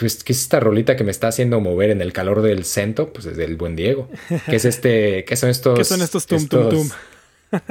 pues, 0.01 0.24
¿qué 0.24 0.32
es 0.32 0.40
esta 0.40 0.60
rolita 0.60 0.97
que 0.97 1.05
me 1.05 1.10
está 1.10 1.28
haciendo 1.28 1.60
mover 1.60 1.90
en 1.90 2.01
el 2.01 2.12
calor 2.12 2.43
del 2.43 2.64
cento? 2.64 3.12
Pues 3.12 3.27
es 3.27 3.36
del 3.36 3.56
buen 3.56 3.77
Diego. 3.77 4.09
¿Qué 4.47 4.56
es 4.56 4.64
este, 4.64 5.24
qué 5.24 5.36
son 5.36 5.51
estos? 5.51 5.78
¿Qué 5.78 5.85
son 5.85 6.02
estos 6.02 6.27
tum 6.27 6.47
tum 6.47 6.69
tum? 6.69 6.90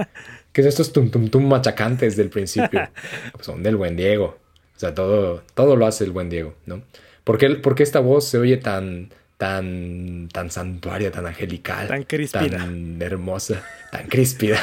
¿Qué 0.52 0.62
son 0.62 0.70
estos 0.70 0.94
tum 0.94 1.10
tum 1.10 1.30
tum 1.30 1.48
machacantes 1.48 2.16
del 2.16 2.30
principio? 2.30 2.90
Pues 3.34 3.46
son 3.46 3.64
del 3.64 3.76
buen 3.76 3.96
Diego. 3.96 4.38
O 4.76 4.80
sea, 4.80 4.94
todo, 4.94 5.44
todo 5.54 5.76
lo 5.76 5.86
hace 5.86 6.04
el 6.04 6.12
buen 6.12 6.30
Diego, 6.30 6.56
¿no? 6.66 6.82
¿Por 7.24 7.38
qué, 7.38 7.50
por 7.52 7.76
qué 7.76 7.84
esta 7.84 8.00
voz 8.00 8.28
se 8.28 8.40
oye 8.40 8.58
tan, 8.58 9.12
tan, 9.38 10.28
tan 10.34 10.50
santuaria, 10.50 11.12
tan 11.12 11.28
angelical? 11.28 11.88
Tan 11.88 12.04
críspida. 12.04 12.58
Tan 12.58 13.00
hermosa, 13.00 13.64
tan 13.92 14.08
críspida. 14.08 14.60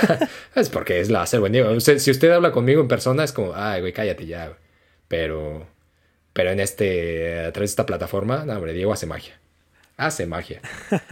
es 0.56 0.68
porque 0.68 1.00
es 1.00 1.08
la 1.08 1.22
hace 1.22 1.36
el 1.36 1.40
buen 1.40 1.52
Diego. 1.52 1.78
Si 1.80 2.10
usted 2.10 2.30
habla 2.30 2.50
conmigo 2.50 2.80
en 2.80 2.88
persona, 2.88 3.22
es 3.22 3.32
como, 3.32 3.52
ay, 3.54 3.80
güey, 3.80 3.92
cállate 3.92 4.26
ya. 4.26 4.52
Pero, 5.06 5.66
pero 6.38 6.52
en 6.52 6.60
este, 6.60 7.40
a 7.40 7.52
través 7.52 7.70
de 7.70 7.72
esta 7.72 7.84
plataforma, 7.84 8.44
no, 8.44 8.52
hombre, 8.54 8.72
Diego 8.72 8.92
hace 8.92 9.06
magia. 9.06 9.34
Hace 9.96 10.24
magia. 10.26 10.60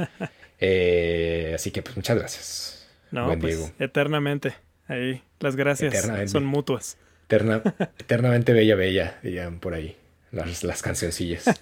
Eh, 0.59 1.53
así 1.55 1.71
que, 1.71 1.83
pues, 1.83 1.97
muchas 1.97 2.17
gracias. 2.19 2.89
No, 3.11 3.27
buen 3.27 3.39
pues 3.41 3.57
Diego. 3.59 3.73
eternamente. 3.79 4.55
Ahí, 4.89 5.23
las 5.41 5.55
gracias 5.57 6.09
son 6.31 6.47
mutuas. 6.47 6.97
Eterna- 7.29 7.63
eternamente 7.99 8.53
bella, 8.55 8.75
bella, 8.75 9.19
dirían 9.23 9.61
por 9.61 9.75
ahí 9.75 9.97
las, 10.33 10.65
las 10.65 10.83
cancioncillas. 10.83 11.45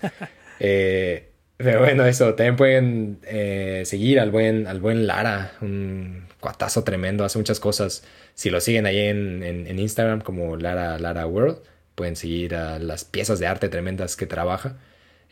Eh, 0.60 1.30
pero 1.56 1.80
bueno, 1.80 2.06
eso, 2.06 2.34
también 2.34 2.54
pueden 2.54 3.18
eh, 3.26 3.82
seguir 3.86 4.20
al 4.20 4.30
buen, 4.30 4.68
al 4.68 4.78
buen 4.78 5.08
Lara, 5.08 5.54
un 5.60 6.28
cuatazo 6.38 6.84
tremendo, 6.84 7.24
hace 7.24 7.38
muchas 7.38 7.58
cosas. 7.58 8.04
Si 8.34 8.50
lo 8.50 8.60
siguen 8.60 8.86
ahí 8.86 9.00
en, 9.00 9.42
en- 9.42 9.66
en 9.66 9.78
Instagram 9.80 10.20
como 10.20 10.56
Lara, 10.56 10.96
Lara 11.00 11.26
World, 11.26 11.58
pueden 11.94 12.16
seguir 12.16 12.54
a 12.54 12.78
las 12.78 13.04
piezas 13.04 13.38
de 13.38 13.46
arte 13.46 13.68
tremendas 13.68 14.16
que 14.16 14.26
trabaja. 14.26 14.76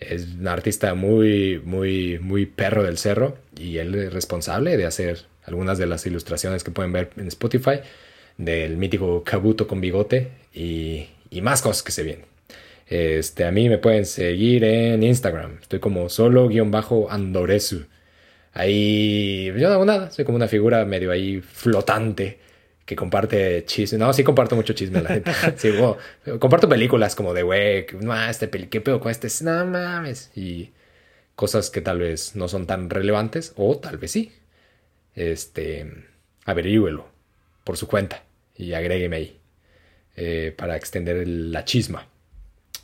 Es 0.00 0.26
un 0.38 0.48
artista 0.48 0.94
muy, 0.94 1.60
muy, 1.64 2.18
muy 2.20 2.46
perro 2.46 2.82
del 2.82 2.98
cerro 2.98 3.38
y 3.58 3.78
él 3.78 3.94
es 3.94 4.12
responsable 4.12 4.76
de 4.76 4.86
hacer 4.86 5.26
algunas 5.44 5.78
de 5.78 5.86
las 5.86 6.06
ilustraciones 6.06 6.64
que 6.64 6.70
pueden 6.70 6.92
ver 6.92 7.10
en 7.16 7.28
Spotify 7.28 7.80
del 8.38 8.76
mítico 8.76 9.22
Kabuto 9.24 9.66
con 9.66 9.80
bigote 9.80 10.30
y, 10.54 11.06
y 11.30 11.40
más 11.42 11.62
cosas 11.62 11.82
que 11.82 11.92
se 11.92 12.02
vienen. 12.02 12.26
Este, 12.88 13.44
a 13.44 13.50
mí 13.50 13.68
me 13.68 13.78
pueden 13.78 14.04
seguir 14.06 14.64
en 14.64 15.02
Instagram. 15.02 15.58
Estoy 15.62 15.80
como 15.80 16.08
solo-andoresu. 16.08 17.86
Ahí 18.52 19.46
yo 19.46 19.68
no 19.68 19.74
hago 19.74 19.84
nada. 19.84 20.10
Soy 20.10 20.24
como 20.24 20.36
una 20.36 20.48
figura 20.48 20.84
medio 20.84 21.10
ahí 21.10 21.40
flotante 21.40 22.38
que 22.92 22.96
comparte 22.96 23.64
chisme. 23.64 23.98
No, 23.98 24.12
sí 24.12 24.22
comparto 24.22 24.54
mucho 24.56 24.72
chisme, 24.72 25.02
la 25.02 25.08
gente. 25.08 25.32
Sí, 25.56 25.70
wow. 25.70 25.96
Comparto 26.38 26.68
películas 26.68 27.14
como 27.14 27.34
de, 27.34 27.42
güey, 27.42 27.86
no, 28.00 28.14
este 28.28 28.48
peli, 28.48 28.66
¿qué 28.66 28.80
pedo 28.80 29.00
con 29.00 29.10
este? 29.10 29.28
No 29.42 29.66
mames. 29.66 30.30
Y 30.36 30.70
cosas 31.34 31.70
que 31.70 31.80
tal 31.80 31.98
vez 31.98 32.36
no 32.36 32.48
son 32.48 32.66
tan 32.66 32.90
relevantes 32.90 33.52
o 33.56 33.78
tal 33.78 33.98
vez 33.98 34.10
sí. 34.12 34.32
Este, 35.14 35.90
averígüelo 36.44 37.06
por 37.64 37.76
su 37.76 37.86
cuenta 37.86 38.22
y 38.56 38.72
agrégueme 38.72 39.16
ahí 39.16 39.40
eh, 40.16 40.54
para 40.56 40.76
extender 40.76 41.26
la 41.26 41.64
chisma. 41.64 42.06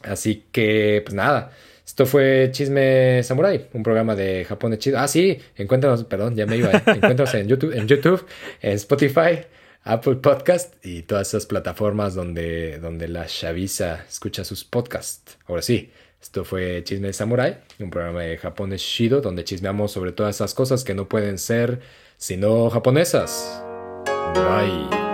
Así 0.03 0.45
que, 0.53 1.03
pues 1.05 1.15
nada, 1.15 1.51
esto 1.89 2.05
fue 2.05 2.51
Chisme 2.53 3.23
Samurai, 3.23 3.67
un 3.73 3.83
programa 3.83 4.15
de 4.15 4.45
Japón 4.45 4.73
de 4.73 4.79
chisme. 4.79 4.99
Ah, 4.99 5.09
sí, 5.09 5.39
encuéntranos, 5.57 6.05
perdón, 6.05 6.37
ya 6.37 6.45
me 6.45 6.59
iba. 6.59 6.71
Encuéntranos 6.87 7.33
en 7.35 7.49
YouTube, 7.49 7.75
en 7.75 7.89
YouTube, 7.89 8.27
en 8.61 8.73
Spotify, 8.73 9.41
Apple 9.85 10.17
Podcast 10.17 10.75
y 10.85 11.03
todas 11.03 11.29
esas 11.29 11.47
plataformas 11.47 12.15
donde, 12.15 12.79
donde 12.79 13.09
la 13.09 13.27
chaviza 13.27 14.05
escucha 14.09 14.45
sus 14.45 14.65
podcasts. 14.65 15.39
Ahora 15.47 15.63
sí, 15.63 15.91
esto 16.21 16.45
fue 16.45 16.83
Chisme 16.85 17.13
Samurai, 17.13 17.59
un 17.79 17.91
programa 17.91 18.23
de 18.23 18.37
Japón 18.39 18.71
de 18.71 18.77
Shido, 18.77 19.21
donde 19.21 19.45
chismeamos 19.45 19.93
sobre 19.93 20.13
todas 20.13 20.37
esas 20.37 20.55
cosas 20.55 20.85
que 20.85 20.95
no 20.95 21.09
pueden 21.09 21.39
ser 21.39 21.81
sino 22.17 22.69
japonesas. 22.71 23.63
Bye. 24.35 25.08